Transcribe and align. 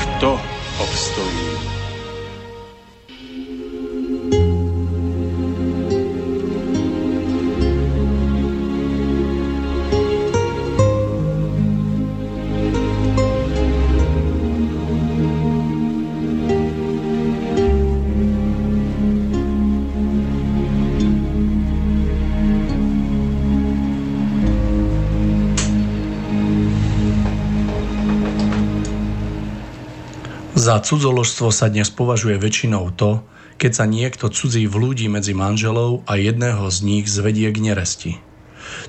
kto 0.00 0.40
obstojí? 0.78 1.79
Za 30.60 30.76
cudzoložstvo 30.76 31.48
sa 31.56 31.72
dnes 31.72 31.88
považuje 31.88 32.36
väčšinou 32.36 32.92
to, 32.92 33.24
keď 33.56 33.72
sa 33.80 33.88
niekto 33.88 34.28
cudzí 34.28 34.68
vlúdi 34.68 35.08
medzi 35.08 35.32
manželov 35.32 36.04
a 36.04 36.20
jedného 36.20 36.68
z 36.68 36.78
nich 36.84 37.08
zvedie 37.08 37.48
k 37.48 37.64
neresti. 37.64 38.20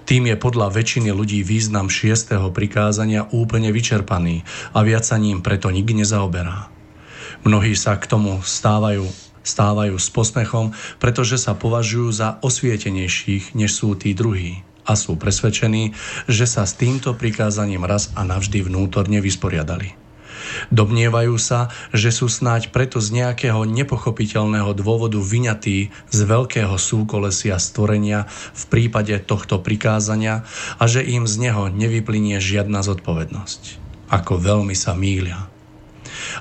Tým 0.03 0.27
je 0.27 0.35
podľa 0.35 0.67
väčšiny 0.67 1.15
ľudí 1.15 1.47
význam 1.47 1.87
šiestého 1.87 2.51
prikázania 2.51 3.23
úplne 3.31 3.71
vyčerpaný 3.71 4.43
a 4.75 4.83
viac 4.83 5.07
sa 5.07 5.15
ním 5.15 5.39
preto 5.39 5.71
nik 5.71 5.87
nezaoberá. 5.87 6.67
Mnohí 7.47 7.71
sa 7.79 7.95
k 7.95 8.03
tomu 8.03 8.43
stávajú, 8.43 9.07
stávajú 9.39 9.95
s 9.95 10.11
posmechom, 10.11 10.75
pretože 10.99 11.39
sa 11.39 11.55
považujú 11.55 12.11
za 12.11 12.35
osvietenejších, 12.43 13.55
než 13.55 13.79
sú 13.79 13.95
tí 13.95 14.11
druhí 14.11 14.59
a 14.83 14.99
sú 14.99 15.15
presvedčení, 15.15 15.95
že 16.27 16.43
sa 16.51 16.67
s 16.67 16.75
týmto 16.75 17.15
prikázaním 17.15 17.87
raz 17.87 18.11
a 18.19 18.27
navždy 18.27 18.59
vnútorne 18.59 19.23
vysporiadali. 19.23 20.10
Domnievajú 20.69 21.35
sa, 21.35 21.71
že 21.91 22.09
sú 22.13 22.31
snáď 22.31 22.71
preto 22.71 23.03
z 23.03 23.23
nejakého 23.23 23.63
nepochopiteľného 23.67 24.71
dôvodu 24.77 25.19
vyňatí 25.19 25.91
z 25.91 26.19
veľkého 26.23 26.75
súkolesia 26.75 27.57
stvorenia 27.57 28.27
v 28.55 28.63
prípade 28.67 29.15
tohto 29.23 29.59
prikázania 29.59 30.43
a 30.77 30.83
že 30.85 31.03
im 31.03 31.27
z 31.27 31.49
neho 31.49 31.67
nevyplynie 31.71 32.39
žiadna 32.39 32.83
zodpovednosť. 32.83 33.81
Ako 34.11 34.37
veľmi 34.39 34.75
sa 34.75 34.91
mýlia. 34.91 35.51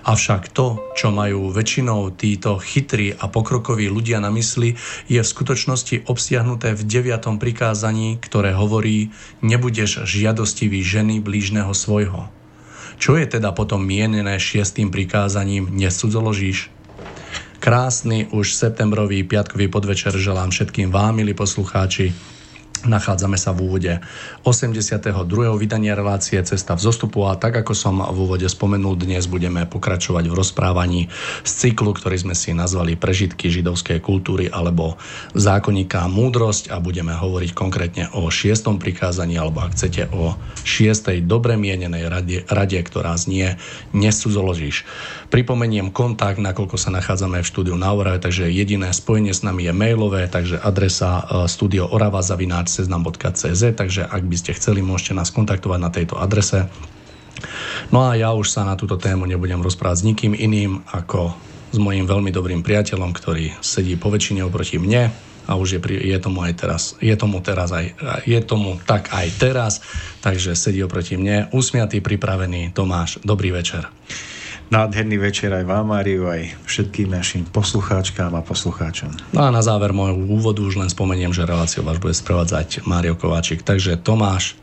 Avšak 0.04 0.52
to, 0.52 0.80
čo 0.96 1.12
majú 1.12 1.52
väčšinou 1.52 2.12
títo 2.14 2.60
chytrí 2.60 3.16
a 3.16 3.28
pokrokoví 3.28 3.88
ľudia 3.88 4.20
na 4.20 4.28
mysli, 4.32 4.76
je 5.08 5.20
v 5.20 5.32
skutočnosti 5.32 6.08
obsiahnuté 6.08 6.76
v 6.76 6.82
deviatom 6.84 7.40
prikázaní, 7.40 8.20
ktoré 8.20 8.52
hovorí 8.56 9.12
nebudeš 9.40 10.04
žiadostivý 10.04 10.84
ženy 10.84 11.20
blížneho 11.20 11.72
svojho. 11.72 12.28
Čo 13.00 13.16
je 13.16 13.24
teda 13.24 13.56
potom 13.56 13.80
mienené 13.80 14.36
šiestým 14.36 14.92
prikázaním 14.92 15.72
nesudzoložíš? 15.72 16.68
Krásny 17.56 18.28
už 18.28 18.52
septembrový 18.52 19.24
piatkový 19.24 19.72
podvečer 19.72 20.12
želám 20.20 20.52
všetkým 20.52 20.92
vám, 20.92 21.16
milí 21.16 21.32
poslucháči. 21.32 22.12
Nachádzame 22.80 23.36
sa 23.36 23.52
v 23.52 23.68
úvode 23.68 23.92
82. 24.48 25.04
vydania 25.60 25.92
relácie 25.92 26.40
Cesta 26.40 26.72
v 26.72 26.80
zostupu 26.80 27.28
a 27.28 27.36
tak 27.36 27.60
ako 27.60 27.76
som 27.76 28.00
v 28.00 28.16
úvode 28.24 28.48
spomenul, 28.48 28.96
dnes 28.96 29.28
budeme 29.28 29.68
pokračovať 29.68 30.24
v 30.24 30.32
rozprávaní 30.32 31.12
z 31.44 31.50
cyklu, 31.52 31.92
ktorý 31.92 32.16
sme 32.16 32.32
si 32.32 32.56
nazvali 32.56 32.96
Prežitky 32.96 33.52
židovskej 33.52 34.00
kultúry 34.00 34.48
alebo 34.48 34.96
zákonníka 35.36 36.08
múdrosť 36.08 36.72
a 36.72 36.80
budeme 36.80 37.12
hovoriť 37.12 37.50
konkrétne 37.52 38.04
o 38.16 38.32
šiestom 38.32 38.80
prikázaní 38.80 39.36
alebo 39.36 39.60
ak 39.60 39.76
chcete 39.76 40.08
o 40.16 40.40
šiestej 40.64 41.20
dobre 41.28 41.60
mienenej 41.60 42.08
rade, 42.08 42.48
rade 42.48 42.80
ktorá 42.80 43.12
znie 43.20 43.60
Nesudzoložíš. 43.92 44.88
Pripomeniem 45.28 45.92
kontakt, 45.92 46.40
nakoľko 46.40 46.80
sa 46.80 46.88
nachádzame 46.88 47.44
v 47.44 47.50
štúdiu 47.50 47.76
na 47.76 47.92
Orave, 47.92 48.24
takže 48.24 48.48
jediné 48.48 48.88
spojenie 48.96 49.36
s 49.36 49.44
nami 49.44 49.68
je 49.68 49.76
mailové, 49.76 50.32
takže 50.32 50.56
adresa 50.56 51.20
e, 51.20 51.44
studio 51.44 51.84
orava 51.84 52.24
zavináč 52.24 52.69
seznam.cz, 52.70 53.62
takže 53.74 54.06
ak 54.06 54.22
by 54.22 54.36
ste 54.38 54.54
chceli, 54.54 54.80
môžete 54.80 55.18
nás 55.18 55.34
kontaktovať 55.34 55.78
na 55.82 55.90
tejto 55.90 56.14
adrese. 56.22 56.70
No 57.90 58.06
a 58.06 58.14
ja 58.14 58.30
už 58.30 58.46
sa 58.52 58.62
na 58.62 58.78
túto 58.78 58.94
tému 58.94 59.26
nebudem 59.26 59.58
rozprávať 59.58 60.04
s 60.04 60.06
nikým 60.06 60.32
iným 60.36 60.86
ako 60.86 61.34
s 61.70 61.78
mojím 61.78 62.06
veľmi 62.06 62.30
dobrým 62.30 62.62
priateľom, 62.62 63.10
ktorý 63.14 63.54
sedí 63.62 63.94
po 63.94 64.10
väčšine 64.10 64.42
oproti 64.42 64.78
mne 64.78 65.10
a 65.46 65.52
už 65.58 65.78
je, 65.78 65.80
je 66.14 66.18
tomu 66.22 66.46
aj 66.46 66.54
teraz. 66.58 66.82
Je 67.02 67.14
tomu 67.18 67.42
teraz 67.42 67.74
aj, 67.74 67.94
je 68.26 68.38
tomu 68.42 68.78
tak 68.86 69.10
aj 69.10 69.26
teraz, 69.38 69.82
takže 70.22 70.54
sedí 70.54 70.82
oproti 70.82 71.18
mne, 71.18 71.50
usmiatý, 71.50 71.98
pripravený 71.98 72.70
Tomáš. 72.70 73.18
Dobrý 73.26 73.50
večer. 73.50 73.90
Nádherný 74.70 75.18
večer 75.18 75.50
aj 75.50 75.66
vám, 75.66 75.90
Máriu, 75.90 76.30
aj 76.30 76.54
všetkým 76.62 77.10
našim 77.10 77.42
poslucháčkám 77.42 78.30
a 78.38 78.46
poslucháčom. 78.46 79.34
No 79.34 79.42
a 79.42 79.50
na 79.50 79.66
záver 79.66 79.90
môjho 79.90 80.14
úvodu 80.30 80.62
už 80.62 80.78
len 80.78 80.86
spomeniem, 80.86 81.34
že 81.34 81.42
reláciu 81.42 81.82
vás 81.82 81.98
bude 81.98 82.14
sprevádzať 82.14 82.86
Mário 82.86 83.18
Kováčik. 83.18 83.66
Takže 83.66 83.98
Tomáš, 83.98 84.54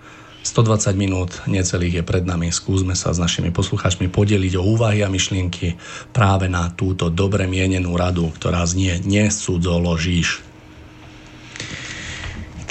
120 0.48 0.96
minút 0.96 1.44
necelých 1.44 2.00
je 2.00 2.04
pred 2.08 2.24
nami. 2.24 2.56
Skúsme 2.56 2.96
sa 2.96 3.12
s 3.12 3.20
našimi 3.20 3.52
poslucháčmi 3.52 4.08
podeliť 4.08 4.56
o 4.56 4.64
úvahy 4.80 5.04
a 5.04 5.12
myšlienky 5.12 5.76
práve 6.16 6.48
na 6.48 6.72
túto 6.72 7.12
dobre 7.12 7.44
mienenú 7.44 7.92
radu, 8.00 8.32
ktorá 8.32 8.64
znie 8.64 9.04
Nesudzoložíš. 9.04 10.40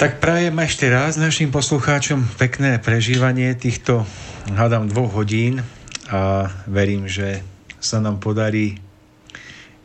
Tak 0.01 0.17
prajem 0.17 0.57
ešte 0.57 0.89
raz 0.89 1.21
našim 1.21 1.53
poslucháčom 1.53 2.25
pekné 2.41 2.81
prežívanie 2.81 3.53
týchto, 3.53 4.09
hádam, 4.57 4.89
dvoch 4.89 5.13
hodín 5.21 5.61
a 6.07 6.51
verím, 6.67 7.07
že 7.07 7.43
sa 7.77 7.99
nám 7.99 8.19
podarí 8.23 8.79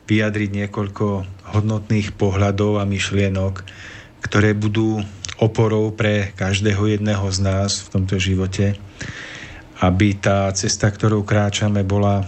vyjadriť 0.07 0.51
niekoľko 0.65 1.07
hodnotných 1.57 2.15
pohľadov 2.15 2.83
a 2.83 2.89
myšlienok, 2.89 3.63
ktoré 4.23 4.55
budú 4.55 5.03
oporou 5.43 5.91
pre 5.91 6.31
každého 6.39 6.99
jedného 6.99 7.27
z 7.35 7.39
nás 7.43 7.83
v 7.83 7.89
tomto 7.99 8.17
živote, 8.23 8.79
aby 9.83 10.15
tá 10.15 10.47
cesta, 10.55 10.87
ktorou 10.87 11.27
kráčame, 11.27 11.83
bola 11.83 12.23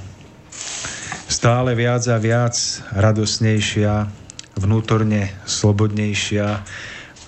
stále 1.31 1.79
viac 1.79 2.03
a 2.11 2.19
viac 2.19 2.55
radosnejšia, 2.91 4.11
vnútorne 4.59 5.31
slobodnejšia 5.47 6.47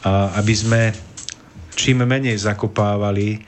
a 0.07 0.13
aby 0.39 0.55
sme 0.55 0.83
čím 1.77 2.07
menej 2.07 2.39
zakopávali 2.39 3.43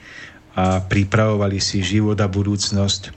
a 0.59 0.83
pripravovali 0.83 1.63
si 1.63 1.79
život 1.79 2.19
a 2.19 2.27
budúcnosť 2.27 3.01
e, 3.07 3.11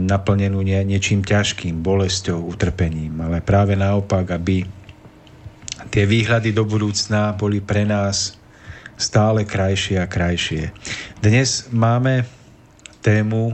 naplnenú 0.00 0.64
nie, 0.64 0.80
niečím 0.88 1.20
ťažkým, 1.20 1.84
bolesťou, 1.84 2.48
utrpením, 2.48 3.12
ale 3.20 3.44
práve 3.44 3.76
naopak, 3.76 4.32
aby 4.32 4.64
tie 5.92 6.04
výhľady 6.08 6.56
do 6.56 6.64
budúcna 6.64 7.36
boli 7.36 7.60
pre 7.60 7.84
nás 7.84 8.40
stále 8.96 9.44
krajšie 9.44 10.00
a 10.00 10.08
krajšie. 10.08 10.72
Dnes 11.20 11.68
máme 11.68 12.24
tému 13.04 13.52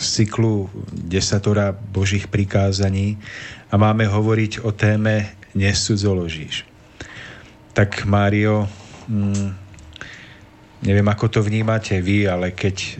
z 0.00 0.06
cyklu 0.24 0.72
desatora 0.92 1.76
Božích 1.76 2.28
prikázaní 2.32 3.20
a 3.68 3.76
máme 3.76 4.08
hovoriť 4.08 4.64
o 4.64 4.72
téme 4.72 5.36
Nesudzoložíš. 5.56 6.64
Tak 7.72 8.08
Mário, 8.08 8.68
mm, 9.08 9.65
Neviem, 10.76 11.08
ako 11.08 11.26
to 11.32 11.40
vnímate 11.40 11.96
vy, 12.04 12.28
ale 12.28 12.52
keď 12.52 12.76
e, 12.76 12.90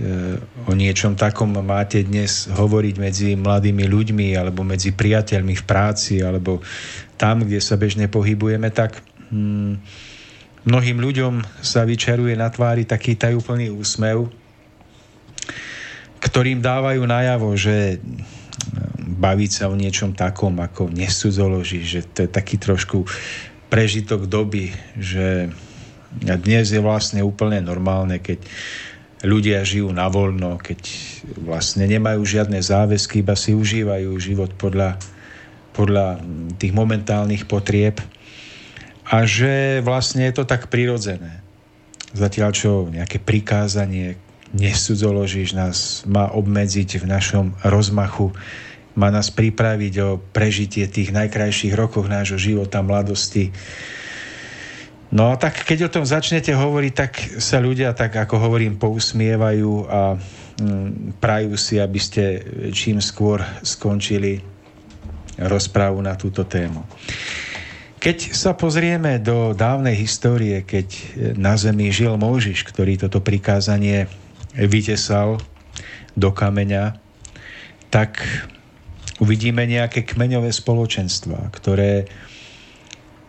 o 0.64 0.72
niečom 0.72 1.12
takom 1.12 1.52
máte 1.60 2.00
dnes 2.00 2.48
hovoriť 2.48 2.94
medzi 2.96 3.28
mladými 3.36 3.84
ľuďmi 3.84 4.32
alebo 4.32 4.64
medzi 4.64 4.96
priateľmi 4.96 5.52
v 5.52 5.64
práci 5.68 6.24
alebo 6.24 6.64
tam, 7.20 7.44
kde 7.44 7.60
sa 7.60 7.76
bežne 7.76 8.08
pohybujeme, 8.08 8.72
tak 8.72 9.04
hmm, 9.28 9.76
mnohým 10.64 10.98
ľuďom 11.04 11.44
sa 11.60 11.84
vyčaruje 11.84 12.32
na 12.32 12.48
tvári 12.48 12.88
taký 12.88 13.12
tajúplný 13.12 13.68
úsmev, 13.68 14.32
ktorým 16.24 16.64
dávajú 16.64 17.04
najavo, 17.04 17.52
že 17.60 18.00
baviť 19.16 19.50
sa 19.52 19.64
o 19.68 19.76
niečom 19.76 20.16
takom 20.16 20.56
ako 20.58 20.88
nesudzoloží, 20.90 21.84
že 21.84 22.00
to 22.08 22.24
je 22.24 22.30
taký 22.32 22.56
trošku 22.56 23.04
prežitok 23.68 24.26
doby, 24.26 24.72
že 24.96 25.52
a 26.24 26.34
dnes 26.40 26.72
je 26.72 26.80
vlastne 26.80 27.20
úplne 27.20 27.60
normálne, 27.60 28.16
keď 28.16 28.40
ľudia 29.24 29.60
žijú 29.64 29.92
na 29.92 30.08
voľno, 30.08 30.56
keď 30.56 30.80
vlastne 31.40 31.84
nemajú 31.84 32.24
žiadne 32.24 32.60
záväzky, 32.60 33.20
iba 33.20 33.36
si 33.36 33.52
užívajú 33.52 34.12
život 34.16 34.52
podľa, 34.56 34.96
podľa 35.76 36.20
tých 36.56 36.72
momentálnych 36.72 37.44
potrieb 37.44 38.00
a 39.06 39.22
že 39.28 39.84
vlastne 39.84 40.26
je 40.28 40.34
to 40.36 40.44
tak 40.48 40.72
prirodzené. 40.72 41.44
Zatiaľ 42.16 42.50
čo 42.56 42.88
nejaké 42.88 43.20
prikázanie 43.20 44.16
nesudzoložíš 44.56 45.52
nás 45.52 46.06
má 46.08 46.32
obmedziť 46.32 47.02
v 47.02 47.04
našom 47.06 47.46
rozmachu, 47.66 48.32
má 48.96 49.12
nás 49.12 49.28
pripraviť 49.28 49.94
o 50.00 50.08
prežitie 50.32 50.88
tých 50.88 51.12
najkrajších 51.12 51.76
rokov 51.76 52.08
nášho 52.08 52.40
života, 52.40 52.80
mladosti, 52.80 53.52
No 55.14 55.38
tak 55.38 55.62
keď 55.62 55.86
o 55.86 55.92
tom 55.92 56.04
začnete 56.04 56.50
hovoriť, 56.50 56.92
tak 56.92 57.12
sa 57.38 57.62
ľudia 57.62 57.94
tak, 57.94 58.18
ako 58.18 58.42
hovorím, 58.42 58.74
pousmievajú 58.74 59.86
a 59.86 60.18
mm, 60.18 61.22
prajú 61.22 61.54
si, 61.54 61.78
aby 61.78 62.00
ste 62.02 62.42
čím 62.74 62.98
skôr 62.98 63.38
skončili 63.62 64.42
rozprávu 65.38 66.02
na 66.02 66.18
túto 66.18 66.42
tému. 66.42 66.82
Keď 68.02 68.34
sa 68.34 68.54
pozrieme 68.54 69.18
do 69.18 69.54
dávnej 69.54 69.94
histórie, 69.98 70.62
keď 70.62 70.86
na 71.38 71.58
zemi 71.58 71.90
žil 71.90 72.14
Mojžiš, 72.18 72.66
ktorý 72.66 72.98
toto 72.98 73.22
prikázanie 73.22 74.10
vytesal 74.54 75.42
do 76.14 76.30
kameňa, 76.30 76.98
tak 77.90 78.22
uvidíme 79.20 79.64
nejaké 79.64 80.02
kmeňové 80.02 80.50
spoločenstva, 80.50 81.50
ktoré 81.54 82.08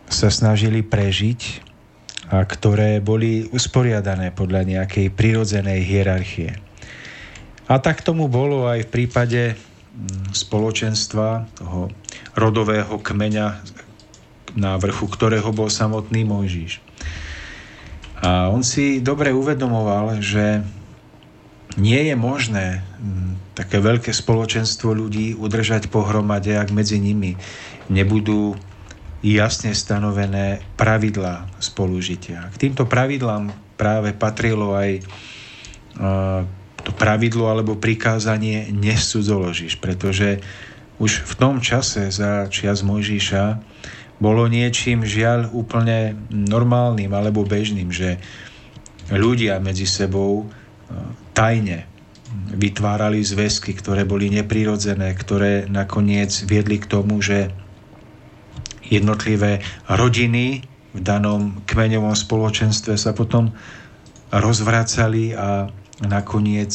sa 0.08 0.32
snažili 0.32 0.80
prežiť 0.80 1.67
a 2.28 2.44
ktoré 2.44 3.00
boli 3.00 3.48
usporiadané 3.48 4.36
podľa 4.36 4.68
nejakej 4.68 5.08
prirodzenej 5.16 5.80
hierarchie. 5.80 6.60
A 7.68 7.80
tak 7.80 8.04
tomu 8.04 8.28
bolo 8.28 8.68
aj 8.68 8.88
v 8.88 8.92
prípade 8.92 9.42
mm, 9.52 10.32
spoločenstva, 10.36 11.48
toho 11.56 11.92
rodového 12.36 13.00
kmeňa, 13.00 13.60
na 14.56 14.76
vrchu 14.80 15.08
ktorého 15.08 15.52
bol 15.52 15.68
samotný 15.68 16.24
Mojžiš. 16.24 16.80
A 18.24 18.48
on 18.52 18.64
si 18.64 19.00
dobre 19.00 19.32
uvedomoval, 19.32 20.20
že 20.20 20.64
nie 21.76 22.00
je 22.08 22.16
možné 22.16 22.80
mm, 22.80 23.56
také 23.56 23.80
veľké 23.80 24.12
spoločenstvo 24.12 24.92
ľudí 24.92 25.32
udržať 25.36 25.88
pohromade, 25.88 26.52
ak 26.56 26.74
medzi 26.74 27.00
nimi 27.00 27.36
nebudú 27.88 28.56
jasne 29.22 29.74
stanovené 29.74 30.62
pravidlá 30.78 31.50
spolužitia. 31.58 32.54
K 32.54 32.56
týmto 32.68 32.86
pravidlám 32.86 33.50
práve 33.74 34.14
patrilo 34.14 34.78
aj 34.78 35.02
to 36.86 36.90
pravidlo 36.94 37.50
alebo 37.50 37.74
prikázanie 37.74 38.70
nesudzoložíš, 38.70 39.82
pretože 39.82 40.38
už 41.02 41.26
v 41.26 41.34
tom 41.38 41.58
čase 41.58 42.10
za 42.10 42.46
čias 42.50 42.86
Mojžiša 42.86 43.44
bolo 44.18 44.50
niečím 44.50 45.06
žiaľ 45.06 45.50
úplne 45.54 46.18
normálnym 46.30 47.10
alebo 47.14 47.46
bežným, 47.46 47.90
že 47.94 48.18
ľudia 49.10 49.62
medzi 49.62 49.86
sebou 49.86 50.50
tajne 51.34 51.86
vytvárali 52.50 53.22
zväzky, 53.22 53.72
ktoré 53.78 54.02
boli 54.04 54.28
neprirodzené, 54.28 55.14
ktoré 55.14 55.70
nakoniec 55.70 56.34
viedli 56.44 56.82
k 56.82 56.90
tomu, 56.90 57.22
že 57.22 57.54
jednotlivé 58.88 59.60
rodiny 59.88 60.64
v 60.96 61.00
danom 61.00 61.60
kmeňovom 61.68 62.16
spoločenstve 62.16 62.96
sa 62.96 63.12
potom 63.12 63.52
rozvracali 64.32 65.36
a 65.36 65.68
nakoniec 66.04 66.72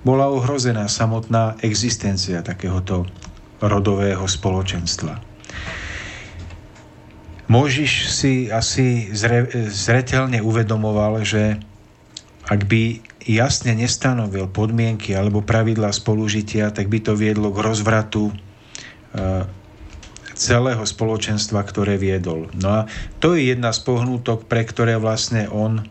bola 0.00 0.32
ohrozená 0.32 0.88
samotná 0.88 1.60
existencia 1.60 2.40
takéhoto 2.40 3.04
rodového 3.60 4.24
spoločenstva. 4.24 5.20
Môžiš 7.50 8.08
si 8.08 8.32
asi 8.48 9.10
zre, 9.12 9.44
zretelne 9.68 10.40
uvedomoval, 10.40 11.26
že 11.26 11.58
ak 12.46 12.64
by 12.64 13.02
jasne 13.26 13.76
nestanovil 13.76 14.48
podmienky 14.48 15.12
alebo 15.12 15.44
pravidlá 15.44 15.92
spolužitia, 15.92 16.72
tak 16.72 16.88
by 16.88 17.02
to 17.02 17.12
viedlo 17.18 17.52
k 17.52 17.58
rozvratu 17.60 18.32
celého 20.40 20.80
spoločenstva, 20.80 21.60
ktoré 21.68 22.00
viedol. 22.00 22.48
No 22.56 22.68
a 22.72 22.80
to 23.20 23.36
je 23.36 23.52
jedna 23.52 23.76
z 23.76 23.84
pohnútok, 23.84 24.48
pre 24.48 24.64
ktoré 24.64 24.96
vlastne 24.96 25.44
on 25.52 25.84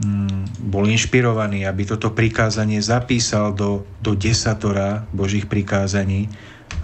mm, 0.00 0.72
bol 0.72 0.88
inšpirovaný, 0.88 1.68
aby 1.68 1.84
toto 1.84 2.16
prikázanie 2.16 2.80
zapísal 2.80 3.52
do, 3.52 3.84
do 4.00 4.16
desatora 4.16 5.04
Božích 5.12 5.44
prikázaní, 5.44 6.32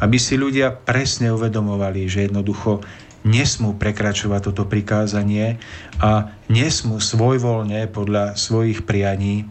aby 0.05 0.21
si 0.21 0.37
ľudia 0.37 0.77
presne 0.77 1.33
uvedomovali, 1.33 2.05
že 2.05 2.29
jednoducho 2.29 2.85
nesmú 3.25 3.73
prekračovať 3.73 4.53
toto 4.53 4.69
prikázanie 4.69 5.57
a 5.97 6.37
nesmú 6.53 7.01
svojvoľne 7.01 7.89
podľa 7.89 8.37
svojich 8.37 8.85
prianí 8.85 9.49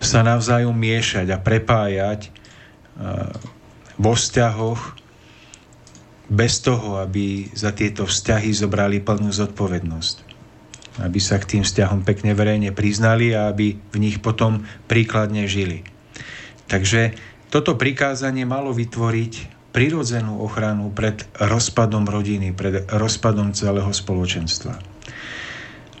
sa 0.00 0.20
navzájom 0.20 0.76
miešať 0.76 1.32
a 1.32 1.40
prepájať 1.40 2.28
vo 3.96 4.12
vzťahoch 4.12 4.99
bez 6.30 6.62
toho, 6.62 7.02
aby 7.02 7.50
za 7.50 7.74
tieto 7.74 8.06
vzťahy 8.06 8.54
zobrali 8.54 9.02
plnú 9.02 9.34
zodpovednosť. 9.34 10.16
Aby 11.02 11.18
sa 11.18 11.42
k 11.42 11.58
tým 11.58 11.62
vzťahom 11.66 12.06
pekne 12.06 12.32
verejne 12.38 12.70
priznali 12.70 13.34
a 13.34 13.50
aby 13.50 13.74
v 13.74 13.96
nich 13.98 14.22
potom 14.22 14.62
príkladne 14.86 15.50
žili. 15.50 15.82
Takže 16.70 17.18
toto 17.50 17.74
prikázanie 17.74 18.46
malo 18.46 18.70
vytvoriť 18.70 19.58
prirodzenú 19.74 20.38
ochranu 20.38 20.90
pred 20.94 21.26
rozpadom 21.38 22.06
rodiny, 22.06 22.54
pred 22.54 22.86
rozpadom 22.90 23.50
celého 23.54 23.90
spoločenstva. 23.90 24.78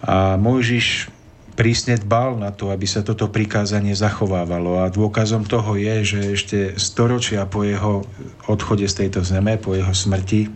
A 0.06 0.38
Mojžiš 0.38 1.19
prísne 1.54 1.98
dbal 1.98 2.38
na 2.38 2.54
to, 2.54 2.70
aby 2.72 2.86
sa 2.86 3.04
toto 3.04 3.28
prikázanie 3.28 3.92
zachovávalo 3.92 4.82
a 4.82 4.92
dôkazom 4.92 5.44
toho 5.44 5.76
je, 5.76 5.94
že 6.02 6.20
ešte 6.34 6.58
storočia 6.80 7.44
po 7.46 7.66
jeho 7.66 8.06
odchode 8.46 8.86
z 8.86 9.06
tejto 9.06 9.26
zeme, 9.26 9.58
po 9.60 9.74
jeho 9.74 9.92
smrti, 9.92 10.50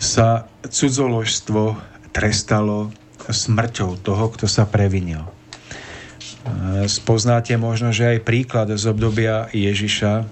sa 0.00 0.48
cudzoložstvo 0.64 1.76
trestalo 2.12 2.92
smrťou 3.24 4.00
toho, 4.04 4.24
kto 4.32 4.44
sa 4.44 4.68
previnil. 4.68 5.24
Spoznáte 6.84 7.56
možno, 7.56 7.88
že 7.88 8.16
aj 8.16 8.26
príklad 8.28 8.68
z 8.76 8.84
obdobia 8.84 9.48
Ježiša, 9.48 10.28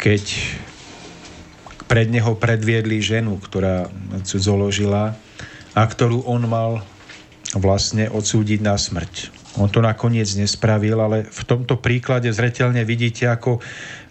keď 0.00 0.24
pred 1.84 2.08
neho 2.08 2.38
predviedli 2.38 3.04
ženu, 3.04 3.36
ktorá 3.36 3.92
cudzoložila 4.24 5.12
a 5.76 5.82
ktorú 5.84 6.24
on 6.24 6.48
mal 6.48 6.80
vlastne 7.58 8.06
odsúdiť 8.06 8.60
na 8.62 8.78
smrť. 8.78 9.34
On 9.58 9.66
to 9.66 9.82
nakoniec 9.82 10.30
nespravil, 10.38 10.94
ale 11.02 11.26
v 11.26 11.42
tomto 11.42 11.74
príklade 11.82 12.30
zretelne 12.30 12.86
vidíte, 12.86 13.26
ako 13.26 13.58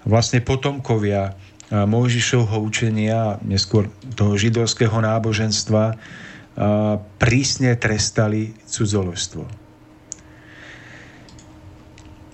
vlastne 0.04 0.44
potomkovia 0.44 1.40
Mojžišovho 1.70 2.58
učenia, 2.60 3.38
neskôr 3.46 3.88
toho 4.18 4.36
židovského 4.36 5.00
náboženstva, 5.00 5.96
prísne 7.22 7.72
trestali 7.80 8.52
cudzoložstvo. 8.68 9.48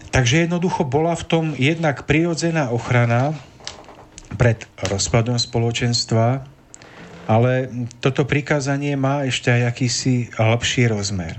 Takže 0.09 0.47
jednoducho 0.47 0.87
bola 0.87 1.11
v 1.13 1.27
tom 1.27 1.45
jednak 1.59 2.07
prirodzená 2.07 2.71
ochrana 2.71 3.35
pred 4.39 4.63
rozpadom 4.79 5.35
spoločenstva, 5.35 6.54
ale 7.25 7.69
toto 8.01 8.25
prikázanie 8.25 8.93
má 8.97 9.25
ešte 9.25 9.49
aj 9.49 9.61
akýsi 9.73 10.29
hlbší 10.37 10.89
rozmer. 10.89 11.37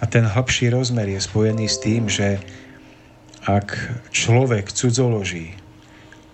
A 0.00 0.04
ten 0.04 0.28
hlbší 0.28 0.72
rozmer 0.72 1.08
je 1.08 1.20
spojený 1.20 1.66
s 1.68 1.80
tým, 1.80 2.08
že 2.08 2.40
ak 3.46 3.76
človek 4.10 4.68
cudzoloží, 4.72 5.56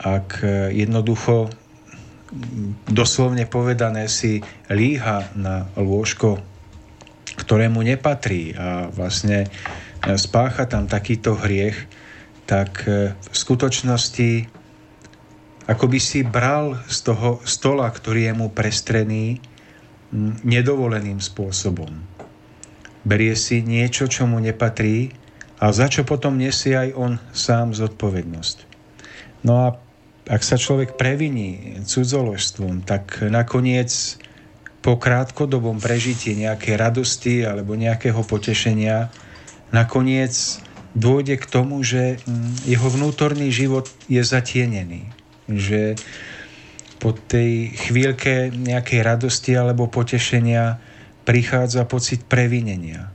ak 0.02 0.42
jednoducho 0.72 1.52
doslovne 2.88 3.44
povedané 3.44 4.08
si 4.08 4.40
líha 4.72 5.28
na 5.36 5.68
lôžko 5.76 6.40
ktorému 7.32 7.80
nepatrí 7.80 8.52
a 8.56 8.88
vlastne 8.92 9.48
spácha 10.04 10.68
tam 10.68 10.88
takýto 10.88 11.36
hriech, 11.36 11.76
tak 12.44 12.84
v 12.84 13.34
skutočnosti 13.36 14.50
ako 15.70 15.84
by 15.86 15.98
si 16.02 16.26
bral 16.26 16.78
z 16.90 17.12
toho 17.12 17.38
stola, 17.46 17.86
ktorý 17.86 18.30
je 18.30 18.34
mu 18.34 18.48
prestrený, 18.50 19.38
nedovoleným 20.44 21.22
spôsobom. 21.22 21.88
Berie 23.02 23.34
si 23.34 23.64
niečo, 23.64 24.06
čo 24.06 24.28
mu 24.28 24.38
nepatrí 24.38 25.10
a 25.58 25.72
za 25.72 25.88
čo 25.88 26.04
potom 26.04 26.36
nesie 26.36 26.76
aj 26.76 26.90
on 26.94 27.12
sám 27.32 27.72
zodpovednosť. 27.72 28.56
No 29.42 29.52
a 29.66 29.66
ak 30.28 30.42
sa 30.44 30.60
človek 30.60 30.94
previní 30.94 31.82
cudzoložstvom, 31.82 32.86
tak 32.86 33.24
nakoniec 33.26 33.90
po 34.84 34.98
krátkodobom 34.98 35.82
prežití 35.82 36.34
nejakej 36.38 36.74
radosti 36.78 37.34
alebo 37.42 37.74
nejakého 37.74 38.22
potešenia 38.22 39.10
nakoniec 39.74 40.60
dôjde 40.92 41.40
k 41.40 41.46
tomu, 41.48 41.80
že 41.82 42.20
jeho 42.68 42.86
vnútorný 42.92 43.48
život 43.48 43.88
je 44.06 44.20
zatienený 44.22 45.21
že 45.50 45.96
po 47.02 47.10
tej 47.10 47.74
chvíľke 47.74 48.54
nejakej 48.54 49.00
radosti 49.02 49.58
alebo 49.58 49.90
potešenia 49.90 50.78
prichádza 51.26 51.82
pocit 51.86 52.22
previnenia. 52.26 53.10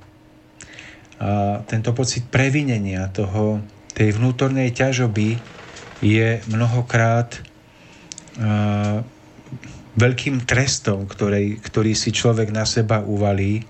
A 1.17 1.63
tento 1.65 1.95
pocit 1.95 2.27
previnenia 2.27 3.07
toho, 3.09 3.63
tej 3.95 4.13
vnútornej 4.13 4.75
ťažoby 4.75 5.39
je 6.03 6.43
mnohokrát 6.51 7.41
a, 8.37 9.01
veľkým 9.97 10.45
trestom, 10.45 11.09
ktorý, 11.09 11.57
ktorý 11.57 11.97
si 11.97 12.13
človek 12.13 12.53
na 12.53 12.69
seba 12.69 13.01
uvalí 13.01 13.65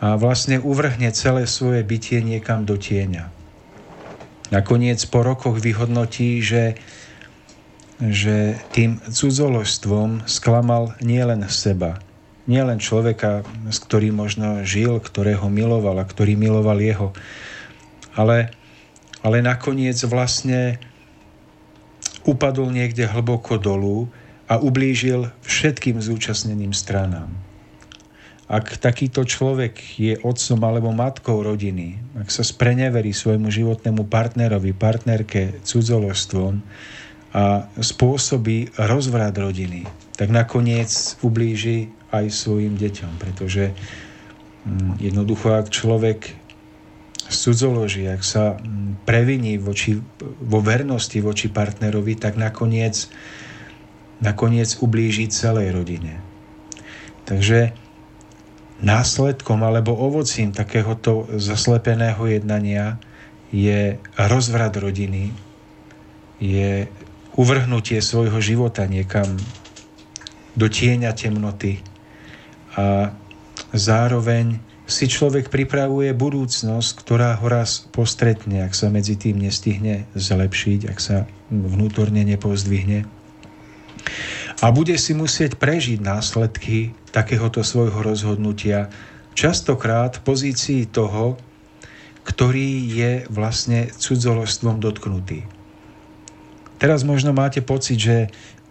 a 0.00 0.16
vlastne 0.16 0.56
uvrhne 0.56 1.12
celé 1.12 1.44
svoje 1.44 1.84
bytie 1.84 2.24
niekam 2.24 2.64
do 2.64 2.80
tieňa. 2.80 3.28
Nakoniec 4.48 5.04
po 5.12 5.20
rokoch 5.20 5.60
vyhodnotí, 5.60 6.40
že 6.40 6.80
že 8.00 8.56
tým 8.72 8.96
cudzoložstvom 9.04 10.24
sklamal 10.24 10.96
nielen 11.04 11.44
seba, 11.52 12.00
nielen 12.48 12.80
človeka, 12.80 13.44
s 13.68 13.78
ktorým 13.84 14.16
možno 14.16 14.64
žil, 14.64 14.96
ktorého 14.96 15.52
miloval 15.52 16.00
a 16.00 16.08
ktorý 16.08 16.34
miloval 16.40 16.80
jeho, 16.80 17.12
ale, 18.16 18.50
ale 19.20 19.44
nakoniec 19.44 20.00
vlastne 20.08 20.80
upadol 22.24 22.72
niekde 22.72 23.04
hlboko 23.04 23.60
dolu 23.60 24.08
a 24.48 24.56
ublížil 24.56 25.28
všetkým 25.44 26.00
zúčastneným 26.00 26.72
stranám. 26.72 27.30
Ak 28.50 28.82
takýto 28.82 29.22
človek 29.22 29.78
je 29.94 30.18
otcom 30.26 30.58
alebo 30.66 30.90
matkou 30.90 31.38
rodiny, 31.38 32.02
ak 32.18 32.34
sa 32.34 32.42
spreneverí 32.42 33.14
svojmu 33.14 33.46
životnému 33.46 34.10
partnerovi, 34.10 34.74
partnerke 34.74 35.62
cudzoložstvom, 35.62 36.58
a 37.30 37.70
spôsobí 37.78 38.74
rozvrat 38.74 39.38
rodiny, 39.38 39.86
tak 40.18 40.34
nakoniec 40.34 40.90
ublíži 41.22 41.94
aj 42.10 42.26
svojim 42.26 42.74
deťom, 42.74 43.12
pretože 43.22 43.70
mm, 44.66 44.98
jednoducho, 44.98 45.54
ak 45.54 45.70
človek 45.70 46.34
cudzoloží, 47.30 48.10
ak 48.10 48.22
sa 48.26 48.58
mm, 48.58 49.06
previní 49.06 49.62
voči, 49.62 50.02
vo 50.42 50.58
vernosti 50.58 51.22
voči 51.22 51.46
partnerovi, 51.46 52.18
tak 52.18 52.34
nakoniec, 52.34 53.06
nakoniec 54.18 54.74
ublíži 54.82 55.30
celej 55.30 55.70
rodine. 55.70 56.18
Takže 57.30 57.70
následkom 58.82 59.62
alebo 59.62 59.94
ovocím 59.94 60.50
takéhoto 60.50 61.30
zaslepeného 61.38 62.26
jednania 62.26 62.98
je 63.54 64.02
rozvrat 64.18 64.74
rodiny, 64.74 65.30
je 66.40 66.90
uvrhnutie 67.38 68.02
svojho 68.02 68.38
života 68.42 68.86
niekam 68.86 69.38
do 70.58 70.66
tieňa 70.66 71.14
temnoty 71.14 71.78
a 72.74 73.14
zároveň 73.70 74.58
si 74.90 75.06
človek 75.06 75.54
pripravuje 75.54 76.10
budúcnosť, 76.10 76.90
ktorá 76.98 77.38
ho 77.38 77.46
raz 77.46 77.86
postretne, 77.94 78.66
ak 78.66 78.74
sa 78.74 78.90
medzi 78.90 79.14
tým 79.14 79.38
nestihne 79.38 80.10
zlepšiť, 80.18 80.80
ak 80.90 80.98
sa 80.98 81.30
vnútorne 81.46 82.26
nepozdvihne. 82.26 83.06
A 84.60 84.66
bude 84.74 84.98
si 84.98 85.14
musieť 85.14 85.54
prežiť 85.62 86.02
následky 86.02 86.90
takéhoto 87.14 87.62
svojho 87.62 88.02
rozhodnutia, 88.02 88.90
častokrát 89.38 90.18
v 90.18 90.26
pozícii 90.26 90.82
toho, 90.90 91.38
ktorý 92.26 92.90
je 92.90 93.12
vlastne 93.30 93.88
cudzolostvom 93.94 94.82
dotknutý. 94.82 95.59
Teraz 96.80 97.04
možno 97.04 97.36
máte 97.36 97.60
pocit, 97.60 98.00
že 98.00 98.16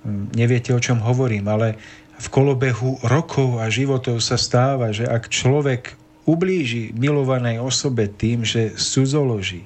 hm, 0.01 0.33
neviete, 0.33 0.73
o 0.73 0.81
čom 0.81 0.97
hovorím, 0.97 1.45
ale 1.45 1.77
v 2.19 2.27
kolobehu 2.27 2.99
rokov 3.05 3.61
a 3.61 3.71
životov 3.71 4.19
sa 4.19 4.35
stáva, 4.35 4.91
že 4.91 5.07
ak 5.07 5.31
človek 5.31 5.95
ublíži 6.27 6.91
milovanej 6.97 7.63
osobe 7.63 8.11
tým, 8.11 8.43
že 8.43 8.75
sudzoloží 8.75 9.63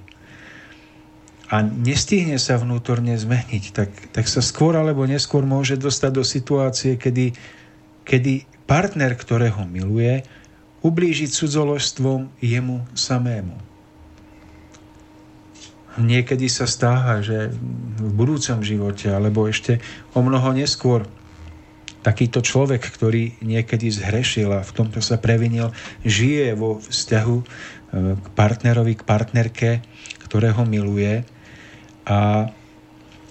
a 1.49 1.61
nestihne 1.65 2.37
sa 2.41 2.57
vnútorne 2.57 3.13
zmeniť, 3.17 3.63
tak, 3.73 3.89
tak 4.09 4.25
sa 4.25 4.41
skôr 4.41 4.73
alebo 4.73 5.05
neskôr 5.05 5.45
môže 5.45 5.77
dostať 5.77 6.11
do 6.13 6.23
situácie, 6.25 6.97
kedy, 6.97 7.33
kedy 8.05 8.45
partner, 8.65 9.13
ktorého 9.13 9.61
miluje, 9.69 10.25
ublíži 10.81 11.29
cudzoložstvom 11.29 12.31
jemu 12.41 12.85
samému 12.93 13.72
niekedy 15.99 16.49
sa 16.49 16.65
stáva, 16.65 17.21
že 17.21 17.53
v 17.99 18.11
budúcom 18.13 18.65
živote, 18.65 19.13
alebo 19.13 19.45
ešte 19.45 19.81
o 20.17 20.21
mnoho 20.25 20.53
neskôr, 20.53 21.05
takýto 22.03 22.43
človek, 22.43 22.83
ktorý 22.83 23.39
niekedy 23.39 23.87
zhrešil 23.87 24.51
a 24.51 24.61
v 24.61 24.71
tomto 24.75 24.99
sa 24.99 25.15
previnil, 25.15 25.71
žije 26.03 26.51
vo 26.59 26.83
vzťahu 26.83 27.37
e, 27.39 27.45
k 28.19 28.25
partnerovi, 28.35 28.93
k 28.99 29.03
partnerke, 29.07 29.69
ktorého 30.27 30.67
miluje 30.67 31.23
a 32.03 32.51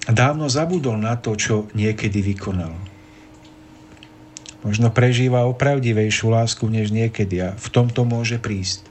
dávno 0.09 0.49
zabudol 0.49 0.97
na 0.97 1.21
to, 1.21 1.37
čo 1.37 1.69
niekedy 1.77 2.25
vykonal. 2.25 2.73
Možno 4.63 4.95
prežíva 4.95 5.45
opravdivejšiu 5.51 6.33
lásku 6.33 6.65
než 6.71 6.95
niekedy 6.95 7.37
a 7.43 7.49
v 7.59 7.69
tomto 7.69 8.07
môže 8.07 8.39
prísť. 8.39 8.87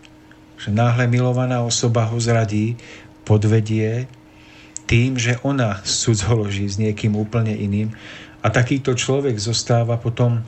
Že 0.62 0.78
náhle 0.78 1.10
milovaná 1.10 1.64
osoba 1.66 2.06
ho 2.06 2.20
zradí, 2.22 2.78
podvedie 3.24 4.10
tým, 4.90 5.16
že 5.16 5.40
ona 5.46 5.80
sudzoloží 5.88 6.68
s 6.68 6.76
niekým 6.76 7.16
úplne 7.16 7.56
iným 7.56 7.96
a 8.42 8.50
takýto 8.50 8.98
človek 8.98 9.38
zostáva 9.38 9.96
potom 9.96 10.44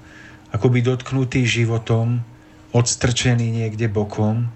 akoby 0.52 0.86
dotknutý 0.86 1.46
životom, 1.48 2.22
odstrčený 2.74 3.54
niekde 3.54 3.88
bokom 3.88 4.50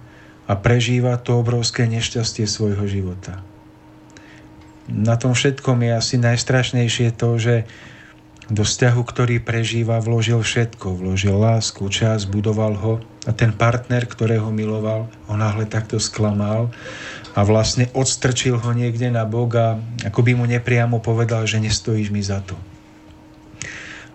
a 0.49 0.53
prežíva 0.57 1.15
to 1.21 1.39
obrovské 1.39 1.85
nešťastie 1.85 2.49
svojho 2.49 2.85
života. 2.89 3.41
Na 4.87 5.19
tom 5.19 5.35
všetkom 5.35 5.83
je 5.83 5.91
asi 5.91 6.15
najstrašnejšie 6.15 7.11
to, 7.19 7.35
že 7.35 7.55
do 8.47 8.63
vzťahu, 8.63 9.01
ktorý 9.03 9.43
prežíva, 9.43 9.99
vložil 9.99 10.39
všetko. 10.39 11.03
Vložil 11.03 11.35
lásku, 11.35 11.83
čas, 11.91 12.23
budoval 12.23 12.79
ho 12.79 12.93
a 13.27 13.35
ten 13.35 13.51
partner, 13.51 14.07
ktorého 14.07 14.47
miloval, 14.55 15.11
ho 15.27 15.35
náhle 15.35 15.67
takto 15.67 15.99
sklamal 15.99 16.71
a 17.37 17.45
vlastne 17.45 17.85
odstrčil 17.93 18.57
ho 18.57 18.71
niekde 18.73 19.13
na 19.13 19.21
bok 19.21 19.77
ako 20.01 20.19
by 20.25 20.33
mu 20.33 20.49
nepriamo 20.49 20.97
povedal, 20.97 21.45
že 21.45 21.61
nestojíš 21.61 22.09
mi 22.09 22.25
za 22.25 22.41
to. 22.41 22.57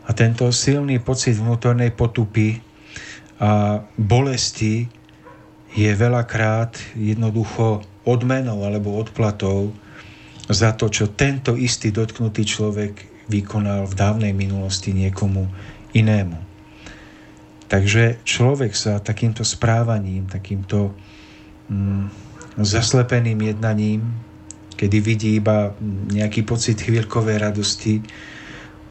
A 0.02 0.11
tento 0.11 0.50
silný 0.50 0.99
pocit 0.99 1.38
vnútornej 1.38 1.95
potupy 1.95 2.59
a 3.38 3.79
bolesti 3.95 4.91
je 5.73 5.91
veľakrát 5.95 6.75
jednoducho 6.99 7.87
odmenou 8.02 8.67
alebo 8.67 8.99
odplatou 8.99 9.71
za 10.50 10.75
to, 10.75 10.91
čo 10.91 11.14
tento 11.14 11.55
istý 11.55 11.95
dotknutý 11.95 12.43
človek 12.43 13.26
vykonal 13.31 13.87
v 13.87 13.95
dávnej 13.95 14.35
minulosti 14.35 14.91
niekomu 14.91 15.47
inému. 15.95 16.38
Takže 17.71 18.21
človek 18.26 18.75
sa 18.75 18.99
takýmto 18.99 19.47
správaním, 19.47 20.29
takýmto 20.29 20.93
mm, 21.71 22.32
zaslepeným 22.59 23.41
jednaním, 23.41 24.03
kedy 24.77 24.99
vidí 25.01 25.31
iba 25.39 25.73
nejaký 26.11 26.45
pocit 26.45 26.81
chvíľkovej 26.81 27.37
radosti, 27.41 27.95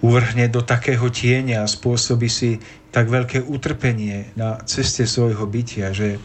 uvrhne 0.02 0.50
do 0.50 0.66
takého 0.66 1.06
tieňa 1.06 1.62
a 1.62 1.70
spôsobí 1.70 2.26
si 2.26 2.58
tak 2.90 3.08
veľké 3.08 3.46
utrpenie 3.46 4.34
na 4.34 4.58
ceste 4.66 5.06
svojho 5.06 5.46
bytia, 5.46 5.94
že 5.94 6.18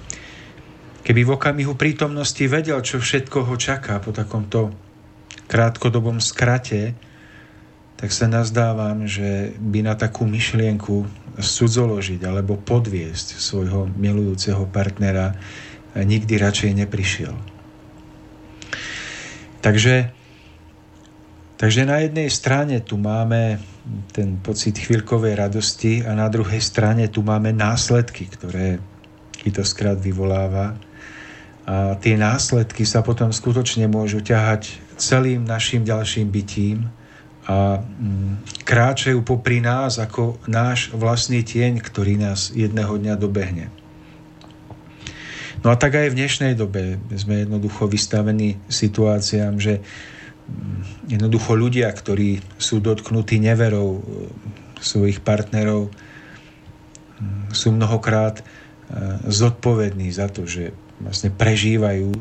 keby 1.04 1.22
v 1.22 1.34
okamihu 1.36 1.76
prítomnosti 1.76 2.40
vedel, 2.48 2.80
čo 2.80 2.98
všetko 2.98 3.46
ho 3.46 3.54
čaká 3.60 4.00
po 4.00 4.16
takomto 4.16 4.72
krátkodobom 5.46 6.18
skrate, 6.18 6.96
tak 7.96 8.12
sa 8.12 8.28
nazdávam, 8.28 9.08
že 9.08 9.56
by 9.56 9.80
na 9.86 9.94
takú 9.96 10.28
myšlienku 10.28 11.06
sudzoložiť 11.36 12.20
alebo 12.24 12.56
podviesť 12.60 13.40
svojho 13.40 13.88
milujúceho 13.92 14.68
partnera 14.68 15.36
nikdy 16.02 16.36
radšej 16.36 16.72
neprišiel. 16.84 17.34
Takže, 19.64 20.12
takže 21.56 21.82
na 21.88 22.04
jednej 22.04 22.30
strane 22.30 22.78
tu 22.84 23.00
máme 23.00 23.58
ten 24.12 24.38
pocit 24.38 24.78
chvíľkovej 24.78 25.34
radosti 25.38 26.02
a 26.02 26.14
na 26.14 26.30
druhej 26.30 26.60
strane 26.62 27.06
tu 27.08 27.22
máme 27.22 27.54
následky, 27.54 28.26
ktoré 28.30 28.78
chytoskrát 29.42 29.98
vyvoláva. 29.98 30.74
A 31.66 31.98
tie 31.98 32.14
následky 32.14 32.86
sa 32.86 33.02
potom 33.02 33.34
skutočne 33.34 33.90
môžu 33.90 34.22
ťahať 34.22 34.78
celým 34.98 35.42
našim 35.42 35.82
ďalším 35.82 36.30
bytím 36.30 36.86
a 37.46 37.78
mm, 37.78 38.62
kráčajú 38.66 39.22
popri 39.22 39.62
nás 39.62 40.02
ako 40.02 40.42
náš 40.50 40.90
vlastný 40.94 41.46
tieň, 41.46 41.78
ktorý 41.78 42.18
nás 42.18 42.50
jedného 42.50 42.98
dňa 42.98 43.14
dobehne. 43.18 43.70
No 45.64 45.72
a 45.72 45.76
tak 45.76 45.96
aj 45.96 46.12
v 46.12 46.18
dnešnej 46.18 46.52
dobe 46.56 47.00
sme 47.16 47.44
jednoducho 47.44 47.88
vystavení 47.88 48.60
situáciám, 48.68 49.56
že 49.56 49.80
mm, 49.80 51.10
jednoducho 51.16 51.56
ľudia, 51.56 51.88
ktorí 51.92 52.44
sú 52.60 52.80
dotknutí 52.84 53.40
neverou 53.40 53.98
e, 53.98 54.02
svojich 54.80 55.24
partnerov, 55.24 55.88
mm, 55.88 57.56
sú 57.56 57.72
mnohokrát 57.72 58.40
e, 58.40 58.44
zodpovední 59.26 60.12
za 60.12 60.28
to, 60.28 60.44
že 60.44 60.76
vlastne 61.00 61.32
prežívajú 61.32 62.12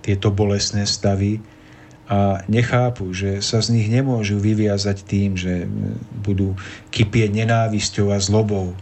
tieto 0.00 0.32
bolestné 0.32 0.88
stavy, 0.88 1.40
a 2.08 2.40
nechápu, 2.48 3.12
že 3.12 3.44
sa 3.44 3.60
z 3.60 3.76
nich 3.76 3.92
nemôžu 3.92 4.40
vyviazať 4.40 5.04
tým, 5.04 5.36
že 5.36 5.68
budú 6.24 6.56
kypieť 6.88 7.36
nenávisťou 7.44 8.16
a 8.16 8.18
zlobou, 8.18 8.72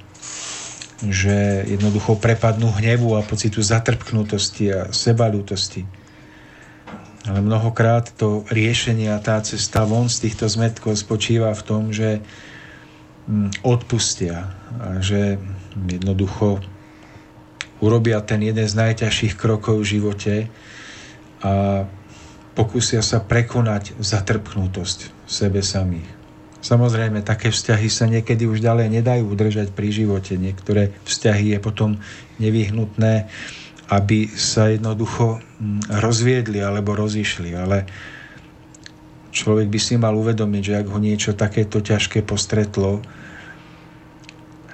že 1.04 1.68
jednoducho 1.68 2.16
prepadnú 2.16 2.72
hnevu 2.72 3.20
a 3.20 3.26
pocitu 3.26 3.60
zatrpknutosti 3.60 4.64
a 4.72 4.80
sebalútosti. 4.96 5.84
Ale 7.26 7.42
mnohokrát 7.42 8.08
to 8.14 8.46
riešenie 8.48 9.12
a 9.12 9.20
tá 9.20 9.42
cesta 9.42 9.82
von 9.84 10.08
z 10.08 10.30
týchto 10.30 10.46
zmetkov 10.46 10.96
spočíva 10.96 11.52
v 11.52 11.62
tom, 11.66 11.82
že 11.92 12.22
mm, 13.28 13.66
odpustia 13.66 14.56
a 14.78 15.02
že 15.02 15.36
jednoducho 15.76 16.62
urobia 17.84 18.24
ten 18.24 18.40
jeden 18.40 18.64
z 18.64 18.74
najťažších 18.78 19.36
krokov 19.36 19.84
v 19.84 19.90
živote 19.98 20.34
a 21.44 21.84
pokúsia 22.56 23.04
sa 23.04 23.20
prekonať 23.20 24.00
zatrpknutosť 24.00 24.98
v 25.28 25.30
sebe 25.30 25.60
samých. 25.60 26.15
Samozrejme, 26.66 27.22
také 27.22 27.54
vzťahy 27.54 27.86
sa 27.86 28.10
niekedy 28.10 28.42
už 28.42 28.58
ďalej 28.58 28.90
nedajú 28.98 29.30
udržať 29.30 29.70
pri 29.70 29.94
živote. 29.94 30.34
Niektoré 30.34 30.90
vzťahy 31.06 31.54
je 31.54 31.58
potom 31.62 32.02
nevyhnutné, 32.42 33.30
aby 33.86 34.26
sa 34.34 34.74
jednoducho 34.74 35.38
mm, 35.38 35.94
rozviedli 36.02 36.58
alebo 36.58 36.98
rozišli. 36.98 37.54
Ale 37.54 37.86
človek 39.30 39.70
by 39.70 39.78
si 39.78 39.94
mal 39.94 40.18
uvedomiť, 40.18 40.62
že 40.66 40.74
ak 40.82 40.86
ho 40.90 40.98
niečo 40.98 41.38
takéto 41.38 41.78
ťažké 41.78 42.26
postretlo, 42.26 42.98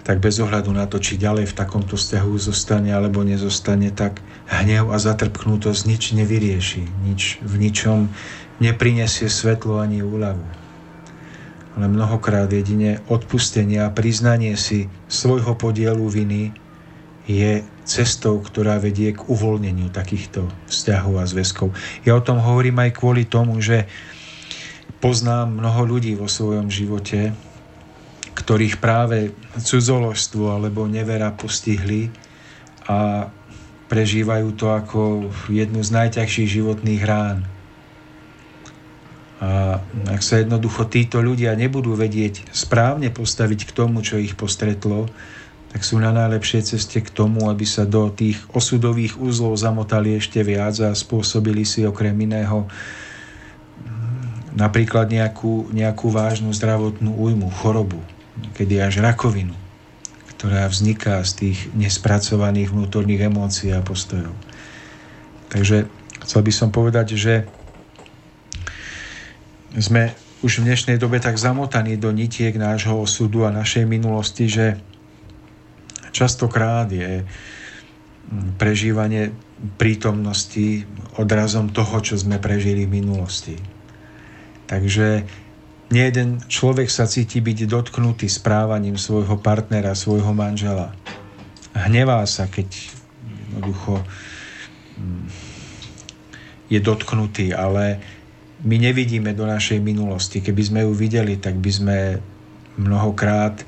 tak 0.01 0.25
bez 0.25 0.41
ohľadu 0.41 0.73
na 0.73 0.89
to, 0.89 0.97
či 0.97 1.21
ďalej 1.21 1.53
v 1.53 1.59
takomto 1.61 2.01
vzťahu 2.01 2.33
zostane 2.41 2.89
alebo 2.89 3.21
nezostane, 3.21 3.93
tak 3.93 4.25
hnev 4.49 4.89
a 4.89 4.97
zatrpknutosť 4.97 5.85
nič 5.85 6.17
nevyrieši, 6.17 6.83
nič, 7.05 7.37
v 7.45 7.55
ničom 7.69 8.09
neprinesie 8.65 9.29
svetlo 9.29 9.77
ani 9.77 10.01
úľavu. 10.01 10.62
Ale 11.73 11.89
mnohokrát 11.89 12.53
jedine 12.53 13.01
odpustenie 13.09 13.81
a 13.81 13.89
priznanie 13.89 14.61
si 14.61 14.93
svojho 15.09 15.57
podielu 15.57 16.05
viny 16.05 16.53
je 17.25 17.65
cestou, 17.87 18.43
ktorá 18.43 18.77
vedie 18.83 19.15
k 19.15 19.25
uvoľneniu 19.25 19.89
takýchto 19.89 20.51
vzťahov 20.69 21.23
a 21.23 21.25
zväzkov. 21.25 21.73
Ja 22.03 22.19
o 22.19 22.25
tom 22.25 22.43
hovorím 22.43 22.83
aj 22.83 22.91
kvôli 22.99 23.25
tomu, 23.25 23.59
že 23.63 23.87
poznám 25.03 25.59
mnoho 25.59 25.83
ľudí 25.87 26.15
vo 26.15 26.31
svojom 26.31 26.71
živote, 26.71 27.35
ktorých 28.33 28.79
práve 28.79 29.35
cudzoložstvo 29.59 30.57
alebo 30.57 30.87
nevera 30.87 31.35
postihli 31.35 32.11
a 32.87 33.29
prežívajú 33.93 34.49
to 34.57 34.67
ako 34.73 35.01
jednu 35.53 35.85
z 35.85 35.91
najťažších 35.93 36.49
životných 36.63 37.03
rán. 37.05 37.45
A 39.43 39.83
ak 40.07 40.23
sa 40.23 40.39
jednoducho 40.39 40.87
títo 40.87 41.19
ľudia 41.19 41.59
nebudú 41.59 41.99
vedieť 41.99 42.47
správne 42.55 43.11
postaviť 43.11 43.67
k 43.67 43.75
tomu, 43.75 43.99
čo 44.07 44.23
ich 44.23 44.39
postretlo, 44.39 45.11
tak 45.75 45.83
sú 45.83 45.99
na 45.99 46.15
najlepšej 46.15 46.63
ceste 46.77 47.03
k 47.03 47.11
tomu, 47.11 47.51
aby 47.51 47.67
sa 47.67 47.83
do 47.83 48.07
tých 48.13 48.39
osudových 48.55 49.19
úzlov 49.19 49.59
zamotali 49.59 50.15
ešte 50.15 50.39
viac 50.47 50.79
a 50.79 50.95
spôsobili 50.95 51.67
si 51.67 51.83
okrem 51.83 52.15
iného 52.15 52.71
napríklad 54.55 55.11
nejakú, 55.11 55.73
nejakú 55.75 56.13
vážnu 56.13 56.53
zdravotnú 56.55 57.17
újmu, 57.17 57.51
chorobu 57.51 57.99
kedy 58.57 58.81
až 58.81 59.01
rakovinu, 59.05 59.57
ktorá 60.37 60.69
vzniká 60.69 61.21
z 61.25 61.33
tých 61.49 61.59
nespracovaných 61.77 62.73
vnútorných 62.73 63.29
emócií 63.29 63.71
a 63.73 63.85
postojov. 63.85 64.33
Takže 65.53 65.89
chcel 66.25 66.41
by 66.41 66.53
som 66.53 66.69
povedať, 66.73 67.17
že 67.17 67.45
sme 69.79 70.13
už 70.43 70.61
v 70.61 70.67
dnešnej 70.69 70.99
dobe 70.99 71.23
tak 71.23 71.39
zamotaní 71.39 71.97
do 71.97 72.11
nitiek 72.11 72.53
nášho 72.59 72.99
osudu 72.99 73.47
a 73.47 73.55
našej 73.55 73.87
minulosti, 73.87 74.51
že 74.51 74.77
častokrát 76.13 76.91
je 76.91 77.25
prežívanie 78.59 79.33
prítomnosti 79.79 80.85
odrazom 81.17 81.71
toho, 81.71 82.03
čo 82.03 82.19
sme 82.19 82.43
prežili 82.43 82.85
v 82.85 83.01
minulosti. 83.01 83.57
Takže 84.67 85.25
jeden 85.93 86.29
človek 86.49 86.89
sa 86.89 87.05
cíti 87.05 87.39
byť 87.39 87.69
dotknutý 87.69 88.27
správaním 88.27 88.97
svojho 88.97 89.37
partnera, 89.39 89.93
svojho 89.95 90.33
manžela. 90.33 90.97
Hnevá 91.77 92.25
sa, 92.25 92.49
keď 92.49 92.69
jednoducho 93.53 94.01
mm, 94.97 95.27
je 96.73 96.81
dotknutý, 96.81 97.47
ale 97.53 98.01
my 98.63 98.77
nevidíme 98.79 99.35
do 99.35 99.47
našej 99.47 99.83
minulosti. 99.83 100.39
Keby 100.39 100.63
sme 100.63 100.81
ju 100.87 100.93
videli, 100.95 101.39
tak 101.39 101.59
by 101.59 101.71
sme 101.71 101.97
mnohokrát 102.79 103.67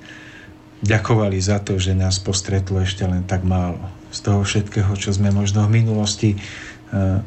ďakovali 0.85 1.38
za 1.40 1.59
to, 1.61 1.80
že 1.80 1.96
nás 1.96 2.20
postretlo 2.22 2.80
ešte 2.83 3.02
len 3.04 3.26
tak 3.26 3.42
málo. 3.42 3.80
Z 4.14 4.30
toho 4.30 4.46
všetkého, 4.46 4.94
čo 4.94 5.11
sme 5.11 5.35
možno 5.35 5.66
v 5.66 5.83
minulosti 5.83 6.30
eh, 6.38 7.18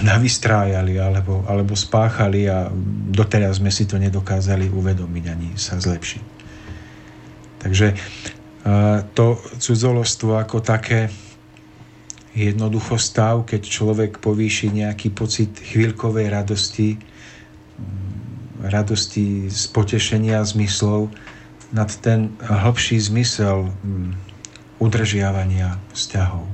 navystrájali 0.00 0.98
alebo, 0.98 1.44
alebo 1.46 1.76
spáchali 1.76 2.48
a 2.48 2.72
doteraz 3.12 3.60
sme 3.60 3.70
si 3.70 3.86
to 3.86 4.00
nedokázali 4.00 4.66
uvedomiť 4.66 5.24
ani 5.30 5.48
sa 5.54 5.78
zlepšiť. 5.78 6.24
Takže 7.60 7.86
to 9.16 9.40
cudzolostvo 9.60 10.36
ako 10.36 10.60
také 10.60 11.08
jednoducho 12.34 12.94
stav, 12.98 13.42
keď 13.46 13.62
človek 13.66 14.10
povýši 14.22 14.70
nejaký 14.70 15.10
pocit 15.10 15.50
chvíľkovej 15.58 16.30
radosti, 16.30 16.88
radosti 18.62 19.50
z 19.50 19.62
potešenia 19.74 20.38
zmyslov 20.46 21.10
nad 21.74 21.90
ten 22.02 22.34
hlbší 22.42 22.98
zmysel 22.98 23.70
mm, 23.70 24.14
udržiavania 24.82 25.78
vzťahov. 25.94 26.46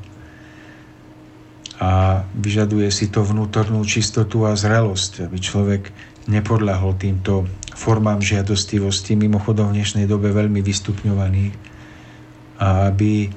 A 1.76 2.24
vyžaduje 2.32 2.88
si 2.88 3.12
to 3.12 3.20
vnútornú 3.20 3.84
čistotu 3.84 4.48
a 4.48 4.56
zrelosť, 4.56 5.28
aby 5.28 5.36
človek 5.36 5.92
nepodľahol 6.24 6.96
týmto 6.96 7.44
formám 7.76 8.24
žiadostivosti, 8.24 9.12
mimochodom 9.12 9.70
v 9.70 9.84
dnešnej 9.84 10.08
dobe 10.08 10.32
veľmi 10.32 10.64
vystupňovaných, 10.64 11.54
a 12.56 12.88
aby 12.88 13.28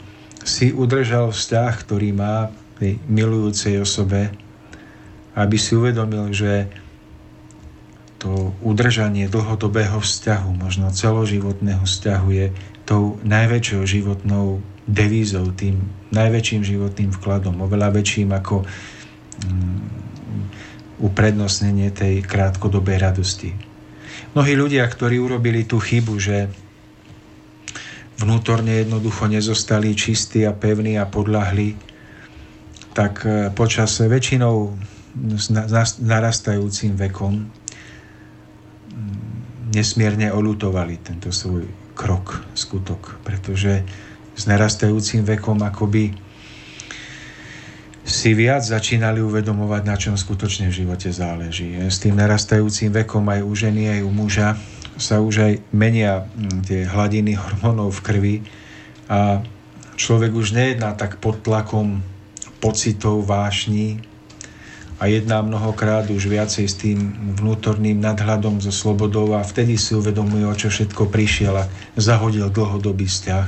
si 0.44 0.72
udržal 0.72 1.32
vzťah, 1.32 1.74
ktorý 1.84 2.10
má 2.16 2.52
tej 2.80 3.00
milujúcej 3.12 3.84
osobe, 3.84 4.32
aby 5.36 5.58
si 5.60 5.76
uvedomil, 5.76 6.32
že 6.32 6.72
to 8.20 8.52
udržanie 8.60 9.32
dlhodobého 9.32 10.04
vzťahu, 10.04 10.50
možno 10.60 10.92
celoživotného 10.92 11.84
vzťahu 11.88 12.28
je 12.36 12.48
tou 12.84 13.16
najväčšou 13.24 13.88
životnou 13.88 14.60
devízou, 14.90 15.56
tým 15.56 15.88
najväčším 16.12 16.62
životným 16.68 17.16
vkladom, 17.16 17.64
oveľa 17.64 17.96
väčším 17.96 18.36
ako 18.36 18.66
um, 18.66 19.80
uprednostnenie 21.00 21.96
tej 21.96 22.20
krátkodobej 22.26 22.98
radosti. 23.00 23.56
Mnohí 24.36 24.54
ľudia, 24.58 24.84
ktorí 24.84 25.16
urobili 25.22 25.64
tú 25.64 25.80
chybu, 25.80 26.14
že 26.20 26.52
vnútorne 28.20 28.84
jednoducho 28.84 29.32
nezostali 29.32 29.96
čistí 29.96 30.44
a 30.44 30.52
pevní 30.52 31.00
a 31.00 31.08
podľahli, 31.08 31.80
tak 32.92 33.24
e, 33.24 33.48
počas 33.56 33.96
väčšinou 33.96 34.76
s 35.40 35.50
narastajúcim 36.04 37.00
vekom 37.00 37.48
nesmierne 39.74 40.34
olutovali 40.34 40.98
tento 41.02 41.30
svoj 41.30 41.66
krok, 41.94 42.42
skutok, 42.58 43.22
pretože 43.22 43.86
s 44.34 44.44
narastajúcim 44.48 45.28
vekom 45.28 45.60
akoby 45.62 46.16
si 48.10 48.34
viac 48.34 48.66
začínali 48.66 49.22
uvedomovať, 49.22 49.82
na 49.86 49.96
čom 50.00 50.16
skutočne 50.18 50.74
v 50.74 50.78
živote 50.82 51.14
záleží. 51.14 51.78
S 51.78 52.02
tým 52.02 52.18
narastajúcim 52.18 52.90
vekom 52.90 53.22
aj 53.30 53.46
u 53.46 53.54
ženy, 53.54 54.00
aj 54.00 54.02
u 54.02 54.12
muža 54.12 54.58
sa 55.00 55.24
už 55.24 55.36
aj 55.40 55.54
menia 55.72 56.28
mm, 56.28 56.68
tie 56.68 56.84
hladiny 56.84 57.40
hormónov 57.40 57.96
v 57.98 58.04
krvi 58.04 58.36
a 59.08 59.42
človek 59.96 60.36
už 60.36 60.54
nejedná 60.54 60.94
tak 60.94 61.18
pod 61.24 61.40
tlakom 61.40 62.04
pocitov, 62.60 63.24
vášní 63.24 64.04
a 65.00 65.08
jedná 65.08 65.40
mnohokrát 65.40 66.12
už 66.12 66.28
viacej 66.28 66.66
s 66.68 66.76
tým 66.76 67.00
vnútorným 67.40 68.04
nadhľadom, 68.04 68.60
so 68.60 68.68
slobodou 68.68 69.32
a 69.32 69.48
vtedy 69.48 69.80
si 69.80 69.96
uvedomuje, 69.96 70.44
o 70.44 70.52
čo 70.52 70.68
všetko 70.68 71.08
prišiel 71.08 71.56
a 71.56 71.70
zahodil 71.96 72.52
dlhodobý 72.52 73.08
vzťah 73.08 73.48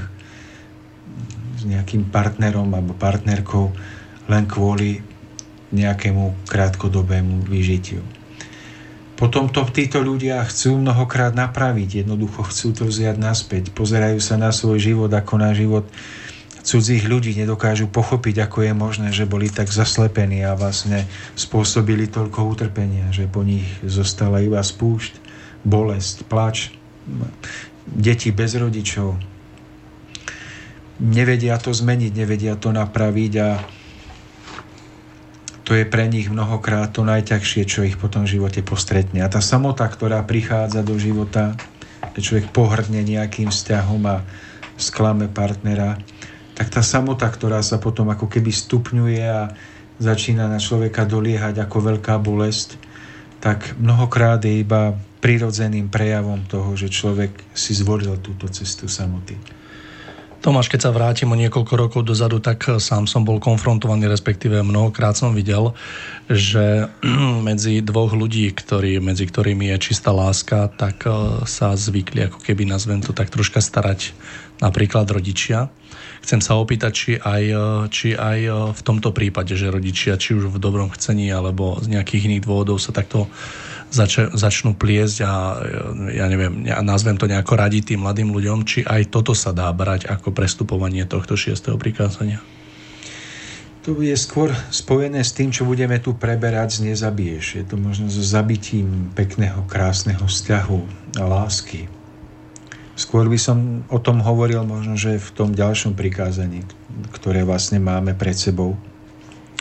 s 1.60 1.64
nejakým 1.68 2.08
partnerom 2.08 2.72
alebo 2.72 2.96
partnerkou 2.96 3.76
len 4.32 4.48
kvôli 4.48 5.04
nejakému 5.76 6.48
krátkodobému 6.48 7.44
vyžitiu. 7.48 8.00
Potom 9.22 9.54
to 9.54 9.62
títo 9.70 10.02
ľudia 10.02 10.42
chcú 10.50 10.82
mnohokrát 10.82 11.38
napraviť, 11.38 12.02
jednoducho 12.02 12.42
chcú 12.50 12.74
to 12.74 12.90
vziať 12.90 13.22
naspäť, 13.22 13.70
pozerajú 13.70 14.18
sa 14.18 14.34
na 14.34 14.50
svoj 14.50 14.82
život 14.82 15.14
ako 15.14 15.38
na 15.38 15.54
život 15.54 15.86
cudzích 16.66 17.06
ľudí, 17.06 17.38
nedokážu 17.38 17.86
pochopiť, 17.86 18.50
ako 18.50 18.66
je 18.66 18.74
možné, 18.74 19.10
že 19.14 19.30
boli 19.30 19.54
tak 19.54 19.70
zaslepení 19.70 20.42
a 20.42 20.58
vlastne 20.58 21.06
spôsobili 21.38 22.10
toľko 22.10 22.50
utrpenia, 22.50 23.14
že 23.14 23.30
po 23.30 23.46
nich 23.46 23.70
zostala 23.86 24.42
iba 24.42 24.58
spúšť, 24.58 25.22
bolesť, 25.62 26.26
plač, 26.26 26.74
deti 27.86 28.34
bez 28.34 28.58
rodičov. 28.58 29.22
Nevedia 30.98 31.62
to 31.62 31.70
zmeniť, 31.74 32.12
nevedia 32.14 32.58
to 32.58 32.74
napraviť 32.74 33.34
a 33.38 33.50
to 35.64 35.78
je 35.78 35.86
pre 35.86 36.10
nich 36.10 36.28
mnohokrát 36.28 36.90
to 36.90 37.06
najťažšie, 37.06 37.64
čo 37.70 37.86
ich 37.86 37.96
potom 37.96 38.26
v 38.26 38.40
živote 38.40 38.66
postretne. 38.66 39.22
A 39.22 39.30
tá 39.30 39.40
samota, 39.40 39.86
ktorá 39.86 40.22
prichádza 40.26 40.82
do 40.82 40.98
života, 40.98 41.54
že 42.18 42.26
človek 42.26 42.50
pohrdne 42.50 43.06
nejakým 43.06 43.54
vzťahom 43.54 44.02
a 44.10 44.26
sklame 44.82 45.30
partnera, 45.30 46.02
tak 46.58 46.74
tá 46.74 46.82
samota, 46.82 47.30
ktorá 47.30 47.62
sa 47.62 47.78
potom 47.78 48.10
ako 48.10 48.26
keby 48.28 48.50
stupňuje 48.50 49.22
a 49.22 49.54
začína 50.02 50.50
na 50.50 50.58
človeka 50.58 51.06
doliehať 51.06 51.62
ako 51.62 51.94
veľká 51.94 52.18
bolesť, 52.18 52.82
tak 53.42 53.78
mnohokrát 53.78 54.42
je 54.42 54.62
iba 54.62 54.98
prirodzeným 55.22 55.90
prejavom 55.94 56.42
toho, 56.50 56.74
že 56.74 56.90
človek 56.90 57.34
si 57.54 57.78
zvolil 57.78 58.18
túto 58.18 58.50
cestu 58.50 58.90
samoty. 58.90 59.61
Tomáš, 60.42 60.74
keď 60.74 60.90
sa 60.90 60.92
vrátim 60.92 61.30
o 61.30 61.38
niekoľko 61.38 61.74
rokov 61.78 62.02
dozadu, 62.02 62.42
tak 62.42 62.66
eh, 62.66 62.82
sám 62.82 63.06
som 63.06 63.22
bol 63.22 63.38
konfrontovaný, 63.38 64.10
respektíve 64.10 64.66
mnohokrát 64.66 65.14
som 65.14 65.38
videl, 65.38 65.78
že 66.26 66.90
medzi 67.48 67.86
dvoch 67.86 68.18
ľudí, 68.18 68.50
ktorý, 68.50 68.98
medzi 68.98 69.30
ktorými 69.30 69.70
je 69.78 69.94
čistá 69.94 70.10
láska, 70.10 70.74
tak 70.74 71.06
eh, 71.06 71.14
sa 71.46 71.78
zvykli, 71.78 72.26
ako 72.26 72.42
keby 72.42 72.66
nazvem 72.66 73.06
to 73.06 73.14
tak 73.14 73.30
troška 73.30 73.62
starať 73.62 74.18
napríklad 74.58 75.06
rodičia. 75.14 75.70
Chcem 76.26 76.42
sa 76.42 76.58
opýtať, 76.58 76.92
či 76.98 77.12
aj, 77.22 77.44
eh, 77.46 77.62
či 77.94 78.18
aj 78.18 78.40
v 78.74 78.82
tomto 78.82 79.14
prípade, 79.14 79.54
že 79.54 79.70
rodičia, 79.70 80.18
či 80.18 80.34
už 80.34 80.50
v 80.50 80.58
dobrom 80.58 80.90
chcení, 80.90 81.30
alebo 81.30 81.78
z 81.86 81.94
nejakých 81.94 82.34
iných 82.34 82.46
dôvodov 82.50 82.82
sa 82.82 82.90
takto 82.90 83.30
zač- 83.92 84.32
začnú 84.32 84.74
pliesť 84.74 85.18
a 85.28 85.32
ja 86.16 86.26
neviem, 86.32 86.66
ja 86.66 86.80
nazvem 86.82 87.20
to 87.20 87.28
nejako 87.28 87.60
radiť 87.60 87.94
tým 87.94 88.08
mladým 88.08 88.32
ľuďom, 88.32 88.64
či 88.64 88.82
aj 88.88 89.12
toto 89.12 89.36
sa 89.36 89.52
dá 89.52 89.68
brať 89.70 90.08
ako 90.08 90.32
prestupovanie 90.32 91.04
tohto 91.06 91.36
šiestého 91.36 91.76
prikázania? 91.76 92.40
To 93.82 93.98
je 93.98 94.14
skôr 94.14 94.54
spojené 94.70 95.26
s 95.26 95.34
tým, 95.34 95.50
čo 95.50 95.66
budeme 95.66 95.98
tu 95.98 96.14
preberať 96.14 96.78
z 96.78 96.94
nezabiješ. 96.94 97.46
Je 97.58 97.66
to 97.66 97.82
možno 97.82 98.14
so 98.14 98.22
zabitím 98.22 99.10
pekného, 99.18 99.66
krásneho 99.66 100.22
vzťahu 100.22 100.80
a 101.18 101.24
lásky. 101.26 101.90
Skôr 102.94 103.26
by 103.26 103.40
som 103.42 103.82
o 103.90 103.98
tom 103.98 104.22
hovoril 104.22 104.62
možno, 104.70 104.94
že 104.94 105.18
v 105.18 105.30
tom 105.34 105.58
ďalšom 105.58 105.98
prikázaní, 105.98 106.62
ktoré 107.10 107.42
vlastne 107.42 107.82
máme 107.82 108.14
pred 108.14 108.38
sebou. 108.38 108.78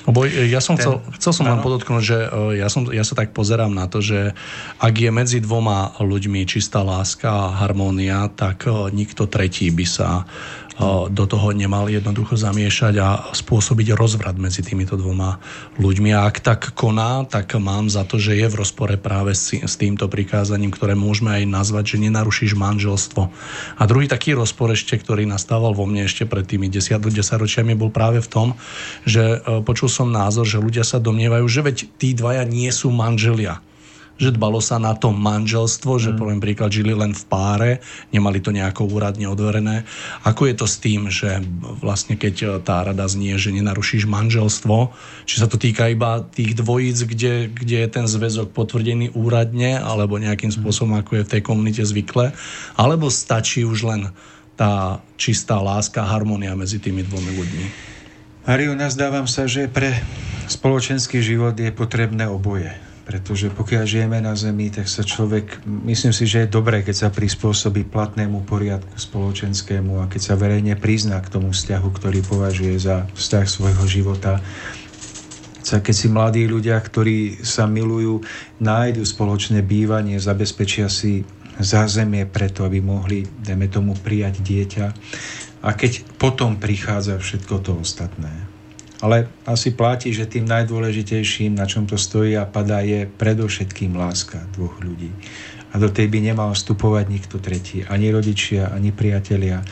Lebo 0.08 0.24
ja 0.24 0.64
som 0.64 0.80
ten, 0.80 0.84
chcel, 0.88 0.94
chcel 1.20 1.32
som 1.36 1.44
len 1.44 1.60
podotknúť, 1.60 2.02
že 2.02 2.18
e, 2.24 2.28
ja, 2.60 2.72
som, 2.72 2.88
ja 2.88 3.04
sa 3.04 3.12
tak 3.12 3.36
pozerám 3.36 3.72
na 3.72 3.84
to, 3.84 4.00
že 4.00 4.32
ak 4.80 4.94
je 4.96 5.10
medzi 5.12 5.38
dvoma 5.44 5.92
ľuďmi 6.00 6.48
čistá 6.48 6.80
láska 6.80 7.28
a 7.28 7.54
harmónia, 7.60 8.32
tak 8.32 8.64
e, 8.64 8.88
nikto 8.96 9.28
tretí 9.28 9.68
by 9.68 9.84
sa 9.84 10.24
do 11.12 11.24
toho 11.28 11.52
nemal 11.52 11.92
jednoducho 11.92 12.40
zamiešať 12.40 12.94
a 12.96 13.08
spôsobiť 13.36 13.92
rozvrat 13.92 14.40
medzi 14.40 14.64
týmito 14.64 14.96
dvoma 14.96 15.36
ľuďmi. 15.76 16.16
A 16.16 16.24
ak 16.24 16.40
tak 16.40 16.60
koná, 16.72 17.28
tak 17.28 17.52
mám 17.60 17.92
za 17.92 18.08
to, 18.08 18.16
že 18.16 18.40
je 18.40 18.46
v 18.48 18.58
rozpore 18.64 18.96
práve 18.96 19.36
s, 19.36 19.52
týmto 19.76 20.08
prikázaním, 20.08 20.72
ktoré 20.72 20.96
môžeme 20.96 21.36
aj 21.36 21.44
nazvať, 21.44 21.84
že 21.96 22.02
nenarušíš 22.08 22.52
manželstvo. 22.56 23.22
A 23.76 23.82
druhý 23.84 24.08
taký 24.08 24.32
rozpor 24.32 24.72
ešte, 24.72 24.96
ktorý 24.96 25.28
nastával 25.28 25.76
vo 25.76 25.84
mne 25.84 26.08
ešte 26.08 26.24
pred 26.24 26.48
tými 26.48 26.72
10 26.72 26.96
ročiami, 27.12 27.76
bol 27.76 27.92
práve 27.92 28.24
v 28.24 28.28
tom, 28.32 28.48
že 29.04 29.40
e, 29.40 29.60
počul 29.60 29.92
som 29.92 30.08
názor, 30.08 30.48
že 30.48 30.60
ľudia 30.60 30.84
sa 30.84 30.96
domnievajú, 30.96 31.44
že 31.44 31.60
veď 31.60 31.76
tí 32.00 32.16
dvaja 32.16 32.44
nie 32.48 32.72
sú 32.72 32.88
manželia 32.88 33.60
že 34.20 34.36
dbalo 34.36 34.60
sa 34.60 34.76
na 34.76 34.92
to 34.92 35.16
manželstvo, 35.16 35.96
že 35.96 36.12
mm. 36.12 36.16
poviem 36.20 36.40
príklad, 36.44 36.68
žili 36.68 36.92
len 36.92 37.16
v 37.16 37.24
páre, 37.24 37.70
nemali 38.12 38.44
to 38.44 38.52
nejako 38.52 38.84
úradne 38.84 39.24
odverené. 39.24 39.88
Ako 40.28 40.44
je 40.44 40.54
to 40.60 40.66
s 40.68 40.76
tým, 40.76 41.08
že 41.08 41.40
vlastne 41.80 42.20
keď 42.20 42.34
e, 42.36 42.46
tá 42.60 42.84
rada 42.84 43.08
znie, 43.08 43.40
že 43.40 43.48
nenarušíš 43.56 44.04
manželstvo, 44.04 44.92
či 45.24 45.40
sa 45.40 45.48
to 45.48 45.56
týka 45.56 45.88
iba 45.88 46.20
tých 46.20 46.52
dvojíc, 46.52 47.08
kde, 47.08 47.48
kde 47.48 47.76
je 47.80 47.88
ten 47.88 48.04
zväzok 48.04 48.52
potvrdený 48.52 49.16
úradne, 49.16 49.80
alebo 49.80 50.20
nejakým 50.20 50.52
spôsobom, 50.52 51.00
ako 51.00 51.24
je 51.24 51.24
v 51.24 51.32
tej 51.32 51.42
komunite 51.42 51.80
zvykle, 51.80 52.36
alebo 52.76 53.08
stačí 53.08 53.64
už 53.64 53.88
len 53.88 54.12
tá 54.60 55.00
čistá 55.16 55.56
láska, 55.56 56.04
harmonia 56.04 56.52
medzi 56.52 56.76
tými 56.76 57.00
dvomi 57.08 57.32
ľuďmi? 57.32 57.66
Mariu, 58.44 58.76
nazdávam 58.76 59.24
sa, 59.24 59.48
že 59.48 59.64
pre 59.72 59.96
spoločenský 60.52 61.24
život 61.24 61.56
je 61.56 61.72
potrebné 61.72 62.28
oboje 62.28 62.89
pretože 63.10 63.50
pokiaľ 63.50 63.84
žijeme 63.90 64.22
na 64.22 64.38
Zemi, 64.38 64.70
tak 64.70 64.86
sa 64.86 65.02
človek, 65.02 65.66
myslím 65.66 66.14
si, 66.14 66.30
že 66.30 66.46
je 66.46 66.54
dobré, 66.54 66.86
keď 66.86 66.94
sa 66.94 67.08
prispôsobí 67.10 67.90
platnému 67.90 68.46
poriadku 68.46 68.94
spoločenskému 68.94 69.98
a 69.98 70.06
keď 70.06 70.30
sa 70.30 70.38
verejne 70.38 70.78
prizná 70.78 71.18
k 71.18 71.34
tomu 71.34 71.50
vzťahu, 71.50 71.90
ktorý 71.90 72.22
považuje 72.22 72.78
za 72.78 73.10
vzťah 73.10 73.46
svojho 73.50 73.84
života. 73.90 74.38
Keď 75.66 75.90
si 75.90 76.06
mladí 76.06 76.46
ľudia, 76.46 76.78
ktorí 76.78 77.42
sa 77.42 77.66
milujú, 77.66 78.22
nájdu 78.62 79.02
spoločné 79.02 79.66
bývanie, 79.66 80.22
zabezpečia 80.22 80.86
si 80.86 81.26
zázemie 81.58 82.30
preto, 82.30 82.62
aby 82.62 82.78
mohli, 82.78 83.26
dajme 83.26 83.66
tomu, 83.66 83.98
prijať 83.98 84.38
dieťa. 84.38 84.86
A 85.66 85.74
keď 85.74 86.06
potom 86.14 86.62
prichádza 86.62 87.18
všetko 87.18 87.54
to 87.58 87.74
ostatné. 87.74 88.49
Ale 89.00 89.32
asi 89.48 89.72
platí, 89.72 90.12
že 90.12 90.28
tým 90.28 90.44
najdôležitejším, 90.44 91.56
na 91.56 91.64
čom 91.64 91.88
to 91.88 91.96
stojí 91.96 92.36
a 92.36 92.44
padá, 92.44 92.84
je 92.84 93.08
predovšetkým 93.08 93.96
láska 93.96 94.44
dvoch 94.52 94.76
ľudí. 94.84 95.08
A 95.72 95.80
do 95.80 95.88
tej 95.88 96.10
by 96.12 96.18
nemal 96.20 96.52
vstupovať 96.52 97.04
nikto 97.08 97.36
tretí. 97.40 97.80
Ani 97.88 98.12
rodičia, 98.12 98.68
ani 98.68 98.92
priatelia, 98.92 99.64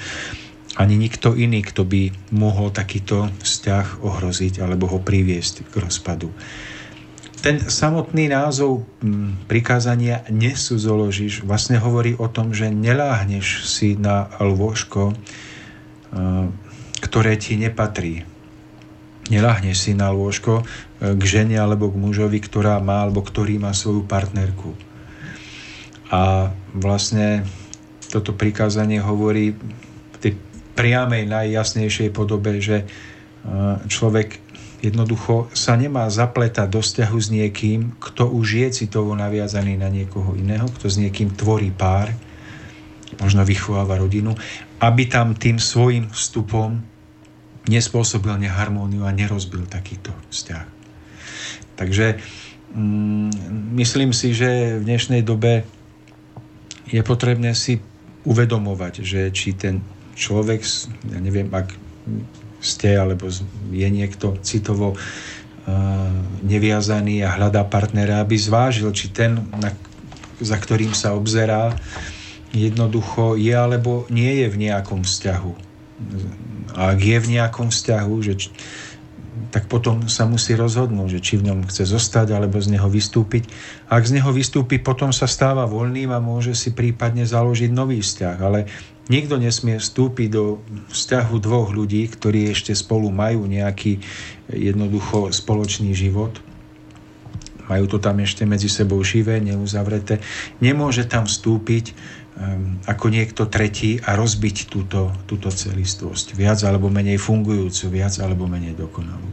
ani 0.79 0.95
nikto 0.97 1.35
iný, 1.37 1.61
kto 1.61 1.85
by 1.85 2.33
mohol 2.33 2.73
takýto 2.73 3.29
vzťah 3.43 4.01
ohroziť 4.01 4.65
alebo 4.65 4.89
ho 4.89 4.99
priviesť 5.03 5.69
k 5.69 5.75
rozpadu. 5.77 6.33
Ten 7.39 7.63
samotný 7.63 8.31
názov 8.33 8.83
mm, 8.99 9.47
prikázania 9.47 10.27
nesúzoložíš 10.27 11.47
vlastne 11.47 11.79
hovorí 11.79 12.19
o 12.19 12.27
tom, 12.27 12.51
že 12.51 12.67
neláhneš 12.71 13.67
si 13.67 13.95
na 13.95 14.27
lôžko, 14.43 15.15
ktoré 16.99 17.37
ti 17.39 17.55
nepatrí, 17.55 18.27
Neláhneš 19.29 19.89
si 19.89 19.93
na 19.93 20.09
lôžko 20.09 20.65
e, 20.65 21.15
k 21.17 21.23
žene 21.25 21.61
alebo 21.61 21.93
k 21.93 22.01
mužovi, 22.01 22.41
ktorá 22.41 22.81
má 22.81 23.05
alebo 23.05 23.21
ktorý 23.21 23.61
má 23.61 23.77
svoju 23.77 24.09
partnerku. 24.09 24.73
A 26.09 26.53
vlastne 26.73 27.45
toto 28.09 28.33
prikázanie 28.33 29.05
hovorí 29.05 29.53
v 29.53 30.17
tej 30.17 30.33
priamej, 30.73 31.29
najjasnejšej 31.29 32.09
podobe, 32.17 32.57
že 32.65 32.83
e, 32.83 32.87
človek 33.85 34.41
jednoducho 34.81 35.51
sa 35.53 35.75
nemá 35.75 36.07
zapletať 36.09 36.69
do 36.71 36.81
vzťahu 36.81 37.19
s 37.19 37.29
niekým, 37.29 37.99
kto 37.99 38.31
už 38.31 38.47
je 38.65 38.69
citovo 38.85 39.13
naviazaný 39.13 39.75
na 39.77 39.91
niekoho 39.91 40.39
iného, 40.39 40.71
kto 40.71 40.87
s 40.87 40.97
niekým 40.97 41.35
tvorí 41.35 41.75
pár, 41.75 42.15
možno 43.19 43.43
vychováva 43.43 43.99
rodinu, 43.99 44.39
aby 44.79 45.11
tam 45.11 45.35
tým 45.35 45.59
svojim 45.59 46.07
vstupom 46.15 46.79
nespôsobil 47.69 48.33
neharmóniu 48.41 49.05
a 49.05 49.13
nerozbil 49.13 49.69
takýto 49.69 50.11
vzťah. 50.33 50.67
Takže 51.77 52.19
mm, 52.75 53.31
myslím 53.79 54.11
si, 54.11 54.35
že 54.35 54.81
v 54.81 54.87
dnešnej 54.89 55.23
dobe 55.23 55.69
je 56.89 57.05
potrebné 57.05 57.53
si 57.53 57.85
uvedomovať, 58.25 59.05
že 59.05 59.21
či 59.31 59.55
ten 59.55 59.85
človek, 60.17 60.65
ja 61.13 61.19
neviem, 61.21 61.53
ak 61.53 61.77
ste 62.59 62.99
alebo 62.99 63.31
je 63.71 63.89
niekto 63.89 64.35
citovo 64.43 64.99
neviazaný 66.43 67.23
a 67.25 67.37
hľadá 67.37 67.61
partnera, 67.69 68.25
aby 68.25 68.41
zvážil, 68.41 68.89
či 68.97 69.13
ten, 69.13 69.37
na, 69.61 69.69
za 70.41 70.57
ktorým 70.57 70.97
sa 70.97 71.13
obzerá, 71.13 71.77
jednoducho 72.57 73.37
je 73.37 73.53
alebo 73.53 74.09
nie 74.09 74.45
je 74.45 74.47
v 74.49 74.57
nejakom 74.69 75.05
vzťahu. 75.05 75.53
A 76.77 76.93
ak 76.93 77.01
je 77.01 77.19
v 77.21 77.31
nejakom 77.39 77.71
vzťahu, 77.71 78.15
že 78.25 78.51
tak 79.49 79.71
potom 79.71 80.11
sa 80.11 80.27
musí 80.27 80.53
rozhodnúť, 80.59 81.19
že 81.19 81.21
či 81.23 81.35
v 81.39 81.49
ňom 81.49 81.71
chce 81.71 81.89
zostať 81.89 82.35
alebo 82.35 82.59
z 82.59 82.75
neho 82.75 82.89
vystúpiť. 82.91 83.49
Ak 83.89 84.05
z 84.05 84.21
neho 84.21 84.29
vystúpi, 84.35 84.83
potom 84.83 85.15
sa 85.15 85.31
stáva 85.31 85.65
voľným 85.65 86.11
a 86.13 86.21
môže 86.21 86.53
si 86.53 86.75
prípadne 86.75 87.25
založiť 87.25 87.71
nový 87.73 88.03
vzťah. 88.03 88.37
Ale 88.43 88.69
nikto 89.09 89.41
nesmie 89.41 89.81
vstúpiť 89.81 90.29
do 90.29 90.61
vzťahu 90.93 91.35
dvoch 91.41 91.73
ľudí, 91.73 92.05
ktorí 92.11 92.51
ešte 92.53 92.77
spolu 92.77 93.09
majú 93.09 93.49
nejaký 93.49 94.03
jednoducho 94.53 95.33
spoločný 95.33 95.97
život. 95.97 96.43
Majú 97.69 97.85
to 97.85 97.99
tam 98.01 98.17
ešte 98.25 98.49
medzi 98.49 98.69
sebou 98.69 99.01
živé, 99.05 99.45
neuzavreté. 99.45 100.25
Nemôže 100.65 101.05
tam 101.05 101.29
vstúpiť 101.29 101.93
ako 102.87 103.11
niekto 103.11 103.51
tretí 103.51 103.99
a 103.99 104.15
rozbiť 104.15 104.71
túto, 104.71 105.11
túto 105.27 105.51
celistvosť. 105.51 106.39
Viac 106.39 106.63
alebo 106.63 106.87
menej 106.87 107.19
fungujúcu, 107.19 107.91
viac 107.91 108.15
alebo 108.23 108.47
menej 108.47 108.79
dokonalú. 108.79 109.27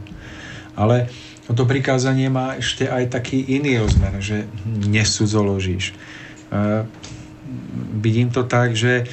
Ale 0.74 1.06
toto 1.46 1.62
prikázanie 1.64 2.26
má 2.26 2.58
ešte 2.58 2.90
aj 2.90 3.14
taký 3.14 3.46
iný 3.46 3.78
rozmer, 3.86 4.18
že 4.18 4.50
nesudzoložíš. 4.66 5.94
Uh, 6.50 6.82
vidím 8.02 8.34
to 8.34 8.42
tak, 8.42 8.74
že 8.74 9.06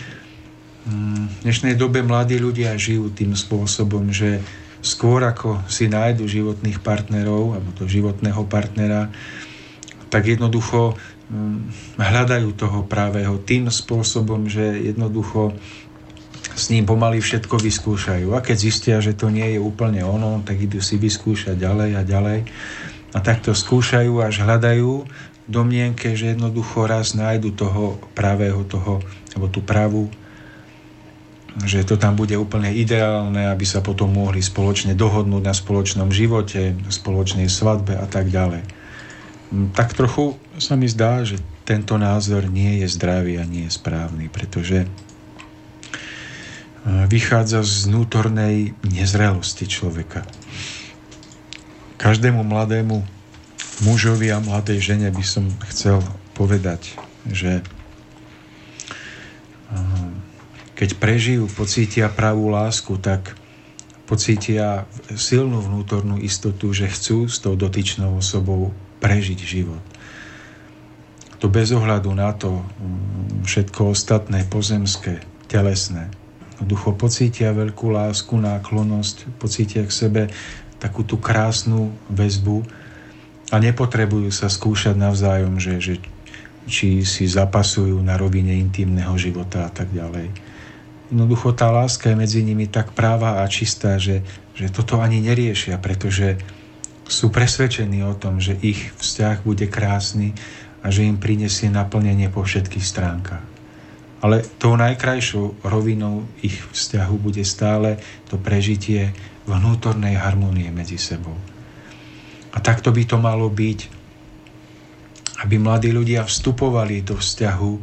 um, 0.89 1.29
v 1.29 1.35
dnešnej 1.45 1.77
dobe 1.77 2.01
mladí 2.01 2.41
ľudia 2.41 2.73
žijú 2.73 3.13
tým 3.13 3.37
spôsobom, 3.37 4.09
že 4.09 4.41
skôr 4.81 5.21
ako 5.23 5.61
si 5.69 5.85
nájdu 5.85 6.25
životných 6.25 6.81
partnerov 6.81 7.55
alebo 7.55 7.69
to 7.77 7.85
životného 7.85 8.41
partnera, 8.49 9.13
tak 10.09 10.29
jednoducho 10.29 10.97
hľadajú 11.97 12.49
toho 12.53 12.83
právého 12.85 13.39
tým 13.41 13.71
spôsobom, 13.71 14.51
že 14.51 14.63
jednoducho 14.93 15.55
s 16.53 16.69
ním 16.69 16.85
pomaly 16.85 17.17
všetko 17.23 17.57
vyskúšajú. 17.57 18.35
A 18.37 18.43
keď 18.43 18.57
zistia, 18.59 18.97
že 19.01 19.17
to 19.17 19.33
nie 19.33 19.57
je 19.57 19.59
úplne 19.59 20.05
ono, 20.05 20.43
tak 20.45 20.61
idú 20.61 20.83
si 20.83 21.01
vyskúšať 21.01 21.57
ďalej 21.57 21.89
a 21.97 22.01
ďalej. 22.05 22.39
A 23.13 23.17
takto 23.23 23.57
skúšajú 23.57 24.21
až 24.21 24.45
hľadajú 24.45 25.09
domnienke, 25.49 26.13
že 26.13 26.37
jednoducho 26.37 26.85
raz 26.85 27.17
nájdu 27.17 27.51
toho 27.57 27.97
právého, 28.13 28.61
toho, 28.63 29.01
alebo 29.33 29.47
tú 29.49 29.65
pravú 29.65 30.13
že 31.61 31.85
to 31.85 32.01
tam 32.01 32.17
bude 32.17 32.33
úplne 32.33 32.73
ideálne, 32.73 33.45
aby 33.45 33.61
sa 33.61 33.85
potom 33.85 34.09
mohli 34.09 34.41
spoločne 34.41 34.97
dohodnúť 34.97 35.43
na 35.45 35.53
spoločnom 35.53 36.09
živote, 36.09 36.73
spoločnej 36.89 37.45
svadbe 37.45 37.93
a 37.93 38.09
tak 38.09 38.33
ďalej. 38.33 38.65
Mm, 39.53 39.69
tak 39.77 39.93
trochu 39.93 40.33
sa 40.63 40.79
mi 40.79 40.87
zdá, 40.87 41.27
že 41.27 41.43
tento 41.67 41.99
názor 41.99 42.47
nie 42.47 42.79
je 42.79 42.87
zdravý 42.87 43.35
a 43.35 43.43
nie 43.43 43.67
je 43.67 43.75
správny, 43.75 44.31
pretože 44.31 44.87
e, 44.87 44.87
vychádza 47.11 47.67
z 47.67 47.91
vnútornej 47.91 48.71
nezrelosti 48.87 49.67
človeka. 49.67 50.23
Každému 51.99 52.47
mladému 52.47 53.03
mužovi 53.83 54.31
a 54.31 54.39
mladej 54.39 54.79
žene 54.79 55.11
by 55.11 55.23
som 55.27 55.51
chcel 55.67 55.99
povedať, 56.31 56.95
že 57.27 57.59
keď 60.73 60.99
prežijú, 60.99 61.47
pocítia 61.47 62.11
pravú 62.11 62.51
lásku, 62.51 62.99
tak 62.99 63.39
pocítia 64.03 64.83
silnú 65.15 65.63
vnútornú 65.63 66.19
istotu, 66.19 66.75
že 66.75 66.91
chcú 66.91 67.31
s 67.31 67.39
tou 67.39 67.55
dotyčnou 67.55 68.19
osobou 68.19 68.75
prežiť 68.99 69.39
život. 69.39 69.79
To 71.43 71.51
bez 71.51 71.75
ohľadu 71.75 72.15
na 72.15 72.31
to 72.31 72.63
mm, 72.63 73.43
všetko 73.43 73.91
ostatné, 73.91 74.47
pozemské, 74.47 75.19
telesné. 75.51 76.07
Ducho 76.63 76.95
pocítia 76.95 77.51
veľkú 77.51 77.91
lásku, 77.91 78.31
náklonosť, 78.31 79.35
pocítia 79.35 79.83
k 79.83 79.91
sebe 79.91 80.21
takú 80.79 81.03
tú 81.03 81.19
krásnu 81.19 81.91
väzbu 82.07 82.63
a 83.51 83.59
nepotrebujú 83.59 84.31
sa 84.31 84.47
skúšať 84.47 84.95
navzájom, 84.95 85.59
že, 85.59 85.83
že 85.83 85.93
či 86.63 87.03
si 87.03 87.27
zapasujú 87.27 87.99
na 87.99 88.15
rovine 88.15 88.55
intimného 88.55 89.11
života 89.19 89.67
a 89.67 89.71
tak 89.71 89.91
ďalej 89.91 90.31
jednoducho 91.13 91.53
tá 91.53 91.69
láska 91.69 92.09
je 92.09 92.17
medzi 92.17 92.41
nimi 92.41 92.65
tak 92.65 92.97
práva 92.97 93.45
a 93.45 93.45
čistá, 93.45 94.01
že, 94.01 94.25
že 94.57 94.73
toto 94.73 94.97
ani 94.97 95.21
neriešia, 95.21 95.77
pretože 95.77 96.41
sú 97.05 97.29
presvedčení 97.29 98.01
o 98.01 98.17
tom, 98.17 98.41
že 98.41 98.57
ich 98.65 98.89
vzťah 98.97 99.45
bude 99.45 99.69
krásny 99.69 100.33
a 100.83 100.91
že 100.91 101.07
im 101.07 101.15
prinesie 101.15 101.71
naplnenie 101.71 102.27
po 102.27 102.43
všetkých 102.43 102.83
stránkach. 102.83 103.43
Ale 104.23 104.43
tou 104.59 104.75
najkrajšou 104.75 105.63
rovinou 105.67 106.27
ich 106.43 106.59
vzťahu 106.59 107.15
bude 107.19 107.43
stále 107.43 107.99
to 108.27 108.35
prežitie 108.39 109.15
vnútornej 109.47 110.15
harmonie 110.15 110.71
medzi 110.71 110.99
sebou. 110.99 111.35
A 112.53 112.57
takto 112.59 112.91
by 112.91 113.03
to 113.03 113.17
malo 113.19 113.51
byť, 113.51 113.79
aby 115.43 115.55
mladí 115.59 115.91
ľudia 115.91 116.23
vstupovali 116.23 117.03
do 117.03 117.19
vzťahu 117.19 117.73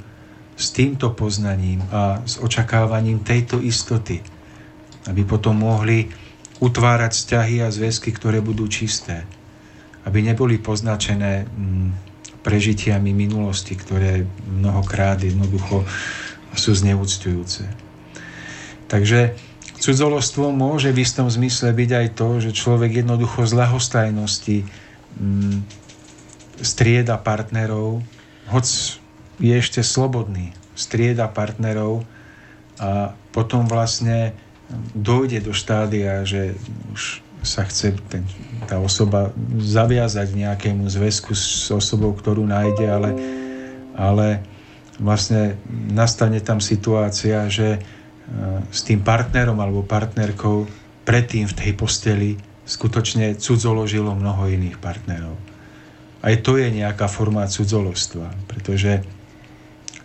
s 0.56 0.66
týmto 0.72 1.12
poznaním 1.12 1.84
a 1.92 2.24
s 2.24 2.40
očakávaním 2.40 3.20
tejto 3.20 3.60
istoty, 3.60 4.20
aby 5.08 5.24
potom 5.24 5.60
mohli 5.60 6.08
utvárať 6.60 7.12
vzťahy 7.16 7.56
a 7.64 7.72
zväzky, 7.72 8.12
ktoré 8.12 8.44
budú 8.44 8.68
čisté, 8.68 9.24
aby 10.04 10.20
neboli 10.24 10.60
poznačené 10.60 11.48
mm, 11.48 12.09
prežitiami 12.40 13.12
minulosti, 13.12 13.76
ktoré 13.76 14.24
mnohokrát 14.48 15.20
jednoducho 15.20 15.84
sú 16.56 16.72
zneúctujúce. 16.74 17.68
Takže 18.90 19.38
cudzolostvo 19.78 20.50
môže 20.50 20.90
v 20.90 21.06
istom 21.06 21.30
zmysle 21.30 21.70
byť 21.70 21.90
aj 21.94 22.06
to, 22.18 22.28
že 22.42 22.56
človek 22.56 23.04
jednoducho 23.04 23.46
z 23.46 23.52
lahostajnosti 23.54 24.58
mm, 25.20 25.58
strieda 26.60 27.16
partnerov, 27.16 28.02
hoc 28.50 28.66
je 29.40 29.54
ešte 29.56 29.80
slobodný, 29.80 30.52
strieda 30.76 31.30
partnerov 31.30 32.04
a 32.76 33.16
potom 33.32 33.64
vlastne 33.70 34.36
dojde 34.92 35.44
do 35.44 35.52
štádia, 35.54 36.26
že 36.26 36.56
už 36.92 37.24
sa 37.40 37.64
chce 37.64 37.96
ten, 38.08 38.24
tá 38.68 38.76
osoba 38.80 39.32
zaviazať 39.56 40.36
nejakému 40.36 40.86
zväzku 40.88 41.32
s 41.32 41.72
osobou, 41.72 42.12
ktorú 42.12 42.44
nájde, 42.44 42.86
ale, 42.86 43.10
ale 43.96 44.26
vlastne 45.00 45.56
nastane 45.90 46.44
tam 46.44 46.60
situácia, 46.60 47.48
že 47.48 47.76
e, 47.76 47.80
s 48.68 48.84
tým 48.84 49.00
partnerom 49.00 49.56
alebo 49.56 49.80
partnerkou 49.80 50.68
predtým 51.08 51.48
v 51.48 51.56
tej 51.56 51.72
posteli 51.74 52.30
skutočne 52.68 53.40
cudzoložilo 53.40 54.12
mnoho 54.12 54.46
iných 54.46 54.76
partnerov. 54.78 55.34
Aj 56.20 56.36
to 56.44 56.60
je 56.60 56.68
nejaká 56.68 57.08
forma 57.08 57.48
cudzolostva, 57.48 58.28
pretože 58.44 59.00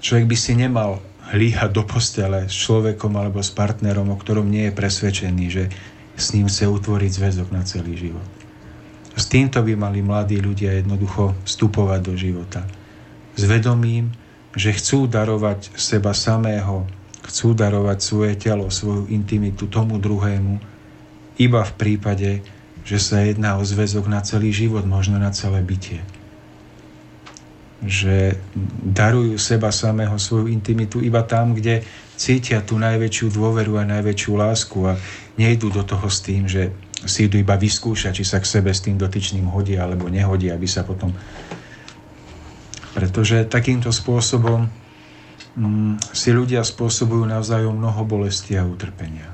Človek 0.06 0.26
by 0.30 0.38
si 0.38 0.54
nemal 0.54 1.02
hlíhať 1.34 1.74
do 1.74 1.82
postele 1.82 2.46
s 2.46 2.54
človekom 2.54 3.18
alebo 3.18 3.42
s 3.42 3.50
partnerom, 3.50 4.14
o 4.14 4.22
ktorom 4.22 4.46
nie 4.46 4.70
je 4.70 4.78
presvedčený, 4.78 5.46
že 5.50 5.64
s 6.16 6.32
ním 6.32 6.48
chce 6.48 6.68
utvoriť 6.68 7.12
zväzok 7.12 7.48
na 7.52 7.62
celý 7.68 7.96
život. 8.00 8.28
S 9.16 9.32
týmto 9.32 9.64
by 9.64 9.76
mali 9.80 10.04
mladí 10.04 10.40
ľudia 10.40 10.76
jednoducho 10.80 11.36
vstupovať 11.48 12.00
do 12.04 12.14
života. 12.20 12.68
S 13.36 13.44
vedomím, 13.48 14.12
že 14.56 14.76
chcú 14.76 15.08
darovať 15.08 15.76
seba 15.76 16.16
samého, 16.16 16.88
chcú 17.28 17.56
darovať 17.56 17.98
svoje 18.00 18.34
telo, 18.40 18.68
svoju 18.72 19.12
intimitu 19.12 19.68
tomu 19.68 20.00
druhému, 20.00 20.60
iba 21.36 21.62
v 21.64 21.74
prípade, 21.76 22.44
že 22.88 22.98
sa 23.00 23.24
jedná 23.24 23.60
o 23.60 23.64
zväzok 23.64 24.08
na 24.08 24.24
celý 24.24 24.56
život, 24.56 24.88
možno 24.88 25.20
na 25.20 25.32
celé 25.36 25.60
bytie 25.60 26.00
že 27.86 28.40
darujú 28.82 29.38
seba 29.38 29.70
samého 29.70 30.18
svoju 30.18 30.50
intimitu 30.50 31.04
iba 31.04 31.22
tam, 31.22 31.54
kde 31.54 31.86
cítia 32.16 32.64
tú 32.64 32.80
najväčšiu 32.80 33.32
dôveru 33.32 33.80
a 33.80 33.88
najväčšiu 33.88 34.32
lásku 34.36 34.80
a 34.88 34.96
nejdú 35.36 35.72
do 35.72 35.84
toho 35.84 36.08
s 36.08 36.24
tým, 36.24 36.48
že 36.48 36.72
si 37.06 37.28
idú 37.28 37.38
iba 37.38 37.60
vyskúšať, 37.60 38.18
či 38.18 38.26
sa 38.26 38.42
k 38.42 38.50
sebe 38.50 38.72
s 38.72 38.82
tým 38.82 38.98
dotyčným 38.98 39.46
hodí 39.52 39.78
alebo 39.78 40.10
nehodí, 40.10 40.50
aby 40.50 40.66
sa 40.66 40.82
potom... 40.88 41.14
Pretože 42.96 43.44
takýmto 43.52 43.92
spôsobom 43.92 44.72
mm, 45.60 46.16
si 46.16 46.32
ľudia 46.32 46.64
spôsobujú 46.64 47.28
navzájom 47.28 47.76
mnoho 47.76 48.02
bolesti 48.08 48.56
a 48.56 48.64
utrpenia. 48.64 49.28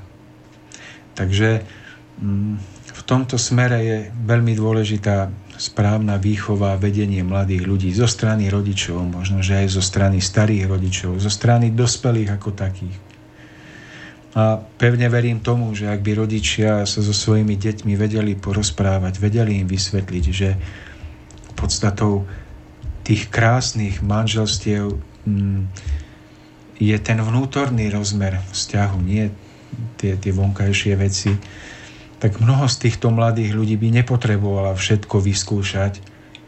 Takže 1.14 1.62
mm, 2.18 2.54
v 2.92 3.02
tomto 3.06 3.38
smere 3.38 3.78
je 3.82 3.98
veľmi 4.10 4.52
dôležitá 4.58 5.30
správna 5.56 6.16
výchova 6.16 6.74
a 6.74 6.80
vedenie 6.80 7.20
mladých 7.20 7.62
ľudí 7.68 7.90
zo 7.92 8.08
strany 8.08 8.48
rodičov, 8.48 9.04
možno 9.04 9.44
že 9.44 9.62
aj 9.64 9.68
zo 9.76 9.82
strany 9.84 10.18
starých 10.18 10.64
rodičov, 10.68 11.20
zo 11.20 11.28
strany 11.28 11.72
dospelých 11.72 12.30
ako 12.34 12.50
takých. 12.56 12.96
A 14.32 14.56
pevne 14.80 15.12
verím 15.12 15.44
tomu, 15.44 15.76
že 15.76 15.92
ak 15.92 16.00
by 16.00 16.24
rodičia 16.24 16.88
sa 16.88 17.00
so 17.04 17.12
svojimi 17.12 17.52
deťmi 17.52 17.92
vedeli 18.00 18.32
porozprávať, 18.32 19.20
vedeli 19.20 19.60
im 19.60 19.68
vysvetliť, 19.68 20.24
že 20.32 20.56
podstatou 21.52 22.24
tých 23.04 23.28
krásnych 23.28 24.00
manželstiev 24.00 24.96
mm, 25.28 25.68
je 26.80 26.96
ten 26.96 27.20
vnútorný 27.20 27.92
rozmer 27.92 28.40
vzťahu, 28.56 28.98
nie 29.04 29.28
tie, 30.00 30.16
tie 30.16 30.32
vonkajšie 30.32 30.94
veci, 30.96 31.36
tak 32.22 32.38
mnoho 32.38 32.70
z 32.70 32.86
týchto 32.86 33.10
mladých 33.10 33.50
ľudí 33.50 33.74
by 33.74 33.98
nepotrebovala 33.98 34.78
všetko 34.78 35.18
vyskúšať, 35.18 35.98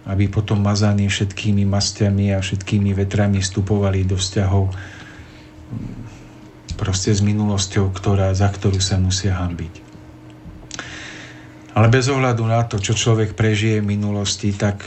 aby 0.06 0.30
potom 0.30 0.62
mazaní 0.62 1.10
všetkými 1.10 1.66
mastiami 1.66 2.30
a 2.30 2.38
všetkými 2.38 2.94
vetrami 2.94 3.42
vstupovali 3.42 4.06
do 4.06 4.14
vzťahov 4.14 4.70
proste 6.78 7.10
s 7.10 7.18
minulosťou, 7.18 7.90
ktorá, 7.90 8.30
za 8.38 8.54
ktorú 8.54 8.78
sa 8.78 9.02
musia 9.02 9.34
hambiť. 9.34 9.82
Ale 11.74 11.90
bez 11.90 12.06
ohľadu 12.06 12.46
na 12.46 12.62
to, 12.62 12.78
čo 12.78 12.94
človek 12.94 13.34
prežije 13.34 13.82
v 13.82 13.98
minulosti, 13.98 14.54
tak 14.54 14.86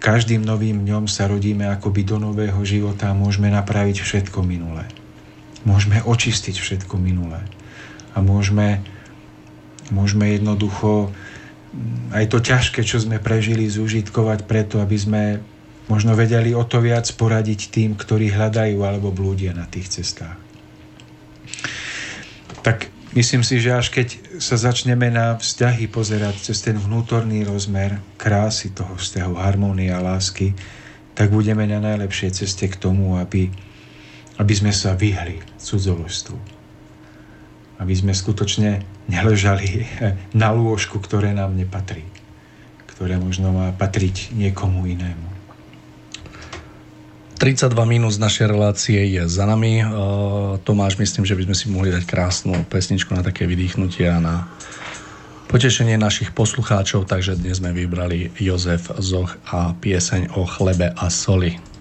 každým 0.00 0.40
novým 0.40 0.88
dňom 0.88 1.04
sa 1.04 1.28
rodíme 1.28 1.68
akoby 1.68 2.00
do 2.00 2.16
nového 2.16 2.60
života 2.64 3.12
a 3.12 3.16
môžeme 3.16 3.52
napraviť 3.52 4.00
všetko 4.00 4.40
minulé. 4.40 4.88
Môžeme 5.68 6.00
očistiť 6.00 6.56
všetko 6.56 6.96
minulé. 6.96 7.44
A 8.16 8.24
môžeme 8.24 8.80
Môžeme 9.92 10.32
jednoducho 10.32 11.10
mm, 11.10 12.16
aj 12.16 12.24
to 12.32 12.38
ťažké, 12.40 12.80
čo 12.86 13.02
sme 13.02 13.20
prežili, 13.20 13.68
zúžitkovať 13.68 14.48
preto, 14.48 14.80
aby 14.80 14.96
sme 14.96 15.22
možno 15.88 16.16
vedeli 16.16 16.56
o 16.56 16.64
to 16.64 16.80
viac 16.80 17.04
poradiť 17.12 17.68
tým, 17.68 17.92
ktorí 17.98 18.32
hľadajú 18.32 18.80
alebo 18.80 19.12
blúdia 19.12 19.52
na 19.52 19.68
tých 19.68 20.00
cestách. 20.00 20.40
Tak 22.64 22.88
myslím 23.12 23.44
si, 23.44 23.60
že 23.60 23.76
až 23.76 23.92
keď 23.92 24.40
sa 24.40 24.56
začneme 24.56 25.12
na 25.12 25.36
vzťahy 25.36 25.84
pozerať 25.92 26.48
cez 26.48 26.64
ten 26.64 26.80
vnútorný 26.80 27.44
rozmer 27.44 28.00
krásy 28.16 28.72
toho 28.72 28.96
vzťahu, 28.96 29.36
harmónie 29.36 29.92
a 29.92 30.00
lásky, 30.00 30.56
tak 31.12 31.28
budeme 31.28 31.68
na 31.68 31.78
najlepšej 31.78 32.42
ceste 32.42 32.66
k 32.66 32.80
tomu, 32.80 33.20
aby, 33.20 33.52
aby 34.40 34.52
sme 34.56 34.72
sa 34.72 34.96
vyhli 34.96 35.44
cudzoložstvu 35.60 36.63
aby 37.78 37.94
sme 37.94 38.14
skutočne 38.14 38.82
neležali 39.10 39.86
na 40.32 40.54
lôžku, 40.54 41.02
ktoré 41.02 41.34
nám 41.34 41.58
nepatrí, 41.58 42.06
ktoré 42.94 43.18
možno 43.18 43.50
má 43.50 43.74
patriť 43.74 44.30
niekomu 44.34 44.86
inému. 44.86 45.34
32 47.44 47.76
minút 47.84 48.14
z 48.14 48.22
našej 48.22 48.46
relácie 48.46 49.00
je 49.10 49.28
za 49.28 49.44
nami. 49.44 49.82
E, 49.82 49.86
Tomáš, 50.64 50.96
myslím, 50.96 51.28
že 51.28 51.36
by 51.36 51.50
sme 51.50 51.56
si 51.58 51.66
mohli 51.68 51.90
dať 51.92 52.06
krásnu 52.08 52.56
pesničku 52.70 53.12
na 53.12 53.20
také 53.20 53.44
vydýchnutie 53.44 54.06
a 54.08 54.22
na 54.22 54.48
potešenie 55.50 56.00
našich 56.00 56.32
poslucháčov, 56.32 57.04
takže 57.04 57.36
dnes 57.36 57.60
sme 57.60 57.74
vybrali 57.74 58.32
Jozef 58.38 58.88
Zoch 59.02 59.36
a 59.50 59.76
pieseň 59.76 60.32
o 60.38 60.46
chlebe 60.48 60.94
a 60.94 61.06
soli. 61.12 61.73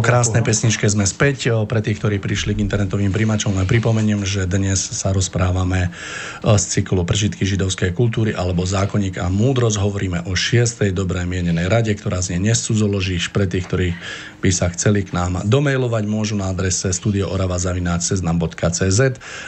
Po 0.00 0.08
krásnej 0.08 0.40
pesničke 0.40 0.88
sme 0.88 1.04
späť. 1.04 1.52
Pre 1.68 1.84
tých, 1.84 2.00
ktorí 2.00 2.24
prišli 2.24 2.56
k 2.56 2.64
internetovým 2.64 3.12
príjimačom, 3.12 3.52
len 3.52 3.68
pripomeniem, 3.68 4.24
že 4.24 4.48
dnes 4.48 4.80
sa 4.80 5.12
rozprávame 5.12 5.92
z 6.40 6.64
cyklu 6.72 7.04
Prežitky 7.04 7.44
židovskej 7.44 7.92
kultúry 7.92 8.32
alebo 8.32 8.64
Zákonník 8.64 9.20
a 9.20 9.28
múdrosť. 9.28 9.76
Hovoríme 9.76 10.24
o 10.24 10.32
šiestej 10.32 10.96
dobrej 10.96 11.28
mienenej 11.28 11.68
rade, 11.68 11.92
ktorá 11.92 12.24
znie 12.24 12.40
nescudzoložíš 12.48 13.28
pre 13.28 13.44
tých, 13.44 13.68
ktorí 13.68 13.92
by 14.40 14.48
sa 14.48 14.72
chceli 14.72 15.04
k 15.04 15.12
nám 15.12 15.44
domailovať, 15.44 16.08
môžu 16.08 16.40
na 16.40 16.48
adrese 16.48 16.96
studioorava.cz 16.96 19.00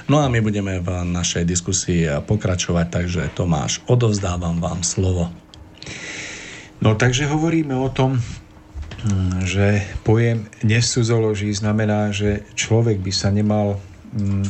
No 0.05 0.20
a 0.20 0.28
my 0.28 0.38
budeme 0.44 0.84
v 0.84 0.88
našej 1.00 1.48
diskusii 1.48 2.28
pokračovať, 2.28 2.92
takže 2.92 3.32
Tomáš, 3.32 3.80
odovzdávam 3.88 4.61
vám 4.61 4.84
slovo. 4.84 5.32
No 6.84 6.92
takže 6.92 7.24
hovoríme 7.24 7.72
o 7.72 7.88
tom, 7.88 8.20
že 9.42 9.82
pojem 10.07 10.46
nesúzoloží 10.62 11.50
znamená, 11.50 12.14
že 12.14 12.46
človek 12.55 13.03
by 13.03 13.12
sa 13.12 13.34
nemal 13.34 13.82
hm, 14.14 14.46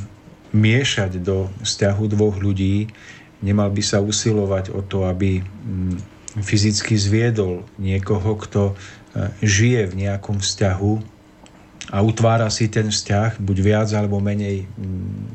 miešať 0.53 1.25
do 1.25 1.49
vzťahu 1.65 2.05
dvoch 2.13 2.37
ľudí, 2.37 2.93
nemal 3.41 3.73
by 3.73 3.81
sa 3.81 4.05
usilovať 4.05 4.77
o 4.77 4.85
to, 4.85 5.09
aby 5.09 5.41
hm, 5.41 5.97
fyzicky 6.41 6.97
zviedol 6.97 7.65
niekoho, 7.77 8.37
kto 8.41 8.77
žije 9.45 9.93
v 9.93 10.09
nejakom 10.09 10.41
vzťahu 10.41 10.93
a 11.93 11.99
utvára 12.01 12.49
si 12.49 12.73
ten 12.73 12.89
vzťah 12.89 13.37
buď 13.37 13.57
viac 13.61 13.89
alebo 13.93 14.23
menej 14.23 14.65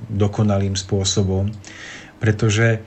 dokonalým 0.10 0.74
spôsobom, 0.74 1.54
pretože 2.18 2.82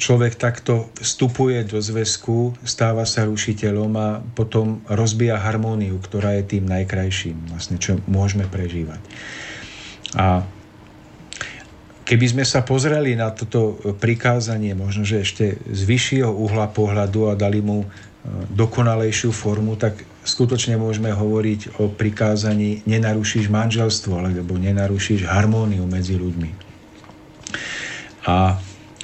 človek 0.00 0.40
takto 0.40 0.88
vstupuje 0.96 1.60
do 1.68 1.76
zväzku, 1.76 2.56
stáva 2.64 3.04
sa 3.04 3.28
rušiteľom 3.28 3.92
a 4.00 4.08
potom 4.32 4.80
rozbíja 4.88 5.36
harmóniu, 5.36 6.00
ktorá 6.00 6.40
je 6.40 6.56
tým 6.56 6.64
najkrajším, 6.64 7.52
vlastne, 7.52 7.76
čo 7.76 8.00
môžeme 8.08 8.48
prežívať. 8.48 8.96
A 10.16 10.40
keby 12.08 12.26
sme 12.32 12.44
sa 12.48 12.64
pozreli 12.64 13.12
na 13.12 13.28
toto 13.28 13.76
prikázanie, 14.00 14.72
možno, 14.72 15.04
že 15.04 15.20
ešte 15.20 15.60
z 15.68 15.80
vyššieho 15.84 16.32
uhla 16.32 16.72
pohľadu 16.72 17.30
a 17.30 17.38
dali 17.38 17.60
mu 17.60 17.84
e, 17.84 17.86
dokonalejšiu 18.56 19.30
formu, 19.30 19.76
tak 19.76 20.00
skutočne 20.24 20.80
môžeme 20.80 21.12
hovoriť 21.12 21.76
o 21.76 21.92
prikázaní 21.92 22.82
nenarušíš 22.88 23.52
manželstvo 23.52 24.16
alebo 24.16 24.56
nenarušíš 24.56 25.28
harmóniu 25.28 25.84
medzi 25.84 26.16
ľuďmi. 26.16 26.50
A 28.26 28.58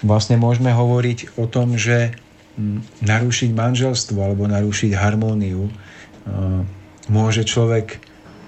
vlastne 0.04 0.36
môžeme 0.36 0.72
hovoriť 0.72 1.38
o 1.40 1.48
tom, 1.48 1.76
že 1.80 2.12
narušiť 3.04 3.50
manželstvo 3.52 4.16
alebo 4.20 4.48
narušiť 4.48 4.96
harmóniu 4.96 5.68
môže 7.06 7.44
človek 7.44 8.00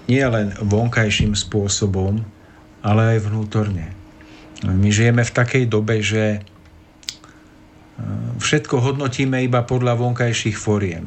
nie 0.09 0.24
len 0.24 0.57
vonkajším 0.57 1.36
spôsobom, 1.36 2.24
ale 2.80 3.16
aj 3.16 3.28
vnútorne. 3.28 3.92
My 4.64 4.88
žijeme 4.88 5.22
v 5.22 5.36
takej 5.36 5.64
dobe, 5.68 6.01
že 6.01 6.40
všetko 8.40 8.80
hodnotíme 8.80 9.44
iba 9.44 9.61
podľa 9.62 10.01
vonkajších 10.01 10.57
fóriem. 10.57 11.05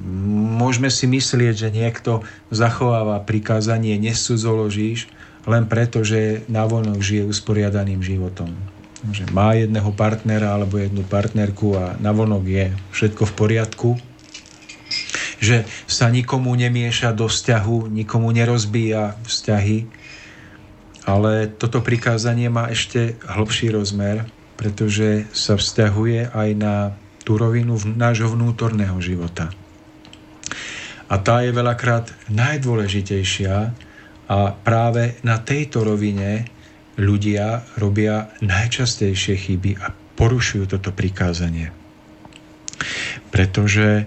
Môžeme 0.62 0.94
si 0.94 1.10
myslieť, 1.10 1.56
že 1.58 1.70
niekto 1.74 2.22
zachováva 2.54 3.24
prikázanie 3.26 3.98
nesúzoložíš 3.98 5.10
len 5.50 5.66
preto, 5.66 6.06
že 6.06 6.46
navonok 6.46 7.02
žije 7.02 7.26
usporiadaným 7.26 8.06
životom 8.06 8.54
že 9.10 9.26
má 9.34 9.58
jedného 9.58 9.90
partnera 9.98 10.54
alebo 10.54 10.78
jednu 10.78 11.02
partnerku 11.02 11.74
a 11.74 11.98
navonok 11.98 12.44
je 12.46 12.66
všetko 12.94 13.24
v 13.26 13.34
poriadku, 13.34 13.90
že 15.42 15.66
sa 15.90 16.14
nikomu 16.14 16.54
nemieša 16.54 17.18
do 17.18 17.26
vzťahu, 17.26 17.90
nikomu 17.90 18.30
nerozbíja 18.30 19.18
vzťahy, 19.26 19.90
ale 21.10 21.50
toto 21.50 21.82
prikázanie 21.82 22.54
má 22.54 22.70
ešte 22.70 23.18
hlbší 23.26 23.74
rozmer, 23.74 24.30
pretože 24.54 25.26
sa 25.34 25.58
vzťahuje 25.58 26.30
aj 26.30 26.50
na 26.54 26.94
tú 27.26 27.42
rovinu 27.42 27.82
nášho 27.98 28.30
vnútorného 28.30 29.02
života. 29.02 29.50
A 31.10 31.18
tá 31.18 31.42
je 31.42 31.52
veľakrát 31.52 32.14
najdôležitejšia 32.30 33.56
a 34.32 34.38
práve 34.64 35.18
na 35.26 35.42
tejto 35.42 35.84
rovine 35.84 36.48
ľudia 37.02 37.66
robia 37.82 38.30
najčastejšie 38.46 39.36
chyby 39.36 39.82
a 39.82 39.90
porušujú 40.22 40.70
toto 40.70 40.94
prikázanie. 40.94 41.74
Pretože 43.34 44.06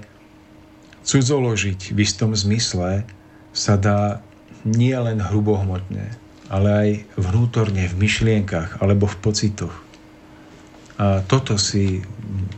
cudzoložiť 1.03 1.91
v 1.91 1.99
istom 1.99 2.39
zmysle 2.39 3.03
sa 3.51 3.75
dá 3.75 4.23
nie 4.63 4.95
len 4.95 5.21
hrubohmotne, 5.21 6.15
ale 6.49 6.69
aj 6.71 6.91
vnútorne 7.19 7.85
v 7.91 7.95
myšlienkach 7.99 8.81
alebo 8.81 9.11
v 9.11 9.21
pocitoch. 9.21 9.75
A 10.95 11.21
toto 11.27 11.59
si 11.59 12.07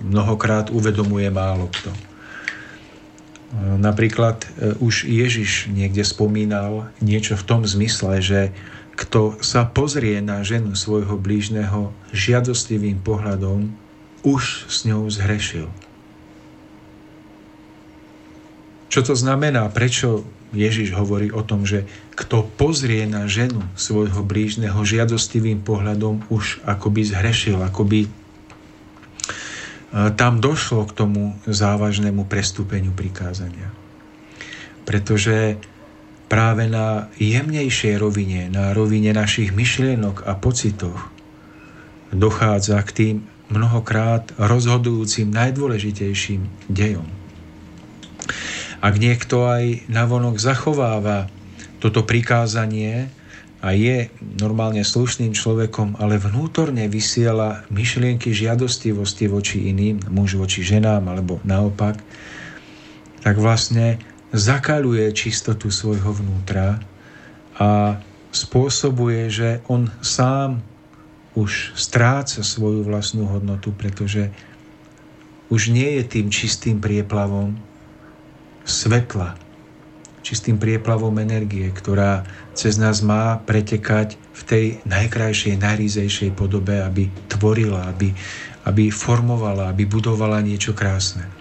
mnohokrát 0.05 0.69
uvedomuje 0.69 1.33
málo 1.33 1.73
kto. 1.73 1.91
Napríklad 3.57 4.45
e, 4.45 4.77
už 4.77 5.09
Ježiš 5.09 5.73
niekde 5.73 6.05
spomínal 6.05 6.93
niečo 7.01 7.39
v 7.41 7.47
tom 7.47 7.63
zmysle, 7.65 8.21
že 8.21 8.41
kto 8.97 9.45
sa 9.45 9.69
pozrie 9.69 10.19
na 10.25 10.41
ženu 10.41 10.73
svojho 10.73 11.21
blížneho 11.21 11.93
žiadostivým 12.17 13.05
pohľadom, 13.05 13.69
už 14.25 14.67
s 14.67 14.89
ňou 14.89 15.07
zhrešil. 15.07 15.69
Čo 18.89 19.13
to 19.13 19.15
znamená? 19.15 19.69
Prečo 19.69 20.25
Ježiš 20.57 20.97
hovorí 20.97 21.29
o 21.29 21.45
tom, 21.45 21.69
že 21.69 21.85
kto 22.17 22.49
pozrie 22.57 23.05
na 23.05 23.29
ženu 23.29 23.61
svojho 23.77 24.25
blížneho 24.25 24.81
žiadostivým 24.81 25.61
pohľadom, 25.61 26.25
už 26.33 26.65
akoby 26.65 27.05
zhrešil, 27.05 27.61
akoby 27.61 28.09
e, 28.09 28.11
tam 30.17 30.41
došlo 30.41 30.89
k 30.89 30.97
tomu 30.97 31.37
závažnému 31.45 32.25
prestúpeniu 32.25 32.97
prikázania. 32.97 33.69
Pretože 34.89 35.61
práve 36.27 36.67
na 36.67 37.07
jemnejšej 37.23 38.03
rovine, 38.03 38.51
na 38.51 38.75
rovine 38.75 39.15
našich 39.15 39.55
myšlienok 39.55 40.27
a 40.27 40.35
pocitoch 40.35 41.11
dochádza 42.11 42.79
k 42.87 42.91
tým 42.93 43.17
mnohokrát 43.51 44.35
rozhodujúcim 44.39 45.31
najdôležitejším 45.31 46.47
dejom. 46.67 47.07
Ak 48.83 48.99
niekto 48.99 49.47
aj 49.47 49.87
navonok 49.87 50.39
zachováva 50.39 51.31
toto 51.79 52.03
prikázanie 52.03 53.07
a 53.63 53.73
je 53.73 54.11
normálne 54.21 54.83
slušným 54.83 55.33
človekom, 55.33 55.99
ale 55.99 56.19
vnútorne 56.21 56.91
vysiela 56.91 57.67
myšlienky 57.73 58.35
žiadostivosti 58.35 59.31
voči 59.31 59.71
iným, 59.71 60.03
muž 60.11 60.37
voči 60.39 60.67
ženám 60.67 61.07
alebo 61.07 61.39
naopak, 61.47 61.99
tak 63.23 63.35
vlastne 63.43 63.99
zakaluje 64.37 65.09
čistotu 65.17 65.73
svojho 65.73 66.13
vnútra 66.13 66.79
a 67.57 67.97
spôsobuje, 68.31 69.33
že 69.33 69.49
on 69.67 69.89
sám 70.05 70.61
už 71.37 71.77
stráca 71.77 72.41
svoju 72.45 72.85
vlastnú 72.85 73.29
hodnotu, 73.29 73.73
pretože 73.73 74.33
už 75.49 75.73
nie 75.73 76.01
je 76.01 76.05
tým 76.05 76.27
čistým 76.33 76.81
prieplavom 76.81 77.57
svetla, 78.67 79.39
čistým 80.27 80.59
prieplavom 80.59 81.15
energie, 81.23 81.71
ktorá 81.71 82.27
cez 82.57 82.81
nás 82.81 82.99
má 83.05 83.39
pretekať 83.47 84.19
v 84.35 84.43
tej 84.43 84.65
najkrajšej, 84.89 85.55
najrízejšej 85.61 86.31
podobe, 86.35 86.83
aby 86.83 87.07
tvorila, 87.31 87.95
aby, 87.95 88.11
aby 88.67 88.91
formovala, 88.91 89.71
aby 89.71 89.87
budovala 89.87 90.43
niečo 90.43 90.75
krásne. 90.75 91.36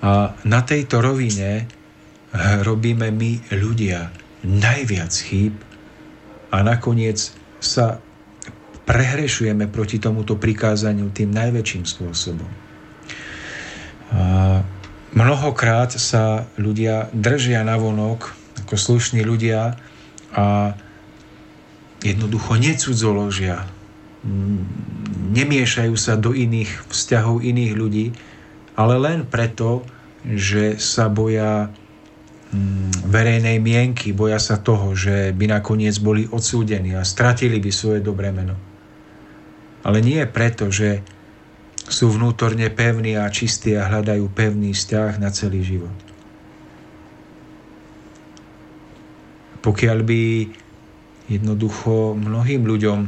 A 0.00 0.32
na 0.48 0.60
tejto 0.64 1.04
rovine 1.04 1.68
robíme 2.64 3.12
my 3.12 3.52
ľudia 3.52 4.08
najviac 4.46 5.12
chýb 5.12 5.54
a 6.50 6.64
nakoniec 6.64 7.20
sa 7.60 8.00
prehrešujeme 8.88 9.68
proti 9.68 10.00
tomuto 10.00 10.34
prikázaniu 10.40 11.12
tým 11.12 11.30
najväčším 11.30 11.84
spôsobom. 11.84 12.50
A 14.10 14.24
mnohokrát 15.14 15.94
sa 15.94 16.48
ľudia 16.58 17.12
držia 17.14 17.62
na 17.62 17.78
vonok 17.78 18.34
ako 18.66 18.74
slušní 18.74 19.22
ľudia 19.22 19.78
a 20.34 20.74
jednoducho 22.02 22.56
necudzoložia, 22.58 23.68
nemiešajú 25.30 25.94
sa 25.94 26.18
do 26.18 26.34
iných 26.34 26.90
vzťahov 26.90 27.44
iných 27.44 27.72
ľudí, 27.76 28.06
ale 28.80 28.96
len 28.96 29.28
preto, 29.28 29.84
že 30.24 30.80
sa 30.80 31.12
boja 31.12 31.68
mm, 31.68 33.04
verejnej 33.04 33.60
mienky, 33.60 34.16
boja 34.16 34.40
sa 34.40 34.56
toho, 34.56 34.96
že 34.96 35.36
by 35.36 35.60
nakoniec 35.60 36.00
boli 36.00 36.24
odsúdení 36.24 36.96
a 36.96 37.04
stratili 37.04 37.60
by 37.60 37.68
svoje 37.68 38.00
dobré 38.00 38.32
meno. 38.32 38.56
Ale 39.84 40.00
nie 40.00 40.24
preto, 40.24 40.72
že 40.72 41.04
sú 41.84 42.08
vnútorne 42.08 42.72
pevní 42.72 43.20
a 43.20 43.28
čistí 43.28 43.76
a 43.76 43.84
hľadajú 43.84 44.24
pevný 44.32 44.72
vzťah 44.72 45.20
na 45.20 45.28
celý 45.28 45.60
život. 45.60 46.10
pokiaľ 49.60 49.98
by 50.02 50.22
jednoducho 51.30 52.16
mnohým 52.16 52.64
ľuďom 52.64 52.98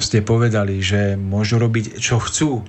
ste 0.00 0.24
povedali, 0.24 0.80
že 0.80 1.14
môžu 1.14 1.60
robiť, 1.60 2.00
čo 2.00 2.18
chcú 2.18 2.64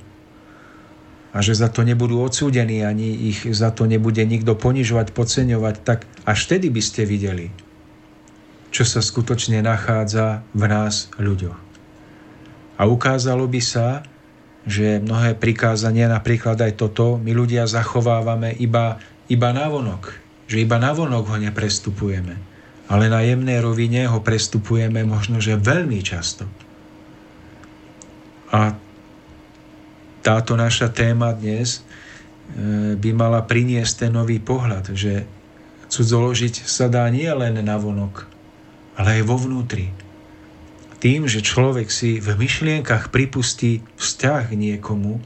a 1.33 1.41
že 1.41 1.57
za 1.57 1.67
to 1.67 1.81
nebudú 1.81 2.21
odsúdení, 2.21 2.85
ani 2.85 3.33
ich 3.33 3.49
za 3.49 3.73
to 3.73 3.89
nebude 3.89 4.21
nikto 4.21 4.53
ponižovať, 4.53 5.17
podceňovať, 5.17 5.75
tak 5.81 6.05
až 6.29 6.39
vtedy 6.45 6.69
by 6.69 6.81
ste 6.85 7.09
videli, 7.09 7.49
čo 8.69 8.85
sa 8.85 9.01
skutočne 9.01 9.65
nachádza 9.65 10.45
v 10.53 10.63
nás 10.69 11.09
ľuďoch. 11.17 11.57
A 12.77 12.85
ukázalo 12.85 13.49
by 13.49 13.61
sa, 13.61 14.05
že 14.63 15.01
mnohé 15.01 15.35
prikázania, 15.35 16.07
napríklad 16.07 16.55
aj 16.55 16.79
toto, 16.79 17.19
my 17.19 17.33
ľudia 17.35 17.67
zachovávame 17.67 18.55
iba, 18.55 19.01
iba 19.27 19.49
navonok. 19.51 20.15
Že 20.47 20.63
iba 20.63 20.77
navonok 20.79 21.33
ho 21.33 21.37
neprestupujeme. 21.41 22.35
Ale 22.87 23.07
na 23.11 23.23
jemnej 23.23 23.59
rovine 23.59 24.07
ho 24.07 24.19
prestupujeme 24.23 25.03
možno, 25.03 25.39
že 25.43 25.59
veľmi 25.59 25.99
často. 26.03 26.47
A 28.53 28.75
táto 30.23 30.55
naša 30.55 30.89
téma 30.89 31.35
dnes 31.35 31.83
e, 31.83 32.95
by 32.95 33.09
mala 33.11 33.43
priniesť 33.43 34.07
ten 34.07 34.11
nový 34.15 34.39
pohľad, 34.39 34.95
že 34.95 35.27
cudzoložiť 35.91 36.63
sa 36.65 36.89
dá 36.89 37.05
nie 37.11 37.27
len 37.29 37.59
navonok, 37.59 38.25
ale 38.97 39.19
aj 39.19 39.23
vo 39.27 39.37
vnútri 39.37 39.91
tým, 41.03 41.27
že 41.27 41.43
človek 41.43 41.91
si 41.91 42.23
v 42.23 42.31
myšlienkach 42.39 43.11
pripustí 43.11 43.83
vzťah 43.99 44.55
niekomu 44.55 45.19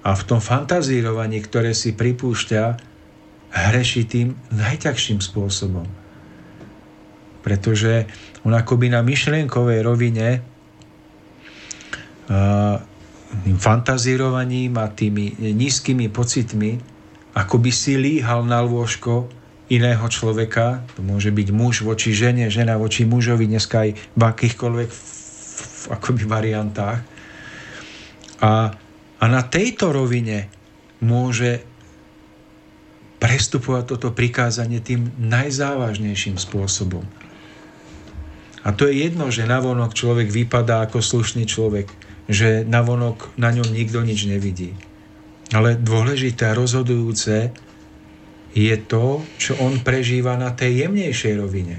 a 0.00 0.16
v 0.16 0.22
tom 0.24 0.40
fantazírovaní, 0.40 1.44
ktoré 1.44 1.76
si 1.76 1.92
pripúšťa, 1.92 2.80
hreší 3.52 4.08
tým 4.08 4.40
najťažším 4.48 5.20
spôsobom. 5.20 5.84
Pretože 7.44 8.08
on 8.40 8.56
akoby 8.56 8.88
na 8.88 9.04
myšlienkovej 9.04 9.84
rovine 9.84 10.40
tým 13.28 13.60
fantazírovaním 13.60 14.76
a 14.80 14.88
tými 14.88 15.36
nízkymi 15.36 16.08
pocitmi, 16.08 16.80
ako 17.36 17.56
by 17.60 17.70
si 17.70 18.00
líhal 18.00 18.42
na 18.48 18.64
lôžko 18.64 19.28
iného 19.68 20.04
človeka, 20.08 20.80
to 20.96 21.04
môže 21.04 21.28
byť 21.28 21.48
muž 21.52 21.84
voči 21.84 22.16
žene, 22.16 22.48
žena 22.48 22.80
voči 22.80 23.04
mužovi, 23.04 23.44
dneska 23.44 23.84
aj 23.84 23.90
v 24.16 24.22
akýchkoľvek 24.24 24.90
akoby 25.92 26.24
variantách. 26.24 27.04
A, 28.40 28.72
a 29.20 29.24
na 29.28 29.42
tejto 29.44 29.92
rovine 29.92 30.48
môže 31.04 31.60
prestupovať 33.18 33.84
toto 33.98 34.08
prikázanie 34.14 34.78
tým 34.80 35.10
najzávažnejším 35.20 36.38
spôsobom. 36.38 37.02
A 38.62 38.68
to 38.74 38.86
je 38.86 39.04
jedno, 39.06 39.30
že 39.30 39.48
navonok 39.48 39.94
človek 39.94 40.30
vypadá 40.30 40.86
ako 40.86 41.02
slušný 41.02 41.44
človek, 41.44 41.90
že 42.28 42.62
navonok 42.68 43.34
na 43.40 43.50
ňom 43.50 43.72
nikto 43.72 44.04
nič 44.04 44.28
nevidí. 44.28 44.76
Ale 45.56 45.80
dôležité 45.80 46.52
a 46.52 46.58
rozhodujúce 46.58 47.50
je 48.52 48.76
to, 48.84 49.24
čo 49.40 49.56
on 49.64 49.80
prežíva 49.80 50.36
na 50.36 50.52
tej 50.52 50.86
jemnejšej 50.86 51.34
rovine. 51.40 51.76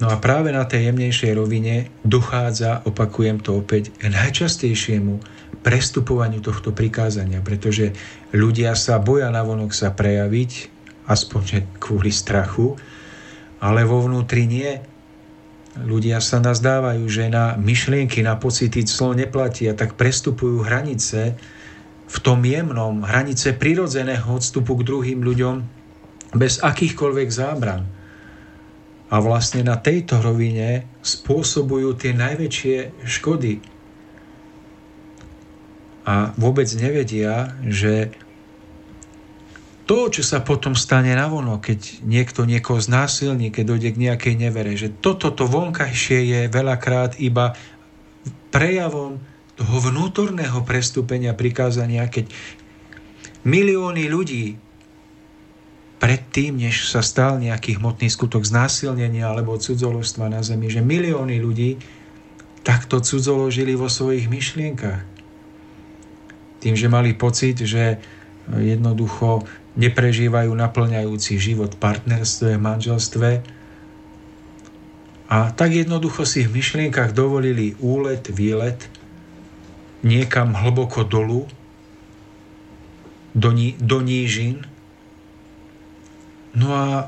No 0.00 0.08
a 0.08 0.16
práve 0.16 0.48
na 0.48 0.64
tej 0.64 0.88
jemnejšej 0.88 1.32
rovine 1.36 1.92
dochádza, 2.08 2.88
opakujem 2.88 3.44
to 3.44 3.60
opäť, 3.60 3.92
k 4.00 4.08
najčastejšiemu 4.08 5.20
prestupovaniu 5.60 6.40
tohto 6.40 6.72
prikázania, 6.72 7.44
pretože 7.44 7.92
ľudia 8.32 8.72
sa 8.72 8.96
boja 8.96 9.28
navonok 9.28 9.76
sa 9.76 9.92
prejaviť, 9.92 10.72
aspoň 11.04 11.76
kvôli 11.76 12.08
strachu, 12.08 12.80
ale 13.60 13.84
vo 13.84 14.00
vnútri 14.00 14.48
nie. 14.48 14.80
Ľudia 15.78 16.18
sa 16.18 16.42
nazdávajú, 16.42 17.06
že 17.06 17.30
na 17.30 17.54
myšlienky, 17.54 18.26
na 18.26 18.34
pocity 18.34 18.82
clo 18.90 19.14
neplatia, 19.14 19.78
tak 19.78 19.94
prestupujú 19.94 20.66
hranice 20.66 21.38
v 22.10 22.16
tom 22.18 22.42
jemnom, 22.42 23.06
hranice 23.06 23.54
prirodzeného 23.54 24.26
odstupu 24.26 24.74
k 24.82 24.86
druhým 24.90 25.22
ľuďom, 25.22 25.62
bez 26.34 26.58
akýchkoľvek 26.58 27.28
zábran. 27.30 27.86
A 29.10 29.16
vlastne 29.22 29.62
na 29.62 29.78
tejto 29.78 30.18
rovine 30.18 30.86
spôsobujú 31.06 31.94
tie 31.98 32.14
najväčšie 32.14 33.06
škody. 33.06 33.62
A 36.06 36.34
vôbec 36.34 36.66
nevedia, 36.74 37.54
že 37.62 38.10
to, 39.90 40.06
čo 40.06 40.22
sa 40.22 40.38
potom 40.38 40.78
stane 40.78 41.10
navono, 41.18 41.58
keď 41.58 42.06
niekto 42.06 42.46
niekoho 42.46 42.78
znásilní, 42.78 43.50
keď 43.50 43.74
dojde 43.74 43.90
k 43.90 44.02
nejakej 44.06 44.34
nevere, 44.38 44.78
že 44.78 44.86
toto 44.86 45.34
to 45.34 45.50
vonkajšie 45.50 46.30
je 46.30 46.40
veľakrát 46.46 47.18
iba 47.18 47.58
prejavom 48.54 49.18
toho 49.58 49.76
vnútorného 49.90 50.62
prestúpenia 50.62 51.34
prikázania, 51.34 52.06
keď 52.06 52.30
milióny 53.42 54.06
ľudí 54.06 54.62
predtým, 55.98 56.62
než 56.62 56.86
sa 56.86 57.02
stal 57.02 57.42
nejaký 57.42 57.82
hmotný 57.82 58.06
skutok 58.14 58.46
znásilnenia 58.46 59.26
alebo 59.26 59.58
cudzoložstva 59.58 60.30
na 60.30 60.46
zemi, 60.46 60.70
že 60.70 60.86
milióny 60.86 61.42
ľudí 61.42 61.82
takto 62.62 63.02
cudzoložili 63.02 63.74
vo 63.74 63.90
svojich 63.90 64.30
myšlienkach. 64.30 65.02
Tým, 66.62 66.78
že 66.78 66.86
mali 66.86 67.10
pocit, 67.18 67.58
že 67.58 67.98
jednoducho 68.54 69.42
neprežívajú 69.80 70.52
naplňajúci 70.52 71.40
život 71.40 71.72
v 71.72 71.80
partnerstve, 71.80 72.60
manželstve. 72.60 73.30
A 75.32 75.36
tak 75.56 75.72
jednoducho 75.72 76.28
si 76.28 76.44
v 76.44 76.60
myšlienkach 76.60 77.16
dovolili 77.16 77.72
úlet, 77.80 78.28
výlet 78.28 78.84
niekam 80.04 80.52
hlboko 80.52 81.08
dolu, 81.08 81.48
do, 83.32 83.50
ní, 83.54 83.78
do 83.80 84.04
nížin, 84.04 84.68
No 86.54 86.74
a 86.74 87.06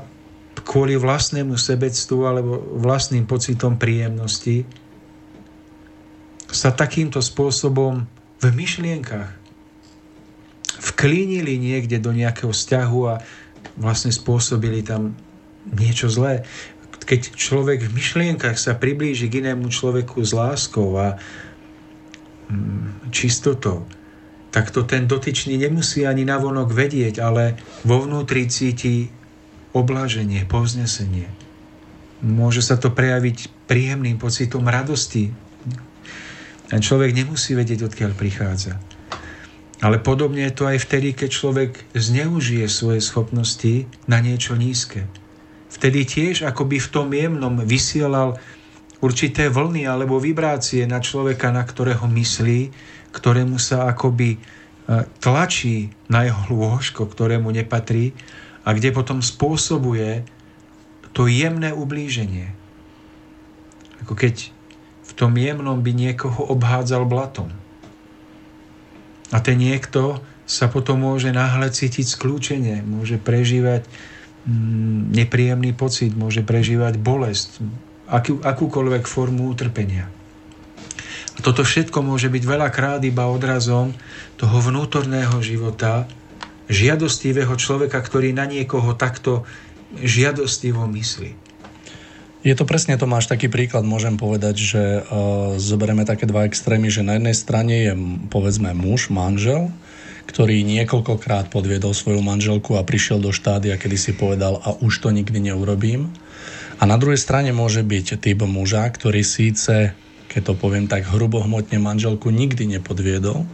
kvôli 0.63 0.95
vlastnému 0.95 1.59
sebectvu 1.59 2.19
alebo 2.23 2.63
vlastným 2.79 3.27
pocitom 3.27 3.75
príjemnosti 3.75 4.63
sa 6.47 6.71
takýmto 6.71 7.19
spôsobom 7.19 8.07
v 8.39 8.45
myšlienkach 8.55 9.42
vklínili 10.83 11.55
niekde 11.55 11.97
do 12.03 12.11
nejakého 12.11 12.51
vzťahu 12.51 12.99
a 13.07 13.15
vlastne 13.79 14.11
spôsobili 14.11 14.83
tam 14.83 15.15
niečo 15.71 16.11
zlé. 16.11 16.43
Keď 17.03 17.35
človek 17.35 17.87
v 17.87 17.95
myšlienkach 17.95 18.59
sa 18.59 18.75
priblíži 18.75 19.31
k 19.31 19.43
inému 19.43 19.71
človeku 19.71 20.19
s 20.19 20.31
láskou 20.35 20.95
a 20.99 21.15
mm, 22.51 23.11
čistotou, 23.11 23.87
tak 24.53 24.69
to 24.69 24.85
ten 24.85 25.09
dotyčný 25.09 25.57
nemusí 25.57 26.05
ani 26.05 26.27
navonok 26.27 26.69
vedieť, 26.69 27.23
ale 27.23 27.57
vo 27.81 28.05
vnútri 28.05 28.45
cíti 28.45 29.09
obláženie, 29.73 30.45
povznesenie. 30.45 31.25
Môže 32.23 32.61
sa 32.61 32.77
to 32.77 32.93
prejaviť 32.93 33.67
príjemným 33.67 34.21
pocitom 34.21 34.63
radosti. 34.63 35.33
Ten 36.69 36.79
človek 36.79 37.11
nemusí 37.11 37.57
vedieť, 37.57 37.89
odkiaľ 37.89 38.11
prichádza. 38.15 38.79
Ale 39.83 39.99
podobne 39.99 40.47
je 40.47 40.55
to 40.55 40.63
aj 40.63 40.79
vtedy, 40.87 41.11
keď 41.11 41.29
človek 41.29 41.71
zneužije 41.91 42.71
svoje 42.71 43.03
schopnosti 43.03 43.83
na 44.07 44.23
niečo 44.23 44.55
nízke. 44.55 45.11
Vtedy 45.67 46.07
tiež 46.07 46.47
akoby 46.47 46.79
v 46.79 46.87
tom 46.87 47.11
jemnom 47.11 47.59
vysielal 47.67 48.39
určité 49.03 49.51
vlny 49.51 49.83
alebo 49.83 50.23
vibrácie 50.23 50.87
na 50.87 51.03
človeka, 51.03 51.51
na 51.51 51.67
ktorého 51.67 52.07
myslí, 52.07 52.71
ktorému 53.11 53.59
sa 53.59 53.91
akoby 53.91 54.29
e, 54.33 54.39
tlačí 55.19 55.91
na 56.07 56.23
jeho 56.23 56.55
lôžko, 56.55 57.03
ktorému 57.03 57.51
nepatrí 57.51 58.15
a 58.63 58.71
kde 58.71 58.95
potom 58.95 59.19
spôsobuje 59.19 60.23
to 61.11 61.27
jemné 61.27 61.75
ublíženie. 61.75 62.55
Ako 64.07 64.15
keď 64.15 64.47
v 65.03 65.11
tom 65.11 65.35
jemnom 65.35 65.83
by 65.83 65.91
niekoho 65.91 66.47
obhádzal 66.55 67.03
blatom. 67.03 67.51
A 69.33 69.41
ten 69.41 69.57
niekto 69.57 70.21
sa 70.45 70.69
potom 70.69 71.01
môže 71.01 71.33
náhle 71.33 71.73
cítiť 71.73 72.05
skľúčenie, 72.05 72.85
môže 72.85 73.17
prežívať 73.17 73.87
mm, 74.45 75.09
nepríjemný 75.17 75.73
pocit, 75.73 76.13
môže 76.13 76.45
prežívať 76.45 77.01
bolesť, 77.01 77.63
akú, 78.05 78.37
akúkoľvek 78.43 79.09
formu 79.09 79.49
utrpenia. 79.49 80.05
A 81.33 81.39
toto 81.41 81.65
všetko 81.65 82.05
môže 82.05 82.29
byť 82.29 82.43
veľakrát 82.45 83.01
iba 83.01 83.25
odrazom 83.25 83.97
toho 84.37 84.57
vnútorného 84.61 85.33
života, 85.41 86.05
žiadostivého 86.69 87.51
človeka, 87.59 87.99
ktorý 87.99 88.31
na 88.31 88.47
niekoho 88.47 88.95
takto 88.95 89.43
žiadostivo 89.99 90.85
myslí. 90.87 91.42
Je 92.43 92.51
to 92.59 92.67
presne, 92.67 92.99
Tomáš, 92.99 93.31
taký 93.31 93.47
príklad, 93.47 93.87
môžem 93.87 94.19
povedať, 94.19 94.55
že 94.59 94.83
uh, 94.99 95.55
zoberieme 95.55 96.03
také 96.03 96.27
dva 96.27 96.43
extrémy, 96.43 96.91
že 96.91 96.99
na 96.99 97.15
jednej 97.15 97.31
strane 97.31 97.75
je, 97.87 97.93
povedzme, 98.27 98.75
muž, 98.75 99.07
manžel, 99.07 99.71
ktorý 100.27 100.59
niekoľkokrát 100.67 101.47
podviedol 101.47 101.95
svoju 101.95 102.19
manželku 102.19 102.75
a 102.75 102.83
prišiel 102.83 103.23
do 103.23 103.31
štádia, 103.31 103.79
kedy 103.79 103.95
si 103.95 104.11
povedal 104.11 104.59
a 104.59 104.75
už 104.75 105.07
to 105.07 105.15
nikdy 105.15 105.39
neurobím. 105.39 106.11
A 106.79 106.83
na 106.83 106.99
druhej 106.99 107.15
strane 107.15 107.55
môže 107.55 107.79
byť 107.79 108.19
typ 108.19 108.43
muža, 108.43 108.91
ktorý 108.91 109.23
síce, 109.23 109.95
keď 110.27 110.41
to 110.43 110.53
poviem 110.59 110.91
tak 110.91 111.07
hrubohmotne, 111.07 111.79
manželku 111.79 112.27
nikdy 112.27 112.75
nepodviedol, 112.75 113.47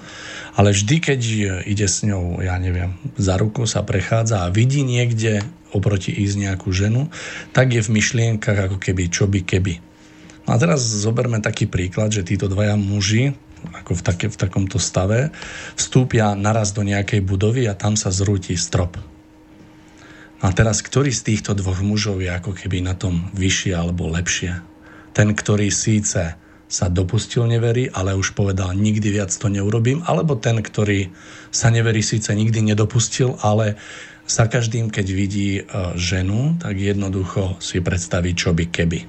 ale 0.57 0.73
vždy, 0.73 0.95
keď 0.97 1.19
ide 1.61 1.85
s 1.85 2.01
ňou, 2.01 2.41
ja 2.41 2.57
neviem, 2.57 2.97
za 3.21 3.37
ruku 3.37 3.69
sa 3.69 3.85
prechádza 3.85 4.49
a 4.49 4.53
vidí 4.53 4.81
niekde 4.81 5.45
oproti 5.75 6.13
ísť 6.13 6.35
nejakú 6.49 6.69
ženu, 6.73 7.09
tak 7.53 7.73
je 7.73 7.81
v 7.83 7.93
myšlienkach 7.93 8.69
ako 8.69 8.77
keby 8.81 9.09
čo 9.09 9.29
by 9.29 9.45
keby. 9.45 9.81
No 10.49 10.55
a 10.55 10.57
teraz 10.57 10.81
zoberme 10.81 11.37
taký 11.41 11.69
príklad, 11.69 12.09
že 12.09 12.25
títo 12.25 12.49
dvaja 12.49 12.73
muži 12.73 13.37
ako 13.59 13.91
v, 13.91 14.01
take, 14.01 14.27
v 14.31 14.37
takomto 14.39 14.79
stave, 14.79 15.35
vstúpia 15.75 16.31
naraz 16.31 16.71
do 16.71 16.81
nejakej 16.81 17.19
budovy 17.23 17.67
a 17.67 17.75
tam 17.75 17.99
sa 17.99 18.07
zrúti 18.07 18.55
strop. 18.55 18.95
A 20.39 20.47
teraz, 20.55 20.79
ktorý 20.79 21.11
z 21.11 21.35
týchto 21.35 21.51
dvoch 21.51 21.83
mužov 21.83 22.23
je 22.23 22.31
ako 22.31 22.55
keby 22.55 22.79
na 22.79 22.95
tom 22.95 23.27
vyššie 23.35 23.75
alebo 23.75 24.07
lepšie? 24.07 24.63
Ten, 25.11 25.35
ktorý 25.35 25.67
síce 25.67 26.39
sa 26.69 26.85
dopustil 26.87 27.49
neverí, 27.49 27.89
ale 27.91 28.15
už 28.15 28.37
povedal, 28.37 28.77
nikdy 28.77 29.09
viac 29.09 29.33
to 29.33 29.49
neurobím, 29.49 30.05
alebo 30.05 30.37
ten, 30.37 30.61
ktorý 30.61 31.11
sa 31.49 31.73
neverí, 31.73 31.99
síce 32.05 32.29
nikdy 32.31 32.61
nedopustil, 32.61 33.35
ale 33.41 33.75
za 34.29 34.45
každým, 34.45 34.93
keď 34.93 35.07
vidí 35.09 35.49
e, 35.57 35.61
ženu, 35.97 36.53
tak 36.61 36.77
jednoducho 36.77 37.57
si 37.57 37.81
predstaví, 37.81 38.37
čo 38.37 38.53
by 38.53 38.69
keby. 38.69 38.99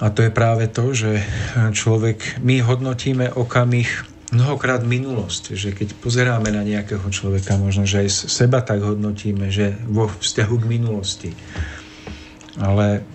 A 0.00 0.10
to 0.10 0.24
je 0.26 0.32
práve 0.32 0.66
to, 0.72 0.90
že 0.90 1.22
človek, 1.70 2.42
my 2.42 2.64
hodnotíme 2.64 3.30
okamih 3.30 3.86
mnohokrát 4.34 4.82
minulosť, 4.82 5.54
že 5.54 5.70
keď 5.70 5.94
pozeráme 6.02 6.50
na 6.50 6.66
nejakého 6.66 7.06
človeka, 7.14 7.54
možno, 7.54 7.86
že 7.86 8.02
aj 8.02 8.08
seba 8.26 8.58
tak 8.64 8.82
hodnotíme, 8.82 9.52
že 9.54 9.78
vo 9.86 10.10
vzťahu 10.10 10.54
k 10.58 10.66
minulosti. 10.66 11.30
Ale 12.58 13.06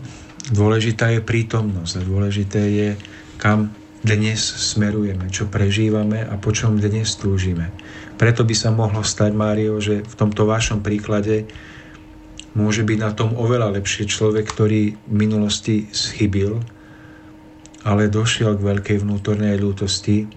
dôležitá 0.48 1.12
je 1.12 1.20
prítomnosť 1.20 2.00
a 2.00 2.08
dôležité 2.08 2.62
je, 2.64 2.90
kam 3.36 3.76
dnes 4.00 4.40
smerujeme, 4.40 5.28
čo 5.28 5.52
prežívame 5.52 6.24
a 6.24 6.40
po 6.40 6.56
čom 6.56 6.80
dnes 6.80 7.20
túžime. 7.20 7.76
Preto 8.20 8.44
by 8.44 8.52
sa 8.52 8.76
mohlo 8.76 9.00
stať, 9.00 9.32
Mário, 9.32 9.80
že 9.80 10.04
v 10.04 10.16
tomto 10.20 10.44
vašom 10.44 10.84
príklade 10.84 11.48
môže 12.52 12.84
byť 12.84 12.98
na 13.00 13.16
tom 13.16 13.32
oveľa 13.40 13.80
lepšie 13.80 14.12
človek, 14.12 14.44
ktorý 14.44 14.92
v 14.92 15.14
minulosti 15.16 15.88
schybil, 15.96 16.60
ale 17.88 18.12
došiel 18.12 18.60
k 18.60 18.66
veľkej 18.76 18.98
vnútornej 19.08 19.56
ľútosti 19.56 20.28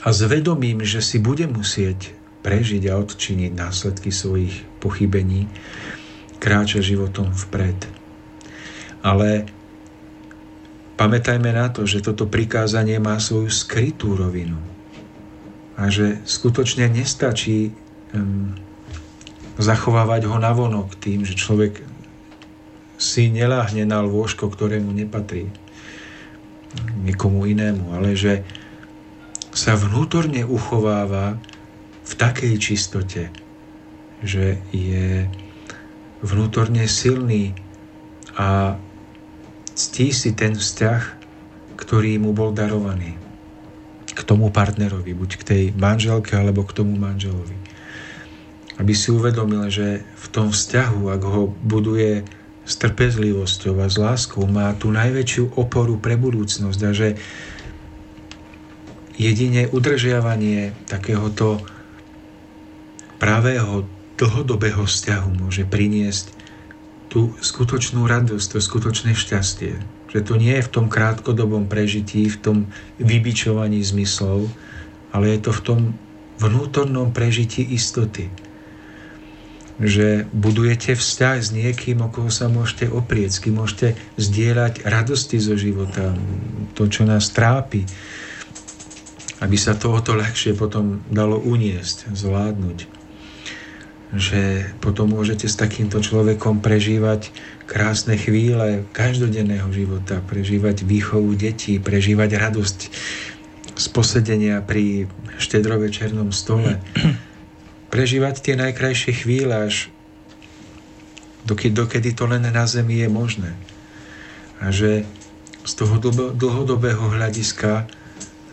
a 0.00 0.08
zvedomím, 0.16 0.80
že 0.80 1.04
si 1.04 1.20
bude 1.20 1.44
musieť 1.44 2.16
prežiť 2.40 2.88
a 2.88 2.96
odčiniť 2.96 3.52
následky 3.52 4.08
svojich 4.08 4.64
pochybení, 4.80 5.44
kráča 6.40 6.80
životom 6.80 7.28
vpred. 7.36 7.84
Ale 9.04 9.44
pamätajme 10.96 11.52
na 11.52 11.68
to, 11.68 11.84
že 11.84 12.00
toto 12.00 12.24
prikázanie 12.24 12.96
má 12.96 13.20
svoju 13.20 13.52
skrytú 13.52 14.16
rovinu 14.16 14.73
a 15.74 15.90
že 15.90 16.22
skutočne 16.22 16.86
nestačí 16.86 17.74
um, 18.14 18.54
zachovávať 19.58 20.30
ho 20.30 20.38
navonok 20.38 20.94
tým, 20.98 21.26
že 21.26 21.34
človek 21.34 21.82
si 22.98 23.30
neláhne 23.30 23.82
na 23.82 24.02
lôžko, 24.02 24.50
ktorému 24.50 24.94
nepatrí. 24.94 25.50
Nikomu 27.02 27.46
inému, 27.46 27.94
ale 27.94 28.18
že 28.18 28.42
sa 29.54 29.78
vnútorne 29.78 30.42
uchováva 30.42 31.38
v 32.02 32.12
takej 32.18 32.54
čistote, 32.58 33.30
že 34.22 34.58
je 34.74 35.30
vnútorne 36.22 36.82
silný 36.90 37.54
a 38.34 38.74
ctí 39.78 40.10
si 40.10 40.34
ten 40.34 40.58
vzťah, 40.58 41.02
ktorý 41.78 42.18
mu 42.18 42.34
bol 42.34 42.50
darovaný 42.50 43.23
k 44.14 44.20
tomu 44.22 44.48
partnerovi, 44.54 45.10
buď 45.12 45.30
k 45.36 45.42
tej 45.42 45.62
manželke 45.74 46.38
alebo 46.38 46.62
k 46.62 46.72
tomu 46.80 46.94
manželovi 46.94 47.74
aby 48.78 48.92
si 48.94 49.14
uvedomil, 49.14 49.70
že 49.70 50.02
v 50.02 50.26
tom 50.34 50.50
vzťahu, 50.50 51.00
ak 51.14 51.22
ho 51.22 51.54
buduje 51.62 52.26
s 52.64 52.74
trpezlivosťou 52.80 53.74
a 53.78 53.86
s 53.86 53.96
láskou, 54.00 54.48
má 54.48 54.74
tú 54.74 54.90
najväčšiu 54.90 55.54
oporu 55.54 56.00
pre 56.00 56.18
budúcnosť 56.18 56.80
a 56.82 56.90
že 56.90 57.08
jedine 59.14 59.70
udržiavanie 59.70 60.74
takéhoto 60.90 61.62
pravého 63.22 63.86
dlhodobého 64.18 64.88
vzťahu 64.90 65.28
môže 65.38 65.62
priniesť 65.68 66.34
tú 67.12 67.30
skutočnú 67.38 68.02
radosť, 68.10 68.46
to 68.50 68.58
skutočné 68.58 69.14
šťastie. 69.14 69.78
Že 70.14 70.20
to 70.22 70.34
nie 70.38 70.54
je 70.54 70.66
v 70.66 70.72
tom 70.72 70.86
krátkodobom 70.86 71.66
prežití, 71.66 72.30
v 72.30 72.38
tom 72.38 72.56
vybičovaní 73.02 73.82
zmyslov, 73.82 74.46
ale 75.10 75.34
je 75.34 75.38
to 75.42 75.50
v 75.50 75.62
tom 75.66 75.80
vnútornom 76.38 77.10
prežití 77.10 77.66
istoty 77.74 78.30
že 79.82 80.30
budujete 80.30 80.94
vzťah 80.94 81.36
s 81.42 81.50
niekým, 81.50 81.98
o 82.06 82.08
koho 82.10 82.30
sa 82.30 82.46
môžete 82.46 82.86
oprieť, 82.86 83.30
s 83.34 83.42
kým 83.42 83.58
môžete 83.58 83.98
zdieľať 84.14 84.86
radosti 84.86 85.42
zo 85.42 85.58
života, 85.58 86.14
to, 86.78 86.86
čo 86.86 87.02
nás 87.02 87.26
trápi, 87.34 87.82
aby 89.42 89.56
sa 89.58 89.74
to 89.74 89.90
o 89.90 89.98
to 89.98 90.14
ľahšie 90.14 90.54
potom 90.54 91.02
dalo 91.10 91.42
uniesť, 91.42 92.14
zvládnuť. 92.14 92.78
Že 94.14 94.42
potom 94.78 95.10
môžete 95.10 95.50
s 95.50 95.58
takýmto 95.58 95.98
človekom 95.98 96.62
prežívať 96.62 97.34
krásne 97.64 98.20
chvíle 98.20 98.84
každodenného 98.92 99.68
života, 99.72 100.20
prežívať 100.20 100.84
výchovu 100.84 101.32
detí, 101.36 101.80
prežívať 101.80 102.30
radosť 102.36 102.78
z 103.74 103.86
posedenia 103.90 104.62
pri 104.62 105.10
štedrovečernom 105.40 106.30
stole 106.30 106.78
prežívať 107.94 108.42
tie 108.42 108.54
najkrajšie 108.58 109.12
chvíle 109.22 109.54
až 109.54 109.86
dokedy, 111.46 111.74
dokedy 111.74 112.10
to 112.10 112.26
len 112.26 112.42
na 112.42 112.66
zemi 112.66 113.02
je 113.02 113.08
možné. 113.10 113.54
A 114.58 114.74
že 114.74 115.06
z 115.64 115.72
toho 115.78 115.96
dlhodobého 116.34 117.14
hľadiska 117.14 117.88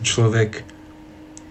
človek 0.06 0.64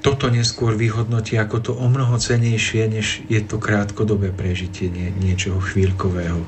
toto 0.02 0.34
neskôr 0.34 0.74
vyhodnotí 0.74 1.38
ako 1.38 1.58
to 1.62 1.72
o 1.78 1.86
mnoho 1.86 2.18
cenejšie, 2.18 2.90
než 2.90 3.22
je 3.30 3.38
to 3.46 3.62
krátkodobé 3.62 4.34
prežitie 4.34 4.90
nie, 4.90 5.14
niečoho 5.14 5.62
chvíľkového. 5.62 6.42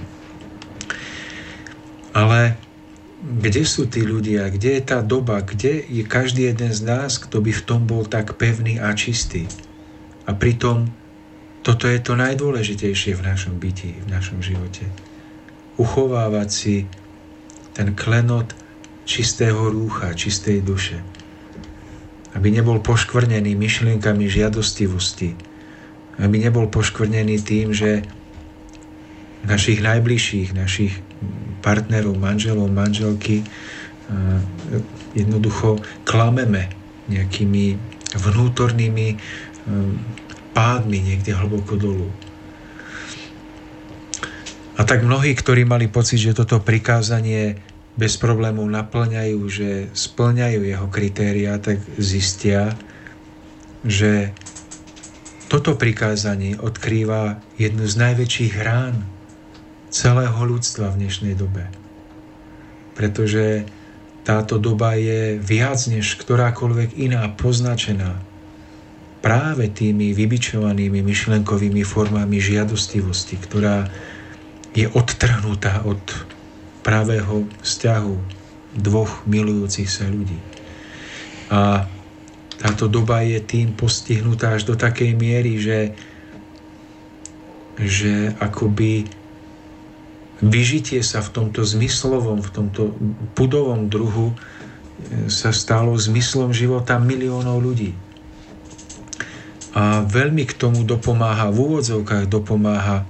Ale 2.14 2.56
kde 3.24 3.64
sú 3.64 3.88
tí 3.88 4.04
ľudia, 4.04 4.52
kde 4.52 4.80
je 4.80 4.84
tá 4.84 5.00
doba, 5.00 5.40
kde 5.42 5.82
je 5.88 6.04
každý 6.04 6.52
jeden 6.52 6.70
z 6.76 6.82
nás, 6.84 7.18
kto 7.18 7.40
by 7.40 7.52
v 7.56 7.66
tom 7.66 7.88
bol 7.88 8.04
tak 8.04 8.36
pevný 8.36 8.78
a 8.78 8.92
čistý. 8.94 9.48
A 10.28 10.36
pritom 10.36 10.92
toto 11.64 11.88
je 11.88 12.00
to 12.04 12.20
najdôležitejšie 12.20 13.16
v 13.16 13.24
našom 13.24 13.56
byti, 13.56 13.96
v 14.04 14.08
našom 14.12 14.44
živote. 14.44 14.84
Uchovávať 15.80 16.50
si 16.52 16.76
ten 17.72 17.96
klenot 17.96 18.52
čistého 19.08 19.72
rúcha, 19.72 20.12
čistej 20.12 20.60
duše. 20.60 21.00
Aby 22.36 22.52
nebol 22.52 22.84
poškvrnený 22.84 23.56
myšlienkami 23.56 24.28
žiadostivosti. 24.28 25.40
Aby 26.20 26.44
nebol 26.44 26.68
poškvrnený 26.68 27.40
tým, 27.40 27.72
že 27.72 28.04
našich 29.48 29.80
najbližších, 29.80 30.52
našich 30.52 31.00
partnerov, 31.64 32.16
manželov, 32.20 32.68
manželky 32.72 33.44
jednoducho 35.16 35.80
klameme 36.04 36.70
nejakými 37.08 37.78
vnútornými 38.14 39.08
pádmi 40.54 40.98
niekde 41.02 41.34
hlboko 41.34 41.74
dolu. 41.80 42.10
A 44.74 44.82
tak 44.84 45.06
mnohí, 45.06 45.38
ktorí 45.38 45.70
mali 45.70 45.86
pocit, 45.86 46.18
že 46.18 46.34
toto 46.34 46.58
prikázanie 46.58 47.62
bez 47.94 48.18
problémov 48.18 48.66
naplňajú, 48.66 49.40
že 49.46 49.70
splňajú 49.94 50.66
jeho 50.66 50.88
kritéria, 50.90 51.62
tak 51.62 51.78
zistia, 52.02 52.74
že 53.86 54.34
toto 55.46 55.78
prikázanie 55.78 56.58
odkrýva 56.58 57.38
jednu 57.62 57.86
z 57.86 57.96
najväčších 58.02 58.54
rán 58.66 59.13
celého 59.94 60.34
ľudstva 60.42 60.90
v 60.90 61.06
dnešnej 61.06 61.38
dobe. 61.38 61.70
Pretože 62.98 63.70
táto 64.26 64.58
doba 64.58 64.98
je 64.98 65.38
viac 65.38 65.78
než 65.86 66.18
ktorákoľvek 66.18 66.98
iná 66.98 67.30
poznačená 67.38 68.18
práve 69.22 69.70
tými 69.70 70.12
vybičovanými 70.12 71.00
myšlenkovými 71.06 71.86
formami 71.86 72.42
žiadostivosti, 72.42 73.38
ktorá 73.40 73.88
je 74.74 74.90
odtrhnutá 74.90 75.86
od 75.86 76.02
pravého 76.82 77.46
vzťahu 77.62 78.16
dvoch 78.74 79.24
milujúcich 79.30 79.88
sa 79.88 80.10
ľudí. 80.10 80.36
A 81.54 81.86
táto 82.58 82.90
doba 82.90 83.22
je 83.22 83.38
tým 83.40 83.78
postihnutá 83.78 84.58
až 84.58 84.66
do 84.66 84.76
takej 84.76 85.14
miery, 85.14 85.62
že, 85.62 85.94
že 87.78 88.34
akoby 88.42 89.23
vyžitie 90.44 91.00
sa 91.00 91.24
v 91.24 91.30
tomto 91.32 91.64
zmyslovom, 91.64 92.44
v 92.44 92.52
tomto 92.52 92.82
budovom 93.36 93.88
druhu 93.88 94.32
e, 94.32 94.36
sa 95.32 95.56
stalo 95.56 95.96
zmyslom 95.96 96.52
života 96.52 97.00
miliónov 97.00 97.64
ľudí. 97.64 97.96
A 99.74 100.06
veľmi 100.06 100.46
k 100.46 100.54
tomu 100.54 100.86
dopomáha, 100.86 101.50
v 101.50 101.58
úvodzovkách 101.66 102.30
dopomáha 102.30 103.08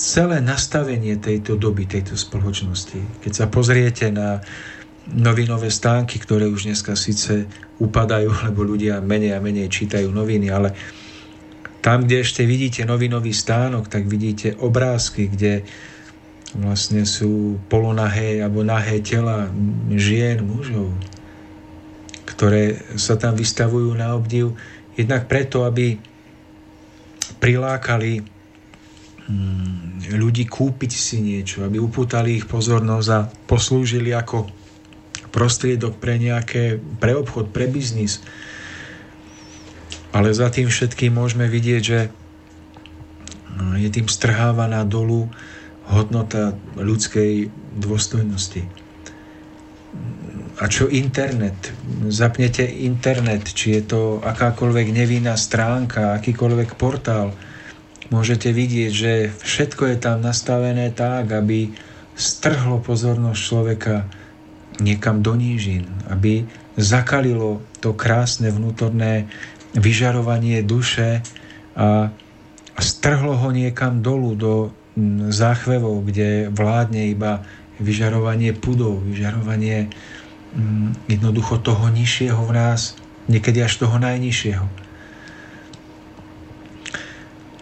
celé 0.00 0.40
nastavenie 0.40 1.20
tejto 1.20 1.60
doby, 1.60 1.84
tejto 1.84 2.16
spoločnosti. 2.16 3.20
Keď 3.20 3.32
sa 3.36 3.46
pozriete 3.46 4.08
na 4.08 4.40
novinové 5.12 5.68
stánky, 5.68 6.16
ktoré 6.16 6.48
už 6.48 6.72
dneska 6.72 6.96
síce 6.96 7.44
upadajú, 7.78 8.32
lebo 8.48 8.64
ľudia 8.64 9.04
menej 9.04 9.36
a 9.36 9.44
menej 9.44 9.68
čítajú 9.68 10.08
noviny, 10.08 10.48
ale 10.48 10.72
tam, 11.80 12.04
kde 12.04 12.20
ešte 12.20 12.44
vidíte 12.44 12.84
novinový 12.84 13.32
stánok, 13.32 13.88
tak 13.88 14.04
vidíte 14.04 14.56
obrázky, 14.60 15.32
kde 15.32 15.64
vlastne 16.52 17.08
sú 17.08 17.56
polonahé 17.70 18.44
alebo 18.44 18.60
nahé 18.60 19.00
tela 19.00 19.48
žien, 19.94 20.44
mužov, 20.44 20.92
ktoré 22.28 22.76
sa 23.00 23.16
tam 23.16 23.32
vystavujú 23.38 23.96
na 23.96 24.12
obdiv, 24.12 24.52
jednak 24.98 25.24
preto, 25.30 25.64
aby 25.64 25.96
prilákali 27.40 28.20
mm, 29.30 30.12
ľudí 30.20 30.44
kúpiť 30.44 30.92
si 30.92 31.22
niečo, 31.22 31.64
aby 31.64 31.80
upútali 31.80 32.36
ich 32.36 32.46
pozornosť 32.50 33.08
a 33.14 33.26
poslúžili 33.48 34.12
ako 34.12 34.50
prostriedok 35.30 35.96
pre 35.96 36.18
nejaké, 36.18 36.82
pre 36.98 37.14
obchod, 37.14 37.54
pre 37.54 37.70
biznis, 37.70 38.20
ale 40.10 40.34
za 40.34 40.50
tým 40.50 40.66
všetkým 40.66 41.14
môžeme 41.14 41.46
vidieť, 41.46 41.82
že 41.82 42.00
je 43.78 43.88
tým 43.88 44.08
strhávaná 44.08 44.82
dolu 44.84 45.30
hodnota 45.90 46.54
ľudskej 46.78 47.50
dôstojnosti. 47.78 48.62
A 50.60 50.68
čo 50.68 50.86
internet? 50.92 51.72
Zapnete 52.12 52.62
internet, 52.62 53.48
či 53.56 53.80
je 53.80 53.82
to 53.82 54.00
akákoľvek 54.20 54.92
nevinná 54.92 55.34
stránka, 55.34 56.14
akýkoľvek 56.20 56.76
portál, 56.76 57.32
môžete 58.12 58.52
vidieť, 58.52 58.92
že 58.92 59.12
všetko 59.40 59.94
je 59.94 59.96
tam 59.96 60.20
nastavené 60.20 60.92
tak, 60.92 61.32
aby 61.32 61.72
strhlo 62.12 62.82
pozornosť 62.84 63.40
človeka 63.40 64.04
niekam 64.84 65.24
do 65.24 65.32
nížin, 65.32 65.88
aby 66.12 66.44
zakalilo 66.76 67.64
to 67.80 67.96
krásne 67.96 68.52
vnútorné 68.52 69.32
vyžarovanie 69.76 70.62
duše 70.66 71.22
a, 71.76 72.10
strhlo 72.80 73.36
ho 73.36 73.48
niekam 73.52 74.00
dolu 74.00 74.34
do 74.34 74.52
záchvevov, 75.30 76.08
kde 76.08 76.48
vládne 76.50 77.12
iba 77.12 77.44
vyžarovanie 77.80 78.52
pudov, 78.56 79.00
vyžarovanie 79.04 79.92
jednoducho 81.06 81.62
toho 81.62 81.88
nižšieho 81.88 82.40
v 82.42 82.52
nás, 82.52 82.98
niekedy 83.30 83.62
až 83.62 83.86
toho 83.86 83.96
najnižšieho. 84.02 84.66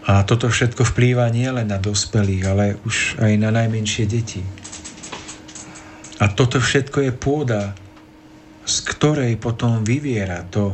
A 0.09 0.25
toto 0.25 0.49
všetko 0.49 0.89
vplýva 0.89 1.29
nielen 1.29 1.69
na 1.69 1.77
dospelých, 1.77 2.43
ale 2.49 2.65
už 2.81 3.21
aj 3.21 3.33
na 3.37 3.53
najmenšie 3.53 4.09
deti. 4.09 4.41
A 6.17 6.33
toto 6.33 6.57
všetko 6.57 7.05
je 7.05 7.11
pôda, 7.13 7.77
z 8.65 8.75
ktorej 8.89 9.37
potom 9.37 9.85
vyviera 9.85 10.41
to, 10.49 10.73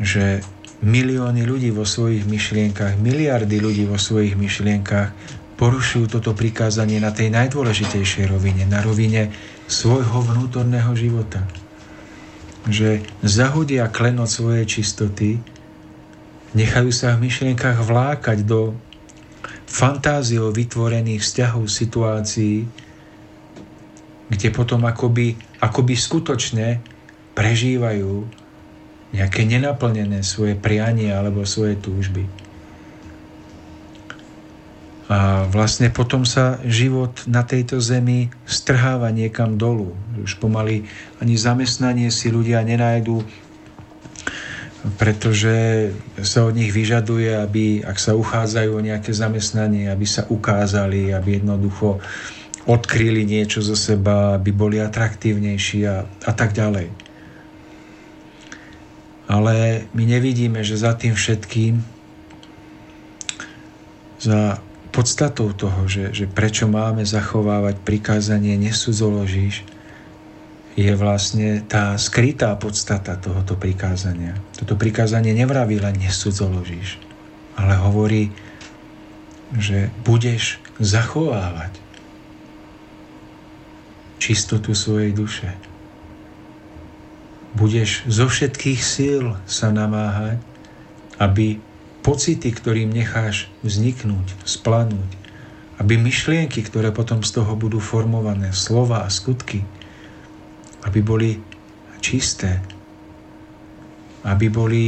že 0.00 0.44
milióny 0.82 1.46
ľudí 1.46 1.70
vo 1.70 1.86
svojich 1.86 2.26
myšlienkach, 2.26 2.98
miliardy 2.98 3.62
ľudí 3.62 3.84
vo 3.86 3.96
svojich 3.96 4.34
myšlienkach 4.34 5.14
porušujú 5.56 6.18
toto 6.18 6.34
prikázanie 6.34 6.98
na 6.98 7.14
tej 7.14 7.30
najdôležitejšej 7.30 8.26
rovine, 8.26 8.66
na 8.66 8.82
rovine 8.82 9.30
svojho 9.70 10.26
vnútorného 10.26 10.90
života. 10.98 11.46
Že 12.66 13.06
zahodia 13.22 13.86
klenot 13.86 14.26
svojej 14.26 14.66
čistoty, 14.66 15.38
nechajú 16.58 16.90
sa 16.90 17.14
v 17.14 17.30
myšlienkach 17.30 17.78
vlákať 17.78 18.42
do 18.42 18.74
fantáziou 19.70 20.50
vytvorených 20.50 21.22
vzťahov, 21.22 21.70
situácií, 21.70 22.66
kde 24.28 24.48
potom 24.50 24.82
akoby, 24.82 25.38
akoby 25.62 25.94
skutočne 25.94 26.82
prežívajú 27.38 28.41
nejaké 29.12 29.44
nenaplnené 29.44 30.24
svoje 30.24 30.56
prianie 30.56 31.12
alebo 31.12 31.44
svoje 31.44 31.76
túžby. 31.76 32.24
A 35.12 35.44
vlastne 35.44 35.92
potom 35.92 36.24
sa 36.24 36.56
život 36.64 37.12
na 37.28 37.44
tejto 37.44 37.76
zemi 37.84 38.32
strháva 38.48 39.12
niekam 39.12 39.60
dolu. 39.60 39.92
Už 40.16 40.40
pomaly 40.40 40.88
ani 41.20 41.36
zamestnanie 41.36 42.08
si 42.08 42.32
ľudia 42.32 42.64
nenajdu, 42.64 43.20
pretože 44.96 45.92
sa 46.24 46.48
od 46.48 46.56
nich 46.56 46.72
vyžaduje, 46.72 47.28
aby, 47.28 47.84
ak 47.84 48.00
sa 48.00 48.16
uchádzajú 48.16 48.70
o 48.72 48.80
nejaké 48.80 49.12
zamestnanie, 49.12 49.92
aby 49.92 50.08
sa 50.08 50.24
ukázali, 50.32 51.12
aby 51.12 51.44
jednoducho 51.44 52.00
odkryli 52.64 53.28
niečo 53.28 53.60
zo 53.60 53.76
seba, 53.76 54.40
aby 54.40 54.48
boli 54.48 54.80
atraktívnejší 54.80 55.84
a, 55.84 56.08
a 56.08 56.32
tak 56.32 56.56
ďalej 56.56 57.01
ale 59.30 59.86
my 59.94 60.04
nevidíme, 60.06 60.60
že 60.66 60.78
za 60.78 60.94
tým 60.98 61.14
všetkým, 61.14 61.82
za 64.22 64.62
podstatou 64.92 65.50
toho, 65.56 65.88
že, 65.88 66.14
že 66.14 66.24
prečo 66.28 66.68
máme 66.68 67.02
zachovávať 67.02 67.80
prikázanie 67.82 68.54
nesudzoložíš, 68.60 69.66
je 70.72 70.92
vlastne 70.96 71.60
tá 71.68 71.96
skrytá 72.00 72.56
podstata 72.56 73.16
tohoto 73.20 73.56
prikázania. 73.60 74.36
Toto 74.56 74.72
prikázanie 74.76 75.36
nevraví 75.36 75.76
len 75.76 76.00
nesudzoložíš, 76.00 76.96
ale 77.60 77.76
hovorí, 77.76 78.32
že 79.52 79.92
budeš 80.00 80.56
zachovávať 80.80 81.76
čistotu 84.16 84.72
svojej 84.72 85.12
duše 85.12 85.52
budeš 87.52 88.08
zo 88.08 88.28
všetkých 88.28 88.80
síl 88.80 89.36
sa 89.44 89.68
namáhať, 89.68 90.40
aby 91.20 91.60
pocity, 92.02 92.48
ktorým 92.50 92.90
necháš 92.90 93.46
vzniknúť, 93.62 94.34
splanúť, 94.42 95.10
aby 95.78 95.98
myšlienky, 95.98 96.64
ktoré 96.64 96.90
potom 96.90 97.22
z 97.22 97.42
toho 97.42 97.54
budú 97.54 97.78
formované, 97.78 98.50
slova 98.50 99.06
a 99.06 99.08
skutky, 99.12 99.62
aby 100.82 101.00
boli 101.04 101.30
čisté, 102.02 102.58
aby 104.26 104.50
boli 104.50 104.84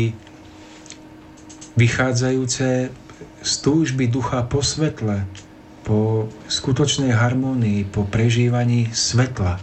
vychádzajúce 1.75 2.91
z 3.45 3.53
túžby 3.62 4.11
ducha 4.11 4.47
po 4.47 4.62
svetle, 4.62 5.27
po 5.85 6.31
skutočnej 6.49 7.12
harmonii, 7.12 7.87
po 7.87 8.09
prežívaní 8.09 8.91
svetla, 8.91 9.61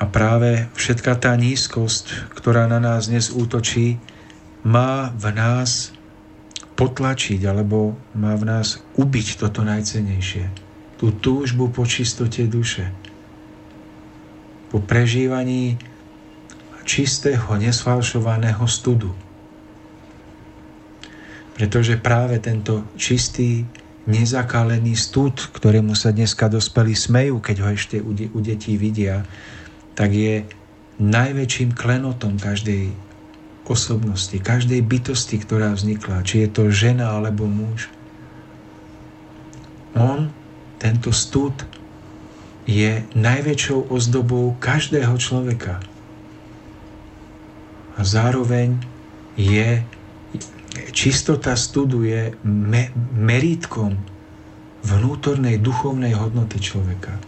A 0.00 0.08
práve 0.08 0.64
všetká 0.80 1.20
tá 1.20 1.36
nízkosť, 1.36 2.32
ktorá 2.32 2.64
na 2.64 2.80
nás 2.80 3.12
dnes 3.12 3.28
útočí, 3.28 4.00
má 4.64 5.12
v 5.12 5.28
nás 5.36 5.92
potlačiť 6.72 7.44
alebo 7.44 7.92
má 8.16 8.32
v 8.40 8.48
nás 8.48 8.80
ubiť 8.96 9.36
toto 9.36 9.60
najcenejšie. 9.60 10.48
Tú 10.96 11.12
túžbu 11.12 11.68
po 11.68 11.84
čistote 11.84 12.48
duše. 12.48 12.88
Po 14.72 14.80
prežívaní 14.80 15.76
čistého, 16.88 17.44
nesfalšovaného 17.60 18.64
studu. 18.64 19.12
Pretože 21.60 22.00
práve 22.00 22.40
tento 22.40 22.88
čistý, 22.96 23.68
nezakalený 24.08 24.96
stud, 24.96 25.52
ktorému 25.52 25.92
sa 25.92 26.08
dneska 26.08 26.48
dospelí 26.48 26.96
smejú, 26.96 27.36
keď 27.44 27.56
ho 27.60 27.68
ešte 27.68 28.00
u 28.00 28.40
detí 28.40 28.80
vidia, 28.80 29.28
tak 29.94 30.10
je 30.14 30.46
najväčším 31.00 31.72
klenotom 31.72 32.36
každej 32.36 32.92
osobnosti, 33.70 34.34
každej 34.36 34.82
bytosti, 34.82 35.38
ktorá 35.38 35.72
vznikla, 35.72 36.26
či 36.26 36.44
je 36.44 36.48
to 36.50 36.62
žena 36.74 37.14
alebo 37.14 37.46
muž. 37.46 37.86
On, 39.94 40.30
tento 40.82 41.14
stud, 41.14 41.54
je 42.66 43.02
najväčšou 43.14 43.90
ozdobou 43.90 44.54
každého 44.58 45.14
človeka. 45.18 45.82
A 47.98 48.00
zároveň 48.06 48.78
je 49.34 49.82
čistota 50.94 51.58
studu 51.58 52.06
je 52.06 52.34
me, 52.46 52.94
merítkom 53.14 53.98
vnútornej 54.86 55.58
duchovnej 55.58 56.14
hodnoty 56.14 56.62
človeka 56.62 57.18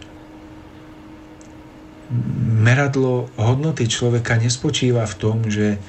meradlo 2.63 3.33
hodnoty 3.35 3.89
človeka 3.89 4.37
nespočíva 4.37 5.03
v 5.09 5.15
tom, 5.17 5.37
že 5.49 5.81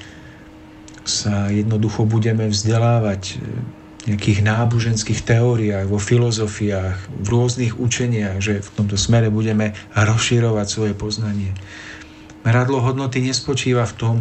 sa 1.05 1.53
jednoducho 1.53 2.09
budeme 2.09 2.49
vzdelávať 2.49 3.37
nejakých 4.05 4.45
náboženských 4.45 5.21
teóriách, 5.25 5.89
vo 5.89 5.97
filozofiách, 5.97 6.97
v 7.09 7.27
rôznych 7.29 7.73
učeniach, 7.77 8.37
že 8.37 8.61
v 8.61 8.69
tomto 8.77 8.97
smere 8.97 9.33
budeme 9.33 9.73
rozširovať 9.97 10.67
svoje 10.69 10.93
poznanie. 10.93 11.53
Meradlo 12.45 12.81
hodnoty 12.85 13.25
nespočíva 13.25 13.89
v 13.89 13.97
tom, 13.97 14.15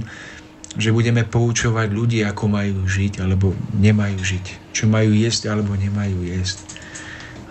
že 0.80 0.90
budeme 0.90 1.22
poučovať 1.28 1.88
ľudí, 1.92 2.24
ako 2.24 2.44
majú 2.48 2.88
žiť 2.88 3.20
alebo 3.20 3.52
nemajú 3.76 4.18
žiť, 4.18 4.72
čo 4.72 4.88
majú 4.88 5.12
jesť 5.12 5.52
alebo 5.52 5.76
nemajú 5.76 6.24
jesť. 6.24 6.58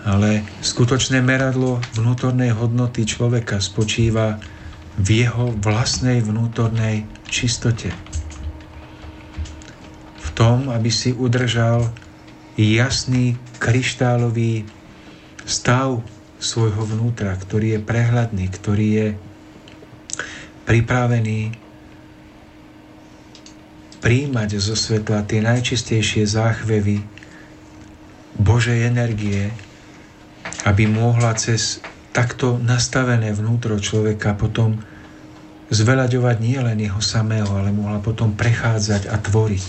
Ale 0.04 0.44
skutočné 0.60 1.24
meradlo 1.24 1.80
vnútornej 1.96 2.52
hodnoty 2.52 3.08
človeka 3.08 3.56
spočíva 3.58 4.36
v 5.00 5.24
jeho 5.24 5.50
vlastnej 5.58 6.20
vnútornej 6.20 7.08
čistote. 7.26 7.88
V 10.20 10.28
tom, 10.36 10.68
aby 10.68 10.92
si 10.92 11.16
udržal 11.16 11.88
jasný 12.54 13.40
kryštálový 13.58 14.68
stav 15.48 16.04
svojho 16.38 16.84
vnútra, 16.84 17.32
ktorý 17.34 17.78
je 17.78 17.80
prehľadný, 17.80 18.46
ktorý 18.52 18.86
je 18.92 19.08
pripravený 20.68 21.56
príjmať 24.04 24.50
zo 24.60 24.76
svetla 24.76 25.24
tie 25.24 25.40
najčistejšie 25.40 26.28
záchvevy 26.28 27.00
Božej 28.36 28.84
energie, 28.84 29.48
aby 30.64 30.88
mohla 30.88 31.36
cez 31.36 31.84
takto 32.16 32.56
nastavené 32.56 33.36
vnútro 33.36 33.76
človeka 33.76 34.32
potom 34.32 34.80
zveľaďovať 35.68 36.36
nie 36.40 36.58
len 36.60 36.78
jeho 36.80 37.00
samého, 37.00 37.48
ale 37.52 37.74
mohla 37.74 38.00
potom 38.00 38.32
prechádzať 38.32 39.08
a 39.10 39.16
tvoriť. 39.20 39.66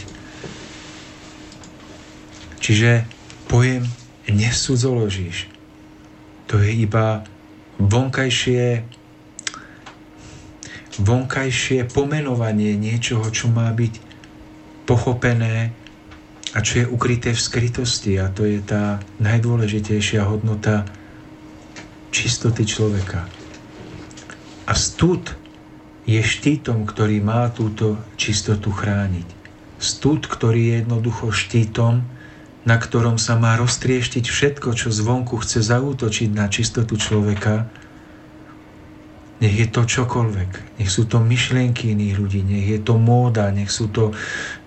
Čiže 2.63 3.05
pojem 3.51 3.85
nesudzoložíš. 4.25 5.51
To 6.49 6.61
je 6.61 6.71
iba 6.73 7.25
vonkajšie 7.77 8.85
vonkajšie 10.95 11.91
pomenovanie 11.91 12.79
niečoho, 12.79 13.27
čo 13.27 13.51
má 13.51 13.67
byť 13.75 13.93
pochopené 14.87 15.75
a 16.53 16.61
čo 16.61 16.83
je 16.83 16.91
ukryté 16.91 17.33
v 17.33 17.41
skrytosti. 17.41 18.19
A 18.21 18.29
to 18.29 18.45
je 18.45 18.61
tá 18.61 19.01
najdôležitejšia 19.17 20.21
hodnota 20.27 20.85
čistoty 22.13 22.63
človeka. 22.63 23.25
A 24.65 24.73
stud 24.77 25.33
je 26.05 26.21
štítom, 26.21 26.85
ktorý 26.85 27.19
má 27.19 27.49
túto 27.49 27.97
čistotu 28.15 28.69
chrániť. 28.69 29.27
Stud, 29.81 30.29
ktorý 30.29 30.61
je 30.61 30.73
jednoducho 30.85 31.33
štítom, 31.33 32.05
na 32.65 32.75
ktorom 32.81 33.21
sa 33.21 33.37
má 33.37 33.57
roztrieštiť 33.61 34.25
všetko, 34.25 34.73
čo 34.73 34.89
zvonku 34.89 35.37
chce 35.37 35.61
zaútočiť 35.61 36.29
na 36.33 36.49
čistotu 36.49 36.97
človeka, 36.97 37.69
nech 39.37 39.51
je 39.51 39.67
to 39.67 39.83
čokoľvek, 39.83 40.79
nech 40.79 40.89
sú 40.89 41.05
to 41.05 41.19
myšlienky 41.19 41.91
iných 41.91 42.15
ľudí, 42.15 42.41
nech 42.41 42.65
je 42.71 42.79
to 42.81 42.95
móda, 42.95 43.51
nech 43.51 43.69
sú 43.69 43.91
to 43.91 44.15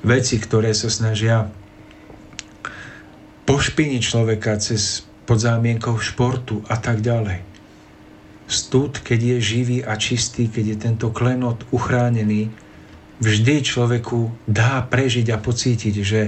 veci, 0.05 0.37
ktoré 0.37 0.77
sa 0.77 0.93
snažia 0.93 1.49
pošpiniť 3.49 4.03
človeka 4.05 4.61
cez 4.61 5.09
pod 5.25 5.41
zámienkou 5.41 5.97
športu 5.97 6.61
a 6.69 6.77
tak 6.77 7.01
ďalej. 7.01 7.41
Stud, 8.45 9.01
keď 9.01 9.21
je 9.25 9.37
živý 9.41 9.79
a 9.81 9.97
čistý, 9.97 10.53
keď 10.53 10.65
je 10.69 10.77
tento 10.77 11.09
klenot 11.09 11.65
uchránený, 11.73 12.53
vždy 13.25 13.65
človeku 13.65 14.29
dá 14.45 14.85
prežiť 14.85 15.33
a 15.33 15.41
pocítiť, 15.41 15.95
že 16.05 16.21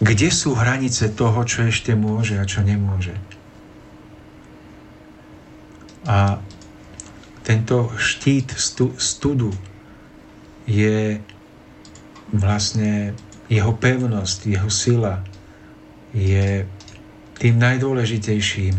kde 0.00 0.28
sú 0.32 0.56
hranice 0.56 1.12
toho, 1.12 1.44
čo 1.44 1.68
ešte 1.68 1.92
môže 1.92 2.40
a 2.40 2.48
čo 2.48 2.64
nemôže. 2.64 3.16
A 6.08 6.40
tento 7.44 7.92
štít 8.00 8.56
studu 8.96 9.52
je 10.64 11.20
vlastne 12.32 13.12
jeho 13.52 13.72
pevnosť, 13.76 14.48
jeho 14.48 14.68
sila 14.72 15.20
je 16.14 16.64
tým 17.42 17.54
najdôležitejším, 17.58 18.74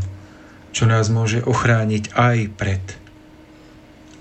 čo 0.72 0.84
nás 0.88 1.12
môže 1.12 1.44
ochrániť 1.44 2.16
aj 2.16 2.38
pred 2.56 2.84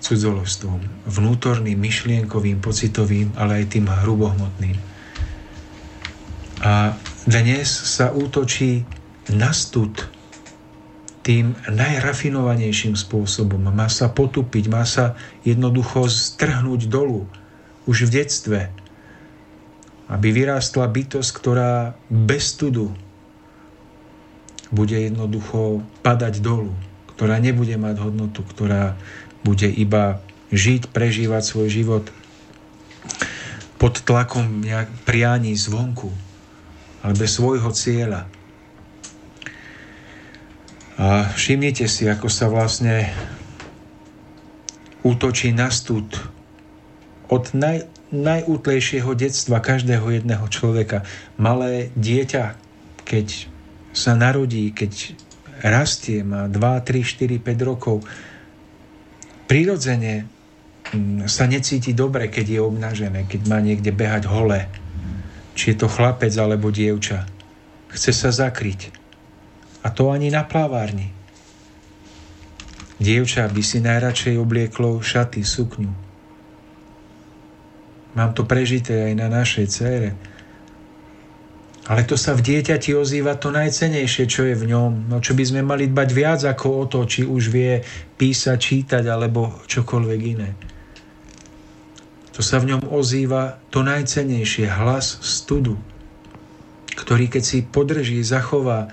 cudzolostvom, 0.05 0.85
vnútorným, 1.09 1.81
myšlienkovým, 1.81 2.61
pocitovým, 2.61 3.33
ale 3.41 3.65
aj 3.65 3.79
tým 3.79 3.87
hrubohmotným. 3.89 4.77
A 6.61 6.93
dnes 7.25 7.67
sa 7.71 8.12
útočí 8.12 8.85
na 9.33 9.57
stud 9.57 10.11
tým 11.25 11.57
najrafinovanejším 11.65 13.01
spôsobom. 13.01 13.65
Má 13.73 13.89
sa 13.89 14.12
potupiť, 14.12 14.65
má 14.69 14.85
sa 14.85 15.17
jednoducho 15.41 16.05
strhnúť 16.05 16.85
dolu 16.93 17.25
už 17.89 18.12
v 18.12 18.21
detstve, 18.21 18.61
aby 20.12 20.29
vyrástla 20.37 20.85
bytosť, 20.85 21.31
ktorá 21.33 21.97
bez 22.12 22.53
studu 22.53 22.93
bude 24.75 24.99
jednoducho 24.99 25.87
padať 26.03 26.43
dolu, 26.43 26.75
ktorá 27.14 27.39
nebude 27.39 27.79
mať 27.79 28.03
hodnotu, 28.03 28.43
ktorá 28.43 28.99
bude 29.47 29.70
iba 29.70 30.18
žiť, 30.51 30.91
prežívať 30.91 31.43
svoj 31.47 31.68
život 31.70 32.05
pod 33.79 34.03
tlakom 34.03 34.64
nejak 34.64 34.91
prianí 35.07 35.55
zvonku, 35.55 36.11
ale 37.07 37.12
bez 37.14 37.39
svojho 37.39 37.70
cieľa. 37.70 38.27
A 40.95 41.31
všimnite 41.35 41.87
si, 41.91 42.07
ako 42.07 42.31
sa 42.31 42.47
vlastne 42.51 43.11
útočí 45.05 45.53
na 45.53 45.68
stud 45.68 46.07
od 47.29 47.51
naj, 47.53 47.85
najútlejšieho 48.14 49.11
detstva 49.18 49.59
každého 49.59 50.07
jedného 50.22 50.47
človeka. 50.49 51.03
Malé 51.35 51.91
dieťa, 51.99 52.55
keď 53.03 53.51
sa 53.95 54.18
narodí, 54.18 54.74
keď 54.74 55.14
rastie, 55.62 56.26
má 56.26 56.51
2, 56.51 56.59
3, 56.59 57.01
4, 57.01 57.38
5 57.38 57.70
rokov, 57.70 58.03
prirodzene 59.47 60.26
mm, 60.90 61.30
sa 61.30 61.47
necíti 61.47 61.95
dobre, 61.95 62.28
keď 62.28 62.59
je 62.59 62.61
obnažené, 62.61 63.20
keď 63.30 63.40
má 63.47 63.62
niekde 63.62 63.95
behať 63.95 64.26
hole, 64.26 64.66
či 65.55 65.72
je 65.72 65.76
to 65.78 65.86
chlapec 65.86 66.34
alebo 66.34 66.74
dievča. 66.74 67.24
Chce 67.95 68.11
sa 68.11 68.30
zakryť. 68.34 68.90
A 69.86 69.95
to 69.95 70.11
ani 70.11 70.34
na 70.34 70.42
plávárni. 70.42 71.14
Dievča 72.99 73.47
by 73.47 73.62
si 73.62 73.78
najradšej 73.78 74.34
oblieklo 74.34 74.99
šaty, 74.99 75.47
sukňu. 75.47 75.92
Mám 78.14 78.30
to 78.34 78.47
prežité 78.47 79.11
aj 79.11 79.14
na 79.18 79.26
našej 79.30 79.66
cére. 79.70 80.11
Ale 81.85 82.09
to 82.09 82.16
sa 82.16 82.32
v 82.32 82.41
dieťati 82.41 82.97
ozýva 82.97 83.37
to 83.37 83.53
najcenejšie, 83.53 84.24
čo 84.24 84.49
je 84.49 84.57
v 84.57 84.72
ňom. 84.72 85.12
No 85.12 85.20
čo 85.20 85.37
by 85.37 85.45
sme 85.45 85.61
mali 85.61 85.85
dbať 85.93 86.09
viac 86.16 86.41
ako 86.41 86.66
o 86.80 86.85
to, 86.89 87.05
či 87.05 87.28
už 87.28 87.53
vie 87.53 87.85
písať, 88.16 88.57
čítať 88.57 89.05
alebo 89.05 89.61
čokoľvek 89.68 90.20
iné. 90.24 90.57
To 92.35 92.41
sa 92.41 92.57
v 92.59 92.72
ňom 92.72 92.89
ozýva 92.89 93.61
to 93.68 93.85
najcenejšie, 93.85 94.66
hlas 94.66 95.20
studu, 95.20 95.76
ktorý 96.97 97.28
keď 97.28 97.43
si 97.45 97.59
podrží, 97.62 98.18
zachová, 98.24 98.89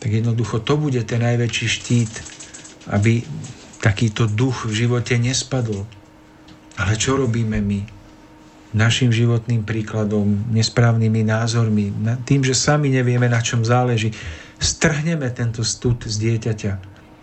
tak 0.00 0.10
jednoducho 0.10 0.64
to 0.64 0.80
bude 0.80 0.98
ten 1.04 1.20
najväčší 1.20 1.66
štít, 1.68 2.12
aby 2.90 3.22
takýto 3.84 4.26
duch 4.26 4.66
v 4.66 4.86
živote 4.86 5.20
nespadol. 5.20 5.84
Ale 6.80 6.96
čo 6.96 7.18
robíme 7.18 7.60
my? 7.60 7.97
Našim 8.76 9.08
životným 9.08 9.64
príkladom, 9.64 10.44
nesprávnymi 10.52 11.24
názormi, 11.24 11.88
tým, 12.28 12.44
že 12.44 12.52
sami 12.52 12.92
nevieme, 12.92 13.24
na 13.24 13.40
čom 13.40 13.64
záleží, 13.64 14.12
strhneme 14.60 15.32
tento 15.32 15.64
stud 15.64 16.04
z 16.04 16.14
dieťaťa. 16.20 16.72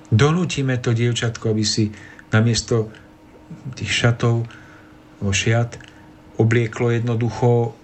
Donútime 0.09 0.81
to 0.81 0.97
dievčatko, 0.97 1.53
aby 1.53 1.61
si 1.61 1.93
namiesto 2.33 2.89
tých 3.77 3.93
šatov 3.93 4.49
vo 5.21 5.31
šiat, 5.31 5.77
oblieklo 6.41 6.89
jednoducho 6.91 7.77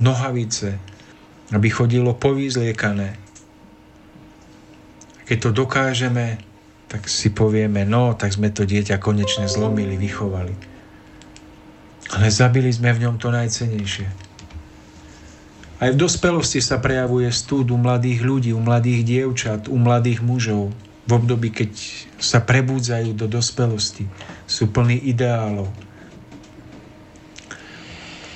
nohavice, 0.00 0.80
aby 1.52 1.68
chodilo 1.68 2.16
povyzliekané. 2.16 3.20
Keď 5.24 5.38
to 5.40 5.50
dokážeme, 5.52 6.40
tak 6.88 7.08
si 7.08 7.28
povieme, 7.32 7.84
no, 7.84 8.12
tak 8.16 8.32
sme 8.32 8.52
to 8.52 8.64
dieťa 8.68 9.00
konečne 9.00 9.48
zlomili, 9.48 9.96
vychovali. 9.96 10.73
Ale 12.14 12.30
zabili 12.30 12.70
sme 12.70 12.94
v 12.94 13.08
ňom 13.08 13.18
to 13.18 13.34
najcenejšie. 13.34 14.06
Aj 15.82 15.90
v 15.90 15.98
dospelosti 15.98 16.62
sa 16.62 16.78
prejavuje 16.78 17.26
stúd 17.34 17.74
u 17.74 17.78
mladých 17.78 18.22
ľudí, 18.22 18.50
u 18.54 18.62
mladých 18.62 19.02
dievčat, 19.02 19.66
u 19.66 19.76
mladých 19.76 20.22
mužov. 20.22 20.70
V 21.04 21.10
období, 21.10 21.52
keď 21.52 21.74
sa 22.16 22.40
prebúdzajú 22.40 23.12
do 23.12 23.26
dospelosti, 23.28 24.08
sú 24.46 24.70
plní 24.70 24.96
ideálov, 25.10 25.68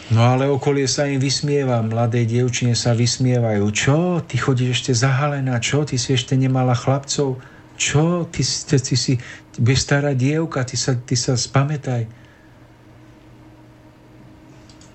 No 0.09 0.25
ale 0.25 0.49
okolie 0.49 0.89
sa 0.89 1.05
im 1.05 1.21
vysmieva, 1.21 1.85
mladé 1.85 2.25
dievčine 2.25 2.73
sa 2.73 2.97
vysmievajú. 2.97 3.65
Čo, 3.69 4.25
ty 4.25 4.41
chodíš 4.41 4.81
ešte 4.81 4.93
zahalená, 4.97 5.61
čo, 5.61 5.85
ty 5.85 6.01
si 6.01 6.17
ešte 6.17 6.33
nemala 6.33 6.73
chlapcov, 6.73 7.37
čo, 7.77 8.25
ty, 8.33 8.41
ty, 8.41 8.77
ty 8.81 8.97
si 8.97 9.21
ty 9.53 9.75
stará 9.77 10.17
dievka, 10.17 10.65
ty 10.65 10.81
sa, 10.81 10.97
ty 10.97 11.13
sa 11.13 11.37
spamätaj. 11.37 12.09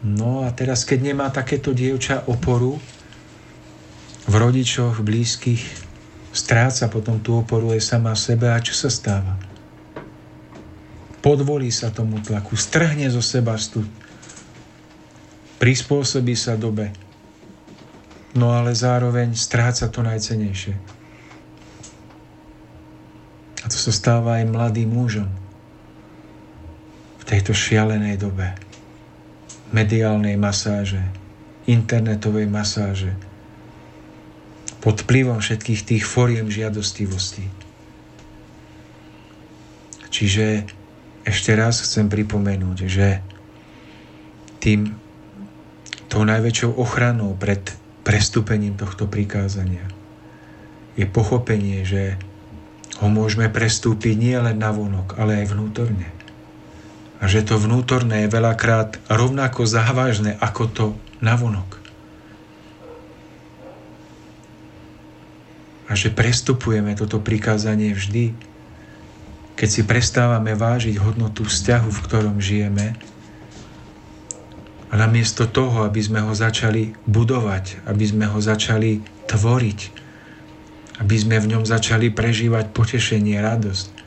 No 0.03 0.43
a 0.43 0.51
teraz, 0.51 0.83
keď 0.83 0.99
nemá 1.15 1.31
takéto 1.31 1.71
dievča 1.71 2.27
oporu 2.27 2.75
v 4.27 4.33
rodičoch, 4.35 4.99
v 4.99 5.07
blízkych, 5.07 5.63
stráca 6.35 6.91
potom 6.91 7.23
tú 7.23 7.39
oporu 7.39 7.71
aj 7.71 7.79
sama 7.79 8.11
sebe 8.19 8.51
a 8.51 8.59
čo 8.59 8.75
sa 8.75 8.91
stáva? 8.91 9.39
Podvolí 11.23 11.71
sa 11.71 11.87
tomu 11.87 12.19
tlaku, 12.19 12.59
strhne 12.59 13.07
zo 13.07 13.23
seba 13.23 13.55
stup 13.55 13.87
prispôsobí 15.63 16.35
sa 16.35 16.59
dobe, 16.59 16.91
no 18.35 18.51
ale 18.51 18.75
zároveň 18.75 19.31
stráca 19.31 19.87
to 19.87 20.03
najcenejšie. 20.03 20.75
A 23.63 23.65
to 23.71 23.77
sa 23.79 23.95
stáva 23.95 24.43
aj 24.43 24.51
mladým 24.51 24.91
mužom 24.91 25.31
v 27.15 27.23
tejto 27.23 27.55
šialenej 27.55 28.19
dobe 28.19 28.72
mediálnej 29.73 30.37
masáže, 30.37 31.01
internetovej 31.65 32.45
masáže, 32.45 33.11
pod 34.79 35.01
vplyvom 35.03 35.39
všetkých 35.41 35.81
tých 35.81 36.03
foriem 36.03 36.51
žiadostivosti. 36.51 37.47
Čiže 40.13 40.69
ešte 41.25 41.51
raz 41.57 41.81
chcem 41.81 42.11
pripomenúť, 42.11 42.77
že 42.85 43.23
tým 44.61 44.93
tou 46.11 46.21
najväčšou 46.21 46.77
ochranou 46.77 47.33
pred 47.33 47.63
prestúpením 48.05 48.77
tohto 48.77 49.09
prikázania 49.09 49.87
je 50.93 51.09
pochopenie, 51.09 51.81
že 51.81 52.21
ho 53.01 53.09
môžeme 53.09 53.49
prestúpiť 53.49 54.13
nie 54.13 54.37
len 54.37 54.61
na 54.61 54.69
vonok, 54.69 55.17
ale 55.17 55.41
aj 55.41 55.55
vnútorne. 55.55 56.05
Že 57.23 57.39
to 57.47 57.55
vnútorné 57.55 58.27
je 58.27 58.35
veľakrát 58.35 58.99
rovnako 59.07 59.63
závažné 59.63 60.35
ako 60.43 60.63
to 60.67 60.85
navonok. 61.23 61.79
A 65.87 65.95
že 65.95 66.11
prestupujeme 66.11 66.99
toto 66.99 67.23
prikázanie 67.23 67.95
vždy, 67.95 68.35
keď 69.55 69.69
si 69.71 69.81
prestávame 69.87 70.51
vážiť 70.51 70.99
hodnotu 70.99 71.47
vzťahu, 71.47 71.89
v 71.89 72.03
ktorom 72.03 72.37
žijeme 72.43 72.97
a 74.91 74.93
namiesto 74.93 75.49
toho, 75.49 75.89
aby 75.89 76.01
sme 76.03 76.21
ho 76.21 76.33
začali 76.37 76.93
budovať, 77.09 77.87
aby 77.89 78.05
sme 78.05 78.25
ho 78.29 78.37
začali 78.37 79.01
tvoriť, 79.25 79.79
aby 81.01 81.15
sme 81.17 81.41
v 81.41 81.49
ňom 81.55 81.63
začali 81.65 82.13
prežívať 82.13 82.69
potešenie, 82.69 83.41
radosť, 83.41 84.02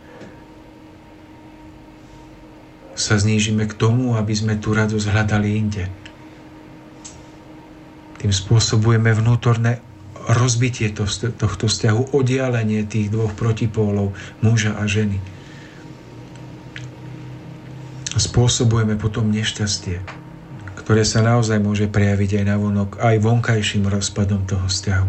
sa 2.97 3.21
znížime 3.21 3.69
k 3.69 3.77
tomu, 3.77 4.17
aby 4.17 4.33
sme 4.33 4.57
tú 4.57 4.73
radosť 4.73 5.07
hľadali 5.13 5.49
inde. 5.53 5.85
Tým 8.17 8.33
spôsobujeme 8.33 9.13
vnútorné 9.13 9.85
rozbitie 10.27 10.91
tohto 10.91 11.71
vzťahu, 11.71 12.17
oddialenie 12.17 12.83
tých 12.89 13.13
dvoch 13.13 13.37
protipólov, 13.37 14.17
muža 14.43 14.75
a 14.75 14.89
ženy. 14.89 15.23
Spôsobujeme 18.17 18.97
potom 18.97 19.29
nešťastie 19.29 20.25
ktoré 20.87 21.03
sa 21.03 21.19
naozaj 21.19 21.59
môže 21.59 21.91
prejaviť 21.91 22.39
aj 22.39 22.45
na 22.47 22.55
vonok, 22.55 23.03
aj 23.03 23.19
vonkajším 23.19 23.91
rozpadom 23.91 24.47
toho 24.47 24.71
vzťahu. 24.71 25.09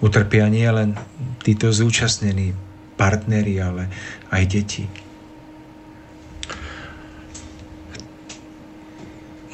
Utrpia 0.00 0.48
nie 0.48 0.64
len 0.64 0.96
títo 1.44 1.68
zúčastnení 1.68 2.56
partneri, 2.96 3.60
ale 3.60 3.92
aj 4.32 4.42
deti. 4.48 4.88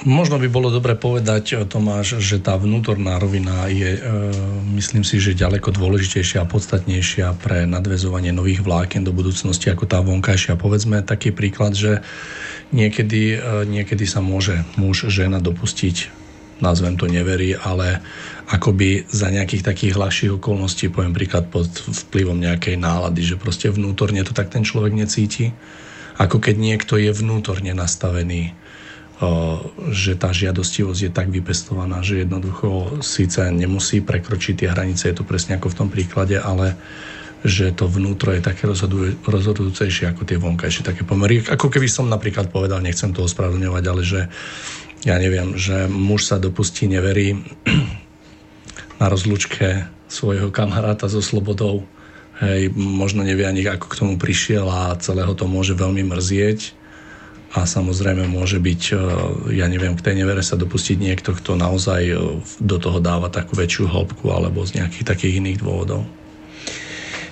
Možno 0.06 0.38
by 0.38 0.46
bolo 0.46 0.70
dobre 0.70 0.94
povedať, 0.94 1.66
Tomáš, 1.66 2.22
že 2.22 2.38
tá 2.38 2.54
vnútorná 2.54 3.18
rovina 3.18 3.66
je, 3.66 3.98
e, 3.98 4.00
myslím 4.78 5.02
si, 5.02 5.18
že 5.18 5.34
ďaleko 5.34 5.74
dôležitejšia 5.74 6.46
a 6.46 6.48
podstatnejšia 6.48 7.34
pre 7.42 7.66
nadvezovanie 7.66 8.30
nových 8.30 8.62
vlákien 8.62 9.02
do 9.02 9.10
budúcnosti 9.10 9.66
ako 9.66 9.90
tá 9.90 9.98
vonkajšia. 9.98 10.54
Povedzme 10.54 11.02
taký 11.02 11.34
príklad, 11.34 11.74
že 11.74 12.06
Niekedy, 12.74 13.38
e, 13.38 13.62
niekedy 13.62 14.02
sa 14.10 14.18
môže 14.18 14.66
muž, 14.74 15.06
žena 15.06 15.38
dopustiť, 15.38 16.10
nazvem 16.58 16.98
to 16.98 17.06
neverí, 17.06 17.54
ale 17.54 18.02
akoby 18.50 19.06
za 19.06 19.30
nejakých 19.30 19.62
takých 19.62 19.94
ľahších 19.94 20.34
okolností, 20.42 20.90
poviem 20.90 21.14
príklad 21.14 21.46
pod 21.46 21.70
vplyvom 21.70 22.42
nejakej 22.42 22.74
nálady, 22.74 23.22
že 23.22 23.38
proste 23.38 23.70
vnútorne 23.70 24.18
to 24.26 24.34
tak 24.34 24.50
ten 24.50 24.66
človek 24.66 24.98
necíti, 24.98 25.54
ako 26.18 26.42
keď 26.42 26.56
niekto 26.58 26.98
je 26.98 27.12
vnútorne 27.14 27.70
nastavený, 27.70 28.56
že 29.88 30.12
tá 30.20 30.28
žiadostivosť 30.28 31.00
je 31.08 31.12
tak 31.12 31.32
vypestovaná, 31.32 32.04
že 32.04 32.28
jednoducho 32.28 33.00
síce 33.00 33.48
nemusí 33.48 34.04
prekročiť 34.04 34.54
tie 34.64 34.68
hranice, 34.68 35.08
je 35.08 35.16
to 35.16 35.24
presne 35.24 35.56
ako 35.56 35.72
v 35.72 35.78
tom 35.78 35.88
príklade, 35.88 36.36
ale 36.36 36.76
že 37.40 37.72
to 37.72 37.88
vnútro 37.88 38.34
je 38.36 38.44
také 38.44 38.68
rozhodujúcejšie 39.24 40.12
ako 40.12 40.22
tie 40.26 40.36
vonkajšie 40.36 40.82
také 40.84 41.06
pomery. 41.06 41.40
Ako 41.46 41.72
keby 41.72 41.88
som 41.88 42.12
napríklad 42.12 42.52
povedal, 42.52 42.84
nechcem 42.84 43.14
to 43.14 43.24
ospravedlňovať, 43.24 43.84
ale 43.88 44.02
že 44.04 44.20
ja 45.06 45.16
neviem, 45.16 45.54
že 45.54 45.86
muž 45.86 46.28
sa 46.28 46.36
dopustí 46.36 46.84
neverí 46.90 47.40
na 49.00 49.06
rozlučke 49.06 49.86
svojho 50.10 50.52
kamaráta 50.52 51.08
so 51.08 51.24
slobodou. 51.24 51.88
Hej, 52.36 52.68
možno 52.76 53.24
nevie 53.24 53.48
ani 53.48 53.64
ako 53.64 53.86
k 53.88 53.98
tomu 54.02 54.14
prišiel 54.20 54.68
a 54.68 54.92
celého 55.00 55.32
to 55.32 55.48
môže 55.48 55.72
veľmi 55.72 56.04
mrzieť. 56.04 56.85
A 57.56 57.64
samozrejme 57.64 58.28
môže 58.28 58.60
byť, 58.60 58.82
e, 58.92 58.96
ja 59.56 59.64
neviem, 59.64 59.96
k 59.96 60.04
tej 60.04 60.20
nevere 60.20 60.44
sa 60.44 60.60
dopustiť 60.60 61.00
niekto, 61.00 61.32
kto 61.32 61.56
naozaj 61.56 62.02
e, 62.04 62.14
do 62.60 62.76
toho 62.76 63.00
dáva 63.00 63.32
takú 63.32 63.56
väčšiu 63.56 63.88
hĺbku 63.88 64.28
alebo 64.28 64.60
z 64.68 64.84
nejakých 64.84 65.08
takých 65.08 65.40
iných 65.40 65.64
dôvodov. 65.64 66.04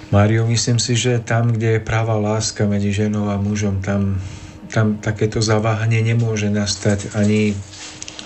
Mário, 0.09 0.49
myslím 0.49 0.81
si, 0.81 0.97
že 0.97 1.21
tam, 1.21 1.53
kde 1.53 1.77
je 1.77 1.81
práva 1.85 2.17
láska 2.17 2.65
medzi 2.65 2.89
ženou 2.89 3.29
a 3.29 3.37
mužom, 3.37 3.85
tam, 3.85 4.17
tam 4.73 4.97
takéto 4.97 5.45
zaváhanie 5.45 6.01
nemôže 6.01 6.49
nastať 6.49 7.13
ani, 7.21 7.53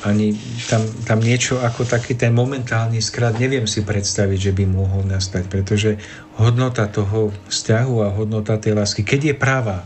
ani 0.06 0.38
tam, 0.70 0.86
tam 1.02 1.18
niečo 1.18 1.58
ako 1.58 1.82
taký 1.82 2.14
ten 2.14 2.30
momentálny 2.30 3.02
skrat 3.02 3.42
neviem 3.42 3.66
si 3.66 3.82
predstaviť, 3.82 4.38
že 4.38 4.52
by 4.54 4.64
mohol 4.70 5.02
nastať, 5.02 5.50
pretože 5.50 5.98
hodnota 6.38 6.86
toho 6.86 7.34
vzťahu 7.50 7.94
a 8.06 8.14
hodnota 8.14 8.54
tej 8.54 8.78
lásky, 8.78 9.02
keď 9.02 9.32
je 9.32 9.34
práva, 9.34 9.78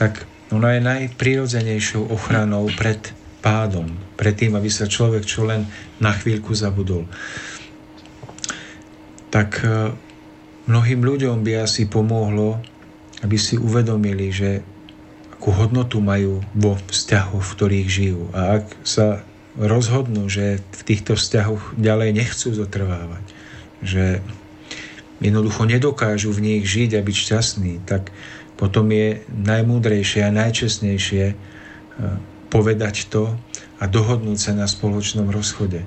tak 0.00 0.24
ona 0.50 0.76
je 0.76 0.80
najprirodzenejšou 0.82 2.10
ochranou 2.10 2.66
pred 2.74 2.98
pádom, 3.40 3.88
pred 4.18 4.36
tým, 4.36 4.58
aby 4.58 4.68
sa 4.68 4.90
človek 4.90 5.24
čo 5.24 5.46
len 5.46 5.64
na 6.02 6.12
chvíľku 6.12 6.52
zabudol. 6.52 7.08
Tak 9.30 9.62
Mnohým 10.70 11.02
ľuďom 11.02 11.42
by 11.42 11.66
asi 11.66 11.90
pomohlo, 11.90 12.62
aby 13.26 13.34
si 13.34 13.58
uvedomili, 13.58 14.30
že 14.30 14.62
akú 15.34 15.50
hodnotu 15.50 15.98
majú 15.98 16.46
vo 16.54 16.78
vzťahoch, 16.78 17.42
v 17.42 17.54
ktorých 17.58 17.88
žijú. 17.90 18.30
A 18.30 18.62
ak 18.62 18.70
sa 18.86 19.26
rozhodnú, 19.58 20.30
že 20.30 20.62
v 20.62 20.82
týchto 20.86 21.18
vzťahoch 21.18 21.74
ďalej 21.74 22.14
nechcú 22.14 22.54
zotrvávať, 22.54 23.24
že 23.82 24.22
jednoducho 25.18 25.66
nedokážu 25.66 26.30
v 26.30 26.38
nich 26.38 26.62
žiť 26.70 26.94
a 26.94 27.00
byť 27.02 27.16
šťastní, 27.18 27.82
tak 27.82 28.14
potom 28.60 28.92
je 28.92 29.24
najmúdrejšie 29.32 30.20
a 30.20 30.36
najčestnejšie 30.36 31.24
e, 31.32 31.34
povedať 32.52 33.08
to 33.08 33.32
a 33.80 33.88
dohodnúť 33.88 34.36
sa 34.36 34.52
na 34.52 34.68
spoločnom 34.68 35.32
rozchode. 35.32 35.80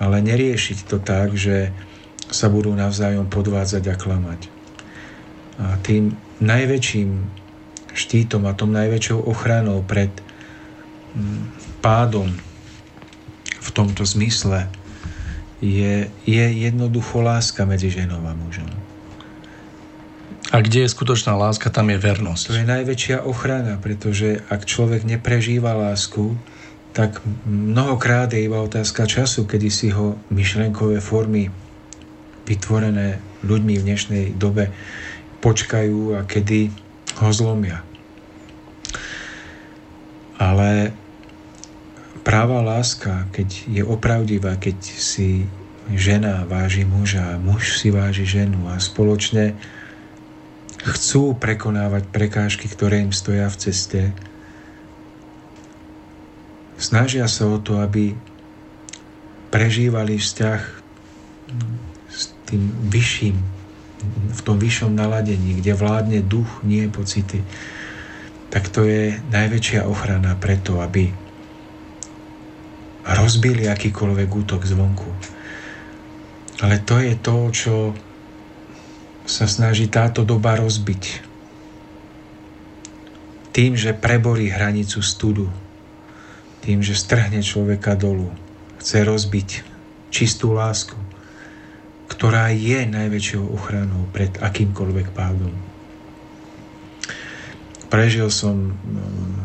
Ale 0.00 0.24
neriešiť 0.24 0.88
to 0.88 0.96
tak, 0.96 1.36
že 1.36 1.76
sa 2.32 2.48
budú 2.48 2.72
navzájom 2.72 3.28
podvádzať 3.28 3.84
a 3.84 3.94
klamať. 4.00 4.40
A 5.60 5.76
tým 5.84 6.16
najväčším 6.40 7.10
štítom 7.92 8.48
a 8.48 8.56
tom 8.56 8.72
najväčšou 8.72 9.28
ochranou 9.28 9.84
pred 9.84 10.12
mm, 11.12 11.44
pádom 11.84 12.32
v 13.60 13.68
tomto 13.76 14.08
zmysle 14.08 14.72
je, 15.60 16.08
je 16.24 16.44
jednoducho 16.64 17.20
láska 17.20 17.68
medzi 17.68 17.92
ženou 17.92 18.24
a 18.24 18.32
mužom. 18.32 18.85
A 20.54 20.62
kde 20.62 20.86
je 20.86 20.94
skutočná 20.94 21.34
láska, 21.34 21.74
tam 21.74 21.90
je 21.90 21.98
vernosť. 21.98 22.44
To 22.54 22.58
je 22.62 22.66
najväčšia 22.66 23.26
ochrana, 23.26 23.82
pretože 23.82 24.42
ak 24.46 24.62
človek 24.62 25.02
neprežíva 25.02 25.74
lásku, 25.74 26.38
tak 26.94 27.20
mnohokrát 27.44 28.32
je 28.32 28.46
iba 28.46 28.62
otázka 28.62 29.04
času, 29.04 29.44
kedy 29.44 29.68
si 29.68 29.92
ho 29.92 30.16
myšlenkové 30.32 31.02
formy 31.02 31.52
vytvorené 32.46 33.20
ľuďmi 33.42 33.74
v 33.76 33.86
dnešnej 33.86 34.24
dobe 34.38 34.70
počkajú 35.42 36.16
a 36.16 36.24
kedy 36.24 36.70
ho 37.20 37.30
zlomia. 37.34 37.82
Ale 40.40 40.94
práva 42.24 42.64
láska, 42.64 43.28
keď 43.34 43.48
je 43.68 43.82
opravdivá, 43.84 44.56
keď 44.56 44.78
si 44.96 45.44
žena 45.92 46.48
váži 46.48 46.82
muža, 46.82 47.38
muž 47.38 47.78
si 47.78 47.92
váži 47.92 48.26
ženu 48.26 48.66
a 48.72 48.80
spoločne 48.80 49.54
chcú 50.86 51.34
prekonávať 51.34 52.06
prekážky, 52.14 52.70
ktoré 52.70 53.02
im 53.02 53.10
stoja 53.10 53.50
v 53.50 53.56
ceste, 53.58 54.00
snažia 56.78 57.26
sa 57.26 57.50
o 57.50 57.58
to, 57.58 57.82
aby 57.82 58.14
prežívali 59.50 60.20
vzťah 60.20 60.60
s 62.06 62.22
tým 62.46 62.70
vyšším, 62.86 63.36
v 64.30 64.40
tom 64.46 64.56
vyššom 64.62 64.94
naladení, 64.94 65.58
kde 65.58 65.74
vládne 65.74 66.20
duch, 66.22 66.62
nie 66.62 66.86
pocity, 66.86 67.42
tak 68.52 68.70
to 68.70 68.86
je 68.86 69.18
najväčšia 69.34 69.82
ochrana 69.88 70.38
preto, 70.38 70.78
aby 70.78 71.10
rozbili 73.06 73.66
akýkoľvek 73.66 74.28
útok 74.30 74.62
zvonku. 74.62 75.10
Ale 76.62 76.80
to 76.86 77.02
je 77.02 77.14
to, 77.18 77.36
čo 77.52 77.74
sa 79.26 79.50
snaží 79.50 79.90
táto 79.90 80.22
doba 80.22 80.54
rozbiť. 80.54 81.26
Tým, 83.50 83.74
že 83.74 83.92
preborí 83.92 84.46
hranicu 84.46 85.02
studu. 85.02 85.50
Tým, 86.62 86.80
že 86.80 86.94
strhne 86.94 87.42
človeka 87.42 87.98
dolu. 87.98 88.30
Chce 88.78 89.02
rozbiť 89.02 89.48
čistú 90.14 90.54
lásku, 90.54 90.94
ktorá 92.06 92.54
je 92.54 92.86
najväčšou 92.86 93.42
ochranou 93.50 94.06
pred 94.14 94.30
akýmkoľvek 94.38 95.10
pádom. 95.10 95.50
Prežil 97.86 98.30
som 98.30 98.74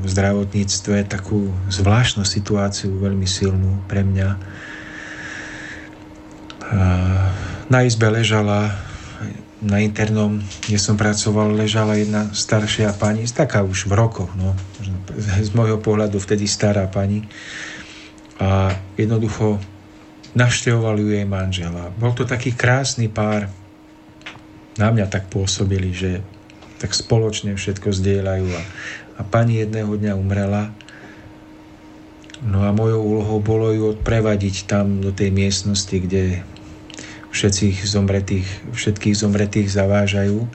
v 0.01 0.05
zdravotníctve 0.05 1.05
takú 1.05 1.53
zvláštnu 1.69 2.25
situáciu, 2.25 2.89
veľmi 2.97 3.25
silnú 3.29 3.81
pre 3.85 4.01
mňa. 4.01 4.29
Na 7.69 7.79
izbe 7.85 8.09
ležala, 8.09 8.90
na 9.61 9.77
internom, 9.77 10.41
kde 10.65 10.77
som 10.81 10.97
pracoval, 10.97 11.53
ležala 11.53 11.93
jedna 11.93 12.33
staršia 12.33 12.97
pani, 12.97 13.29
taká 13.29 13.61
už 13.61 13.85
v 13.85 13.93
rokoch, 13.93 14.33
no, 14.33 14.57
z 15.17 15.49
môjho 15.53 15.77
pohľadu 15.77 16.17
vtedy 16.17 16.49
stará 16.49 16.89
pani. 16.89 17.21
A 18.41 18.73
jednoducho 18.97 19.61
navštevoval 20.33 20.97
ju 20.97 21.13
jej 21.13 21.27
manžela. 21.29 21.93
Bol 21.93 22.17
to 22.17 22.25
taký 22.25 22.57
krásny 22.57 23.05
pár, 23.05 23.53
na 24.81 24.89
mňa 24.89 25.05
tak 25.13 25.29
pôsobili, 25.29 25.93
že 25.93 26.25
tak 26.81 26.97
spoločne 26.97 27.53
všetko 27.53 27.93
zdieľajú 27.93 28.47
a, 28.49 28.61
a 29.19 29.21
pani 29.21 29.61
jedného 29.61 29.93
dňa 29.93 30.13
umrela. 30.17 30.73
No 32.41 32.65
a 32.65 32.73
mojou 32.73 33.05
úlohou 33.05 33.37
bolo 33.37 33.69
ju 33.69 33.93
odprevadiť 33.93 34.65
tam 34.65 34.97
do 34.97 35.13
tej 35.13 35.29
miestnosti, 35.29 35.93
kde 35.93 36.41
všetkých 37.31 37.77
zomretých, 37.87 38.47
všetkých 38.75 39.15
zomretých 39.15 39.67
zavážajú. 39.71 40.47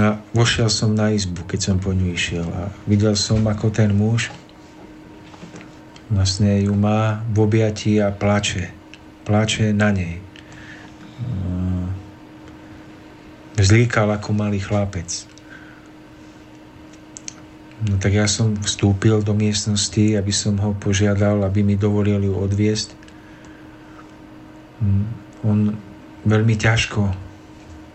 A 0.00 0.18
vošiel 0.32 0.72
som 0.72 0.96
na 0.96 1.12
izbu, 1.12 1.44
keď 1.44 1.60
som 1.60 1.76
po 1.76 1.92
ňu 1.92 2.16
išiel 2.16 2.48
a 2.48 2.72
videl 2.88 3.12
som, 3.12 3.44
ako 3.44 3.68
ten 3.68 3.92
muž 3.92 4.32
vlastne 6.12 6.60
ju 6.60 6.72
má 6.76 7.24
v 7.32 7.36
objatí 7.44 7.96
a 8.00 8.12
plače. 8.12 8.68
Plače 9.24 9.72
na 9.72 9.92
nej. 9.92 10.22
zlíkal 13.62 14.10
ako 14.10 14.34
malý 14.34 14.58
chlapec. 14.58 15.28
No 17.82 17.98
tak 17.98 18.14
ja 18.14 18.30
som 18.30 18.54
vstúpil 18.62 19.22
do 19.26 19.34
miestnosti, 19.34 20.14
aby 20.14 20.30
som 20.30 20.54
ho 20.62 20.70
požiadal, 20.78 21.42
aby 21.42 21.66
mi 21.66 21.74
dovolil 21.74 22.22
ju 22.22 22.34
odviesť. 22.34 22.94
On 25.42 25.74
veľmi 26.22 26.54
ťažko, 26.54 27.02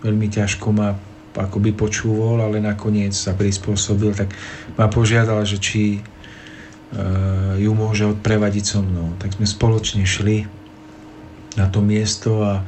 veľmi 0.03 0.27
ťažko 0.27 0.67
ma 0.75 0.95
akoby 1.37 1.71
počúval, 1.77 2.41
ale 2.41 2.57
nakoniec 2.57 3.13
sa 3.13 3.37
prispôsobil, 3.37 4.17
tak 4.17 4.33
ma 4.73 4.89
požiadal, 4.89 5.45
že 5.45 5.61
či 5.61 6.01
uh, 6.01 7.53
ju 7.61 7.71
môže 7.77 8.09
odprevadiť 8.09 8.65
so 8.65 8.81
mnou. 8.81 9.13
Tak 9.21 9.37
sme 9.37 9.45
spoločne 9.45 10.03
šli 10.03 10.49
na 11.53 11.69
to 11.69 11.85
miesto 11.85 12.41
a 12.41 12.65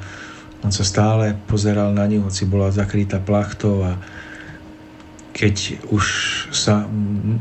on 0.61 0.69
sa 0.69 0.84
stále 0.84 1.34
pozeral 1.47 1.95
na 1.95 2.05
ňu, 2.05 2.27
hoci 2.27 2.45
bola 2.45 2.69
zakrytá 2.69 3.17
plachtou 3.17 3.82
a 3.82 3.97
keď 5.32 5.87
už 5.87 6.05
sa 6.51 6.83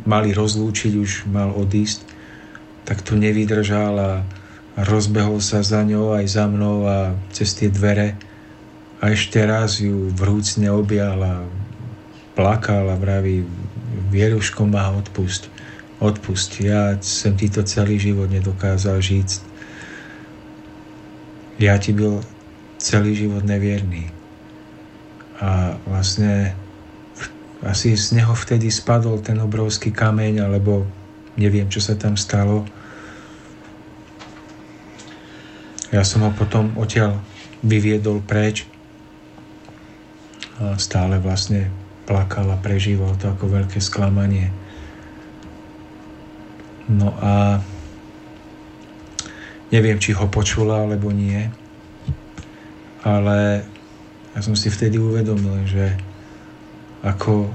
mali 0.06 0.30
rozlúčiť, 0.30 0.92
už 0.94 1.26
mal 1.26 1.50
odísť, 1.50 2.06
tak 2.86 3.02
tu 3.02 3.18
nevydržal 3.18 3.94
a 3.98 4.10
rozbehol 4.78 5.42
sa 5.42 5.64
za 5.66 5.82
ňou 5.82 6.14
aj 6.14 6.26
za 6.28 6.44
mnou 6.46 6.86
a 6.86 7.18
cez 7.34 7.54
tie 7.58 7.66
dvere 7.66 8.14
a 9.02 9.10
ešte 9.10 9.42
raz 9.42 9.82
ju 9.82 10.10
vrúcne 10.14 10.70
objal 10.70 11.18
a 11.22 11.34
plakal 12.38 12.86
a 12.90 12.96
vraví 12.98 13.42
Vieruško 14.08 14.64
má 14.64 14.88
odpust, 14.94 15.52
odpust, 16.00 16.64
ja 16.64 16.96
som 17.04 17.36
ti 17.36 17.52
to 17.52 17.60
celý 17.60 18.00
život 18.00 18.32
nedokázal 18.32 19.04
žiť. 19.04 19.28
Ja 21.60 21.76
ti 21.76 21.92
byl 21.92 22.24
celý 22.80 23.12
život 23.18 23.44
nevierný. 23.44 24.08
A 25.42 25.76
vlastne 25.84 26.56
asi 27.60 27.98
z 27.98 28.16
neho 28.16 28.32
vtedy 28.32 28.70
spadol 28.70 29.20
ten 29.20 29.36
obrovský 29.42 29.90
kameň, 29.90 30.46
alebo 30.46 30.86
neviem, 31.36 31.66
čo 31.66 31.82
sa 31.82 31.98
tam 31.98 32.14
stalo. 32.16 32.64
Ja 35.88 36.04
som 36.04 36.20
ho 36.20 36.30
potom 36.36 36.76
odtiaľ 36.76 37.16
vyviedol 37.64 38.20
preč 38.20 38.68
a 40.60 40.76
stále 40.76 41.16
vlastne 41.16 41.72
plakal 42.04 42.44
a 42.52 42.60
prežíval 42.60 43.16
to 43.16 43.32
ako 43.32 43.48
veľké 43.48 43.80
sklamanie. 43.80 44.52
No 46.92 47.16
a 47.16 47.64
neviem, 49.72 49.96
či 49.96 50.12
ho 50.12 50.28
počula 50.28 50.84
alebo 50.84 51.08
nie, 51.08 51.48
ale 53.00 53.64
ja 54.36 54.40
som 54.44 54.52
si 54.52 54.68
vtedy 54.68 55.00
uvedomil, 55.00 55.64
že 55.64 55.96
ako, 57.00 57.48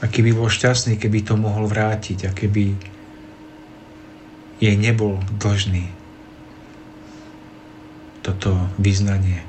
aký 0.00 0.24
by 0.24 0.32
bol 0.32 0.48
šťastný, 0.48 0.96
keby 0.96 1.28
to 1.28 1.36
mohol 1.36 1.68
vrátiť 1.68 2.24
a 2.24 2.30
keby 2.32 2.72
jej 4.64 4.76
nebol 4.80 5.20
dlžný 5.36 5.97
toto 8.28 8.52
vyznanie, 8.76 9.40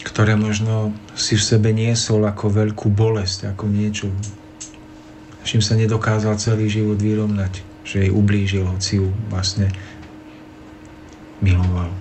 ktoré 0.00 0.32
možno 0.32 0.96
si 1.12 1.36
v 1.36 1.44
sebe 1.44 1.76
niesol 1.76 2.24
ako 2.24 2.48
veľkú 2.48 2.88
bolesť, 2.88 3.52
ako 3.52 3.68
niečo, 3.68 4.08
čím 5.44 5.60
sa 5.60 5.76
nedokázal 5.76 6.40
celý 6.40 6.72
život 6.72 6.96
vyrovnať, 6.96 7.60
že 7.84 8.08
jej 8.08 8.10
ublížil, 8.12 8.64
hoci 8.64 9.04
ju 9.04 9.12
vlastne 9.28 9.68
miloval. 11.44 11.92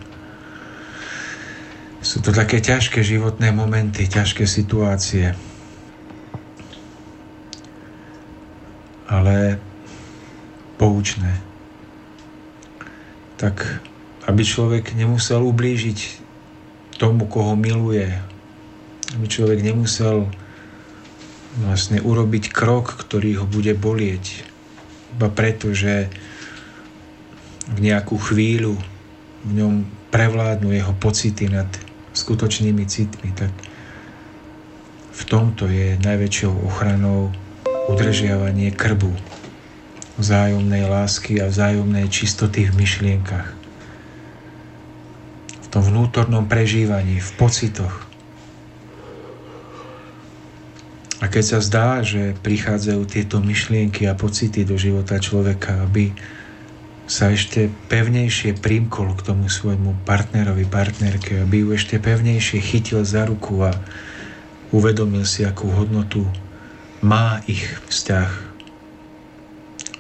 Sú 2.00 2.24
to 2.24 2.32
také 2.32 2.64
ťažké 2.64 3.04
životné 3.04 3.52
momenty, 3.52 4.08
ťažké 4.08 4.48
situácie. 4.48 5.36
Ale 9.12 9.60
poučné. 10.80 11.44
Tak, 13.36 13.84
aby 14.28 14.42
človek 14.44 14.92
nemusel 14.98 15.40
ublížiť 15.46 16.00
tomu, 17.00 17.30
koho 17.30 17.56
miluje. 17.56 18.12
Aby 19.16 19.26
človek 19.32 19.64
nemusel 19.64 20.28
vlastne 21.58 22.04
urobiť 22.04 22.52
krok, 22.54 23.00
ktorý 23.00 23.42
ho 23.42 23.46
bude 23.48 23.74
bolieť. 23.74 24.46
Iba 25.18 25.32
preto, 25.32 25.74
že 25.74 26.12
v 27.70 27.78
nejakú 27.80 28.18
chvíľu 28.18 28.78
v 29.46 29.52
ňom 29.56 29.74
prevládnu 30.10 30.74
jeho 30.74 30.94
pocity 30.98 31.48
nad 31.50 31.70
skutočnými 32.14 32.84
citmi, 32.86 33.30
tak 33.34 33.54
v 35.14 35.22
tomto 35.28 35.68
je 35.68 36.00
najväčšou 36.00 36.54
ochranou 36.66 37.30
udržiavanie 37.92 38.72
krbu, 38.74 39.12
vzájomnej 40.18 40.88
lásky 40.88 41.42
a 41.44 41.50
vzájomnej 41.50 42.08
čistoty 42.08 42.70
v 42.70 42.78
myšlienkach. 42.80 43.59
Tom 45.70 45.86
vnútornom 45.86 46.50
prežívaní, 46.50 47.22
v 47.22 47.32
pocitoch. 47.38 48.10
A 51.20 51.28
keď 51.28 51.44
sa 51.44 51.60
zdá, 51.60 51.88
že 52.00 52.34
prichádzajú 52.42 53.02
tieto 53.06 53.44
myšlienky 53.44 54.08
a 54.08 54.16
pocity 54.16 54.64
do 54.64 54.80
života 54.80 55.20
človeka, 55.20 55.84
aby 55.84 56.16
sa 57.10 57.34
ešte 57.34 57.68
pevnejšie 57.90 58.62
primkol 58.62 59.18
k 59.18 59.26
tomu 59.34 59.52
svojmu 59.52 60.06
partnerovi, 60.06 60.64
partnerke, 60.70 61.44
aby 61.44 61.66
ju 61.66 61.76
ešte 61.76 61.98
pevnejšie 61.98 62.62
chytil 62.62 63.02
za 63.02 63.26
ruku 63.26 63.66
a 63.66 63.74
uvedomil 64.70 65.26
si, 65.26 65.44
akú 65.44 65.68
hodnotu 65.74 66.24
má 67.02 67.42
ich 67.50 67.66
vzťah. 67.90 68.32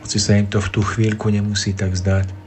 hoci 0.05 0.17
sa 0.21 0.37
im 0.37 0.47
to 0.47 0.61
v 0.61 0.71
tú 0.71 0.81
chvíľku 0.85 1.33
nemusí 1.33 1.73
tak 1.75 1.97
zdať. 1.97 2.38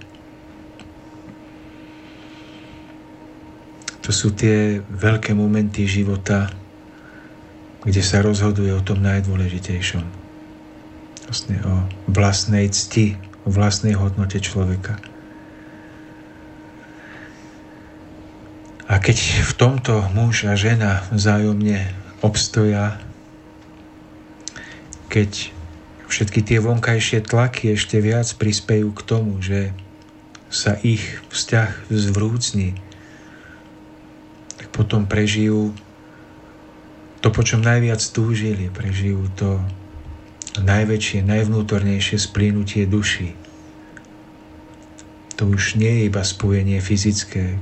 To 4.02 4.10
sú 4.10 4.34
tie 4.34 4.82
veľké 4.82 5.34
momenty 5.34 5.86
života, 5.86 6.50
kde 7.82 8.02
sa 8.02 8.22
rozhoduje 8.22 8.70
o 8.74 8.82
tom 8.82 9.02
najdôležitejšom. 9.02 10.04
Vlastne 11.26 11.56
o 11.62 11.74
vlastnej 12.10 12.66
cti, 12.70 13.18
o 13.46 13.50
vlastnej 13.50 13.94
hodnote 13.94 14.42
človeka. 14.42 14.98
A 18.90 19.00
keď 19.00 19.46
v 19.48 19.52
tomto 19.56 20.04
muž 20.12 20.44
a 20.44 20.58
žena 20.58 21.06
vzájomne 21.14 21.88
obstoja, 22.20 23.00
keď 25.08 25.48
všetky 26.12 26.44
tie 26.44 26.58
vonkajšie 26.60 27.24
tlaky 27.24 27.72
ešte 27.72 27.96
viac 28.04 28.28
prispejú 28.36 28.92
k 28.92 29.00
tomu, 29.00 29.40
že 29.40 29.72
sa 30.52 30.76
ich 30.84 31.00
vzťah 31.32 31.88
zvrúcni, 31.88 32.76
potom 34.72 35.04
prežijú 35.04 35.76
to, 37.22 37.28
po 37.30 37.46
čom 37.46 37.62
najviac 37.62 38.02
túžili, 38.10 38.66
prežijú 38.72 39.30
to 39.38 39.62
najväčšie, 40.58 41.22
najvnútornejšie 41.22 42.18
splínutie 42.18 42.84
duši. 42.84 43.32
To 45.38 45.48
už 45.48 45.78
nie 45.78 46.02
je 46.02 46.02
iba 46.10 46.26
spojenie 46.26 46.82
fyzické, 46.82 47.56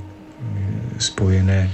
spojené 0.97 1.69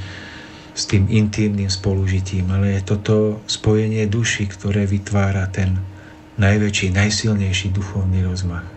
s 0.77 0.85
tým 0.85 1.09
intimným 1.09 1.71
spolužitím, 1.71 2.53
ale 2.53 2.77
je 2.77 2.81
toto 2.85 3.41
spojenie 3.49 4.05
duši, 4.05 4.45
ktoré 4.45 4.85
vytvára 4.85 5.49
ten 5.49 5.81
najväčší, 6.37 6.93
najsilnejší 6.93 7.73
duchovný 7.73 8.21
rozmach. 8.21 8.67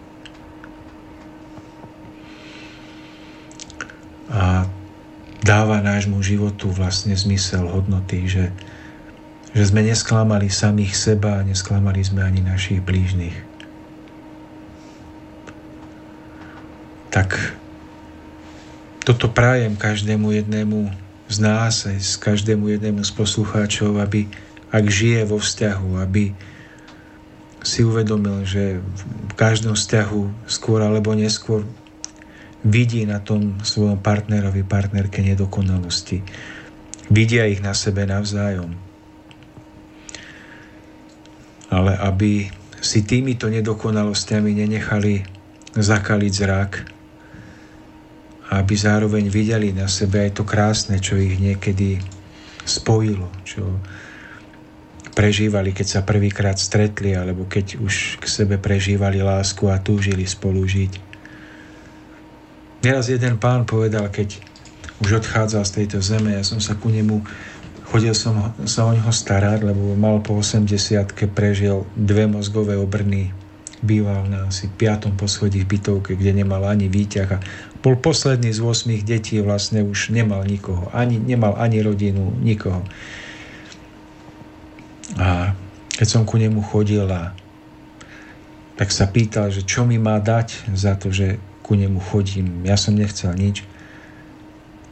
A 4.31 4.65
dáva 5.51 5.83
nášmu 5.83 6.23
životu 6.23 6.71
vlastne 6.71 7.11
zmysel, 7.11 7.67
hodnoty, 7.67 8.31
že, 8.31 8.55
že 9.51 9.67
sme 9.67 9.83
nesklamali 9.83 10.47
samých 10.47 10.95
seba 10.95 11.43
a 11.43 11.47
nesklamali 11.47 11.99
sme 12.07 12.23
ani 12.23 12.39
našich 12.39 12.79
blížnych. 12.79 13.35
Tak 17.11 17.35
toto 19.03 19.27
prajem 19.27 19.75
každému 19.75 20.31
jednému 20.39 20.87
z 21.27 21.37
nás, 21.43 21.83
aj 21.83 21.99
z 21.99 22.15
každému 22.23 22.71
jednému 22.71 23.03
z 23.03 23.11
poslucháčov, 23.11 23.99
aby 23.99 24.31
ak 24.71 24.87
žije 24.87 25.27
vo 25.27 25.43
vzťahu, 25.43 25.99
aby 25.99 26.31
si 27.67 27.83
uvedomil, 27.83 28.47
že 28.47 28.79
v 29.03 29.33
každom 29.35 29.75
vzťahu 29.75 30.47
skôr 30.47 30.79
alebo 30.79 31.11
neskôr 31.19 31.67
vidí 32.65 33.09
na 33.09 33.21
tom 33.21 33.61
svojom 33.65 34.01
partnerovi, 34.01 34.65
partnerke 34.65 35.25
nedokonalosti. 35.25 36.21
Vidia 37.11 37.49
ich 37.49 37.65
na 37.65 37.73
sebe 37.73 38.05
navzájom. 38.05 38.71
Ale 41.71 41.93
aby 41.97 42.51
si 42.81 43.05
týmito 43.07 43.47
nedokonalosťami 43.49 44.51
nenechali 44.67 45.23
zakaliť 45.77 46.33
zrak, 46.35 46.73
aby 48.51 48.75
zároveň 48.75 49.31
videli 49.31 49.71
na 49.71 49.87
sebe 49.87 50.27
aj 50.27 50.43
to 50.43 50.45
krásne, 50.45 50.99
čo 50.99 51.15
ich 51.15 51.39
niekedy 51.39 52.03
spojilo, 52.67 53.31
čo 53.47 53.79
prežívali, 55.15 55.71
keď 55.71 55.87
sa 55.87 56.01
prvýkrát 56.03 56.59
stretli, 56.59 57.15
alebo 57.15 57.47
keď 57.47 57.79
už 57.79 58.19
k 58.19 58.25
sebe 58.27 58.59
prežívali 58.59 59.23
lásku 59.23 59.71
a 59.71 59.79
túžili 59.79 60.27
spolu 60.27 60.67
žiť. 60.67 61.10
Neraz 62.81 63.13
jeden 63.13 63.37
pán 63.37 63.69
povedal, 63.69 64.09
keď 64.09 64.41
už 65.05 65.21
odchádzal 65.21 65.65
z 65.69 65.73
tejto 65.85 65.99
zeme, 66.01 66.33
ja 66.33 66.41
som 66.41 66.61
sa 66.65 66.73
ku 66.73 66.89
nemu, 66.89 67.21
chodil 67.93 68.17
som 68.17 68.57
sa 68.65 68.89
o 68.89 68.93
neho 68.97 69.13
starať, 69.13 69.69
lebo 69.69 69.93
mal 69.97 70.25
po 70.25 70.41
80 70.41 70.65
prežil 71.37 71.85
dve 71.93 72.25
mozgové 72.25 72.81
obrny, 72.81 73.37
býval 73.85 74.29
na 74.29 74.49
asi 74.49 74.69
piatom 74.69 75.13
poschodí 75.17 75.65
v 75.65 75.77
bytovke, 75.77 76.17
kde 76.17 76.41
nemal 76.45 76.65
ani 76.69 76.89
výťah 76.89 77.29
a 77.33 77.39
bol 77.81 77.97
posledný 78.01 78.53
z 78.53 78.61
8 78.61 79.05
detí, 79.05 79.41
vlastne 79.41 79.85
už 79.85 80.13
nemal 80.13 80.45
nikoho, 80.45 80.89
ani, 80.93 81.17
nemal 81.21 81.57
ani 81.61 81.85
rodinu, 81.85 82.33
nikoho. 82.41 82.85
A 85.21 85.53
keď 85.97 86.09
som 86.09 86.25
ku 86.25 86.41
nemu 86.41 86.65
chodil 86.65 87.05
a 87.09 87.37
tak 88.81 88.89
sa 88.89 89.05
pýtal, 89.05 89.53
že 89.53 89.69
čo 89.69 89.85
mi 89.85 90.01
má 90.01 90.17
dať 90.17 90.73
za 90.73 90.97
to, 90.97 91.13
že 91.13 91.37
ku 91.71 91.79
nemu 91.79 92.03
chodím. 92.03 92.67
Ja 92.67 92.75
som 92.75 92.99
nechcel 92.99 93.31
nič. 93.39 93.63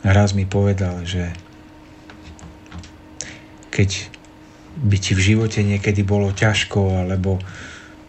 Raz 0.06 0.30
mi 0.30 0.46
povedal, 0.46 1.02
že 1.02 1.34
keď 3.74 4.06
by 4.78 4.96
ti 5.02 5.18
v 5.18 5.34
živote 5.34 5.58
niekedy 5.66 6.06
bolo 6.06 6.30
ťažko, 6.30 7.02
alebo 7.02 7.42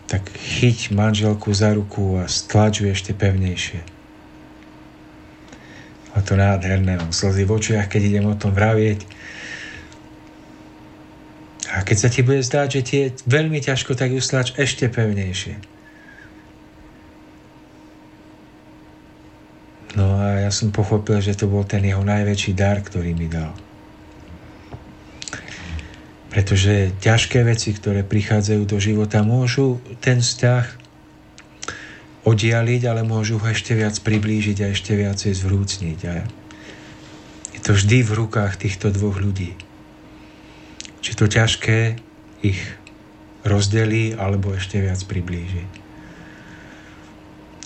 tak 0.06 0.30
chyť 0.38 0.94
manželku 0.94 1.50
za 1.50 1.74
ruku 1.74 2.22
a 2.22 2.30
stlačuj 2.30 2.94
ešte 2.94 3.18
pevnejšie. 3.18 3.82
A 6.14 6.22
to 6.22 6.38
nádherné, 6.38 6.94
mám 6.94 7.10
slzy 7.10 7.50
v 7.50 7.58
očiach, 7.58 7.90
keď 7.90 8.02
idem 8.06 8.30
o 8.30 8.38
tom 8.38 8.54
vravieť. 8.54 9.02
A 11.74 11.82
keď 11.82 11.98
sa 11.98 12.10
ti 12.14 12.22
bude 12.22 12.46
zdať, 12.46 12.68
že 12.70 12.82
ti 12.86 12.96
je 13.02 13.08
veľmi 13.26 13.66
ťažko, 13.66 13.98
tak 13.98 14.14
ju 14.14 14.22
stlač 14.22 14.54
ešte 14.62 14.86
pevnejšie. 14.94 15.78
No 19.98 20.22
a 20.22 20.45
ja 20.45 20.52
som 20.53 20.70
pochopil, 20.70 21.18
že 21.18 21.34
to 21.34 21.49
bol 21.49 21.66
ten 21.66 21.82
jeho 21.82 22.06
najväčší 22.06 22.53
dar, 22.53 22.78
ktorý 22.84 23.18
mi 23.18 23.26
dal. 23.26 23.56
Pretože 26.30 26.94
ťažké 27.02 27.41
veci, 27.41 27.74
ktoré 27.74 28.06
prichádzajú 28.06 28.64
do 28.70 28.78
života, 28.78 29.26
môžu 29.26 29.82
ten 29.98 30.22
vzťah 30.22 30.78
oddialiť, 32.22 32.82
ale 32.86 33.02
môžu 33.02 33.41
ho 33.41 33.48
ešte 33.49 33.74
viac 33.74 33.98
priblížiť 33.98 34.57
a 34.61 34.70
ešte 34.70 34.94
viacej 34.94 35.34
zvrúcniť. 35.34 35.99
A 36.06 36.14
je 37.57 37.60
to 37.66 37.74
vždy 37.74 38.06
v 38.06 38.11
rukách 38.14 38.61
týchto 38.61 38.94
dvoch 38.94 39.18
ľudí. 39.18 39.57
Či 41.02 41.11
to 41.18 41.26
ťažké 41.26 41.98
ich 42.45 42.61
rozdelí, 43.41 44.14
alebo 44.14 44.53
ešte 44.53 44.78
viac 44.78 45.02
priblíži. 45.10 45.78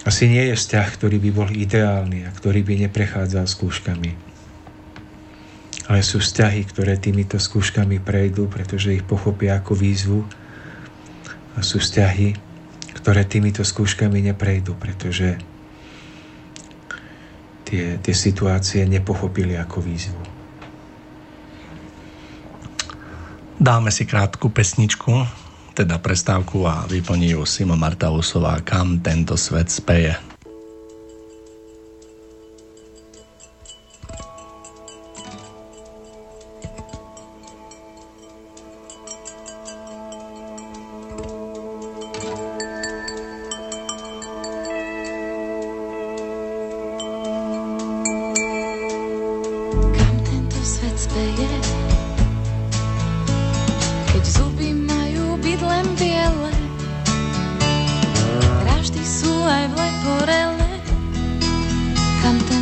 Asi 0.04 0.28
nie 0.28 0.52
je 0.52 0.60
vzťah, 0.60 0.88
ktorý 1.00 1.18
by 1.24 1.30
bol 1.32 1.50
ideálny 1.50 2.28
a 2.28 2.32
ktorý 2.36 2.60
by 2.68 2.88
neprechádzal 2.88 3.48
skúškami. 3.48 4.12
Ale 5.88 6.00
sú 6.04 6.20
vzťahy, 6.20 6.68
ktoré 6.68 7.00
týmito 7.00 7.40
skúškami 7.40 8.04
prejdú, 8.04 8.52
pretože 8.52 8.96
ich 8.96 9.04
pochopia 9.04 9.60
ako 9.64 9.80
výzvu. 9.80 10.28
A 11.56 11.60
sú 11.64 11.80
vzťahy, 11.80 12.36
ktoré 13.00 13.24
týmito 13.24 13.64
skúškami 13.64 14.28
neprejdú, 14.32 14.76
pretože 14.76 15.40
tie, 17.68 18.00
tie 18.00 18.16
situácie 18.16 18.84
nepochopili 18.84 19.56
ako 19.56 19.80
výzvu. 19.84 20.24
Dáme 23.60 23.88
si 23.96 24.04
krátku 24.04 24.52
pesničku, 24.52 25.43
teda 25.74 25.98
prestávku 25.98 26.68
a 26.68 26.86
vyplní 26.90 27.30
ju 27.30 27.45
Sima 27.45 27.76
Martausová 27.76 28.62
Kam 28.62 29.00
tento 29.00 29.38
svet 29.38 29.72
speje. 29.72 30.33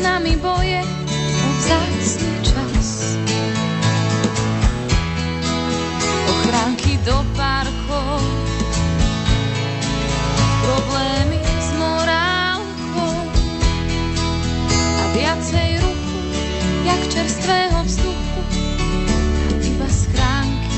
nami 0.00 0.36
boje 0.40 0.80
o 1.20 1.48
vzácný 1.60 2.32
čas. 2.40 2.88
Ochránky 6.28 6.96
do 7.04 7.20
parkov, 7.36 8.20
problémy 10.64 11.40
s 11.44 11.68
morálkou 11.76 13.16
a 14.74 15.04
viacej 15.12 15.70
ruchu, 15.84 16.20
jak 16.88 17.00
čerstvého 17.12 17.78
vzduchu 17.84 18.42
iba 19.60 19.88
schránky 19.88 20.76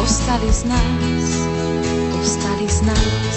ostali 0.00 0.48
z 0.48 0.64
nás, 0.64 1.28
ostali 2.16 2.66
z 2.68 2.80
nás. 2.88 3.36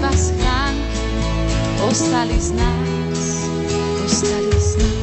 iba 0.00 0.16
schránky 0.16 1.04
ostali 1.84 2.40
z 2.40 2.56
nás, 2.56 3.44
ostali 4.04 4.52
z 4.56 4.76
nás. 4.76 4.99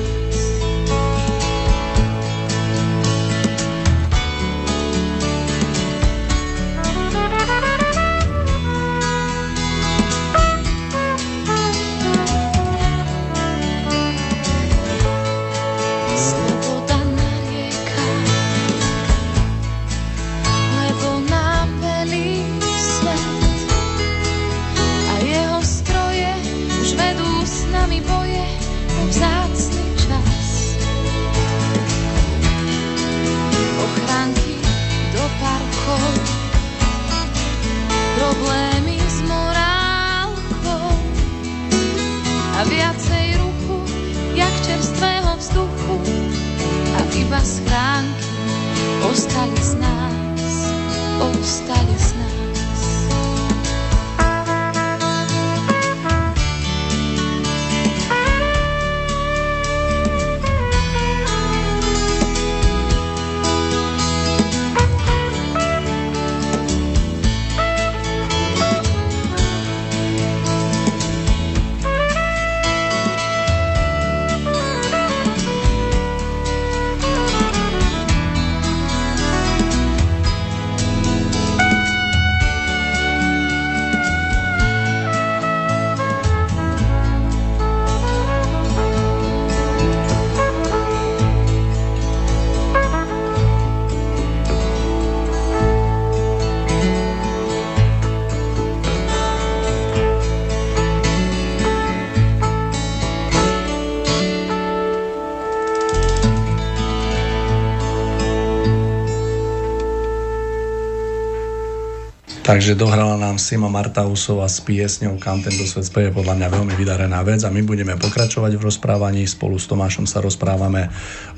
Takže 112.47 112.79
dohrala 112.79 113.19
nám 113.19 113.35
Sima 113.35 113.67
Martausova 113.67 114.47
s 114.47 114.63
piesňou 114.63 115.19
Kam 115.19 115.43
tento 115.43 115.67
svet 115.67 115.83
speje, 115.83 116.15
podľa 116.15 116.39
mňa 116.39 116.47
veľmi 116.55 116.73
vydarená 116.79 117.19
vec 117.27 117.43
a 117.43 117.51
my 117.51 117.59
budeme 117.59 117.99
pokračovať 117.99 118.55
v 118.55 118.71
rozprávaní. 118.71 119.27
Spolu 119.27 119.59
s 119.59 119.67
Tomášom 119.67 120.07
sa 120.07 120.23
rozprávame 120.23 120.87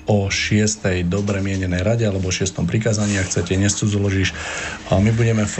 o 0.05 0.29
šiestej 0.29 1.09
dobre 1.09 1.41
mienenej 1.41 1.81
rade 1.81 2.05
alebo 2.05 2.29
šiestom 2.29 2.69
prikazaní, 2.69 3.17
ak 3.17 3.25
chcete, 3.25 3.57
nescudzoložíš. 3.57 4.37
My 4.93 5.09
budeme 5.09 5.49
v 5.49 5.57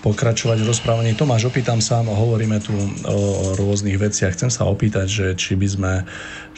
pokračovať 0.00 0.64
v 0.64 0.72
rozprávaní. 0.72 1.12
Tomáš, 1.12 1.52
opýtam 1.52 1.84
sa, 1.84 2.00
hovoríme 2.00 2.56
tu 2.64 2.72
o 3.04 3.52
rôznych 3.60 4.00
veciach. 4.00 4.32
Chcem 4.32 4.48
sa 4.48 4.64
opýtať, 4.64 5.12
že 5.12 5.26
či 5.36 5.60
by 5.60 5.68
sme 5.68 5.92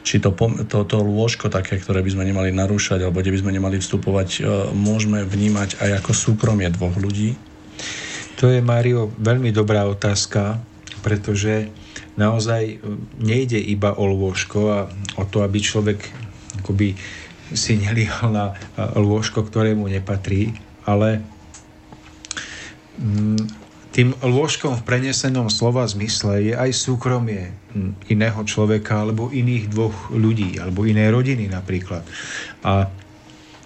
či 0.06 0.22
to, 0.22 0.30
to, 0.70 0.86
to 0.86 0.98
lôžko 1.02 1.50
také, 1.50 1.74
ktoré 1.74 2.06
by 2.06 2.10
sme 2.14 2.22
nemali 2.22 2.54
narúšať 2.54 3.02
alebo 3.02 3.18
kde 3.18 3.34
by 3.34 3.40
sme 3.42 3.54
nemali 3.54 3.82
vstupovať, 3.82 4.28
e, 4.34 4.40
môžeme 4.74 5.22
vnímať 5.22 5.78
aj 5.78 5.90
ako 6.02 6.10
súkromie 6.10 6.70
dvoch 6.74 6.94
ľudí? 6.98 7.34
To 8.42 8.50
je, 8.50 8.58
Mário, 8.58 9.06
veľmi 9.22 9.54
dobrá 9.54 9.86
otázka, 9.86 10.58
pretože 11.06 11.70
naozaj 12.18 12.62
e, 12.74 12.76
nejde 13.22 13.54
iba 13.54 13.94
o 13.94 14.02
lôžko 14.02 14.58
a 14.66 14.78
o 15.14 15.22
to, 15.30 15.46
aby 15.46 15.62
človek 15.62 16.02
akoby 16.58 16.98
si 17.54 17.78
nelíhal 17.78 18.34
na 18.34 18.46
e, 18.50 18.54
lôžko, 18.98 19.46
ktorému 19.46 19.86
nepatrí, 19.86 20.58
ale 20.82 21.22
mm, 22.98 23.62
tým 23.94 24.10
lôžkom 24.18 24.74
v 24.74 24.86
prenesenom 24.90 25.46
slova 25.46 25.86
zmysle 25.86 26.50
je 26.50 26.54
aj 26.58 26.74
súkromie 26.74 27.54
mm, 27.78 28.10
iného 28.10 28.42
človeka 28.42 29.06
alebo 29.06 29.30
iných 29.30 29.70
dvoch 29.70 30.10
ľudí 30.10 30.58
alebo 30.58 30.82
inej 30.82 31.14
rodiny 31.14 31.46
napríklad. 31.46 32.02
A 32.66 32.90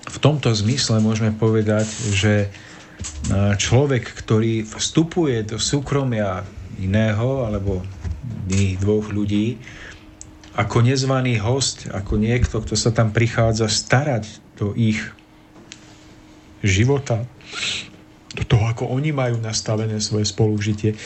v 0.04 0.16
tomto 0.20 0.52
zmysle 0.52 1.00
môžeme 1.00 1.32
povedať, 1.32 1.88
že 2.12 2.52
človek, 3.58 4.04
ktorý 4.06 4.62
vstupuje 4.62 5.42
do 5.42 5.58
súkromia 5.58 6.46
iného 6.78 7.46
alebo 7.46 7.82
iných 8.46 8.76
dvoch 8.78 9.10
ľudí, 9.10 9.58
ako 10.56 10.86
nezvaný 10.86 11.36
host, 11.42 11.90
ako 11.92 12.16
niekto, 12.16 12.64
kto 12.64 12.74
sa 12.78 12.94
tam 12.94 13.12
prichádza 13.12 13.68
starať 13.68 14.40
do 14.56 14.72
ich 14.72 15.02
života, 16.64 17.28
do 18.32 18.42
to, 18.44 18.56
ako 18.60 18.88
oni 18.88 19.12
majú 19.12 19.36
nastavené 19.40 20.00
svoje 20.00 20.24
spolužitie, 20.24 20.96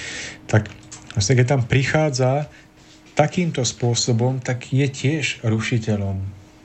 tak 0.46 0.70
vlastne 1.14 1.34
keď 1.34 1.46
tam 1.46 1.62
prichádza 1.66 2.46
takýmto 3.18 3.66
spôsobom, 3.66 4.38
tak 4.38 4.70
je 4.70 4.86
tiež 4.86 5.42
rušiteľom 5.42 6.16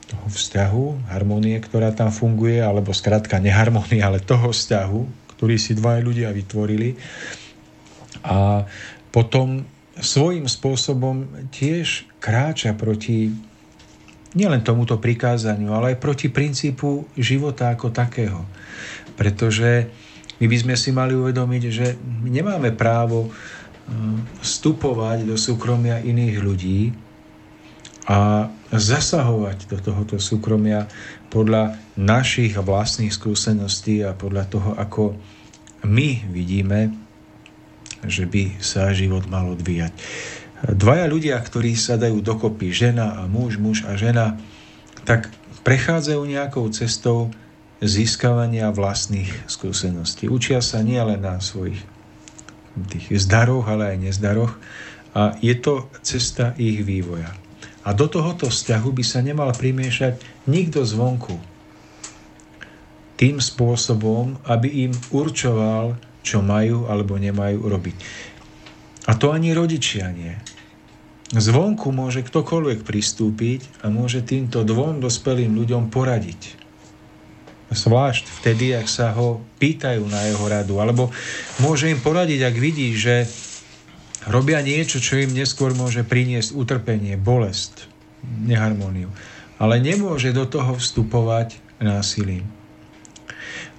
toho 0.06 0.26
vzťahu, 0.30 1.10
harmonie, 1.10 1.58
ktorá 1.58 1.90
tam 1.90 2.14
funguje, 2.14 2.62
alebo 2.62 2.94
skrátka 2.94 3.42
neharmonie, 3.42 3.98
ale 3.98 4.22
toho 4.22 4.54
vzťahu, 4.54 5.25
ktorý 5.36 5.56
si 5.60 5.76
dva 5.76 6.00
ľudia 6.00 6.32
vytvorili. 6.32 6.96
A 8.24 8.64
potom 9.12 9.64
svojím 9.96 10.48
spôsobom 10.48 11.48
tiež 11.52 12.08
kráča 12.20 12.76
proti 12.76 13.32
nielen 14.36 14.60
tomuto 14.60 15.00
prikázaniu, 15.00 15.72
ale 15.72 15.96
aj 15.96 16.02
proti 16.02 16.28
princípu 16.28 17.08
života 17.16 17.72
ako 17.72 17.88
takého. 17.88 18.44
Pretože 19.16 19.88
my 20.36 20.46
by 20.48 20.56
sme 20.60 20.74
si 20.76 20.92
mali 20.92 21.16
uvedomiť, 21.16 21.62
že 21.72 21.96
my 21.96 22.28
nemáme 22.28 22.76
právo 22.76 23.32
vstupovať 24.44 25.24
do 25.24 25.40
súkromia 25.40 26.02
iných 26.04 26.36
ľudí 26.42 26.92
a 28.06 28.50
zasahovať 28.70 29.70
do 29.70 29.78
tohoto 29.78 30.16
súkromia 30.18 30.90
podľa 31.36 31.76
našich 32.00 32.56
vlastných 32.56 33.12
skúseností 33.12 34.00
a 34.00 34.16
podľa 34.16 34.44
toho, 34.48 34.70
ako 34.72 35.12
my 35.84 36.24
vidíme, 36.32 36.96
že 38.08 38.24
by 38.24 38.56
sa 38.64 38.88
život 38.96 39.28
mal 39.28 39.52
odvíjať. 39.52 39.92
Dvaja 40.64 41.04
ľudia, 41.04 41.36
ktorí 41.36 41.76
sa 41.76 42.00
dajú 42.00 42.24
dokopy, 42.24 42.72
žena 42.72 43.20
a 43.20 43.28
muž, 43.28 43.60
muž 43.60 43.84
a 43.84 44.00
žena, 44.00 44.40
tak 45.04 45.28
prechádzajú 45.60 46.24
nejakou 46.24 46.64
cestou 46.72 47.28
získavania 47.84 48.72
vlastných 48.72 49.28
skúseností. 49.44 50.32
Učia 50.32 50.64
sa 50.64 50.80
nielen 50.80 51.20
na 51.20 51.36
svojich 51.44 51.84
tých 52.88 53.12
zdaroch, 53.20 53.68
ale 53.68 53.92
aj 53.92 54.08
nezdaroch. 54.08 54.56
A 55.12 55.36
je 55.44 55.52
to 55.60 55.92
cesta 56.00 56.56
ich 56.56 56.80
vývoja. 56.80 57.28
A 57.84 57.92
do 57.92 58.08
tohoto 58.08 58.48
vzťahu 58.48 58.88
by 58.88 59.04
sa 59.04 59.20
nemal 59.20 59.52
primiešať 59.52 60.35
nikto 60.50 60.82
zvonku. 60.82 61.36
Tým 63.16 63.40
spôsobom, 63.40 64.40
aby 64.44 64.88
im 64.88 64.92
určoval, 65.12 65.96
čo 66.20 66.42
majú 66.42 66.90
alebo 66.90 67.16
nemajú 67.16 67.64
robiť. 67.64 67.96
A 69.06 69.14
to 69.14 69.30
ani 69.30 69.54
rodičia 69.54 70.10
nie. 70.10 70.34
Zvonku 71.30 71.90
môže 71.90 72.22
ktokoľvek 72.22 72.86
pristúpiť 72.86 73.82
a 73.82 73.90
môže 73.90 74.22
týmto 74.22 74.62
dvom 74.62 75.02
dospelým 75.02 75.54
ľuďom 75.58 75.90
poradiť 75.90 76.66
zvlášť 77.70 78.24
vtedy, 78.42 78.78
ak 78.78 78.86
sa 78.86 79.10
ho 79.10 79.42
pýtajú 79.58 80.06
na 80.06 80.30
jeho 80.30 80.44
radu, 80.46 80.78
alebo 80.78 81.10
môže 81.58 81.90
im 81.90 81.98
poradiť, 81.98 82.46
ak 82.46 82.56
vidí, 82.56 82.94
že 82.94 83.26
robia 84.30 84.62
niečo, 84.62 85.02
čo 85.02 85.18
im 85.18 85.34
neskôr 85.34 85.74
môže 85.74 86.06
priniesť 86.06 86.54
utrpenie, 86.54 87.18
bolesť, 87.18 87.90
neharmóniu. 88.22 89.10
Ale 89.56 89.80
nemôže 89.80 90.36
do 90.36 90.44
toho 90.44 90.76
vstupovať 90.76 91.60
násilím. 91.80 92.44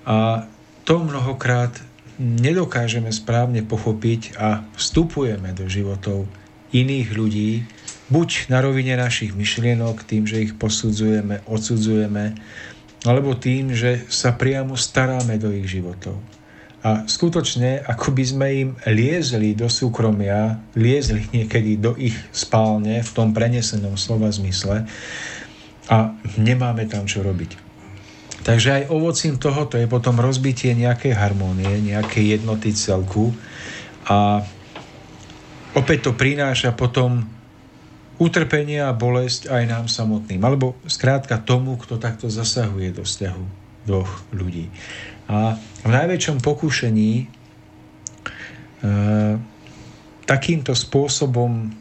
A 0.07 0.47
to 0.87 1.03
mnohokrát 1.03 1.75
nedokážeme 2.17 3.13
správne 3.13 3.61
pochopiť 3.61 4.39
a 4.41 4.65
vstupujeme 4.73 5.53
do 5.53 5.69
životov 5.69 6.25
iných 6.73 7.09
ľudí, 7.13 7.51
buď 8.09 8.49
na 8.49 8.63
rovine 8.63 8.97
našich 8.97 9.35
myšlienok, 9.37 10.03
tým, 10.07 10.25
že 10.25 10.49
ich 10.49 10.53
posudzujeme, 10.57 11.45
odsudzujeme, 11.45 12.33
alebo 13.05 13.37
tým, 13.37 13.75
že 13.77 14.03
sa 14.09 14.33
priamo 14.33 14.73
staráme 14.73 15.37
do 15.37 15.53
ich 15.53 15.69
životov. 15.69 16.17
A 16.87 17.03
skutočne, 17.03 17.83
ako 17.83 18.15
by 18.15 18.23
sme 18.23 18.47
im 18.53 18.69
liezli 18.87 19.51
do 19.57 19.67
súkromia, 19.67 20.55
liezli 20.77 21.27
niekedy 21.35 21.75
do 21.77 21.93
ich 21.99 22.15
spálne 22.31 23.03
v 23.03 23.11
tom 23.11 23.35
prenesenom 23.35 23.99
slova 23.99 24.31
zmysle 24.31 24.87
a 25.87 26.15
nemáme 26.39 26.87
tam 26.87 27.07
čo 27.07 27.23
robiť. 27.23 27.67
Takže 28.43 28.69
aj 28.79 28.83
ovocím 28.93 29.35
tohoto 29.35 29.75
je 29.75 29.91
potom 29.91 30.23
rozbitie 30.23 30.71
nejakej 30.71 31.11
harmónie, 31.15 31.83
nejakej 31.83 32.39
jednoty 32.39 32.71
celku 32.71 33.35
a 34.07 34.39
opäť 35.75 36.07
to 36.07 36.11
prináša 36.15 36.71
potom 36.71 37.27
utrpenie 38.17 38.81
a 38.81 38.95
bolesť 38.95 39.51
aj 39.51 39.63
nám 39.67 39.85
samotným. 39.91 40.41
Alebo 40.41 40.79
skrátka 40.89 41.37
tomu, 41.43 41.77
kto 41.77 41.99
takto 42.01 42.31
zasahuje 42.31 42.95
do 42.95 43.03
vzťahu 43.05 43.45
dvoch 43.85 44.11
ľudí. 44.31 44.71
A 45.27 45.59
v 45.83 45.89
najväčšom 45.91 46.39
pokušení 46.39 47.11
e, 47.19 47.25
takýmto 50.23 50.71
spôsobom 50.71 51.71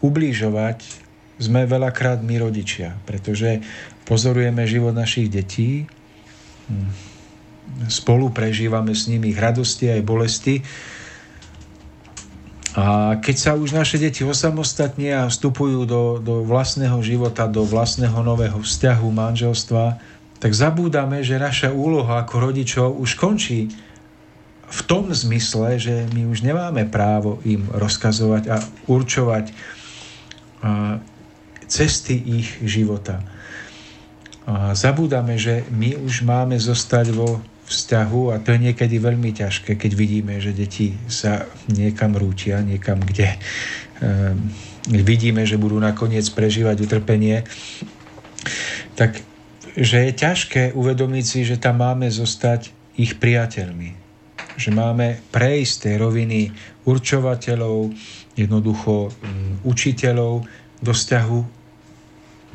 ubližovať 0.00 1.09
sme 1.40 1.64
veľakrát 1.64 2.20
my 2.20 2.36
rodičia, 2.36 2.94
pretože 3.08 3.64
pozorujeme 4.04 4.62
život 4.68 4.92
našich 4.92 5.32
detí, 5.32 5.88
hm, 6.68 6.88
spolu 7.88 8.28
prežívame 8.28 8.92
s 8.92 9.08
nimi 9.08 9.32
radosti 9.32 9.88
aj 9.88 10.00
bolesti, 10.04 10.60
a 12.70 13.18
keď 13.18 13.36
sa 13.36 13.50
už 13.58 13.74
naše 13.74 13.98
deti 13.98 14.22
osamostatnia 14.22 15.26
a 15.26 15.30
vstupujú 15.30 15.90
do, 15.90 16.22
do 16.22 16.46
vlastného 16.46 17.02
života, 17.02 17.50
do 17.50 17.66
vlastného 17.66 18.14
nového 18.22 18.62
vzťahu, 18.62 19.10
manželstva, 19.10 19.98
tak 20.38 20.54
zabúdame, 20.54 21.26
že 21.26 21.42
naša 21.42 21.74
úloha 21.74 22.22
ako 22.22 22.34
rodičov 22.38 22.94
už 22.94 23.18
končí 23.18 23.74
v 24.70 24.80
tom 24.86 25.10
zmysle, 25.10 25.82
že 25.82 26.06
my 26.14 26.30
už 26.30 26.46
nemáme 26.46 26.86
právo 26.86 27.42
im 27.42 27.66
rozkazovať 27.74 28.42
a 28.46 28.56
určovať 28.86 29.50
cesty 31.70 32.18
ich 32.18 32.58
života. 32.66 33.22
A 34.50 34.74
zabúdame, 34.74 35.38
že 35.38 35.62
my 35.70 35.94
už 36.02 36.26
máme 36.26 36.58
zostať 36.58 37.14
vo 37.14 37.38
vzťahu 37.70 38.34
a 38.34 38.42
to 38.42 38.50
je 38.50 38.66
niekedy 38.66 38.98
veľmi 38.98 39.30
ťažké, 39.30 39.78
keď 39.78 39.92
vidíme, 39.94 40.42
že 40.42 40.50
deti 40.50 40.98
sa 41.06 41.46
niekam 41.70 42.18
rútia, 42.18 42.58
niekam, 42.58 42.98
kde 42.98 43.38
um, 44.02 44.50
vidíme, 44.90 45.46
že 45.46 45.54
budú 45.54 45.78
nakoniec 45.78 46.26
prežívať 46.34 46.82
utrpenie, 46.82 47.46
tak 48.98 49.22
že 49.78 50.10
je 50.10 50.12
ťažké 50.18 50.62
uvedomiť 50.74 51.24
si, 51.24 51.40
že 51.46 51.62
tam 51.62 51.78
máme 51.78 52.10
zostať 52.10 52.74
ich 52.98 53.22
priateľmi. 53.22 53.94
Že 54.58 54.70
máme 54.74 55.22
prejsť 55.30 55.86
tej 55.86 55.94
roviny 56.02 56.50
určovateľov, 56.90 57.94
jednoducho 58.34 59.14
um, 59.14 59.62
učiteľov 59.62 60.42
do 60.82 60.90
vzťahu 60.90 61.59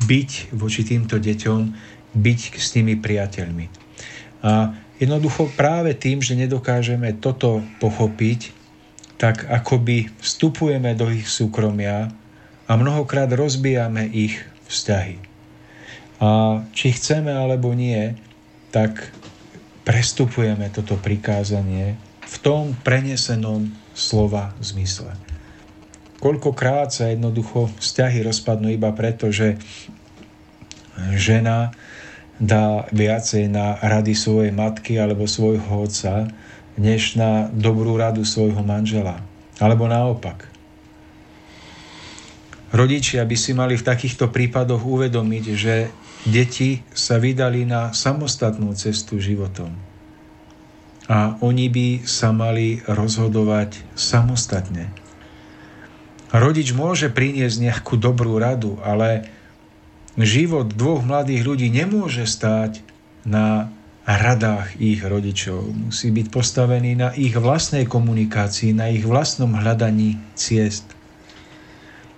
byť 0.04 0.30
voči 0.52 0.82
týmto 0.84 1.16
deťom, 1.16 1.60
byť 2.16 2.40
s 2.56 2.68
nimi 2.76 2.96
priateľmi. 3.00 3.66
A 4.44 4.72
Jednoducho 4.96 5.52
práve 5.52 5.92
tým, 5.92 6.24
že 6.24 6.32
nedokážeme 6.32 7.12
toto 7.20 7.60
pochopiť, 7.84 8.56
tak 9.20 9.44
akoby 9.44 10.08
vstupujeme 10.24 10.96
do 10.96 11.12
ich 11.12 11.28
súkromia 11.28 12.08
a 12.64 12.72
mnohokrát 12.80 13.28
rozbijame 13.28 14.08
ich 14.08 14.40
vzťahy. 14.72 15.20
A 16.16 16.60
či 16.72 16.96
chceme 16.96 17.28
alebo 17.28 17.76
nie, 17.76 18.16
tak 18.72 19.12
prestupujeme 19.84 20.72
toto 20.72 20.96
prikázanie 20.96 22.00
v 22.24 22.36
tom 22.40 22.72
prenesenom 22.80 23.68
slova 23.92 24.56
zmysle. 24.64 25.12
Koľkokrát 26.16 26.88
sa 26.90 27.12
jednoducho 27.12 27.68
vzťahy 27.76 28.24
rozpadnú 28.24 28.72
iba 28.72 28.88
preto, 28.96 29.28
že 29.28 29.60
žena 31.12 31.76
dá 32.40 32.88
viacej 32.92 33.48
na 33.48 33.76
rady 33.80 34.16
svojej 34.16 34.52
matky 34.52 34.96
alebo 34.96 35.28
svojho 35.28 35.88
otca, 35.88 36.28
než 36.76 37.16
na 37.16 37.48
dobrú 37.52 37.96
radu 37.96 38.24
svojho 38.24 38.60
manžela. 38.60 39.20
Alebo 39.56 39.88
naopak. 39.88 40.48
Rodičia 42.76 43.24
by 43.24 43.36
si 43.36 43.56
mali 43.56 43.78
v 43.80 43.86
takýchto 43.86 44.28
prípadoch 44.28 44.84
uvedomiť, 44.84 45.44
že 45.56 45.88
deti 46.28 46.84
sa 46.92 47.16
vydali 47.16 47.64
na 47.64 47.96
samostatnú 47.96 48.76
cestu 48.76 49.16
životom. 49.16 49.72
A 51.06 51.38
oni 51.40 51.70
by 51.70 51.88
sa 52.04 52.34
mali 52.34 52.82
rozhodovať 52.84 53.80
samostatne. 53.94 55.05
Rodič 56.36 56.76
môže 56.76 57.08
priniesť 57.08 57.56
nejakú 57.64 57.96
dobrú 57.96 58.36
radu, 58.36 58.76
ale 58.84 59.24
život 60.20 60.68
dvoch 60.68 61.00
mladých 61.00 61.42
ľudí 61.48 61.68
nemôže 61.72 62.28
stáť 62.28 62.84
na 63.24 63.72
radách 64.04 64.76
ich 64.76 65.00
rodičov. 65.00 65.72
Musí 65.72 66.12
byť 66.12 66.26
postavený 66.28 66.92
na 66.94 67.10
ich 67.16 67.32
vlastnej 67.32 67.88
komunikácii, 67.88 68.76
na 68.76 68.92
ich 68.92 69.02
vlastnom 69.08 69.56
hľadaní 69.56 70.20
ciest. 70.36 70.84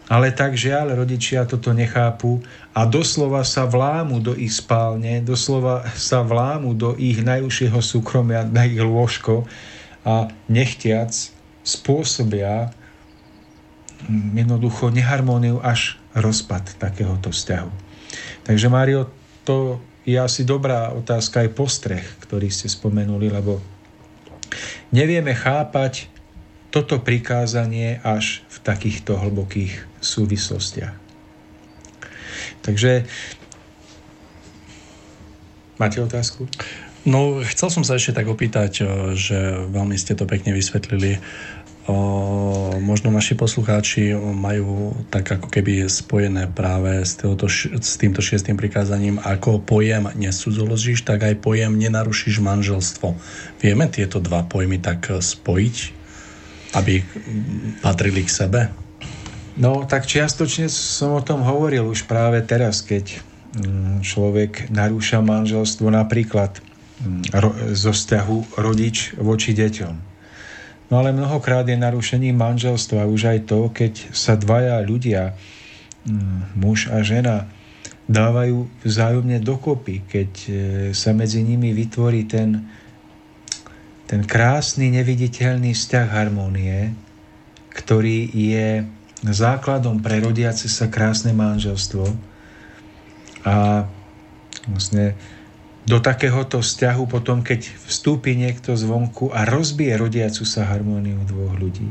Ale 0.08 0.32
tak 0.34 0.56
žiaľ, 0.56 0.98
rodičia 0.98 1.44
toto 1.44 1.70
nechápu 1.70 2.40
a 2.74 2.88
doslova 2.88 3.44
sa 3.44 3.68
vlámu 3.68 4.18
do 4.24 4.32
ich 4.34 4.56
spálne, 4.56 5.20
doslova 5.20 5.84
sa 5.94 6.24
vlámu 6.24 6.74
do 6.74 6.96
ich 6.96 7.20
najúžšieho 7.20 7.78
súkromia, 7.78 8.48
na 8.48 8.66
ich 8.66 8.80
lôžko 8.80 9.44
a 10.02 10.32
nechtiac 10.48 11.12
spôsobia 11.60 12.72
jednoducho 14.08 14.94
neharmóniu 14.94 15.58
až 15.58 15.98
rozpad 16.14 16.78
takéhoto 16.78 17.34
vzťahu. 17.34 17.70
Takže 18.46 18.66
Mário, 18.70 19.10
to 19.42 19.82
je 20.08 20.16
asi 20.16 20.46
dobrá 20.46 20.94
otázka 20.94 21.44
aj 21.44 21.50
postreh, 21.52 22.04
ktorý 22.24 22.48
ste 22.48 22.70
spomenuli, 22.70 23.28
lebo 23.28 23.60
nevieme 24.94 25.36
chápať 25.36 26.08
toto 26.68 27.00
prikázanie 27.00 28.00
až 28.04 28.44
v 28.48 28.56
takýchto 28.64 29.16
hlbokých 29.16 29.84
súvislostiach. 30.00 30.92
Takže 32.64 33.08
máte 35.80 36.00
otázku? 36.00 36.48
No, 37.08 37.40
chcel 37.40 37.72
som 37.72 37.84
sa 37.86 37.96
ešte 37.96 38.20
tak 38.20 38.28
opýtať, 38.28 38.84
že 39.16 39.38
veľmi 39.72 39.96
ste 39.96 40.12
to 40.12 40.28
pekne 40.28 40.52
vysvetlili 40.52 41.16
možno 42.81 43.09
naši 43.09 43.32
poslucháči 43.32 44.12
majú 44.16 44.93
tak 45.09 45.40
ako 45.40 45.48
keby 45.48 45.89
spojené 45.89 46.44
práve 46.52 47.01
s, 47.01 47.16
týmto, 47.16 47.48
s 47.48 47.97
týmto 47.97 48.20
šiestým 48.20 48.60
prikázaním 48.60 49.16
ako 49.16 49.65
pojem 49.65 50.12
nesudzoložíš, 50.12 51.09
tak 51.09 51.24
aj 51.24 51.40
pojem 51.40 51.81
nenarušíš 51.81 52.44
manželstvo. 52.44 53.16
Vieme 53.65 53.89
tieto 53.89 54.20
dva 54.20 54.44
pojmy 54.44 54.85
tak 54.85 55.09
spojiť, 55.09 55.77
aby 56.77 57.01
patrili 57.81 58.20
k 58.24 58.31
sebe? 58.31 58.60
No, 59.59 59.89
tak 59.89 60.05
čiastočne 60.05 60.69
som 60.69 61.19
o 61.19 61.24
tom 61.24 61.43
hovoril 61.43 61.89
už 61.89 62.05
práve 62.05 62.44
teraz, 62.44 62.85
keď 62.85 63.19
mm, 63.56 64.05
človek 64.05 64.69
narúša 64.70 65.24
manželstvo 65.24 65.89
napríklad 65.89 66.60
mm, 67.01 67.32
zo 67.73 67.90
vzťahu 67.90 68.60
rodič 68.60 69.16
voči 69.19 69.56
deťom 69.56 70.09
No 70.89 71.05
ale 71.05 71.12
mnohokrát 71.12 71.69
je 71.69 71.77
narušením 71.77 72.36
manželstva 72.36 73.05
už 73.05 73.36
aj 73.36 73.39
to, 73.44 73.69
keď 73.69 73.93
sa 74.16 74.40
dvaja 74.40 74.81
ľudia, 74.81 75.36
mm, 76.09 76.56
muž 76.56 76.89
a 76.89 77.05
žena, 77.05 77.44
dávajú 78.09 78.65
vzájomne 78.89 79.36
dokopy, 79.44 80.01
keď 80.09 80.31
e, 80.32 80.51
sa 80.97 81.12
medzi 81.12 81.44
nimi 81.44 81.77
vytvorí 81.77 82.24
ten, 82.24 82.65
ten 84.09 84.24
krásny, 84.24 84.89
neviditeľný 84.89 85.77
vzťah 85.77 86.09
harmonie, 86.09 86.97
ktorý 87.69 88.32
je 88.32 88.89
základom 89.28 90.01
pre 90.01 90.24
rodiace 90.24 90.73
sa 90.73 90.89
krásne 90.89 91.36
manželstvo. 91.36 92.09
A 93.44 93.85
vlastne 94.65 95.12
do 95.89 95.98
takéhoto 96.05 96.60
vzťahu 96.60 97.09
potom, 97.09 97.40
keď 97.40 97.65
vstúpi 97.89 98.36
niekto 98.36 98.77
zvonku 98.77 99.32
a 99.32 99.48
rozbije 99.48 99.97
rodiacu 99.97 100.44
sa 100.44 100.69
harmóniu 100.69 101.24
dvoch 101.24 101.56
ľudí, 101.56 101.89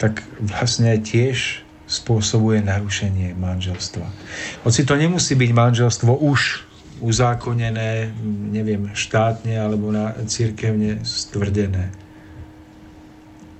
tak 0.00 0.24
vlastne 0.40 0.96
tiež 0.96 1.60
spôsobuje 1.84 2.64
narušenie 2.64 3.36
manželstva. 3.36 4.08
Hoci 4.64 4.88
to 4.88 4.96
nemusí 4.96 5.36
byť 5.36 5.50
manželstvo 5.52 6.16
už 6.24 6.64
uzákonené, 7.04 8.08
neviem, 8.48 8.96
štátne 8.96 9.60
alebo 9.60 9.92
na 9.92 10.16
církevne 10.24 11.04
stvrdené. 11.04 11.92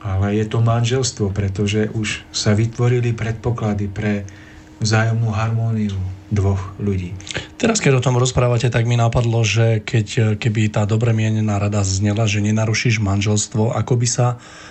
Ale 0.01 0.33
je 0.33 0.49
to 0.49 0.65
manželstvo, 0.65 1.29
pretože 1.29 1.93
už 1.93 2.25
sa 2.33 2.57
vytvorili 2.57 3.13
predpoklady 3.13 3.93
pre 3.93 4.25
vzájomnú 4.81 5.29
harmóniu 5.29 6.01
dvoch 6.31 6.63
ľudí. 6.79 7.13
Teraz, 7.59 7.83
keď 7.83 8.01
o 8.01 8.05
tom 8.05 8.17
rozprávate, 8.17 8.71
tak 8.71 8.87
mi 8.87 8.97
napadlo, 8.97 9.43
že 9.43 9.83
keď, 9.83 10.39
keby 10.39 10.71
tá 10.73 10.87
dobre 10.87 11.11
mienená 11.11 11.59
rada 11.59 11.83
znela, 11.85 12.25
že 12.25 12.41
nenarušíš 12.41 13.03
manželstvo, 13.03 13.75
ako 13.75 13.93
by 14.01 14.09
sa 14.09 14.27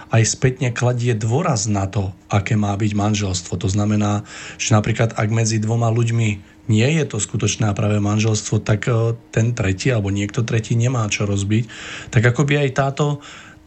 aj 0.09 0.23
spätne 0.25 0.73
kladie 0.73 1.13
dôraz 1.13 1.69
na 1.69 1.85
to, 1.85 2.15
aké 2.31 2.57
má 2.57 2.73
byť 2.73 2.91
manželstvo. 2.95 3.59
To 3.61 3.69
znamená, 3.69 4.25
že 4.57 4.73
napríklad 4.73 5.13
ak 5.13 5.29
medzi 5.29 5.61
dvoma 5.61 5.93
ľuďmi 5.93 6.59
nie 6.69 6.89
je 7.01 7.03
to 7.09 7.17
skutočné 7.17 7.73
a 7.73 7.77
práve 7.77 7.97
manželstvo, 7.97 8.61
tak 8.61 8.87
eh, 8.87 9.17
ten 9.33 9.57
tretí 9.57 9.89
alebo 9.89 10.13
niekto 10.13 10.45
tretí 10.45 10.77
nemá 10.77 11.09
čo 11.09 11.25
rozbiť. 11.25 11.65
Tak 12.13 12.23
ako 12.33 12.45
by 12.45 12.53
aj 12.65 12.69
táto 12.77 13.05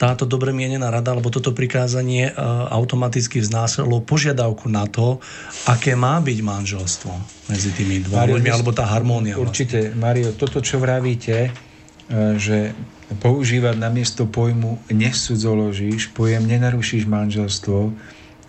táto 0.03 0.27
dobre 0.27 0.51
mienená 0.51 0.91
rada 0.91 1.15
alebo 1.15 1.31
toto 1.31 1.55
prikázanie 1.55 2.27
e, 2.27 2.33
automaticky 2.75 3.39
vznášalo 3.39 4.03
požiadavku 4.03 4.67
na 4.67 4.91
to, 4.91 5.23
aké 5.71 5.95
má 5.95 6.19
byť 6.19 6.39
manželstvo 6.43 7.13
medzi 7.47 7.71
tými 7.71 8.03
dvoma 8.03 8.27
ľuďmi, 8.27 8.51
alebo 8.51 8.75
tá 8.75 8.83
harmónia. 8.91 9.39
Určite. 9.39 9.95
Mario, 9.95 10.35
toto, 10.35 10.59
čo 10.59 10.83
vravíte, 10.83 11.47
e, 11.47 11.51
že 12.35 12.75
používať 13.23 13.79
namiesto 13.79 14.27
pojmu 14.27 14.91
nesudzoložíš, 14.91 16.11
pojem 16.11 16.51
nenarušíš 16.51 17.07
manželstvo, 17.07 17.95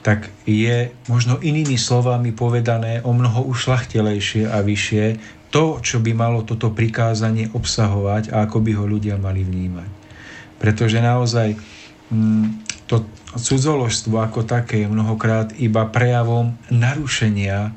tak 0.02 0.34
je 0.50 0.90
možno 1.06 1.38
inými 1.38 1.78
slovami 1.78 2.34
povedané 2.34 3.06
o 3.06 3.14
mnoho 3.14 3.46
ušlachtelejšie 3.46 4.50
a 4.50 4.66
vyššie 4.66 5.06
to, 5.54 5.78
čo 5.86 6.02
by 6.02 6.18
malo 6.18 6.42
toto 6.42 6.74
prikázanie 6.74 7.54
obsahovať 7.54 8.34
a 8.34 8.50
ako 8.50 8.58
by 8.58 8.72
ho 8.74 8.90
ľudia 8.90 9.22
mali 9.22 9.46
vnímať. 9.46 10.03
Pretože 10.64 11.04
naozaj 11.04 11.60
mm, 12.08 12.64
to 12.88 13.04
cudzoložstvo 13.36 14.16
ako 14.16 14.48
také 14.48 14.86
je 14.86 14.88
mnohokrát 14.88 15.52
iba 15.60 15.84
prejavom 15.92 16.56
narušenia 16.72 17.76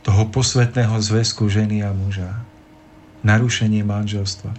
toho 0.00 0.32
posvetného 0.32 0.96
zväzku 0.96 1.52
ženy 1.52 1.84
a 1.84 1.92
muža. 1.92 2.40
Narušenie 3.20 3.84
manželstva. 3.84 4.50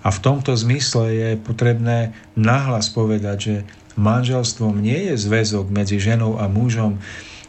A 0.00 0.08
v 0.08 0.18
tomto 0.24 0.56
zmysle 0.56 1.12
je 1.12 1.30
potrebné 1.36 2.16
nahlas 2.32 2.88
povedať, 2.88 3.36
že 3.36 3.54
manželstvom 4.00 4.80
nie 4.80 5.12
je 5.12 5.14
zväzok 5.20 5.68
medzi 5.68 6.00
ženou 6.00 6.40
a 6.40 6.48
mužom, 6.48 6.96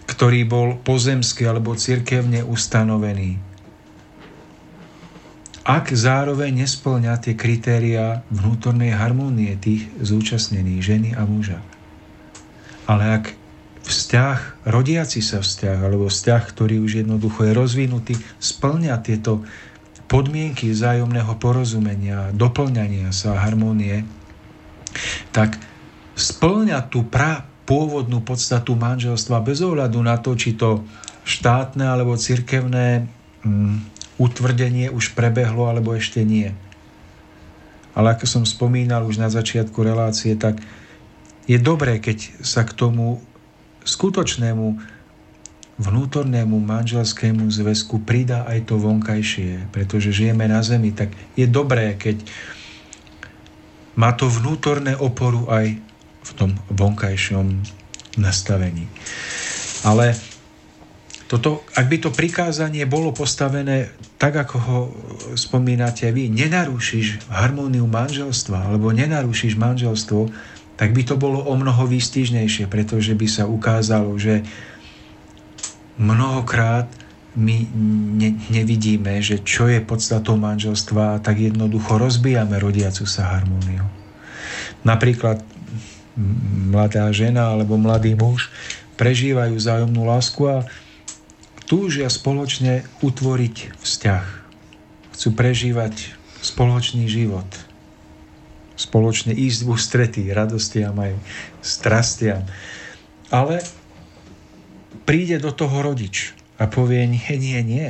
ktorý 0.04 0.44
bol 0.44 0.68
pozemsky 0.84 1.48
alebo 1.48 1.80
cirkevne 1.80 2.44
ustanovený, 2.44 3.40
ak 5.72 5.96
zároveň 5.96 6.68
nesplňa 6.68 7.16
tie 7.24 7.40
kritéria 7.40 8.28
vnútornej 8.28 8.92
harmónie 8.92 9.56
tých 9.56 9.88
zúčastnených 10.04 10.82
ženy 10.84 11.10
a 11.16 11.24
muža. 11.24 11.64
Ale 12.92 13.24
ak 13.24 13.26
vzťah, 13.88 14.68
rodiaci 14.68 15.24
sa 15.24 15.40
vzťah, 15.40 15.78
alebo 15.80 16.12
vzťah, 16.12 16.44
ktorý 16.44 16.84
už 16.84 17.08
jednoducho 17.08 17.48
je 17.48 17.54
rozvinutý, 17.56 18.14
splňa 18.44 19.00
tieto 19.00 19.48
podmienky 20.12 20.76
vzájomného 20.76 21.40
porozumenia, 21.40 22.36
doplňania 22.36 23.16
sa 23.16 23.40
harmónie, 23.40 24.04
tak 25.32 25.56
splňa 26.20 26.92
tú 26.92 27.08
pra 27.08 27.48
pôvodnú 27.64 28.20
podstatu 28.20 28.76
manželstva 28.76 29.40
bez 29.40 29.64
ohľadu 29.64 30.04
na 30.04 30.20
to, 30.20 30.36
či 30.36 30.60
to 30.60 30.84
štátne 31.24 31.88
alebo 31.88 32.20
cirkevné 32.20 33.08
mm, 33.48 33.91
utvrdenie 34.22 34.94
už 34.94 35.18
prebehlo 35.18 35.66
alebo 35.66 35.98
ešte 35.98 36.22
nie. 36.22 36.54
Ale 37.98 38.14
ako 38.14 38.26
som 38.30 38.44
spomínal 38.46 39.04
už 39.10 39.18
na 39.18 39.34
začiatku 39.34 39.82
relácie, 39.82 40.38
tak 40.38 40.62
je 41.50 41.58
dobré, 41.58 41.98
keď 41.98 42.46
sa 42.46 42.62
k 42.62 42.78
tomu 42.78 43.20
skutočnému 43.82 44.78
vnútornému 45.82 46.62
manželskému 46.62 47.50
zväzku 47.50 48.06
pridá 48.06 48.46
aj 48.46 48.70
to 48.70 48.78
vonkajšie, 48.78 49.74
pretože 49.74 50.14
žijeme 50.14 50.46
na 50.46 50.62
zemi, 50.62 50.94
tak 50.94 51.10
je 51.34 51.50
dobré, 51.50 51.98
keď 51.98 52.22
má 53.98 54.14
to 54.14 54.30
vnútorné 54.30 54.94
oporu 54.94 55.50
aj 55.50 55.82
v 56.22 56.32
tom 56.38 56.54
vonkajšom 56.70 57.66
nastavení. 58.22 58.86
Ale 59.82 60.14
toto, 61.32 61.64
ak 61.80 61.88
by 61.88 61.98
to 62.04 62.10
prikázanie 62.12 62.84
bolo 62.84 63.16
postavené 63.16 63.88
tak, 64.20 64.36
ako 64.36 64.56
ho 64.60 64.80
spomínate 65.40 66.12
vy, 66.12 66.28
nenarušíš 66.28 67.32
harmóniu 67.32 67.88
manželstva 67.88 68.68
alebo 68.68 68.92
nenarušíš 68.92 69.56
manželstvo, 69.56 70.28
tak 70.76 70.92
by 70.92 71.08
to 71.08 71.16
bolo 71.16 71.40
o 71.48 71.56
mnoho 71.56 71.88
výstižnejšie, 71.88 72.68
pretože 72.68 73.16
by 73.16 73.28
sa 73.32 73.48
ukázalo, 73.48 74.12
že 74.20 74.44
mnohokrát 75.96 76.92
my 77.40 77.64
ne, 78.20 78.36
nevidíme, 78.52 79.24
že 79.24 79.40
čo 79.40 79.72
je 79.72 79.80
podstatou 79.80 80.36
manželstva 80.36 81.16
a 81.16 81.22
tak 81.24 81.40
jednoducho 81.40 81.96
rozbijame 81.96 82.60
rodiacu 82.60 83.08
sa 83.08 83.40
harmóniu. 83.40 83.88
Napríklad 84.84 85.40
mladá 86.76 87.08
žena 87.16 87.56
alebo 87.56 87.80
mladý 87.80 88.20
muž 88.20 88.52
prežívajú 89.00 89.56
zájomnú 89.56 90.04
lásku 90.04 90.44
a 90.44 90.68
túžia 91.72 92.12
spoločne 92.12 92.84
utvoriť 93.00 93.80
vzťah. 93.80 94.26
Chcú 95.16 95.30
prežívať 95.32 96.12
spoločný 96.44 97.08
život. 97.08 97.48
Spoločne 98.76 99.32
ísť 99.32 99.60
v 99.64 99.70
ústretí 99.72 100.24
radostiam 100.36 100.92
aj 101.00 101.16
strastiam. 101.64 102.44
Ale 103.32 103.64
príde 105.08 105.40
do 105.40 105.56
toho 105.56 105.80
rodič 105.80 106.36
a 106.60 106.68
povie, 106.68 107.08
nie, 107.08 107.32
nie, 107.40 107.60
nie. 107.64 107.90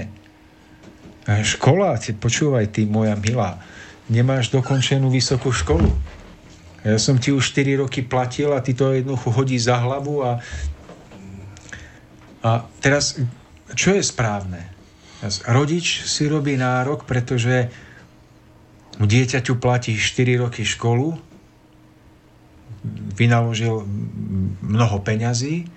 Škola, 1.25 1.97
počúvaj 1.97 2.69
ty, 2.77 2.85
moja 2.85 3.17
milá, 3.17 3.65
nemáš 4.13 4.53
dokončenú 4.53 5.09
vysokú 5.09 5.49
školu. 5.49 5.89
Ja 6.85 7.01
som 7.01 7.17
ti 7.17 7.33
už 7.33 7.49
4 7.49 7.81
roky 7.81 8.05
platil 8.05 8.53
a 8.53 8.61
ty 8.61 8.77
to 8.77 8.93
jednoducho 8.93 9.33
hodí 9.33 9.57
za 9.57 9.81
hlavu 9.81 10.21
a, 10.21 10.31
a 12.45 12.49
teraz, 12.77 13.17
čo 13.75 13.95
je 13.95 14.03
správne? 14.03 14.67
Rodič 15.45 16.03
si 16.09 16.25
robí 16.25 16.57
nárok, 16.57 17.05
pretože 17.05 17.69
dieťaťu 18.97 19.53
platí 19.61 19.95
4 19.95 20.41
roky 20.41 20.65
školu, 20.65 21.13
vynaložil 23.13 23.85
mnoho 24.65 24.97
peňazí, 25.05 25.69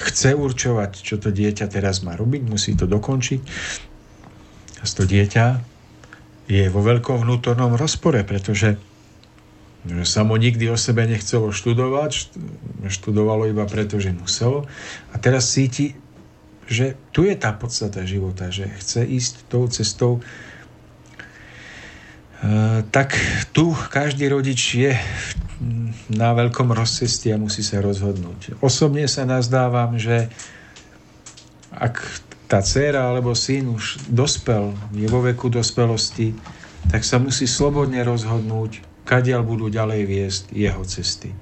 chce 0.00 0.36
určovať, 0.36 1.00
čo 1.00 1.16
to 1.16 1.32
dieťa 1.32 1.68
teraz 1.68 2.04
má 2.04 2.16
robiť, 2.16 2.42
musí 2.44 2.76
to 2.76 2.84
dokončiť. 2.84 3.40
A 4.80 4.84
to 4.84 5.04
dieťa 5.04 5.46
je 6.48 6.64
vo 6.72 6.80
veľkom 6.80 7.24
vnútornom 7.24 7.76
rozpore, 7.76 8.20
pretože 8.24 8.80
že 9.80 10.04
samo 10.04 10.36
nikdy 10.36 10.68
o 10.68 10.76
sebe 10.76 11.08
nechcelo 11.08 11.56
študovať, 11.56 12.36
študovalo 12.92 13.48
iba 13.48 13.64
preto, 13.64 13.96
že 13.96 14.12
muselo. 14.12 14.68
A 15.08 15.16
teraz 15.16 15.48
cíti, 15.48 15.96
že 16.70 16.94
tu 17.10 17.26
je 17.26 17.34
tá 17.34 17.50
podstata 17.50 18.06
života, 18.06 18.54
že 18.54 18.70
chce 18.78 19.02
ísť 19.02 19.34
tou 19.50 19.66
cestou. 19.66 20.12
E, 20.18 20.22
tak 22.94 23.18
tu 23.50 23.74
každý 23.74 24.30
rodič 24.30 24.78
je 24.78 24.94
na 26.08 26.30
veľkom 26.32 26.70
rozcestí 26.70 27.34
a 27.34 27.42
musí 27.42 27.66
sa 27.66 27.82
rozhodnúť. 27.82 28.62
Osobne 28.62 29.04
sa 29.10 29.26
nazdávam, 29.26 29.98
že 29.98 30.30
ak 31.74 31.98
tá 32.46 32.62
dcéra 32.62 33.10
alebo 33.10 33.34
syn 33.34 33.74
už 33.74 34.06
dospel, 34.06 34.70
je 34.94 35.10
vo 35.10 35.26
veku 35.26 35.50
dospelosti, 35.50 36.38
tak 36.88 37.02
sa 37.04 37.18
musí 37.20 37.44
slobodne 37.50 38.00
rozhodnúť, 38.06 38.82
kadiaľ 39.04 39.42
budú 39.42 39.66
ďalej 39.68 40.02
viesť 40.06 40.42
jeho 40.54 40.82
cesty. 40.86 41.34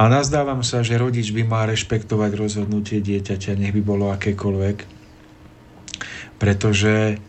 A 0.00 0.08
nazdávam 0.08 0.64
sa, 0.64 0.80
že 0.80 0.96
rodič 0.96 1.28
by 1.28 1.44
mal 1.44 1.68
rešpektovať 1.68 2.32
rozhodnutie 2.32 3.04
dieťaťa, 3.04 3.52
nech 3.60 3.76
by 3.76 3.82
bolo 3.84 4.08
akékoľvek, 4.08 4.88
pretože 6.40 7.20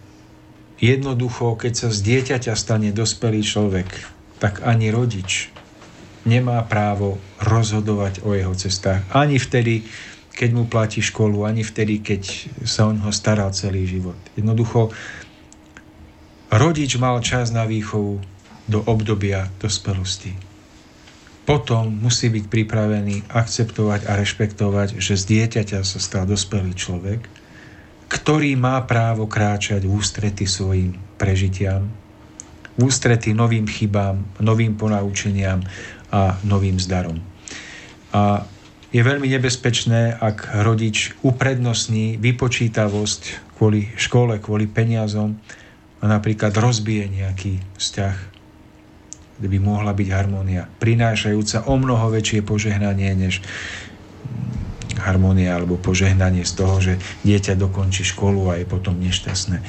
jednoducho, 0.80 1.60
keď 1.60 1.74
sa 1.76 1.88
z 1.92 2.00
dieťaťa 2.00 2.56
stane 2.56 2.96
dospelý 2.96 3.44
človek, 3.44 3.92
tak 4.40 4.64
ani 4.64 4.88
rodič 4.88 5.52
nemá 6.24 6.64
právo 6.64 7.20
rozhodovať 7.44 8.24
o 8.24 8.32
jeho 8.32 8.56
cestách. 8.56 9.04
Ani 9.12 9.36
vtedy, 9.36 9.84
keď 10.32 10.50
mu 10.56 10.64
platí 10.64 11.04
školu, 11.04 11.44
ani 11.44 11.68
vtedy, 11.68 12.00
keď 12.00 12.24
sa 12.64 12.88
o 12.88 12.96
neho 12.96 13.12
staral 13.12 13.52
celý 13.52 13.84
život. 13.84 14.16
Jednoducho, 14.40 14.96
rodič 16.48 16.96
mal 16.96 17.20
čas 17.20 17.52
na 17.52 17.68
výchovu 17.68 18.24
do 18.72 18.80
obdobia 18.88 19.52
dospelosti. 19.60 20.51
Potom 21.52 21.92
musí 22.00 22.32
byť 22.32 22.48
pripravený 22.48 23.28
akceptovať 23.28 24.08
a 24.08 24.16
rešpektovať, 24.16 25.04
že 25.04 25.20
z 25.20 25.24
dieťaťa 25.36 25.84
sa 25.84 26.00
stal 26.00 26.24
dospelý 26.24 26.72
človek, 26.72 27.28
ktorý 28.08 28.56
má 28.56 28.80
právo 28.88 29.28
kráčať 29.28 29.84
v 29.84 29.92
ústrety 29.92 30.48
svojim 30.48 30.96
prežitiam, 31.20 31.92
v 32.80 32.88
ústrety 32.88 33.36
novým 33.36 33.68
chybám, 33.68 34.24
novým 34.40 34.80
ponaučeniam 34.80 35.60
a 36.08 36.40
novým 36.48 36.80
zdarom. 36.80 37.20
A 38.16 38.48
je 38.96 39.04
veľmi 39.04 39.28
nebezpečné, 39.28 40.24
ak 40.24 40.56
rodič 40.64 41.12
uprednostní 41.20 42.16
vypočítavosť 42.16 43.52
kvôli 43.60 43.92
škole, 44.00 44.40
kvôli 44.40 44.72
peniazom 44.72 45.36
a 46.00 46.08
napríklad 46.08 46.56
rozbije 46.56 47.12
nejaký 47.12 47.60
vzťah 47.76 48.31
kde 49.42 49.58
by 49.58 49.58
mohla 49.58 49.98
byť 49.98 50.10
harmónia, 50.14 50.70
prinášajúca 50.78 51.66
o 51.66 51.74
mnoho 51.74 52.14
väčšie 52.14 52.46
požehnanie 52.46 53.10
než 53.18 53.42
harmónia 55.02 55.58
alebo 55.58 55.82
požehnanie 55.82 56.46
z 56.46 56.54
toho, 56.54 56.76
že 56.78 56.94
dieťa 57.26 57.58
dokončí 57.58 58.06
školu 58.06 58.54
a 58.54 58.62
je 58.62 58.70
potom 58.70 59.02
nešťastné. 59.02 59.66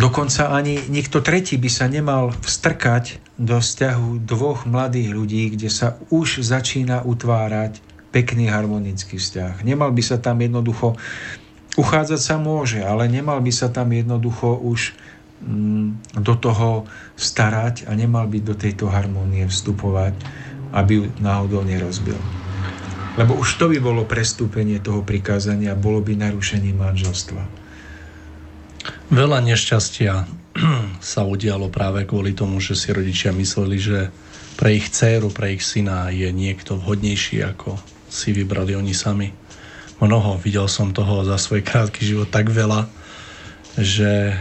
Dokonca 0.00 0.48
ani 0.48 0.80
nikto 0.88 1.20
tretí 1.20 1.60
by 1.60 1.68
sa 1.68 1.86
nemal 1.92 2.32
vstrkať 2.40 3.20
do 3.36 3.60
vzťahu 3.60 4.24
dvoch 4.24 4.64
mladých 4.64 5.12
ľudí, 5.12 5.42
kde 5.52 5.68
sa 5.68 6.00
už 6.08 6.40
začína 6.40 7.04
utvárať 7.04 7.84
pekný 8.10 8.48
harmonický 8.48 9.20
vzťah. 9.20 9.60
Nemal 9.60 9.92
by 9.92 10.02
sa 10.02 10.16
tam 10.16 10.40
jednoducho, 10.40 10.96
uchádzať 11.76 12.20
sa 12.22 12.40
môže, 12.40 12.80
ale 12.82 13.12
nemal 13.12 13.38
by 13.44 13.52
sa 13.52 13.68
tam 13.70 13.92
jednoducho 13.92 14.56
už 14.56 14.96
do 16.14 16.34
toho 16.40 16.88
starať 17.14 17.84
a 17.86 17.92
nemal 17.92 18.24
byť 18.24 18.42
do 18.42 18.54
tejto 18.56 18.88
harmónie 18.88 19.44
vstupovať, 19.44 20.16
aby 20.72 20.92
ju 20.98 21.04
náhodou 21.20 21.62
nerozbil. 21.62 22.16
Lebo 23.14 23.38
už 23.38 23.60
to 23.62 23.70
by 23.70 23.78
bolo 23.78 24.02
prestúpenie 24.08 24.82
toho 24.82 25.06
prikázania, 25.06 25.78
bolo 25.78 26.02
by 26.02 26.18
narušenie 26.18 26.74
manželstva. 26.74 27.42
Veľa 29.14 29.38
nešťastia 29.44 30.26
sa 31.14 31.20
udialo 31.22 31.70
práve 31.70 32.02
kvôli 32.08 32.34
tomu, 32.34 32.58
že 32.58 32.74
si 32.74 32.90
rodičia 32.90 33.30
mysleli, 33.30 33.76
že 33.78 33.98
pre 34.58 34.74
ich 34.74 34.90
dceru, 34.90 35.30
pre 35.30 35.54
ich 35.54 35.62
syna 35.62 36.10
je 36.10 36.30
niekto 36.30 36.78
vhodnejší, 36.78 37.42
ako 37.42 37.78
si 38.10 38.34
vybrali 38.34 38.74
oni 38.74 38.94
sami. 38.94 39.30
Mnoho, 40.02 40.38
videl 40.42 40.66
som 40.66 40.90
toho 40.90 41.22
za 41.22 41.38
svoj 41.38 41.62
krátky 41.62 42.02
život 42.02 42.30
tak 42.30 42.50
veľa, 42.50 42.86
že 43.78 44.34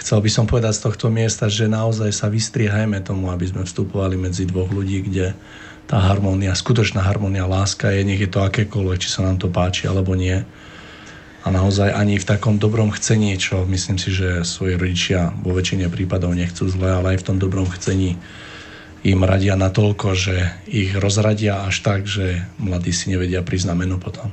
chcel 0.00 0.24
by 0.24 0.30
som 0.32 0.48
povedať 0.48 0.80
z 0.80 0.84
tohto 0.88 1.06
miesta, 1.12 1.46
že 1.52 1.68
naozaj 1.68 2.10
sa 2.16 2.32
vystriehajme 2.32 3.04
tomu, 3.04 3.28
aby 3.28 3.44
sme 3.44 3.62
vstupovali 3.68 4.16
medzi 4.16 4.48
dvoch 4.48 4.72
ľudí, 4.72 5.04
kde 5.04 5.36
tá 5.84 6.00
harmónia, 6.00 6.56
skutočná 6.56 7.04
harmónia, 7.04 7.50
láska 7.50 7.92
je, 7.92 8.06
nech 8.06 8.22
je 8.22 8.30
to 8.30 8.40
akékoľvek, 8.40 8.98
či 9.02 9.10
sa 9.10 9.26
nám 9.26 9.36
to 9.36 9.52
páči 9.52 9.90
alebo 9.90 10.16
nie. 10.16 10.40
A 11.40 11.48
naozaj 11.48 11.92
ani 11.92 12.20
v 12.20 12.28
takom 12.28 12.60
dobrom 12.60 12.92
chcení, 12.92 13.36
čo 13.40 13.64
myslím 13.64 13.96
si, 13.96 14.12
že 14.12 14.44
svoji 14.44 14.76
rodičia 14.76 15.32
vo 15.40 15.56
väčšine 15.56 15.88
prípadov 15.88 16.36
nechcú 16.36 16.68
zle, 16.68 16.94
ale 16.94 17.16
aj 17.16 17.24
v 17.24 17.26
tom 17.32 17.36
dobrom 17.40 17.66
chcení 17.74 18.20
im 19.00 19.20
radia 19.24 19.56
natoľko, 19.56 20.12
že 20.12 20.36
ich 20.68 20.92
rozradia 20.92 21.64
až 21.64 21.80
tak, 21.80 22.04
že 22.04 22.44
mladí 22.60 22.92
si 22.92 23.08
nevedia 23.08 23.40
priznať 23.40 23.76
meno 23.76 23.96
potom. 23.96 24.28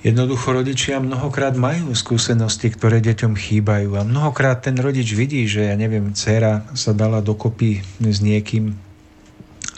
Jednoducho 0.00 0.56
rodičia 0.56 0.96
mnohokrát 0.96 1.52
majú 1.60 1.92
skúsenosti, 1.92 2.72
ktoré 2.72 3.04
deťom 3.04 3.36
chýbajú 3.36 4.00
a 4.00 4.02
mnohokrát 4.02 4.64
ten 4.64 4.72
rodič 4.80 5.12
vidí, 5.12 5.44
že 5.44 5.68
ja 5.68 5.76
neviem, 5.76 6.16
dcera 6.16 6.64
sa 6.72 6.96
dala 6.96 7.20
dokopy 7.20 7.84
s 8.00 8.24
niekým 8.24 8.80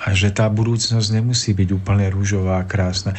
a 0.02 0.14
že 0.14 0.34
tá 0.34 0.50
budúcnosť 0.50 1.08
nemusí 1.14 1.54
byť 1.54 1.68
úplne 1.74 2.06
rúžová 2.10 2.62
a 2.62 2.66
krásna. 2.66 3.14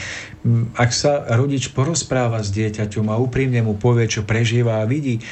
Ak 0.76 0.92
sa 0.92 1.24
rodič 1.36 1.72
porozpráva 1.72 2.44
s 2.44 2.52
dieťaťom 2.52 3.08
a 3.08 3.20
úprimne 3.20 3.64
mu 3.64 3.76
povie, 3.80 4.08
čo 4.08 4.28
prežíva 4.28 4.84
a 4.84 4.88
vidí, 4.88 5.24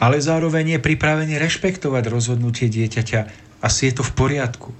ale 0.00 0.20
zároveň 0.20 0.76
je 0.76 0.84
pripravený 0.84 1.40
rešpektovať 1.40 2.04
rozhodnutie 2.08 2.68
dieťaťa, 2.72 3.20
asi 3.64 3.88
je 3.88 3.92
to 3.96 4.02
v 4.04 4.12
poriadku. 4.12 4.72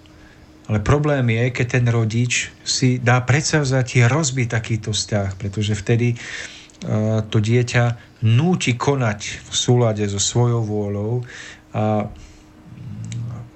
Ale 0.68 0.84
problém 0.84 1.24
je, 1.32 1.44
keď 1.48 1.66
ten 1.80 1.86
rodič 1.88 2.52
si 2.60 3.00
dá 3.00 3.24
predsavzatie 3.24 4.04
rozbiť 4.04 4.48
takýto 4.52 4.92
vzťah, 4.92 5.40
pretože 5.40 5.72
vtedy 5.72 6.12
uh, 6.14 7.24
to 7.24 7.40
dieťa 7.40 7.96
núti 8.28 8.76
konať 8.76 9.48
v 9.48 9.54
súlade 9.56 10.04
so 10.04 10.20
svojou 10.20 10.60
vôľou 10.60 11.12
a 11.72 12.12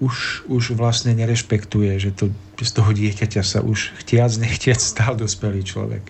už, 0.03 0.49
už 0.51 0.75
vlastne 0.75 1.15
nerešpektuje, 1.15 1.95
že 2.01 2.11
to, 2.11 2.35
z 2.59 2.71
toho 2.75 2.91
dieťaťa 2.91 3.43
sa 3.45 3.61
už 3.63 3.95
chtiac, 4.03 4.33
nechtiac 4.45 4.81
stal 4.81 5.15
dospelý 5.15 5.63
človek. 5.63 6.09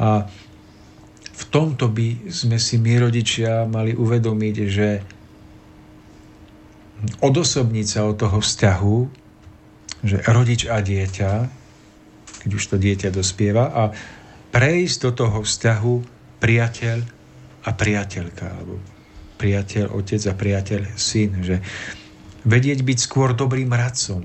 A 0.00 0.26
v 1.34 1.44
tomto 1.50 1.90
by 1.90 2.30
sme 2.30 2.58
si 2.62 2.78
my 2.78 2.96
rodičia 3.10 3.66
mali 3.66 3.94
uvedomiť, 3.94 4.56
že 4.70 4.88
odosobniť 7.20 7.86
sa 7.86 8.08
od 8.08 8.16
toho 8.16 8.38
vzťahu 8.40 9.23
že 10.04 10.20
rodič 10.28 10.68
a 10.68 10.84
dieťa, 10.84 11.30
keď 12.44 12.50
už 12.52 12.64
to 12.68 12.76
dieťa 12.76 13.08
dospieva, 13.08 13.72
a 13.72 13.82
prejsť 14.52 14.98
do 15.08 15.10
toho 15.24 15.38
vzťahu 15.40 15.94
priateľ 16.38 16.98
a 17.64 17.70
priateľka, 17.72 18.46
alebo 18.46 18.76
priateľ, 19.40 19.96
otec 19.96 20.22
a 20.28 20.34
priateľ, 20.36 20.80
syn, 20.94 21.40
že 21.40 21.64
vedieť 22.44 22.84
byť 22.84 22.98
skôr 23.00 23.32
dobrým 23.32 23.72
radcom. 23.72 24.22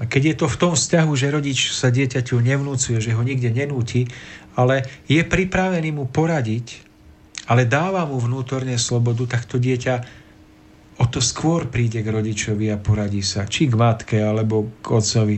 A 0.00 0.08
keď 0.08 0.22
je 0.32 0.34
to 0.36 0.46
v 0.48 0.60
tom 0.60 0.72
vzťahu, 0.76 1.12
že 1.16 1.32
rodič 1.32 1.72
sa 1.72 1.88
dieťaťu 1.88 2.40
nevnúcuje, 2.40 3.00
že 3.00 3.16
ho 3.16 3.20
nikde 3.24 3.52
nenúti, 3.52 4.08
ale 4.56 4.84
je 5.08 5.20
pripravený 5.24 5.92
mu 5.96 6.04
poradiť, 6.08 6.88
ale 7.48 7.64
dáva 7.64 8.04
mu 8.04 8.20
vnútorne 8.20 8.76
slobodu, 8.76 9.36
tak 9.36 9.48
to 9.48 9.56
dieťa 9.56 10.19
o 11.00 11.04
to 11.08 11.24
skôr 11.24 11.64
príde 11.64 12.04
k 12.04 12.12
rodičovi 12.12 12.68
a 12.68 12.76
poradí 12.76 13.24
sa, 13.24 13.48
či 13.48 13.72
k 13.72 13.74
matke, 13.74 14.20
alebo 14.20 14.68
k 14.84 14.86
otcovi. 14.92 15.36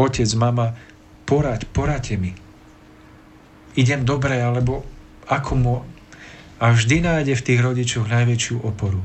Otec, 0.00 0.30
mama, 0.40 0.72
poraď, 1.28 1.68
poraďte 1.68 2.16
mi. 2.16 2.32
Idem 3.76 4.08
dobre, 4.08 4.40
alebo 4.40 4.88
ako 5.28 5.52
mu... 5.54 5.74
A 6.58 6.74
vždy 6.74 7.04
nájde 7.04 7.38
v 7.38 7.46
tých 7.46 7.60
rodičoch 7.62 8.10
najväčšiu 8.10 8.56
oporu. 8.66 8.98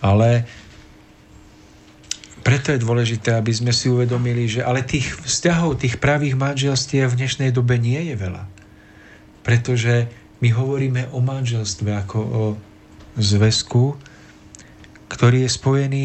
Ale 0.00 0.48
preto 2.40 2.72
je 2.72 2.80
dôležité, 2.80 3.36
aby 3.36 3.52
sme 3.52 3.68
si 3.68 3.92
uvedomili, 3.92 4.48
že 4.48 4.64
ale 4.64 4.80
tých 4.80 5.20
vzťahov, 5.20 5.76
tých 5.76 6.00
pravých 6.00 6.40
manželstiev 6.40 7.12
v 7.12 7.18
dnešnej 7.20 7.50
dobe 7.52 7.76
nie 7.76 8.00
je 8.08 8.16
veľa. 8.16 8.48
Pretože 9.44 10.08
my 10.40 10.48
hovoríme 10.48 11.12
o 11.12 11.20
manželstve 11.20 11.92
ako 11.92 12.18
o 12.24 12.42
zväzku, 13.18 13.98
ktorý 15.10 15.46
je 15.46 15.50
spojený 15.50 16.04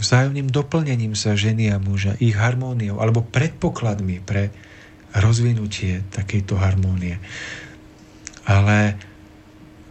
vzájomným 0.00 0.48
doplnením 0.48 1.12
sa 1.12 1.36
ženy 1.36 1.68
a 1.68 1.76
muža, 1.76 2.16
ich 2.16 2.32
harmóniou 2.32 3.04
alebo 3.04 3.20
predpokladmi 3.20 4.24
pre 4.24 4.48
rozvinutie 5.12 6.00
takejto 6.08 6.56
harmónie. 6.56 7.20
Ale 8.48 8.96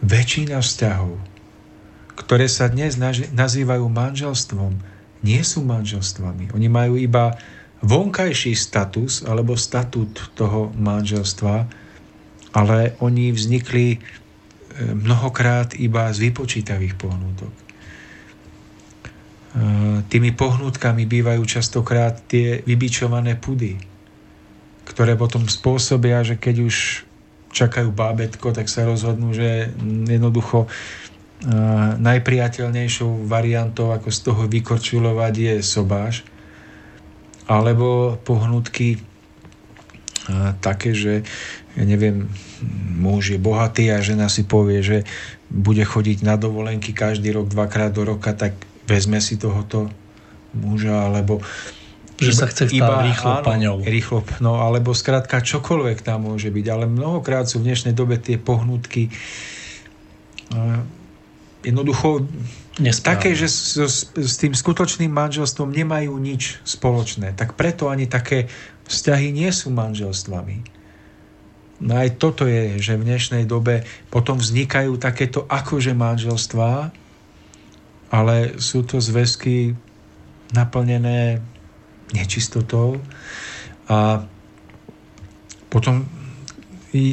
väčšina 0.02 0.58
vzťahov, 0.58 1.14
ktoré 2.18 2.50
sa 2.50 2.66
dnes 2.68 2.98
nazývajú 3.30 3.86
manželstvom, 3.86 4.76
nie 5.20 5.40
sú 5.44 5.62
manželstvami. 5.62 6.50
Oni 6.56 6.68
majú 6.68 6.96
iba 6.96 7.36
vonkajší 7.80 8.56
status 8.56 9.24
alebo 9.24 9.56
statút 9.56 10.32
toho 10.36 10.72
manželstva, 10.76 11.68
ale 12.50 12.98
oni 13.00 13.32
vznikli 13.32 14.00
mnohokrát 14.80 15.76
iba 15.76 16.08
z 16.10 16.30
vypočítavých 16.30 16.96
pohnútok. 16.96 17.52
E, 17.52 17.62
tými 20.08 20.32
pohnutkami 20.32 21.04
bývajú 21.04 21.42
častokrát 21.44 22.24
tie 22.26 22.64
vybičované 22.64 23.36
pudy, 23.36 23.76
ktoré 24.88 25.14
potom 25.14 25.46
spôsobia, 25.46 26.24
že 26.24 26.40
keď 26.40 26.56
už 26.66 26.76
čakajú 27.50 27.90
bábetko, 27.90 28.54
tak 28.54 28.70
sa 28.70 28.86
rozhodnú, 28.86 29.34
že 29.34 29.74
jednoducho 30.06 30.70
najpriateľnejšou 31.98 33.24
variantou, 33.24 33.96
ako 33.96 34.12
z 34.12 34.20
toho 34.20 34.42
vykorčulovať, 34.44 35.34
je 35.34 35.54
sobáš. 35.64 36.20
Alebo 37.48 38.20
pohnutky 38.22 39.00
také, 40.60 40.92
že 40.92 41.24
ja 41.78 41.84
neviem, 41.86 42.26
muž 42.98 43.34
je 43.34 43.38
bohatý 43.38 43.94
a 43.94 44.02
žena 44.02 44.26
si 44.26 44.42
povie, 44.42 44.82
že 44.82 44.98
bude 45.50 45.82
chodiť 45.82 46.26
na 46.26 46.34
dovolenky 46.34 46.90
každý 46.90 47.30
rok, 47.30 47.50
dvakrát 47.50 47.94
do 47.94 48.02
roka, 48.02 48.34
tak 48.34 48.58
vezme 48.90 49.22
si 49.22 49.38
tohoto 49.38 49.90
muža, 50.50 51.06
alebo 51.06 51.38
že 52.20 52.36
sa 52.36 52.44
chce 52.44 52.68
iba 52.76 53.00
rýchlo 53.00 53.40
áno, 53.40 53.46
paňou. 53.48 53.76
Rýchlo, 53.80 54.20
no, 54.44 54.60
alebo 54.60 54.92
skrátka 54.92 55.40
čokoľvek 55.40 56.04
tam 56.04 56.28
môže 56.28 56.52
byť. 56.52 56.66
Ale 56.68 56.84
mnohokrát 56.84 57.48
sú 57.48 57.64
v 57.64 57.72
dnešnej 57.72 57.96
dobe 57.96 58.20
tie 58.20 58.36
pohnutky 58.36 59.08
jednoducho 61.64 62.28
Nesprávne. 62.76 63.08
také, 63.08 63.30
že 63.32 63.48
s, 63.48 63.76
s, 63.76 63.96
s 64.12 64.34
tým 64.40 64.52
skutočným 64.52 65.08
manželstvom 65.08 65.72
nemajú 65.72 66.12
nič 66.16 66.60
spoločné. 66.64 67.36
Tak 67.36 67.56
preto 67.56 67.88
ani 67.88 68.04
také 68.04 68.52
vzťahy 68.88 69.32
nie 69.32 69.48
sú 69.52 69.72
manželstvami. 69.72 70.79
No 71.80 71.96
aj 71.96 72.20
toto 72.20 72.44
je, 72.44 72.76
že 72.76 73.00
v 73.00 73.08
dnešnej 73.08 73.48
dobe 73.48 73.88
potom 74.12 74.36
vznikajú 74.36 75.00
takéto 75.00 75.48
akože 75.48 75.96
manželstvá, 75.96 76.92
ale 78.12 78.60
sú 78.60 78.84
to 78.84 79.00
zväzky 79.00 79.72
naplnené 80.52 81.40
nečistotou 82.12 83.00
a 83.88 84.26
potom 85.70 86.04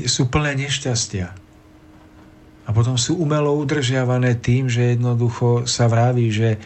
sú 0.09 0.27
plné 0.27 0.57
nešťastia. 0.67 1.27
A 2.67 2.69
potom 2.75 2.99
sú 2.99 3.15
umelo 3.15 3.55
udržiavané 3.55 4.35
tým, 4.43 4.67
že 4.67 4.97
jednoducho 4.97 5.63
sa 5.69 5.87
vraví, 5.87 6.27
že 6.33 6.59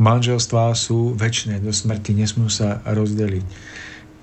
manželstvá 0.00 0.74
sú 0.74 1.14
väčšie 1.14 1.62
do 1.62 1.70
smrti, 1.70 2.16
nesmú 2.16 2.50
sa 2.50 2.82
rozdeliť. 2.82 3.46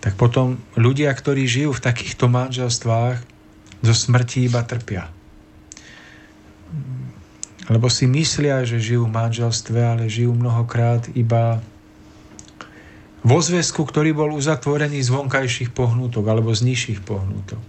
Tak 0.06 0.14
potom 0.22 0.62
ľudia, 0.78 1.10
ktorí 1.10 1.50
žijú 1.50 1.74
v 1.74 1.82
takýchto 1.82 2.30
manželstvách, 2.30 3.26
do 3.82 3.94
smrti 3.94 4.46
iba 4.46 4.62
trpia. 4.62 5.10
Lebo 7.66 7.90
si 7.90 8.06
myslia, 8.06 8.62
že 8.62 8.78
žijú 8.78 9.10
v 9.10 9.16
manželstve, 9.18 9.80
ale 9.82 10.04
žijú 10.06 10.38
mnohokrát 10.38 11.10
iba 11.18 11.62
vo 13.26 13.42
zväzku, 13.42 13.82
ktorý 13.82 14.14
bol 14.14 14.30
uzatvorený 14.38 15.02
z 15.02 15.10
vonkajších 15.10 15.74
pohnútok 15.74 16.30
alebo 16.30 16.54
z 16.54 16.70
nižších 16.70 17.02
pohnútok. 17.02 17.62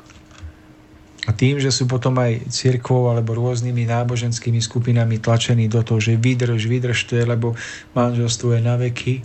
A 1.27 1.33
tým, 1.33 1.59
že 1.59 1.73
sú 1.73 1.89
potom 1.89 2.15
aj 2.21 2.53
cirkvou 2.53 3.09
alebo 3.09 3.35
rôznymi 3.35 3.89
náboženskými 3.89 4.61
skupinami 4.61 5.19
tlačení 5.19 5.67
do 5.67 5.81
toho, 5.81 5.99
že 5.99 6.21
vydrž, 6.21 6.69
vydržte, 6.69 7.25
lebo 7.25 7.57
manželstvo 7.97 8.53
je 8.53 8.61
na 8.61 8.77
veky, 8.77 9.25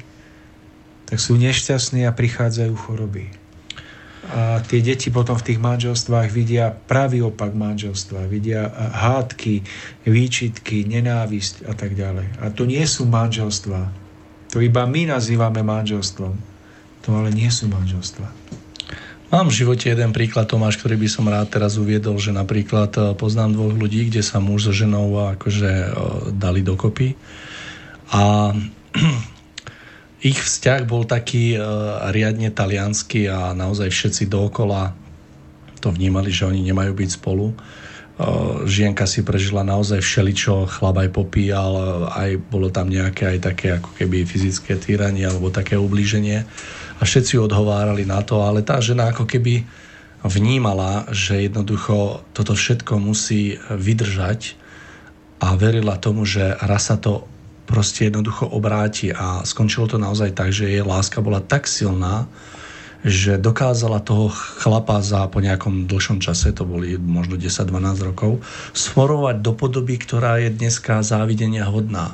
tak 1.12 1.20
sú 1.20 1.36
nešťastní 1.36 2.08
a 2.08 2.16
prichádzajú 2.16 2.74
choroby. 2.80 3.28
A 4.32 4.64
tie 4.64 4.80
deti 4.80 5.12
potom 5.12 5.36
v 5.36 5.44
tých 5.52 5.60
manželstvách 5.60 6.32
vidia 6.32 6.72
pravý 6.72 7.20
opak 7.20 7.52
manželstva, 7.52 8.32
vidia 8.32 8.72
hádky, 8.96 9.60
výčitky, 10.08 10.88
nenávisť 10.88 11.68
a 11.68 11.76
tak 11.76 12.00
ďalej. 12.00 12.40
A 12.40 12.48
to 12.56 12.64
nie 12.64 12.86
sú 12.88 13.04
manželstva. 13.12 13.92
To 14.56 14.64
iba 14.64 14.88
my 14.88 15.12
nazývame 15.12 15.60
manželstvom. 15.68 16.32
To 17.04 17.10
ale 17.12 17.36
nie 17.36 17.52
sú 17.52 17.68
manželstva. 17.68 18.32
Mám 19.32 19.48
v 19.48 19.64
živote 19.64 19.92
jeden 19.92 20.12
príklad, 20.12 20.48
Tomáš, 20.48 20.80
ktorý 20.80 20.96
by 20.96 21.08
som 21.08 21.28
rád 21.28 21.52
teraz 21.52 21.80
uviedol, 21.80 22.20
že 22.20 22.36
napríklad 22.36 22.92
e, 23.00 23.02
poznám 23.16 23.56
dvoch 23.56 23.76
ľudí, 23.80 24.12
kde 24.12 24.20
sa 24.20 24.44
muž 24.44 24.68
so 24.68 24.74
ženou 24.76 25.08
akože 25.40 25.72
e, 25.72 25.90
dali 26.36 26.60
dokopy 26.68 27.16
a 28.12 28.52
ich 30.22 30.38
vzťah 30.38 30.86
bol 30.86 31.04
taký 31.10 31.58
e, 31.58 31.60
riadne 32.14 32.54
talianský 32.54 33.26
a 33.28 33.58
naozaj 33.58 33.90
všetci 33.90 34.30
dookola 34.30 34.94
to 35.82 35.90
vnímali, 35.90 36.30
že 36.30 36.46
oni 36.46 36.62
nemajú 36.62 36.94
byť 36.94 37.10
spolu. 37.10 37.58
Žienka 38.70 39.10
si 39.10 39.26
prežila 39.26 39.66
naozaj 39.66 39.98
všeličo, 39.98 40.70
chlap 40.70 41.02
aj 41.02 41.10
popíjal, 41.10 42.06
aj 42.14 42.38
bolo 42.54 42.70
tam 42.70 42.86
nejaké 42.86 43.34
aj 43.34 43.40
také 43.42 43.68
ako 43.82 43.98
keby 43.98 44.30
fyzické 44.30 44.78
týranie 44.78 45.26
alebo 45.26 45.50
také 45.50 45.74
ublíženie 45.74 46.46
a 46.98 47.02
všetci 47.02 47.42
odhovárali 47.42 48.06
na 48.06 48.22
to, 48.22 48.46
ale 48.46 48.62
tá 48.62 48.78
žena 48.78 49.10
ako 49.10 49.26
keby 49.26 49.66
vnímala, 50.22 51.10
že 51.10 51.50
jednoducho 51.50 52.22
toto 52.38 52.54
všetko 52.54 53.02
musí 53.02 53.58
vydržať 53.74 54.54
a 55.42 55.58
verila 55.58 55.98
tomu, 55.98 56.22
že 56.30 56.54
raz 56.62 56.94
sa 56.94 57.02
to 57.02 57.26
proste 57.66 58.10
jednoducho 58.10 58.50
obráti 58.50 59.14
a 59.14 59.46
skončilo 59.46 59.88
to 59.88 59.98
naozaj 60.02 60.34
tak, 60.34 60.50
že 60.52 60.70
jej 60.70 60.84
láska 60.84 61.22
bola 61.24 61.40
tak 61.40 61.66
silná, 61.70 62.26
že 63.02 63.42
dokázala 63.42 64.02
toho 64.06 64.30
chlapa 64.62 65.02
za 65.02 65.26
po 65.26 65.42
nejakom 65.42 65.90
dlhšom 65.90 66.22
čase, 66.22 66.54
to 66.54 66.70
boli 66.70 67.02
možno 67.02 67.34
10-12 67.34 68.08
rokov, 68.14 68.46
sforovať 68.78 69.42
do 69.42 69.52
podoby, 69.58 69.98
ktorá 69.98 70.38
je 70.38 70.54
dneska 70.54 71.02
závidenia 71.02 71.66
hodná. 71.66 72.14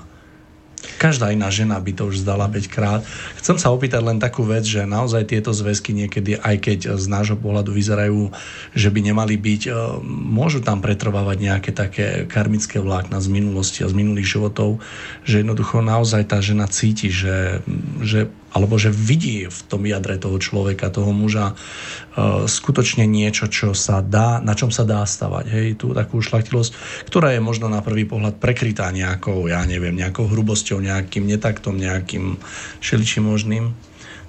Každá 0.78 1.34
iná 1.34 1.50
žena 1.50 1.82
by 1.82 1.90
to 1.90 2.14
už 2.14 2.22
zdala 2.22 2.46
5 2.46 2.70
krát. 2.70 3.02
Chcem 3.42 3.58
sa 3.58 3.74
opýtať 3.74 4.02
len 4.02 4.22
takú 4.22 4.46
vec, 4.46 4.62
že 4.62 4.86
naozaj 4.86 5.30
tieto 5.30 5.50
zväzky 5.50 5.90
niekedy, 5.94 6.38
aj 6.38 6.56
keď 6.62 6.80
z 7.02 7.06
nášho 7.10 7.34
pohľadu 7.34 7.74
vyzerajú, 7.74 8.30
že 8.78 8.90
by 8.94 9.10
nemali 9.10 9.42
byť, 9.42 9.62
e, 9.68 9.72
môžu 10.06 10.62
tam 10.62 10.78
pretrvávať 10.78 11.38
nejaké 11.42 11.72
také 11.74 12.08
karmické 12.30 12.78
vlákna 12.78 13.18
z 13.18 13.28
minulosti 13.30 13.82
a 13.82 13.90
z 13.90 13.98
minulých 13.98 14.38
životov, 14.38 14.78
že 15.26 15.42
jednoducho 15.42 15.82
naozaj 15.82 16.30
tá 16.30 16.38
žena 16.46 16.70
cíti, 16.70 17.10
že, 17.10 17.66
že 18.02 18.30
alebo 18.56 18.80
že 18.80 18.94
vidí 18.94 19.46
v 19.48 19.60
tom 19.68 19.84
jadre 19.84 20.16
toho 20.16 20.40
človeka, 20.40 20.94
toho 20.94 21.12
muža 21.12 21.54
uh, 21.54 22.48
skutočne 22.48 23.04
niečo, 23.04 23.52
čo 23.52 23.76
sa 23.76 24.00
dá, 24.00 24.40
na 24.40 24.56
čom 24.56 24.72
sa 24.72 24.88
dá 24.88 25.04
stavať. 25.04 25.46
Hej, 25.52 25.68
tú 25.84 25.92
takú 25.92 26.24
šlachtilosť, 26.24 27.04
ktorá 27.12 27.36
je 27.36 27.42
možno 27.44 27.68
na 27.68 27.84
prvý 27.84 28.08
pohľad 28.08 28.40
prekrytá 28.40 28.90
nejakou, 28.96 29.46
ja 29.52 29.62
neviem, 29.68 29.94
nejakou 29.94 30.32
hrubosťou, 30.32 30.80
nejakým 30.80 31.28
netaktom, 31.28 31.76
nejakým 31.76 32.40
šeličím 32.80 33.28
možným. 33.28 33.76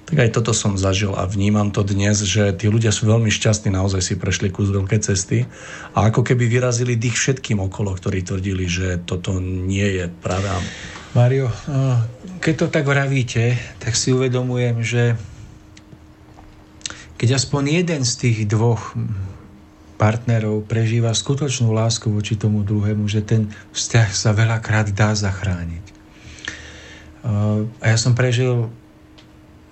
Tak 0.09 0.25
aj 0.25 0.41
toto 0.41 0.57
som 0.57 0.81
zažil 0.81 1.13
a 1.13 1.29
vnímam 1.29 1.69
to 1.69 1.85
dnes, 1.85 2.25
že 2.25 2.57
tí 2.57 2.73
ľudia 2.73 2.89
sú 2.89 3.05
veľmi 3.05 3.29
šťastní, 3.29 3.77
naozaj 3.77 4.01
si 4.01 4.15
prešli 4.17 4.49
kus 4.49 4.73
veľké 4.73 5.05
cesty 5.05 5.45
a 5.93 6.09
ako 6.09 6.25
keby 6.25 6.49
vyrazili 6.49 6.97
dých 6.97 7.13
všetkým 7.13 7.61
okolo, 7.61 7.93
ktorí 7.93 8.25
tvrdili, 8.25 8.65
že 8.65 9.05
toto 9.05 9.37
nie 9.37 9.85
je 10.01 10.09
práve. 10.09 10.49
Mario, 11.13 11.53
keď 12.39 12.55
to 12.55 12.67
tak 12.71 12.87
vravíte, 12.87 13.59
tak 13.83 13.99
si 13.99 14.15
uvedomujem, 14.15 14.77
že 14.83 15.03
keď 17.19 17.39
aspoň 17.39 17.83
jeden 17.83 18.03
z 18.07 18.13
tých 18.15 18.39
dvoch 18.47 18.95
partnerov 19.99 20.63
prežíva 20.71 21.11
skutočnú 21.11 21.75
lásku 21.75 22.07
voči 22.07 22.39
tomu 22.39 22.63
druhému, 22.63 23.11
že 23.11 23.27
ten 23.27 23.51
vzťah 23.75 24.09
sa 24.15 24.31
veľakrát 24.31 24.95
dá 24.95 25.11
zachrániť. 25.13 25.85
A 27.83 27.85
ja 27.85 27.99
som 27.99 28.15
prežil 28.15 28.71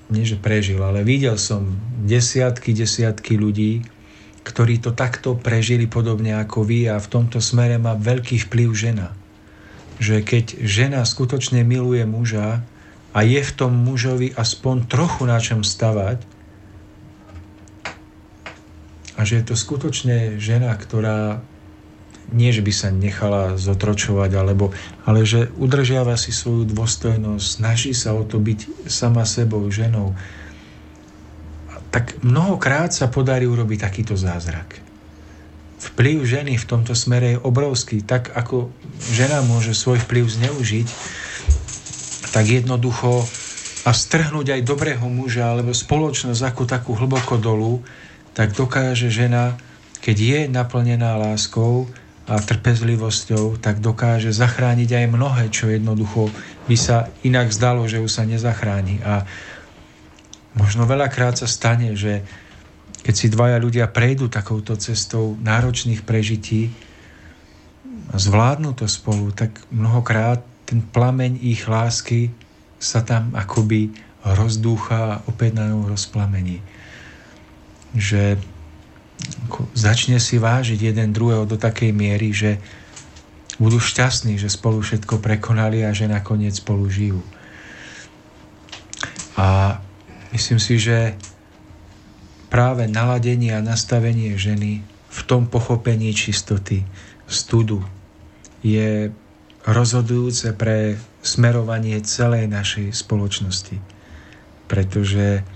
nie 0.07 0.23
že 0.23 0.39
prežil, 0.39 0.79
ale 0.79 1.03
videl 1.03 1.35
som 1.35 1.67
desiatky, 2.07 2.71
desiatky 2.71 3.35
ľudí, 3.35 3.83
ktorí 4.47 4.79
to 4.79 4.95
takto 4.95 5.35
prežili 5.35 5.91
podobne 5.91 6.39
ako 6.39 6.63
vy 6.63 6.87
a 6.87 7.03
v 7.03 7.11
tomto 7.11 7.43
smere 7.43 7.83
má 7.83 7.99
veľký 7.99 8.47
vplyv 8.47 8.69
žena. 8.71 9.11
Že 9.97 10.23
keď 10.23 10.45
žena 10.61 11.01
skutočne 11.05 11.65
miluje 11.65 12.05
muža 12.05 12.61
a 13.17 13.19
je 13.25 13.41
v 13.41 13.53
tom 13.57 13.73
mužovi 13.73 14.37
aspoň 14.37 14.85
trochu 14.89 15.23
na 15.25 15.41
čom 15.41 15.65
stavať 15.65 16.21
a 19.17 19.21
že 19.25 19.41
je 19.41 19.45
to 19.49 19.57
skutočne 19.57 20.37
žena, 20.37 20.77
ktorá 20.77 21.41
nie, 22.35 22.51
že 22.51 22.61
by 22.61 22.73
sa 22.75 22.89
nechala 22.91 23.55
zotročovať, 23.55 24.31
alebo, 24.35 24.75
ale 25.07 25.23
že 25.23 25.47
udržiava 25.57 26.19
si 26.19 26.35
svoju 26.35 26.67
dôstojnosť, 26.75 27.47
snaží 27.47 27.93
sa 27.95 28.13
o 28.13 28.27
to 28.27 28.43
byť 28.43 28.91
sama 28.91 29.23
sebou, 29.23 29.63
ženou, 29.71 30.13
tak 31.95 32.19
mnohokrát 32.21 32.91
sa 32.91 33.07
podarí 33.07 33.47
urobiť 33.47 33.79
takýto 33.79 34.19
zázrak. 34.19 34.83
Vplyv 35.81 36.27
ženy 36.27 36.59
v 36.59 36.69
tomto 36.69 36.99
smere 36.99 37.37
je 37.37 37.43
obrovský. 37.47 38.03
Tak 38.03 38.35
ako 38.35 38.75
žena 39.13 39.45
môže 39.45 39.77
svoj 39.77 40.03
vplyv 40.05 40.25
zneužiť, 40.29 40.89
tak 42.33 42.45
jednoducho 42.49 43.25
a 43.87 43.91
strhnúť 43.95 44.59
aj 44.59 44.67
dobrého 44.67 45.07
muža 45.07 45.55
alebo 45.55 45.71
spoločnosť 45.71 46.43
ako 46.43 46.63
takú 46.67 46.93
hlboko 46.99 47.39
dolu, 47.39 47.87
tak 48.35 48.53
dokáže 48.53 49.09
žena, 49.09 49.55
keď 50.03 50.17
je 50.19 50.41
naplnená 50.51 51.15
láskou, 51.17 51.87
a 52.27 52.43
trpezlivosťou, 52.43 53.63
tak 53.63 53.79
dokáže 53.79 54.35
zachrániť 54.35 54.91
aj 54.99 55.07
mnohé, 55.07 55.45
čo 55.55 55.71
jednoducho 55.71 56.27
by 56.67 56.75
sa 56.75 57.07
inak 57.23 57.55
zdalo, 57.55 57.87
že 57.87 58.03
už 58.03 58.11
sa 58.11 58.27
nezachráni. 58.27 58.99
A 59.07 59.23
možno 60.59 60.91
veľakrát 60.91 61.39
sa 61.39 61.47
stane, 61.47 61.95
že 61.95 62.27
keď 63.07 63.15
si 63.15 63.31
dvaja 63.31 63.63
ľudia 63.63 63.87
prejdú 63.87 64.27
takouto 64.27 64.75
cestou 64.75 65.39
náročných 65.39 66.03
prežití 66.03 66.75
zvládnu 68.15 68.79
to 68.79 68.87
spolu, 68.87 69.35
tak 69.35 69.67
mnohokrát 69.75 70.39
ten 70.67 70.83
plameň 70.83 71.43
ich 71.43 71.67
lásky 71.67 72.31
sa 72.79 73.03
tam 73.03 73.35
akoby 73.35 73.91
rozdúcha 74.23 74.99
a 75.19 75.21
opäť 75.27 75.59
na 75.59 75.71
ňu 75.71 75.87
rozplamení. 75.87 76.59
Že 77.95 78.39
začne 79.73 80.19
si 80.19 80.37
vážiť 80.37 80.93
jeden 80.93 81.15
druhého 81.15 81.47
do 81.47 81.57
takej 81.57 81.95
miery, 81.95 82.35
že 82.35 82.59
budú 83.57 83.81
šťastní, 83.81 84.37
že 84.37 84.53
spolu 84.53 84.83
všetko 84.83 85.23
prekonali 85.23 85.87
a 85.87 85.95
že 85.95 86.11
nakoniec 86.11 86.59
spolu 86.59 86.91
žijú. 86.91 87.23
A 89.39 89.79
myslím 90.35 90.61
si, 90.61 90.77
že 90.77 91.17
práve 92.53 92.85
naladenie 92.91 93.57
a 93.57 93.65
nastavenie 93.65 94.37
ženy 94.37 94.85
v 95.09 95.21
tom 95.25 95.49
pochopení 95.49 96.13
čistoty, 96.13 96.85
studu 97.25 97.81
je 98.67 99.15
rozhodujúce 99.63 100.51
pre 100.59 100.99
smerovanie 101.23 102.03
celej 102.03 102.51
našej 102.51 102.91
spoločnosti. 102.91 103.79
Pretože 104.67 105.47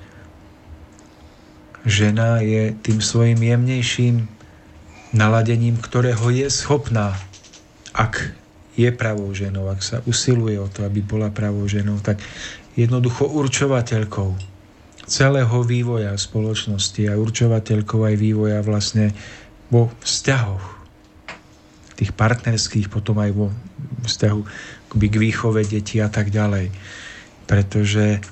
žena 1.83 2.39
je 2.39 2.71
tým 2.79 3.03
svojim 3.03 3.43
jemnejším 3.43 4.31
naladením, 5.11 5.75
ktorého 5.83 6.31
je 6.31 6.47
schopná, 6.47 7.19
ak 7.91 8.31
je 8.79 8.91
pravou 8.95 9.35
ženou, 9.35 9.67
ak 9.67 9.83
sa 9.83 9.99
usiluje 10.07 10.55
o 10.63 10.71
to, 10.71 10.87
aby 10.87 11.03
bola 11.03 11.35
pravou 11.35 11.67
ženou, 11.67 11.99
tak 11.99 12.23
jednoducho 12.79 13.27
určovateľkou 13.27 14.39
celého 15.11 15.59
vývoja 15.67 16.15
spoločnosti 16.15 17.11
a 17.11 17.19
určovateľkou 17.19 18.07
aj 18.07 18.15
vývoja 18.15 18.63
vlastne 18.63 19.11
vo 19.67 19.91
vzťahoch 20.07 20.80
tých 22.01 22.17
partnerských, 22.17 22.89
potom 22.89 23.21
aj 23.21 23.31
vo 23.37 23.53
vzťahu 24.09 24.41
k 24.97 25.15
výchove 25.21 25.61
detí 25.69 26.01
a 26.01 26.09
tak 26.09 26.33
ďalej. 26.33 26.73
Pretože 27.45 28.25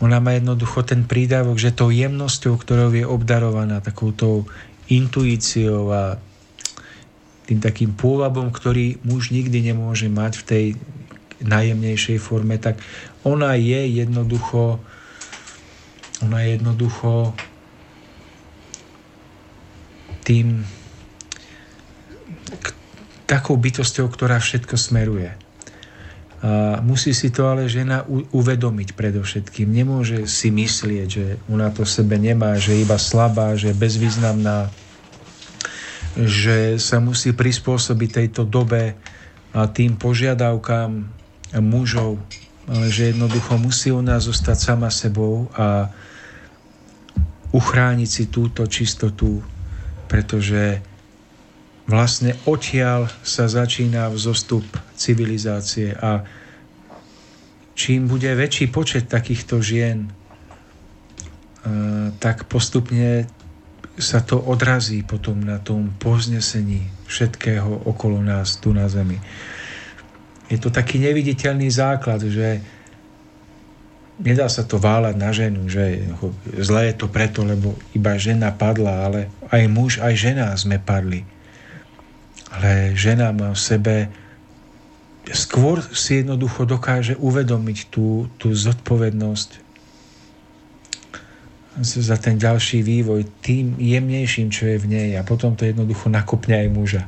ona 0.00 0.16
má 0.20 0.32
jednoducho 0.36 0.80
ten 0.84 1.04
prídavok, 1.04 1.60
že 1.60 1.76
tou 1.76 1.92
jemnosťou, 1.92 2.56
ktorou 2.56 2.92
je 2.96 3.04
obdarovaná, 3.04 3.84
takouto 3.84 4.48
intuíciou 4.88 5.92
a 5.92 6.16
tým 7.46 7.60
takým 7.62 7.94
pôvabom, 7.94 8.50
ktorý 8.50 8.98
muž 9.06 9.30
nikdy 9.30 9.72
nemôže 9.72 10.10
mať 10.10 10.32
v 10.40 10.44
tej 10.44 10.64
najjemnejšej 11.46 12.18
forme, 12.18 12.56
tak 12.56 12.80
ona 13.22 13.54
je 13.60 14.00
jednoducho 14.02 14.80
ona 16.24 16.40
je 16.40 16.56
jednoducho 16.56 17.36
tým 20.24 20.64
takou 23.26 23.58
bytosťou, 23.58 24.06
ktorá 24.06 24.38
všetko 24.38 24.74
smeruje. 24.78 25.34
A 26.46 26.78
musí 26.78 27.10
si 27.10 27.34
to 27.34 27.50
ale 27.50 27.66
žena 27.66 28.06
uvedomiť 28.08 28.94
predovšetkým. 28.94 29.66
Nemôže 29.66 30.30
si 30.30 30.54
myslieť, 30.54 31.08
že 31.10 31.26
ona 31.50 31.74
to 31.74 31.82
sebe 31.82 32.14
nemá, 32.20 32.54
že 32.54 32.78
je 32.78 32.84
iba 32.86 33.00
slabá, 33.00 33.58
že 33.58 33.74
je 33.74 33.80
bezvýznamná, 33.82 34.70
že 36.16 36.78
sa 36.78 37.02
musí 37.02 37.34
prispôsobiť 37.34 38.08
tejto 38.22 38.46
dobe 38.46 38.94
a 39.56 39.60
tým 39.66 39.98
požiadavkám 39.98 41.08
mužov, 41.58 42.20
ale 42.68 42.86
že 42.94 43.16
jednoducho 43.16 43.58
musí 43.58 43.90
nás 43.90 44.28
zostať 44.28 44.56
sama 44.60 44.90
sebou 44.92 45.48
a 45.56 45.90
uchrániť 47.50 48.08
si 48.10 48.24
túto 48.28 48.68
čistotu, 48.68 49.40
pretože 50.06 50.84
vlastne 51.86 52.34
odtiaľ 52.50 53.06
sa 53.22 53.46
začína 53.46 54.10
vzostup 54.10 54.66
civilizácie 54.98 55.94
a 55.94 56.26
čím 57.78 58.10
bude 58.10 58.26
väčší 58.34 58.74
počet 58.74 59.06
takýchto 59.06 59.62
žien, 59.62 60.10
tak 62.18 62.50
postupne 62.50 63.30
sa 63.96 64.20
to 64.20 64.36
odrazí 64.36 65.06
potom 65.06 65.40
na 65.40 65.62
tom 65.62 65.94
poznesení 65.96 66.84
všetkého 67.06 67.86
okolo 67.86 68.20
nás 68.20 68.58
tu 68.58 68.74
na 68.74 68.90
Zemi. 68.90 69.16
Je 70.50 70.58
to 70.58 70.70
taký 70.70 70.98
neviditeľný 71.02 71.70
základ, 71.70 72.22
že 72.22 72.60
nedá 74.20 74.46
sa 74.50 74.62
to 74.66 74.78
váľať 74.78 75.14
na 75.16 75.30
ženu, 75.32 75.66
že 75.70 76.06
zle 76.60 76.92
je 76.92 76.94
to 76.98 77.06
preto, 77.10 77.42
lebo 77.46 77.74
iba 77.94 78.14
žena 78.18 78.52
padla, 78.54 79.10
ale 79.10 79.20
aj 79.50 79.62
muž, 79.70 79.92
aj 80.02 80.14
žena 80.14 80.50
sme 80.54 80.82
padli 80.82 81.35
ale 82.50 82.94
žena 82.94 83.34
má 83.34 83.50
v 83.52 83.60
sebe 83.60 83.94
skôr 85.34 85.82
si 85.90 86.22
jednoducho 86.22 86.62
dokáže 86.68 87.18
uvedomiť 87.18 87.90
tú, 87.90 88.30
tú 88.38 88.54
zodpovednosť 88.54 89.66
za 91.82 92.16
ten 92.16 92.40
ďalší 92.40 92.80
vývoj 92.80 93.28
tým 93.44 93.76
jemnejším, 93.76 94.48
čo 94.48 94.64
je 94.70 94.76
v 94.80 94.86
nej 94.86 95.10
a 95.18 95.26
potom 95.26 95.52
to 95.52 95.68
jednoducho 95.68 96.08
nakopne 96.08 96.56
aj 96.56 96.68
muža. 96.72 97.04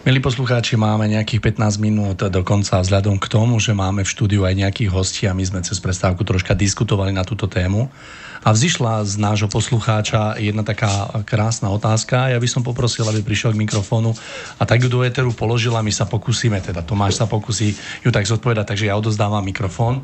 Milí 0.00 0.16
poslucháči, 0.16 0.80
máme 0.80 1.12
nejakých 1.12 1.60
15 1.60 1.76
minút 1.76 2.24
do 2.24 2.40
konca 2.40 2.80
vzhľadom 2.80 3.20
k 3.20 3.26
tomu, 3.28 3.60
že 3.60 3.76
máme 3.76 4.00
v 4.00 4.08
štúdiu 4.08 4.48
aj 4.48 4.56
nejakých 4.56 4.90
hostí 4.92 5.28
a 5.28 5.36
my 5.36 5.44
sme 5.44 5.60
cez 5.60 5.76
prestávku 5.76 6.24
troška 6.24 6.56
diskutovali 6.56 7.12
na 7.12 7.20
túto 7.20 7.44
tému. 7.44 7.92
A 8.40 8.56
vzýšla 8.56 9.04
z 9.04 9.20
nášho 9.20 9.52
poslucháča 9.52 10.40
jedna 10.40 10.64
taká 10.64 11.12
krásna 11.28 11.68
otázka. 11.68 12.32
Ja 12.32 12.40
by 12.40 12.48
som 12.48 12.64
poprosil, 12.64 13.04
aby 13.04 13.20
prišiel 13.20 13.52
k 13.52 13.60
mikrofónu 13.60 14.16
a 14.56 14.62
tak 14.64 14.80
ju 14.80 14.88
do 14.88 15.04
Eteru 15.04 15.36
položil 15.36 15.76
a 15.76 15.84
my 15.84 15.92
sa 15.92 16.08
pokúsime, 16.08 16.56
teda 16.64 16.80
Tomáš 16.80 17.20
sa 17.20 17.28
pokusí 17.28 17.76
ju 18.00 18.08
tak 18.08 18.24
zodpovedať, 18.24 18.64
takže 18.64 18.88
ja 18.88 18.96
odozdávam 18.96 19.44
mikrofón. 19.44 20.00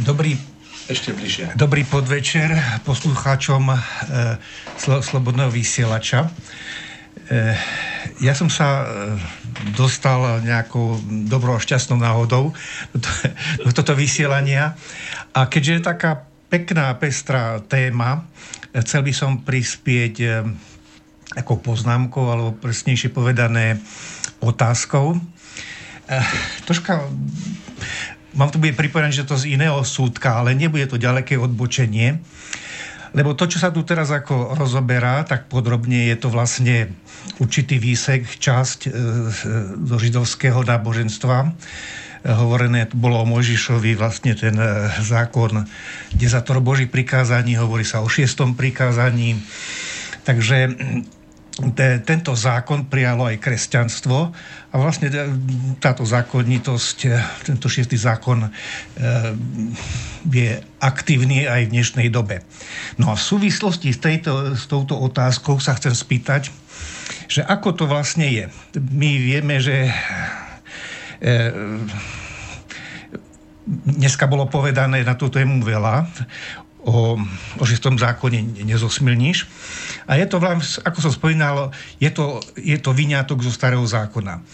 Dobrý 0.00 0.40
ešte 0.88 1.12
bližšie. 1.12 1.60
Dobrý 1.60 1.84
podvečer 1.86 2.82
poslucháčom 2.82 3.70
e, 3.70 3.76
Slobodného 4.80 5.52
vysielača. 5.52 6.26
E, 7.30 7.54
ja 8.22 8.34
som 8.34 8.50
sa 8.50 8.82
e, 8.82 8.86
dostal 9.74 10.42
nejakou 10.42 10.98
dobrou 11.30 11.58
šťastnou 11.58 12.00
náhodou 12.00 12.50
do 13.62 13.70
toto 13.70 13.94
vysielania 13.94 14.74
a 15.36 15.46
keďže 15.46 15.72
je 15.78 15.82
taká 15.82 16.10
pekná, 16.50 16.92
pestrá 16.98 17.62
téma, 17.64 18.26
chcel 18.76 19.04
by 19.06 19.12
som 19.16 19.40
prispieť 19.40 20.44
ako 21.32 21.64
poznámkou, 21.64 22.28
alebo 22.28 22.52
presnejšie 22.60 23.08
povedané 23.08 23.80
otázkou. 24.44 25.16
Troška 26.68 27.08
mám 28.36 28.50
to 28.52 28.60
bude 28.60 28.76
pripojené, 28.76 29.12
že 29.12 29.24
to 29.24 29.36
z 29.40 29.56
iného 29.56 29.80
súdka, 29.84 30.40
ale 30.40 30.56
nebude 30.56 30.88
to 30.88 31.00
ďaleké 31.00 31.40
odbočenie. 31.40 32.20
Lebo 33.12 33.36
to, 33.36 33.44
čo 33.44 33.60
sa 33.60 33.68
tu 33.68 33.84
teraz 33.84 34.08
ako 34.08 34.56
rozoberá, 34.56 35.20
tak 35.28 35.52
podrobne 35.52 36.08
je 36.12 36.16
to 36.16 36.32
vlastne 36.32 36.96
určitý 37.38 37.76
výsek, 37.76 38.24
časť 38.24 38.80
e, 38.86 38.90
zo 39.84 39.96
židovského 40.00 40.64
náboženstva, 40.64 41.52
hovorené 42.22 42.86
bolo 42.94 43.18
o 43.18 43.26
Mojžišovi 43.26 43.98
vlastne 43.98 44.38
ten 44.38 44.54
zákon 45.02 45.66
desatoro 46.14 46.62
Boží 46.62 46.86
prikázaní, 46.86 47.58
hovorí 47.58 47.82
sa 47.82 47.98
o 47.98 48.06
šiestom 48.06 48.54
prikázaní. 48.54 49.42
Takže 50.22 50.70
tento 52.08 52.32
zákon 52.32 52.88
prijalo 52.88 53.28
aj 53.28 53.36
kresťanstvo 53.36 54.18
a 54.72 54.74
vlastne 54.80 55.12
táto 55.84 56.00
zákonitosť, 56.00 56.98
e, 57.04 57.08
tento 57.44 57.68
šiestý 57.68 58.00
zákon 58.00 58.48
e, 58.48 58.50
je 60.32 60.56
aktívny 60.80 61.44
aj 61.44 61.68
v 61.68 61.72
dnešnej 61.76 62.08
dobe. 62.08 62.40
No 62.96 63.12
a 63.12 63.14
v 63.20 63.26
súvislosti 63.28 63.92
s, 63.92 64.00
tejto, 64.00 64.56
s 64.56 64.64
touto 64.64 64.96
otázkou 64.96 65.60
sa 65.60 65.76
chcem 65.76 65.92
spýtať, 65.92 66.48
že 67.28 67.44
ako 67.44 67.76
to 67.76 67.84
vlastne 67.84 68.24
je. 68.24 68.48
My 68.80 69.10
vieme, 69.20 69.60
že 69.60 69.92
e, 71.20 71.32
dneska 73.92 74.24
bolo 74.24 74.48
povedané 74.48 75.04
na 75.04 75.20
túto 75.20 75.36
tému 75.36 75.60
veľa 75.60 76.08
o, 76.88 77.20
o 77.60 77.64
šestom 77.68 78.00
zákone 78.00 78.64
nezosmilníš. 78.64 79.46
A 80.12 80.20
je 80.20 80.28
to, 80.28 80.44
ako 80.84 80.98
som 81.00 81.08
spomínal, 81.08 81.72
je 81.96 82.12
to, 82.12 82.36
je 82.60 82.76
to 82.76 82.92
vyňatok 82.92 83.40
zo 83.40 83.48
starého 83.48 83.80
zákona. 83.80 84.44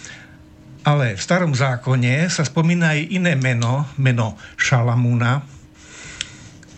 Ale 0.86 1.18
v 1.18 1.20
starom 1.20 1.50
zákone 1.50 2.30
sa 2.30 2.46
spomína 2.46 2.94
aj 2.94 3.00
iné 3.10 3.34
meno, 3.34 3.82
meno 3.98 4.38
Šalamúna, 4.54 5.42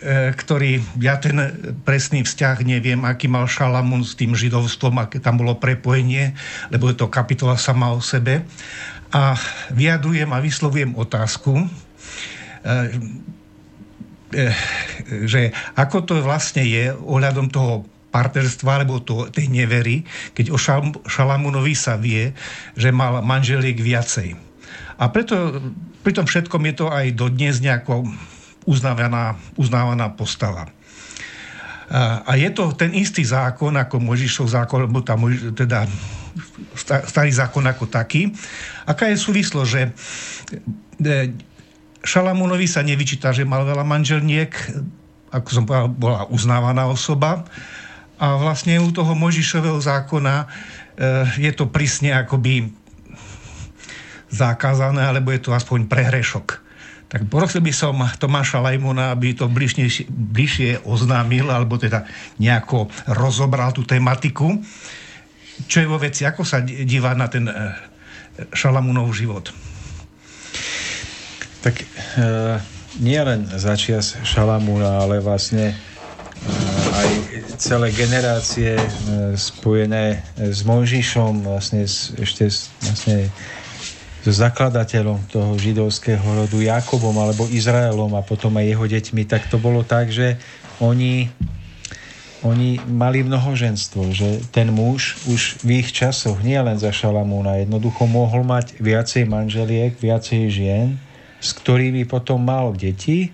e, 0.00 0.32
ktorý, 0.32 0.80
ja 0.96 1.20
ten 1.20 1.36
presný 1.84 2.24
vzťah 2.24 2.64
neviem, 2.64 3.04
aký 3.04 3.28
mal 3.28 3.44
Šalamún 3.44 4.00
s 4.00 4.16
tým 4.16 4.32
židovstvom, 4.32 4.96
aké 4.96 5.20
tam 5.20 5.44
bolo 5.44 5.60
prepojenie, 5.60 6.32
lebo 6.72 6.88
je 6.88 6.96
to 6.96 7.12
kapitola 7.12 7.60
sama 7.60 7.92
o 7.92 8.00
sebe. 8.00 8.48
A 9.12 9.36
vyjadrujem 9.76 10.32
a 10.32 10.40
vyslovujem 10.40 10.96
otázku, 10.96 11.52
e, 11.60 11.66
e, 14.32 14.48
že 15.28 15.52
ako 15.76 16.08
to 16.08 16.24
vlastne 16.24 16.64
je 16.64 16.96
ohľadom 16.96 17.52
toho 17.52 17.99
partnerstva 18.10 18.82
alebo 18.82 19.02
to, 19.02 19.30
tej 19.30 19.46
nevery, 19.46 20.02
keď 20.34 20.50
o 20.50 20.58
Šal, 20.58 20.90
Šalamúnovi 21.06 21.74
sa 21.78 21.94
vie, 21.94 22.34
že 22.74 22.90
mal 22.90 23.22
manželiek 23.22 23.78
viacej. 23.78 24.34
A 25.00 25.08
preto 25.08 25.62
pri 26.04 26.12
tom 26.12 26.26
všetkom 26.28 26.62
je 26.70 26.74
to 26.76 26.86
aj 26.92 27.06
dodnes 27.16 27.62
nejako 27.62 28.04
uznávaná, 28.68 29.38
uznávaná 29.56 30.12
postava. 30.12 30.68
A 31.90 32.38
je 32.38 32.46
to 32.54 32.70
ten 32.78 32.94
istý 32.94 33.26
zákon 33.26 33.74
ako 33.74 33.98
Možišov 33.98 34.46
zákon, 34.46 34.86
alebo 34.86 35.02
tá, 35.02 35.18
teda 35.56 35.90
starý 37.10 37.34
zákon 37.34 37.66
ako 37.66 37.90
taký. 37.90 38.30
Aká 38.86 39.10
je 39.10 39.18
súvislo, 39.18 39.66
že 39.66 39.90
e, 41.02 41.34
Šalamúnovi 42.06 42.70
sa 42.70 42.86
nevyčíta, 42.86 43.34
že 43.34 43.42
mal 43.42 43.66
veľa 43.66 43.82
manželniek, 43.82 44.54
ako 45.34 45.48
som 45.50 45.66
povedal, 45.66 45.90
bola 45.90 46.20
uznávaná 46.30 46.86
osoba, 46.86 47.42
a 48.20 48.36
vlastne 48.36 48.76
u 48.76 48.92
toho 48.92 49.16
Možišového 49.16 49.80
zákona 49.80 50.44
e, 50.44 50.46
je 51.40 51.52
to 51.56 51.72
prísne 51.72 52.12
akoby 52.12 52.68
zakázané, 54.28 55.08
alebo 55.08 55.32
je 55.32 55.40
to 55.40 55.56
aspoň 55.56 55.88
prehrešok. 55.88 56.60
Tak 57.10 57.26
prosil 57.26 57.64
by 57.64 57.72
som 57.74 57.98
Tomáša 58.20 58.62
Lajmona, 58.62 59.10
aby 59.10 59.34
to 59.34 59.50
bližšie, 59.50 60.06
bližšie 60.06 60.86
oznámil, 60.86 61.50
alebo 61.50 61.80
teda 61.80 62.06
nejako 62.38 62.86
rozobral 63.10 63.74
tú 63.74 63.82
tematiku. 63.82 64.62
Čo 65.66 65.82
je 65.82 65.90
vo 65.90 65.98
veci, 65.98 66.22
ako 66.22 66.46
sa 66.46 66.60
díva 66.62 67.16
na 67.16 67.26
ten 67.26 67.48
e, 67.48 67.54
Šalamúnov 68.52 69.10
život? 69.16 69.48
Tak 71.64 71.74
e, 71.80 71.84
nie 73.00 73.18
len 73.18 73.48
začias 73.48 74.20
Šalamúna, 74.22 75.02
ale 75.08 75.24
vlastne 75.24 75.72
aj 76.90 77.08
celé 77.60 77.88
generácie 77.92 78.76
e, 78.76 78.86
spojené 79.36 80.24
s 80.36 80.64
Mojžišom, 80.64 81.44
vlastne 81.44 81.84
s, 81.84 82.12
ešte 82.16 82.48
s, 82.48 82.72
vlastne 82.80 83.28
so 84.20 84.32
zakladateľom 84.32 85.32
toho 85.32 85.56
židovského 85.56 86.20
rodu 86.20 86.60
Jakobom 86.60 87.16
alebo 87.16 87.48
Izraelom 87.48 88.12
a 88.16 88.24
potom 88.24 88.52
aj 88.60 88.68
jeho 88.68 88.84
deťmi, 88.84 89.22
tak 89.24 89.48
to 89.48 89.56
bolo 89.56 89.80
tak, 89.80 90.12
že 90.12 90.36
oni, 90.76 91.32
oni 92.44 92.80
mali 92.84 93.24
mnohoženstvo, 93.24 94.12
že 94.12 94.44
ten 94.52 94.68
muž 94.68 95.16
už 95.24 95.64
v 95.64 95.80
ich 95.80 95.92
časoch, 95.96 96.44
nie 96.44 96.56
len 96.60 96.76
za 96.76 96.92
Šalamúna, 96.92 97.64
jednoducho 97.64 98.04
mohol 98.04 98.44
mať 98.44 98.76
viacej 98.76 99.24
manželiek, 99.24 99.96
viacej 99.96 100.42
žien, 100.52 101.00
s 101.40 101.56
ktorými 101.56 102.04
potom 102.04 102.44
mal 102.44 102.76
deti 102.76 103.32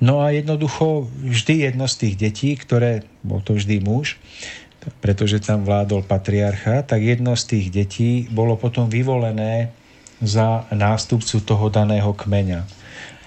No 0.00 0.24
a 0.24 0.32
jednoducho 0.32 1.04
vždy 1.12 1.68
jedno 1.68 1.84
z 1.84 1.94
tých 2.00 2.14
detí, 2.16 2.56
ktoré, 2.56 3.04
bol 3.20 3.44
to 3.44 3.60
vždy 3.60 3.84
muž, 3.84 4.16
pretože 5.04 5.44
tam 5.44 5.68
vládol 5.68 6.08
patriarcha, 6.08 6.80
tak 6.80 7.04
jedno 7.04 7.36
z 7.36 7.44
tých 7.44 7.66
detí 7.68 8.24
bolo 8.32 8.56
potom 8.56 8.88
vyvolené 8.88 9.68
za 10.24 10.64
nástupcu 10.72 11.44
toho 11.44 11.68
daného 11.68 12.16
kmeňa. 12.16 12.64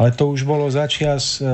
Ale 0.02 0.10
to 0.10 0.34
už 0.34 0.42
bolo 0.50 0.66
začias 0.74 1.38
e, 1.38 1.46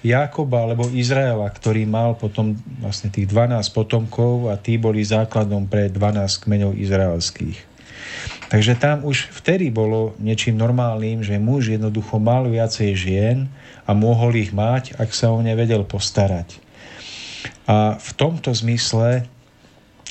Jakoba 0.00 0.64
alebo 0.64 0.88
Izraela, 0.88 1.44
ktorý 1.52 1.84
mal 1.84 2.16
potom 2.16 2.56
vlastne 2.80 3.12
tých 3.12 3.28
12 3.28 3.60
potomkov 3.76 4.48
a 4.48 4.56
tí 4.56 4.80
boli 4.80 5.04
základom 5.04 5.68
pre 5.68 5.92
12 5.92 6.48
kmeňov 6.48 6.72
izraelských. 6.80 7.58
Takže 8.48 8.76
tam 8.80 9.04
už 9.04 9.32
vtedy 9.32 9.68
bolo 9.72 10.16
niečím 10.20 10.56
normálnym, 10.56 11.24
že 11.24 11.40
muž 11.40 11.72
jednoducho 11.72 12.20
mal 12.20 12.48
viacej 12.48 12.90
žien, 12.96 13.48
a 13.86 13.90
mohol 13.92 14.38
ich 14.38 14.54
mať, 14.54 14.94
ak 14.98 15.10
sa 15.10 15.34
o 15.34 15.40
ne 15.42 15.52
vedel 15.58 15.82
postarať. 15.82 16.58
A 17.66 17.98
v 17.98 18.10
tomto 18.14 18.54
zmysle 18.54 19.26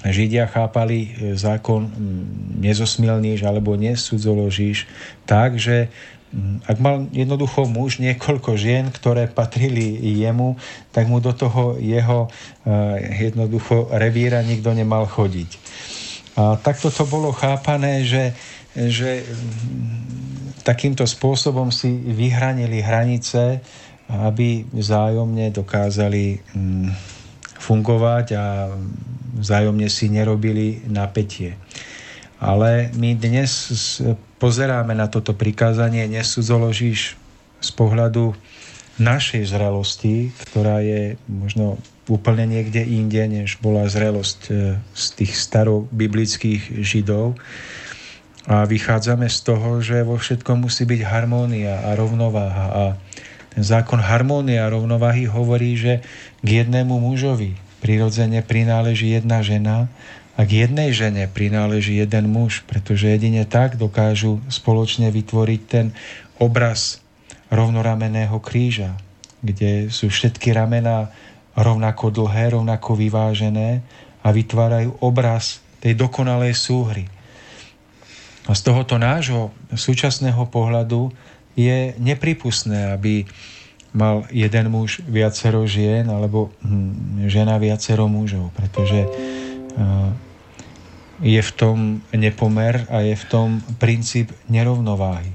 Židia 0.01 0.49
chápali 0.49 1.13
e, 1.13 1.37
zákon 1.37 1.85
nezosmilníš 2.57 3.45
alebo 3.45 3.77
nesudzoložíš 3.77 4.89
tak, 5.29 5.61
že 5.61 5.93
ak 6.63 6.79
mal 6.79 7.11
jednoducho 7.11 7.67
muž 7.67 7.99
niekoľko 7.99 8.55
žien, 8.55 8.87
ktoré 8.87 9.27
patrili 9.27 9.99
jemu, 9.99 10.55
tak 10.95 11.11
mu 11.11 11.19
do 11.19 11.35
toho 11.35 11.75
jeho 11.77 12.31
e, 12.63 13.29
jednoducho 13.29 13.91
revíra 13.91 14.39
nikto 14.41 14.71
nemal 14.71 15.05
chodiť. 15.05 15.59
A 16.39 16.55
takto 16.55 16.87
to 16.87 17.03
bolo 17.03 17.35
chápané, 17.35 18.07
že, 18.07 18.31
že 18.71 19.27
takýmto 20.63 21.05
spôsobom 21.07 21.69
si 21.69 21.89
vyhranili 21.91 22.81
hranice, 22.81 23.61
aby 24.11 24.67
vzájomne 24.75 25.49
dokázali 25.55 26.39
mm, 26.39 26.89
fungovať 27.61 28.25
a 28.35 28.45
vzájomne 29.39 29.87
si 29.87 30.11
nerobili 30.11 30.83
napätie. 30.89 31.55
Ale 32.41 32.89
my 32.97 33.13
dnes 33.15 33.69
pozeráme 34.41 34.97
na 34.97 35.05
toto 35.05 35.37
prikázanie, 35.37 36.09
nesudzoložíš 36.09 37.15
z 37.61 37.69
pohľadu 37.77 38.33
našej 38.97 39.45
zrelosti, 39.45 40.33
ktorá 40.49 40.81
je 40.81 41.15
možno 41.29 41.77
úplne 42.09 42.49
niekde 42.49 42.81
inde, 42.81 43.23
než 43.29 43.61
bola 43.61 43.87
zrelosť 43.87 44.39
e, 44.49 44.51
z 44.91 45.05
tých 45.15 45.33
starobiblických 45.37 46.81
židov 46.83 47.37
a 48.49 48.65
vychádzame 48.65 49.29
z 49.29 49.37
toho, 49.45 49.69
že 49.85 50.01
vo 50.01 50.17
všetkom 50.17 50.65
musí 50.65 50.89
byť 50.89 51.01
harmónia 51.05 51.85
a 51.85 51.93
rovnováha. 51.93 52.67
A 52.73 52.83
ten 53.53 53.61
zákon 53.61 54.01
harmónia 54.01 54.65
a 54.65 54.71
rovnováhy 54.73 55.29
hovorí, 55.29 55.77
že 55.77 56.01
k 56.41 56.65
jednému 56.65 56.97
mužovi 56.97 57.53
prirodzene 57.85 58.41
prináleží 58.41 59.13
jedna 59.13 59.45
žena 59.45 59.89
a 60.37 60.41
k 60.47 60.65
jednej 60.65 60.89
žene 60.89 61.29
prináleží 61.29 62.01
jeden 62.01 62.33
muž, 62.33 62.65
pretože 62.65 63.13
jedine 63.13 63.45
tak 63.45 63.77
dokážu 63.77 64.41
spoločne 64.49 65.13
vytvoriť 65.13 65.61
ten 65.69 65.93
obraz 66.41 67.03
rovnorameného 67.53 68.41
kríža, 68.41 68.97
kde 69.45 69.91
sú 69.93 70.09
všetky 70.09 70.49
ramená 70.55 71.13
rovnako 71.53 72.09
dlhé, 72.09 72.55
rovnako 72.57 72.95
vyvážené 72.95 73.83
a 74.23 74.27
vytvárajú 74.31 74.97
obraz 75.03 75.59
tej 75.83 75.93
dokonalej 75.99 76.55
súhry 76.55 77.05
a 78.47 78.51
z 78.57 78.61
tohoto 78.65 78.97
nášho 78.97 79.53
súčasného 79.73 80.49
pohľadu 80.49 81.13
je 81.53 81.93
nepripustné, 81.99 82.95
aby 82.95 83.27
mal 83.91 84.23
jeden 84.31 84.71
muž 84.71 85.03
viacero 85.03 85.67
žien 85.67 86.07
alebo 86.07 86.49
hm, 86.63 87.27
žena 87.27 87.59
viacero 87.59 88.07
mužov, 88.07 88.55
pretože 88.55 89.03
je 91.21 91.41
v 91.41 91.51
tom 91.53 92.01
nepomer 92.11 92.89
a 92.89 93.05
je 93.05 93.13
v 93.13 93.25
tom 93.29 93.47
princíp 93.77 94.33
nerovnováhy, 94.49 95.29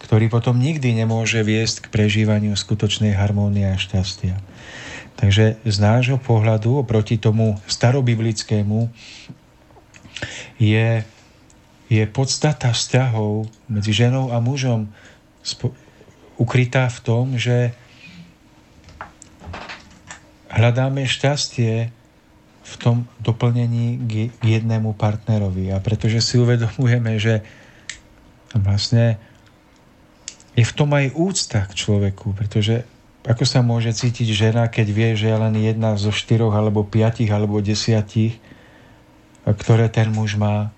ktorý 0.00 0.32
potom 0.32 0.56
nikdy 0.56 0.96
nemôže 0.96 1.44
viesť 1.44 1.86
k 1.86 1.92
prežívaniu 1.92 2.56
skutočnej 2.56 3.12
harmónie 3.12 3.68
a 3.68 3.76
šťastia. 3.76 4.40
Takže 5.20 5.60
z 5.66 5.76
nášho 5.82 6.16
pohľadu 6.16 6.80
oproti 6.80 7.20
tomu 7.20 7.60
starobiblickému 7.68 8.88
je 10.56 11.04
je 11.88 12.04
podstata 12.08 12.72
vzťahov 12.72 13.48
medzi 13.68 13.92
ženou 13.96 14.32
a 14.32 14.38
mužom 14.44 14.92
ukrytá 16.36 16.86
v 16.92 16.98
tom, 17.00 17.24
že 17.40 17.72
hľadáme 20.52 21.08
šťastie 21.08 21.90
v 22.68 22.74
tom 22.76 23.08
doplnení 23.24 23.96
k 24.04 24.44
jednému 24.44 24.92
partnerovi. 24.92 25.72
A 25.72 25.80
pretože 25.80 26.20
si 26.20 26.36
uvedomujeme, 26.36 27.16
že 27.16 27.40
vlastne 28.52 29.16
je 30.52 30.64
v 30.64 30.76
tom 30.76 30.92
aj 30.92 31.16
úcta 31.16 31.64
k 31.64 31.72
človeku, 31.72 32.36
pretože 32.36 32.84
ako 33.28 33.44
sa 33.44 33.60
môže 33.60 33.92
cítiť 33.92 34.28
žena, 34.32 34.68
keď 34.72 34.86
vie, 34.88 35.08
že 35.16 35.28
je 35.28 35.36
len 35.36 35.54
jedna 35.56 35.96
zo 36.00 36.08
štyroch, 36.08 36.52
alebo 36.52 36.86
piatich, 36.86 37.28
alebo 37.28 37.60
desiatich, 37.60 38.40
ktoré 39.44 39.92
ten 39.92 40.08
muž 40.12 40.36
má. 40.40 40.72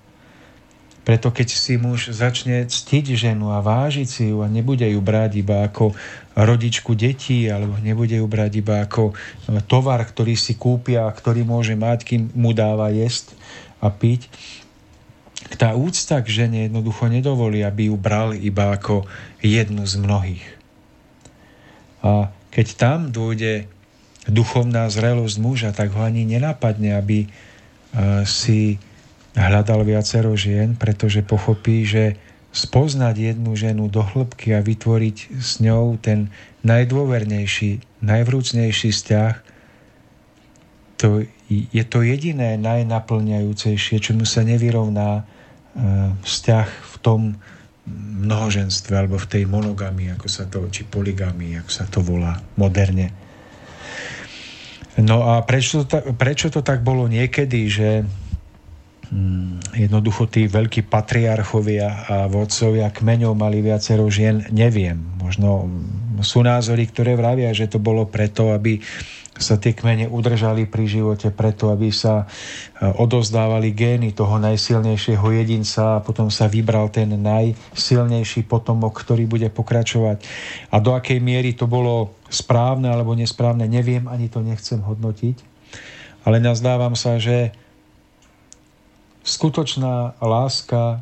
Preto 1.00 1.32
keď 1.32 1.48
si 1.48 1.80
muž 1.80 2.12
začne 2.12 2.68
ctiť 2.68 3.16
ženu 3.16 3.50
a 3.50 3.64
vážiť 3.64 4.08
si 4.08 4.24
ju 4.30 4.44
a 4.44 4.52
nebude 4.52 4.84
ju 4.84 5.00
brať 5.00 5.40
iba 5.40 5.64
ako 5.64 5.96
rodičku 6.36 6.92
detí, 6.92 7.48
alebo 7.48 7.80
nebude 7.80 8.20
ju 8.20 8.26
brať 8.28 8.52
iba 8.60 8.84
ako 8.84 9.16
tovar, 9.64 10.04
ktorý 10.04 10.36
si 10.36 10.60
kúpia 10.60 11.08
a 11.08 11.14
ktorý 11.14 11.42
môže 11.42 11.72
mať, 11.72 11.98
kým 12.04 12.22
mu 12.36 12.52
dáva 12.52 12.92
jesť 12.92 13.32
a 13.80 13.88
piť, 13.88 14.28
tá 15.56 15.74
úcta 15.74 16.20
k 16.20 16.28
žene 16.28 16.68
jednoducho 16.68 17.08
nedovolí, 17.08 17.64
aby 17.64 17.88
ju 17.90 17.96
bral 17.96 18.36
iba 18.36 18.70
ako 18.76 19.08
jednu 19.40 19.82
z 19.88 19.94
mnohých. 19.98 20.46
A 22.04 22.30
keď 22.52 22.66
tam 22.76 22.98
dôjde 23.10 23.66
duchovná 24.28 24.86
zrelosť 24.92 25.36
muža, 25.40 25.70
tak 25.72 25.96
ho 25.96 26.04
ani 26.04 26.28
nenapadne, 26.28 26.94
aby 26.94 27.24
e, 27.24 27.28
si 28.28 28.76
hľadal 29.48 29.86
viacero 29.86 30.36
žien, 30.36 30.76
pretože 30.76 31.24
pochopí, 31.24 31.88
že 31.88 32.20
spoznať 32.50 33.14
jednu 33.34 33.54
ženu 33.54 33.86
do 33.86 34.02
hĺbky 34.02 34.58
a 34.58 34.60
vytvoriť 34.60 35.38
s 35.38 35.62
ňou 35.62 35.96
ten 36.02 36.34
najdôvernejší, 36.66 38.02
najvrúcnejší 38.02 38.90
vzťah, 38.90 39.34
to 41.00 41.24
je 41.48 41.84
to 41.88 42.04
jediné 42.04 42.60
najnaplňajúcejšie, 42.60 43.96
čomu 44.04 44.28
sa 44.28 44.44
nevyrovná 44.44 45.10
e, 45.16 45.22
vzťah 46.20 46.68
v 46.68 46.94
tom 47.00 47.20
mnohoženstve 48.20 48.92
alebo 48.92 49.16
v 49.16 49.30
tej 49.30 49.44
monogami, 49.48 50.12
ako 50.12 50.28
sa 50.28 50.44
to, 50.44 50.68
či 50.68 50.84
poligami, 50.84 51.56
ako 51.56 51.70
sa 51.72 51.88
to 51.88 52.04
volá 52.04 52.36
moderne. 52.60 53.08
No 55.00 55.24
a 55.24 55.40
prečo 55.40 55.88
to, 55.88 56.12
prečo 56.12 56.52
to 56.52 56.60
tak 56.60 56.84
bolo 56.84 57.08
niekedy, 57.08 57.70
že 57.72 58.04
jednoducho 59.74 60.30
tí 60.30 60.46
veľkí 60.46 60.86
patriarchovia 60.86 62.06
a 62.06 62.16
vodcovia 62.30 62.94
kmeňov 62.94 63.34
mali 63.34 63.58
viacero 63.58 64.06
žien, 64.06 64.46
neviem. 64.54 65.02
Možno 65.18 65.66
sú 66.22 66.46
názory, 66.46 66.86
ktoré 66.86 67.18
vravia, 67.18 67.50
že 67.50 67.66
to 67.66 67.82
bolo 67.82 68.06
preto, 68.06 68.54
aby 68.54 68.78
sa 69.40 69.56
tie 69.56 69.72
kmene 69.72 70.04
udržali 70.12 70.68
pri 70.68 70.84
živote 70.84 71.32
preto, 71.32 71.72
aby 71.72 71.88
sa 71.88 72.28
e, 72.28 72.84
odozdávali 72.84 73.72
gény 73.72 74.12
toho 74.12 74.36
najsilnejšieho 74.36 75.24
jedinca 75.32 75.96
a 75.96 76.04
potom 76.04 76.28
sa 76.28 76.44
vybral 76.44 76.92
ten 76.92 77.08
najsilnejší 77.16 78.44
potomok, 78.44 79.00
ktorý 79.00 79.24
bude 79.24 79.48
pokračovať. 79.48 80.20
A 80.68 80.76
do 80.84 80.92
akej 80.92 81.24
miery 81.24 81.56
to 81.56 81.64
bolo 81.64 82.12
správne 82.28 82.92
alebo 82.92 83.16
nesprávne, 83.16 83.64
neviem, 83.64 84.04
ani 84.12 84.28
to 84.28 84.44
nechcem 84.44 84.84
hodnotiť. 84.84 85.40
Ale 86.28 86.36
nazdávam 86.36 86.92
sa, 86.92 87.16
že 87.16 87.56
skutočná 89.30 90.18
láska 90.18 90.98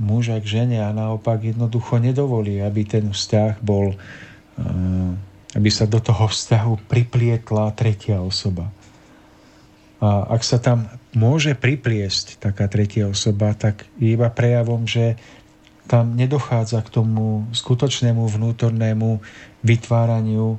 muža 0.00 0.40
k 0.40 0.46
žene 0.62 0.80
a 0.80 0.94
naopak 0.94 1.44
jednoducho 1.44 2.00
nedovolí, 2.00 2.64
aby 2.64 2.86
ten 2.88 3.12
vzťah 3.12 3.60
bol 3.60 3.92
uh, 3.92 5.12
aby 5.54 5.70
sa 5.70 5.86
do 5.86 6.02
toho 6.02 6.26
vzťahu 6.26 6.90
priplietla 6.90 7.70
tretia 7.78 8.18
osoba. 8.18 8.68
A 10.02 10.26
ak 10.34 10.42
sa 10.42 10.58
tam 10.58 10.90
môže 11.14 11.54
pripliesť 11.54 12.42
taká 12.42 12.66
tretia 12.66 13.06
osoba, 13.06 13.54
tak 13.54 13.86
je 13.96 14.18
iba 14.18 14.28
prejavom, 14.28 14.84
že 14.84 15.14
tam 15.86 16.18
nedochádza 16.18 16.82
k 16.82 16.92
tomu 17.00 17.46
skutočnému 17.54 18.26
vnútornému 18.26 19.22
vytváraniu 19.62 20.58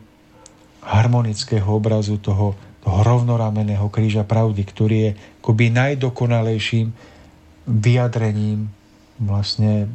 harmonického 0.85 1.67
obrazu 1.67 2.15
toho, 2.17 2.55
toho 2.85 3.01
rovnorameného 3.01 3.89
kríža 3.89 4.21
pravdy, 4.21 4.61
ktorý 4.61 4.97
je 5.09 5.11
akoby 5.41 5.73
najdokonalejším 5.73 6.93
vyjadrením 7.65 8.69
vlastne 9.17 9.89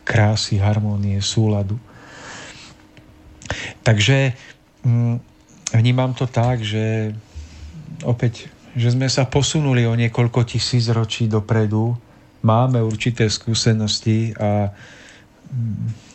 krásy, 0.00 0.56
harmónie, 0.56 1.20
súladu. 1.20 1.76
Takže 3.84 4.32
hm, 4.80 5.20
vnímam 5.76 6.16
to 6.16 6.24
tak, 6.24 6.64
že 6.64 7.12
opäť, 8.00 8.48
že 8.72 8.96
sme 8.96 9.12
sa 9.12 9.28
posunuli 9.28 9.84
o 9.84 9.92
niekoľko 9.92 10.48
tisíc 10.48 10.88
ročí 10.88 11.28
dopredu, 11.28 12.00
máme 12.40 12.80
určité 12.80 13.28
skúsenosti 13.28 14.32
a 14.40 14.72
hm, 15.52 16.08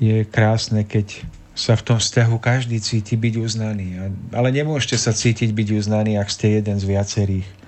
je 0.00 0.24
krásne, 0.24 0.88
keď 0.88 1.28
sa 1.60 1.76
v 1.76 1.84
tom 1.84 1.98
vzťahu 2.00 2.40
každý 2.40 2.80
cíti 2.80 3.20
byť 3.20 3.34
uznaný. 3.36 4.00
Ale 4.32 4.48
nemôžete 4.48 4.96
sa 4.96 5.12
cítiť 5.12 5.52
byť 5.52 5.68
uznaný, 5.76 6.16
ak 6.16 6.32
ste 6.32 6.56
jeden 6.56 6.80
z 6.80 6.88
viacerých 6.88 7.60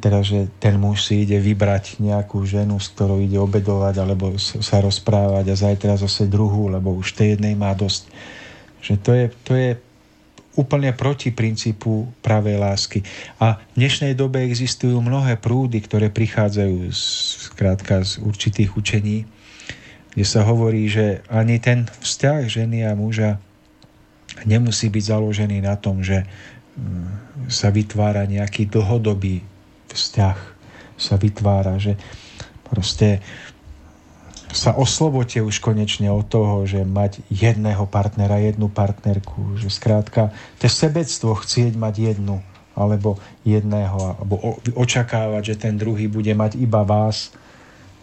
teda, 0.00 0.24
že 0.24 0.48
ten 0.56 0.80
muž 0.80 1.04
si 1.04 1.28
ide 1.28 1.36
vybrať 1.36 2.00
nejakú 2.00 2.40
ženu, 2.48 2.80
s 2.80 2.88
ktorou 2.88 3.20
ide 3.20 3.36
obedovať 3.36 3.94
alebo 4.00 4.32
sa 4.40 4.80
rozprávať 4.80 5.52
a 5.52 5.60
zajtra 5.60 6.00
zase 6.00 6.24
druhú, 6.24 6.72
lebo 6.72 6.96
už 6.96 7.12
tej 7.12 7.36
jednej 7.36 7.52
má 7.52 7.76
dosť. 7.76 8.08
Že 8.80 8.94
to 9.04 9.10
je, 9.12 9.24
to 9.44 9.52
je 9.52 9.70
úplne 10.56 10.90
proti 10.96 11.30
princípu 11.30 12.08
pravej 12.24 12.56
lásky. 12.56 13.04
A 13.38 13.60
v 13.60 13.84
dnešnej 13.84 14.16
dobe 14.16 14.40
existujú 14.40 14.98
mnohé 15.04 15.36
prúdy, 15.36 15.84
ktoré 15.84 16.08
prichádzajú 16.08 16.88
z, 16.88 17.02
skrátka 17.52 18.00
z 18.02 18.24
určitých 18.24 18.72
učení, 18.72 19.28
kde 20.18 20.26
sa 20.26 20.42
hovorí, 20.42 20.90
že 20.90 21.22
ani 21.30 21.62
ten 21.62 21.86
vzťah 21.86 22.50
ženy 22.50 22.82
a 22.82 22.98
muža 22.98 23.38
nemusí 24.42 24.90
byť 24.90 25.14
založený 25.14 25.62
na 25.62 25.78
tom, 25.78 26.02
že 26.02 26.26
mm, 26.74 27.46
sa 27.46 27.70
vytvára 27.70 28.26
nejaký 28.26 28.66
dlhodobý 28.66 29.46
vzťah 29.94 30.38
sa 30.98 31.14
vytvára, 31.14 31.78
že 31.78 31.94
proste 32.66 33.22
sa 34.50 34.74
oslobote 34.74 35.38
už 35.38 35.62
konečne 35.62 36.10
od 36.10 36.26
toho, 36.26 36.66
že 36.66 36.82
mať 36.82 37.22
jedného 37.30 37.86
partnera, 37.86 38.42
jednu 38.42 38.66
partnerku, 38.66 39.54
že 39.54 39.70
skrátka 39.70 40.34
to 40.58 40.66
sebectvo 40.66 41.38
chcieť 41.38 41.78
mať 41.78 41.94
jednu 41.94 42.42
alebo 42.74 43.22
jedného, 43.46 44.18
alebo 44.18 44.58
očakávať, 44.74 45.54
že 45.54 45.62
ten 45.62 45.78
druhý 45.78 46.10
bude 46.10 46.34
mať 46.34 46.58
iba 46.58 46.82
vás. 46.82 47.30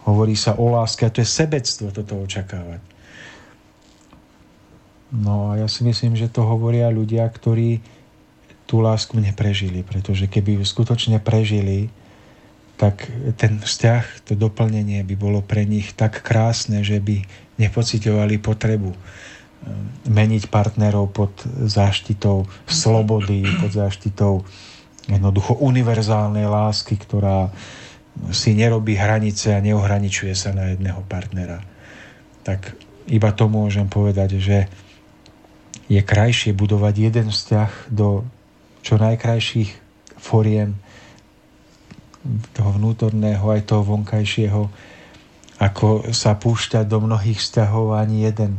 Hovorí 0.06 0.38
sa 0.38 0.54
o 0.54 0.70
láske 0.70 1.02
a 1.02 1.10
to 1.10 1.20
je 1.20 1.28
sebectvo 1.28 1.90
toto 1.90 2.14
očakávať. 2.22 2.78
No 5.10 5.54
a 5.54 5.62
ja 5.62 5.68
si 5.70 5.86
myslím, 5.86 6.18
že 6.18 6.30
to 6.30 6.42
hovoria 6.42 6.90
ľudia, 6.90 7.26
ktorí 7.26 7.78
tú 8.66 8.82
lásku 8.82 9.14
neprežili, 9.18 9.86
pretože 9.86 10.26
keby 10.26 10.58
ju 10.58 10.64
skutočne 10.66 11.22
prežili, 11.22 11.90
tak 12.76 13.08
ten 13.40 13.62
vzťah, 13.62 14.26
to 14.26 14.36
doplnenie 14.36 15.00
by 15.06 15.14
bolo 15.16 15.40
pre 15.40 15.64
nich 15.64 15.96
tak 15.96 16.20
krásne, 16.20 16.84
že 16.84 17.00
by 17.00 17.24
nepocitovali 17.56 18.36
potrebu 18.42 18.90
eh, 18.92 18.98
meniť 20.10 20.52
partnerov 20.52 21.14
pod 21.14 21.32
záštitou 21.64 22.44
slobody, 22.68 23.46
pod 23.62 23.72
záštitou 23.72 24.44
jednoducho 25.06 25.56
univerzálnej 25.62 26.50
lásky, 26.50 26.98
ktorá 26.98 27.54
si 28.32 28.56
nerobí 28.56 28.96
hranice 28.96 29.54
a 29.54 29.62
neohraničuje 29.62 30.32
sa 30.32 30.50
na 30.56 30.72
jedného 30.72 31.04
partnera. 31.06 31.62
Tak 32.42 32.74
iba 33.06 33.30
to 33.36 33.46
môžem 33.46 33.86
povedať, 33.86 34.40
že 34.40 34.58
je 35.86 36.02
krajšie 36.02 36.50
budovať 36.50 36.94
jeden 37.10 37.28
vzťah 37.30 37.92
do 37.94 38.26
čo 38.82 38.98
najkrajších 38.98 39.70
foriem 40.18 40.74
toho 42.54 42.74
vnútorného 42.74 43.46
aj 43.54 43.70
toho 43.70 43.86
vonkajšieho, 43.86 44.66
ako 45.62 46.10
sa 46.10 46.34
púšťať 46.34 46.84
do 46.90 46.98
mnohých 46.98 47.38
vzťahov 47.38 47.94
ani 47.94 48.26
jeden 48.26 48.58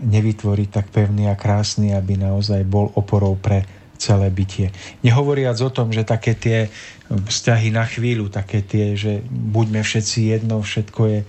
nevytvorí 0.00 0.72
tak 0.72 0.88
pevný 0.88 1.28
a 1.28 1.36
krásny, 1.36 1.92
aby 1.92 2.16
naozaj 2.16 2.64
bol 2.64 2.88
oporou 2.96 3.36
pre 3.36 3.68
celé 4.00 4.32
bytie. 4.32 4.72
Nehovoriac 5.04 5.60
o 5.60 5.68
tom, 5.68 5.92
že 5.92 6.08
také 6.08 6.32
tie 6.32 6.72
vzťahy 7.10 7.74
na 7.74 7.82
chvíľu, 7.82 8.30
také 8.30 8.62
tie, 8.62 8.94
že 8.94 9.18
buďme 9.26 9.82
všetci 9.82 10.30
jedno, 10.30 10.62
všetko 10.62 11.02
je, 11.10 11.20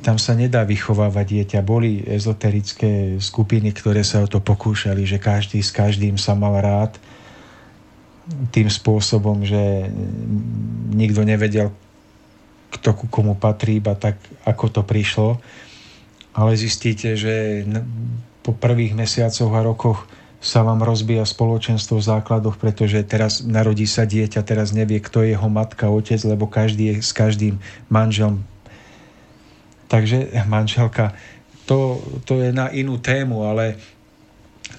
tam 0.00 0.16
sa 0.16 0.32
nedá 0.32 0.64
vychovávať 0.64 1.26
dieťa. 1.28 1.60
Boli 1.60 2.00
ezoterické 2.06 3.20
skupiny, 3.20 3.74
ktoré 3.74 4.00
sa 4.00 4.24
o 4.24 4.30
to 4.30 4.40
pokúšali, 4.40 5.04
že 5.04 5.20
každý 5.20 5.60
s 5.60 5.74
každým 5.74 6.16
sa 6.16 6.32
mal 6.32 6.56
rád. 6.62 6.96
tým 8.54 8.70
spôsobom, 8.70 9.42
že 9.42 9.90
nikto 10.94 11.26
nevedel, 11.26 11.74
kto 12.70 12.94
ku 12.94 13.06
komu 13.10 13.34
patrí, 13.34 13.82
iba 13.82 13.98
tak, 13.98 14.16
ako 14.46 14.80
to 14.80 14.82
prišlo. 14.86 15.42
Ale 16.32 16.56
zistíte, 16.56 17.18
že 17.18 17.66
po 18.40 18.54
prvých 18.56 18.96
mesiacoch 18.96 19.52
a 19.52 19.60
rokoch 19.60 20.08
sa 20.42 20.66
vám 20.66 20.82
rozbíja 20.82 21.22
spoločenstvo 21.22 22.02
v 22.02 22.08
základoch, 22.10 22.58
pretože 22.58 22.98
teraz 23.06 23.46
narodí 23.46 23.86
sa 23.86 24.02
dieťa, 24.02 24.42
teraz 24.42 24.74
nevie, 24.74 24.98
kto 24.98 25.22
je 25.22 25.38
jeho 25.38 25.46
matka, 25.46 25.86
otec, 25.86 26.18
lebo 26.26 26.50
každý 26.50 26.90
je 26.90 26.94
s 26.98 27.14
každým 27.14 27.62
manželom. 27.86 28.42
Takže 29.86 30.34
manželka, 30.50 31.14
to, 31.62 32.02
to 32.26 32.42
je 32.42 32.50
na 32.50 32.74
inú 32.74 32.98
tému, 32.98 33.46
ale 33.46 33.78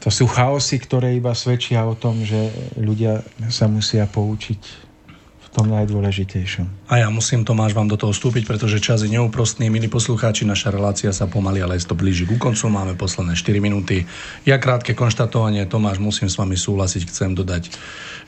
to 0.04 0.12
sú 0.12 0.28
chaosy, 0.28 0.84
ktoré 0.84 1.16
iba 1.16 1.32
svedčia 1.32 1.88
o 1.88 1.96
tom, 1.96 2.28
že 2.28 2.52
ľudia 2.76 3.24
sa 3.48 3.72
musia 3.72 4.04
poučiť 4.04 4.83
tom 5.54 5.70
najdôležitejšom. 5.70 6.90
A 6.90 7.06
ja 7.06 7.08
musím, 7.14 7.46
Tomáš, 7.46 7.78
vám 7.78 7.86
do 7.86 7.94
toho 7.94 8.10
vstúpiť, 8.10 8.50
pretože 8.50 8.82
čas 8.82 9.06
je 9.06 9.14
neúprostný. 9.14 9.70
Milí 9.70 9.86
poslucháči, 9.86 10.50
naša 10.50 10.74
relácia 10.74 11.14
sa 11.14 11.30
pomaly, 11.30 11.62
ale 11.62 11.78
to 11.78 11.94
blíži 11.94 12.26
ku 12.26 12.42
koncu. 12.42 12.74
Máme 12.74 12.98
posledné 12.98 13.38
4 13.38 13.62
minúty. 13.62 14.10
Ja 14.50 14.58
krátke 14.58 14.98
konštatovanie, 14.98 15.70
Tomáš, 15.70 16.02
musím 16.02 16.26
s 16.26 16.42
vami 16.42 16.58
súhlasiť, 16.58 17.06
chcem 17.06 17.38
dodať, 17.38 17.70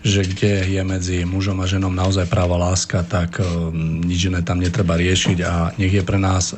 že 0.05 0.21
kde 0.21 0.69
je 0.69 0.81
medzi 0.85 1.17
mužom 1.25 1.57
a 1.57 1.65
ženom 1.65 1.89
naozaj 1.89 2.29
práva 2.29 2.61
láska, 2.61 3.01
tak 3.01 3.41
um, 3.41 4.05
nič 4.05 4.29
iné 4.29 4.45
tam 4.45 4.61
netreba 4.61 4.93
riešiť 4.93 5.37
a 5.41 5.73
nech 5.81 5.89
je 5.97 6.05
pre 6.05 6.21
nás 6.21 6.53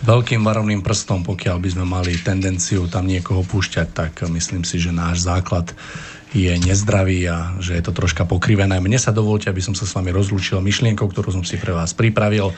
veľkým 0.00 0.40
varovným 0.40 0.80
prstom, 0.80 1.20
pokiaľ 1.28 1.56
by 1.60 1.68
sme 1.76 1.84
mali 1.84 2.16
tendenciu 2.16 2.88
tam 2.88 3.04
niekoho 3.04 3.44
púšťať, 3.44 3.88
tak 3.92 4.12
myslím 4.32 4.64
si, 4.64 4.80
že 4.80 4.96
náš 4.96 5.28
základ 5.28 5.76
je 6.36 6.52
nezdravý 6.60 7.24
a 7.32 7.56
že 7.64 7.80
je 7.80 7.82
to 7.82 7.96
troška 7.96 8.28
pokrivené. 8.28 8.76
Mne 8.76 9.00
sa 9.00 9.08
dovolte, 9.08 9.48
aby 9.48 9.64
som 9.64 9.72
sa 9.72 9.88
s 9.88 9.96
vami 9.96 10.12
rozlúčil 10.12 10.60
myšlienkou, 10.60 11.08
ktorú 11.08 11.32
som 11.32 11.44
si 11.48 11.56
pre 11.56 11.72
vás 11.72 11.96
pripravil. 11.96 12.52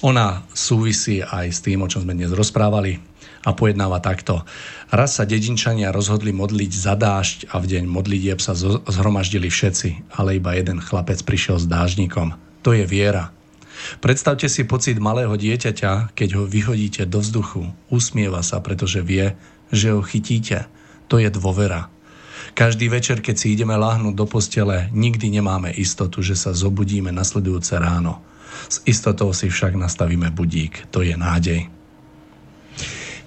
Ona 0.00 0.48
súvisí 0.56 1.20
aj 1.20 1.46
s 1.52 1.60
tým, 1.60 1.84
o 1.84 1.90
čom 1.92 2.08
sme 2.08 2.16
dnes 2.16 2.32
rozprávali 2.32 2.96
a 3.44 3.52
pojednáva 3.52 4.00
takto. 4.00 4.48
Raz 4.88 5.20
sa 5.20 5.28
dedinčania 5.28 5.92
rozhodli 5.92 6.32
modliť 6.32 6.72
za 6.72 6.96
dážď 6.96 7.52
a 7.52 7.60
v 7.60 7.68
deň 7.76 7.84
modlitieb 7.84 8.40
sa 8.40 8.56
zhromaždili 8.88 9.52
všetci, 9.52 10.16
ale 10.16 10.40
iba 10.40 10.56
jeden 10.56 10.80
chlapec 10.80 11.20
prišiel 11.20 11.60
s 11.60 11.68
dážnikom. 11.68 12.32
To 12.64 12.72
je 12.72 12.88
viera. 12.88 13.30
Predstavte 14.02 14.50
si 14.50 14.66
pocit 14.66 14.98
malého 14.98 15.36
dieťaťa, 15.38 16.16
keď 16.16 16.28
ho 16.40 16.44
vyhodíte 16.48 17.06
do 17.06 17.22
vzduchu. 17.22 17.70
Usmieva 17.92 18.42
sa, 18.42 18.58
pretože 18.58 19.04
vie, 19.04 19.38
že 19.70 19.94
ho 19.94 20.02
chytíte. 20.02 20.66
To 21.06 21.22
je 21.22 21.30
dôvera. 21.30 21.92
Každý 22.54 22.90
večer, 22.90 23.22
keď 23.22 23.36
si 23.38 23.54
ideme 23.54 23.78
láhnuť 23.78 24.14
do 24.14 24.26
postele, 24.26 24.90
nikdy 24.90 25.30
nemáme 25.30 25.70
istotu, 25.74 26.20
že 26.24 26.34
sa 26.34 26.50
zobudíme 26.50 27.14
nasledujúce 27.14 27.78
ráno. 27.78 28.18
S 28.66 28.82
istotou 28.84 29.30
si 29.30 29.46
však 29.46 29.78
nastavíme 29.78 30.34
budík. 30.34 30.90
To 30.90 31.06
je 31.06 31.14
nádej. 31.14 31.70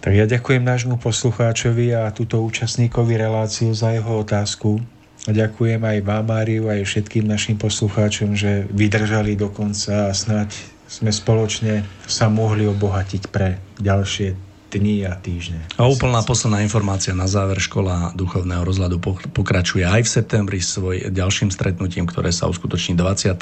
Tak 0.01 0.11
ja 0.17 0.25
ďakujem 0.25 0.65
nášmu 0.65 0.97
poslucháčovi 0.97 1.93
a 1.93 2.09
túto 2.09 2.41
účastníkovi 2.41 3.21
reláciu 3.21 3.69
za 3.71 3.93
jeho 3.93 4.25
otázku. 4.25 4.81
A 5.29 5.31
ďakujem 5.31 5.77
aj 5.77 5.97
vám, 6.01 6.25
Máriu, 6.25 6.65
aj 6.73 6.81
všetkým 6.81 7.29
našim 7.29 7.53
poslucháčom, 7.53 8.33
že 8.33 8.65
vydržali 8.73 9.37
do 9.37 9.53
konca 9.53 10.09
a 10.09 10.11
snáď 10.17 10.57
sme 10.89 11.13
spoločne 11.13 11.85
sa 12.09 12.27
mohli 12.27 12.65
obohatiť 12.65 13.29
pre 13.29 13.61
ďalšie 13.77 14.50
dni 14.71 15.03
a 15.03 15.19
týždne. 15.19 15.59
A 15.75 15.89
úplná 15.89 16.23
posledná 16.23 16.63
informácia 16.63 17.11
na 17.11 17.27
záver 17.27 17.59
škola 17.59 18.15
duchovného 18.15 18.63
rozhľadu 18.63 19.03
pokračuje 19.35 19.83
aj 19.83 20.07
v 20.07 20.09
septembri 20.09 20.59
svoj 20.63 21.11
ďalším 21.11 21.51
stretnutím, 21.51 22.07
ktoré 22.07 22.31
sa 22.31 22.47
uskutoční 22.47 22.95
23. 22.95 23.35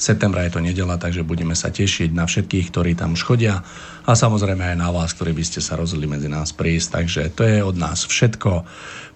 septembra, 0.00 0.46
je 0.48 0.52
to 0.58 0.60
nedela, 0.64 0.98
takže 0.98 1.22
budeme 1.22 1.54
sa 1.54 1.70
tešiť 1.70 2.10
na 2.10 2.26
všetkých, 2.26 2.74
ktorí 2.74 2.98
tam 2.98 3.14
už 3.14 3.22
chodia 3.22 3.62
a 4.04 4.12
samozrejme 4.12 4.74
aj 4.74 4.76
na 4.80 4.90
vás, 4.90 5.14
ktorí 5.14 5.32
by 5.32 5.44
ste 5.46 5.60
sa 5.62 5.78
rozhodli 5.78 6.10
medzi 6.10 6.26
nás 6.26 6.50
prísť. 6.52 6.88
Takže 7.00 7.20
to 7.32 7.42
je 7.46 7.58
od 7.64 7.76
nás 7.78 8.04
všetko. 8.04 8.66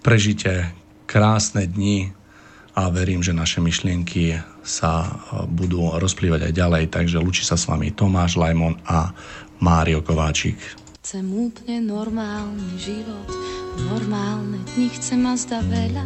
Prežite 0.01 0.73
krásne 1.09 1.69
dni 1.69 2.13
a 2.77 2.87
verím, 2.93 3.19
že 3.19 3.35
naše 3.35 3.59
myšlienky 3.59 4.39
sa 4.61 4.91
e, 5.03 5.09
budú 5.49 5.97
rozplývať 5.97 6.49
aj 6.49 6.53
ďalej. 6.53 6.83
Takže 6.93 7.17
lučí 7.17 7.43
sa 7.43 7.57
s 7.57 7.65
vami 7.65 7.91
Tomáš 7.91 8.37
Lajmon 8.37 8.77
a 8.85 9.11
Mário 9.59 9.99
Kováčik. 9.99 10.55
Chcem 11.03 11.27
úplne 11.35 11.83
normálny 11.83 12.79
život, 12.79 13.27
normálne 13.91 14.63
dni 14.71 14.87
chcem 14.95 15.19
a 15.27 15.35
zda 15.35 15.59
veľa. 15.67 16.05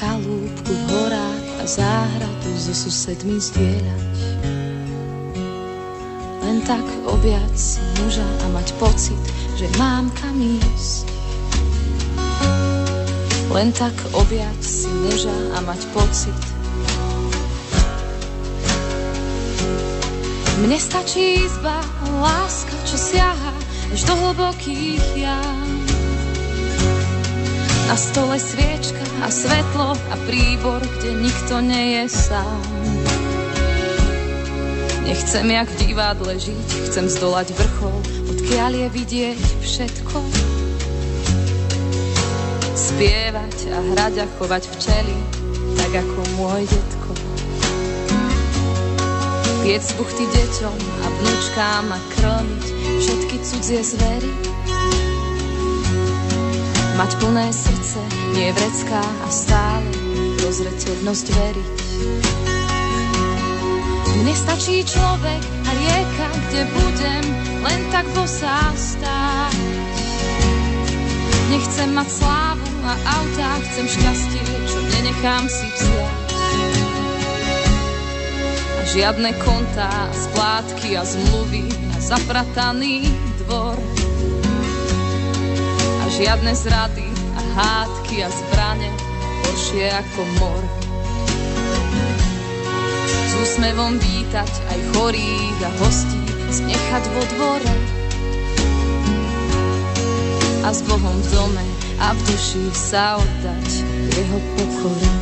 Chalúbku 0.00 0.72
v 0.72 0.84
horách 0.88 1.46
a 1.60 1.64
záhradu 1.68 2.52
so 2.56 2.72
susedmi 2.72 3.36
zdieľať. 3.36 4.16
Len 6.48 6.58
tak 6.64 6.84
objať 7.04 7.52
si 7.52 7.84
muža 8.00 8.24
a 8.24 8.46
mať 8.56 8.72
pocit, 8.80 9.22
že 9.60 9.68
mám 9.76 10.08
kam 10.16 10.40
ísť 10.40 11.12
len 13.52 13.68
tak 13.68 13.92
objať 14.16 14.64
si 14.64 14.88
muža 14.88 15.36
a 15.52 15.60
mať 15.60 15.84
pocit. 15.92 16.61
Mne 20.60 20.76
stačí 20.76 21.40
izba, 21.48 21.80
láska, 22.20 22.76
čo 22.84 23.00
siaha 23.00 23.52
až 23.92 24.00
do 24.04 24.14
hlbokých 24.16 25.04
jam. 25.16 25.68
Na 27.88 27.96
stole 27.96 28.36
sviečka 28.36 29.04
a 29.24 29.32
svetlo 29.32 29.96
a 29.96 30.14
príbor, 30.28 30.80
kde 30.80 31.16
nikto 31.16 31.64
nie 31.64 32.00
je 32.00 32.04
sám. 32.12 32.60
Nechcem 35.08 35.46
jak 35.48 35.68
v 35.68 35.80
divadle 35.88 36.32
žiť, 36.36 36.68
chcem 36.88 37.06
zdolať 37.08 37.52
vrchol, 37.56 37.98
odkiaľ 38.32 38.72
je 38.76 38.88
vidieť 38.92 39.40
všetko 39.60 40.18
spievať 42.72 43.56
a 43.72 43.78
hrať 43.92 44.14
a 44.20 44.26
chovať 44.36 44.62
včely, 44.72 45.16
tak 45.76 45.92
ako 46.02 46.20
môj 46.36 46.62
detko. 46.64 47.21
Piec 49.62 49.94
buchty 49.94 50.26
deťom 50.26 50.74
a 50.74 51.06
vnúčkám 51.06 51.86
a 51.94 51.98
krmiť 52.18 52.64
všetky 52.98 53.36
cudzie 53.46 53.78
zvery. 53.78 54.34
Mať 56.98 57.10
plné 57.22 57.46
srdce, 57.54 58.02
nie 58.34 58.50
vrecká 58.50 58.98
a 58.98 59.28
stále 59.30 59.86
rozreteľnosť 60.42 61.26
veriť. 61.30 61.78
Mne 64.18 64.34
stačí 64.34 64.82
človek 64.82 65.42
a 65.46 65.70
rieka, 65.78 66.28
kde 66.50 66.62
budem 66.66 67.24
len 67.62 67.80
tak 67.94 68.10
bosá 68.18 68.66
stáť. 68.74 69.54
Nechcem 71.54 71.94
mať 71.94 72.08
slávu 72.10 72.66
a 72.82 72.92
autá 73.14 73.62
chcem 73.70 73.86
šťastie, 73.86 74.42
čo 74.66 74.78
nenechám 74.90 75.46
si 75.46 75.70
vziať. 75.70 76.21
Žiadne 78.92 79.32
kontá, 79.40 79.88
splátky 80.12 81.00
a 81.00 81.04
zmluvy 81.08 81.64
na 81.64 81.96
zaprataný 81.96 83.08
dvor. 83.40 83.80
A 85.96 86.04
žiadne 86.12 86.52
zrady 86.52 87.08
a 87.32 87.40
hádky 87.56 88.20
a 88.20 88.28
zbrane, 88.28 88.92
horšie 89.48 89.88
ako 89.96 90.20
mor. 90.36 90.62
S 93.08 93.32
úsmevom 93.32 93.96
vítať 93.96 94.52
aj 94.76 94.78
chorých 94.92 95.58
a 95.64 95.70
hostí, 95.80 96.20
znechať 96.52 97.04
vo 97.16 97.22
dvore. 97.32 97.72
A 100.62 100.68
s 100.68 100.84
Bohom 100.84 101.16
v 101.16 101.28
dome 101.32 101.64
a 101.96 102.12
v 102.12 102.20
duši 102.28 102.68
sa 102.76 103.16
oddať 103.16 103.68
jeho 104.12 104.38
pokoru. 104.60 105.21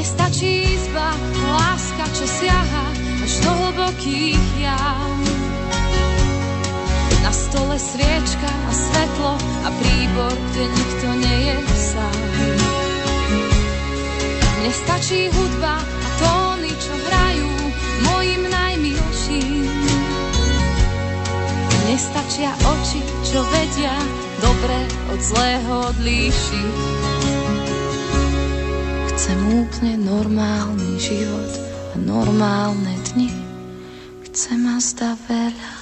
Mne 0.00 0.16
stačí 0.16 0.64
izba, 0.64 1.12
láska, 1.60 2.08
čo 2.16 2.24
siaha 2.24 2.88
až 3.20 3.32
do 3.44 3.52
hlbokých 3.52 4.46
jam. 4.56 5.20
Na 7.20 7.28
stole 7.28 7.76
sviečka 7.76 8.48
a 8.48 8.72
svetlo 8.72 9.36
a 9.36 9.68
príbor, 9.68 10.32
kde 10.32 10.64
nikto 10.72 11.06
nie 11.20 11.36
je 11.52 11.56
sám. 11.76 12.20
Mne 14.40 14.72
stačí 14.72 15.28
hudba 15.28 15.84
a 15.84 16.06
tóny, 16.16 16.72
čo 16.80 16.92
hrajú 16.96 17.52
mojim 18.08 18.42
najmilším. 18.48 19.68
Nestačia 21.92 22.56
oči, 22.56 23.04
čo 23.28 23.44
vedia 23.52 23.92
dobre 24.40 24.80
od 25.12 25.20
zlého 25.20 25.92
odlíšiť. 25.92 26.99
Chcem 29.20 29.36
úplne 29.52 30.00
normálny 30.00 30.96
život 30.96 31.52
a 31.92 32.00
normálne 32.00 32.96
dni. 33.12 33.28
Chcem 34.24 34.64
a 34.64 34.80
zda 34.80 35.12
veľa. 35.28 35.79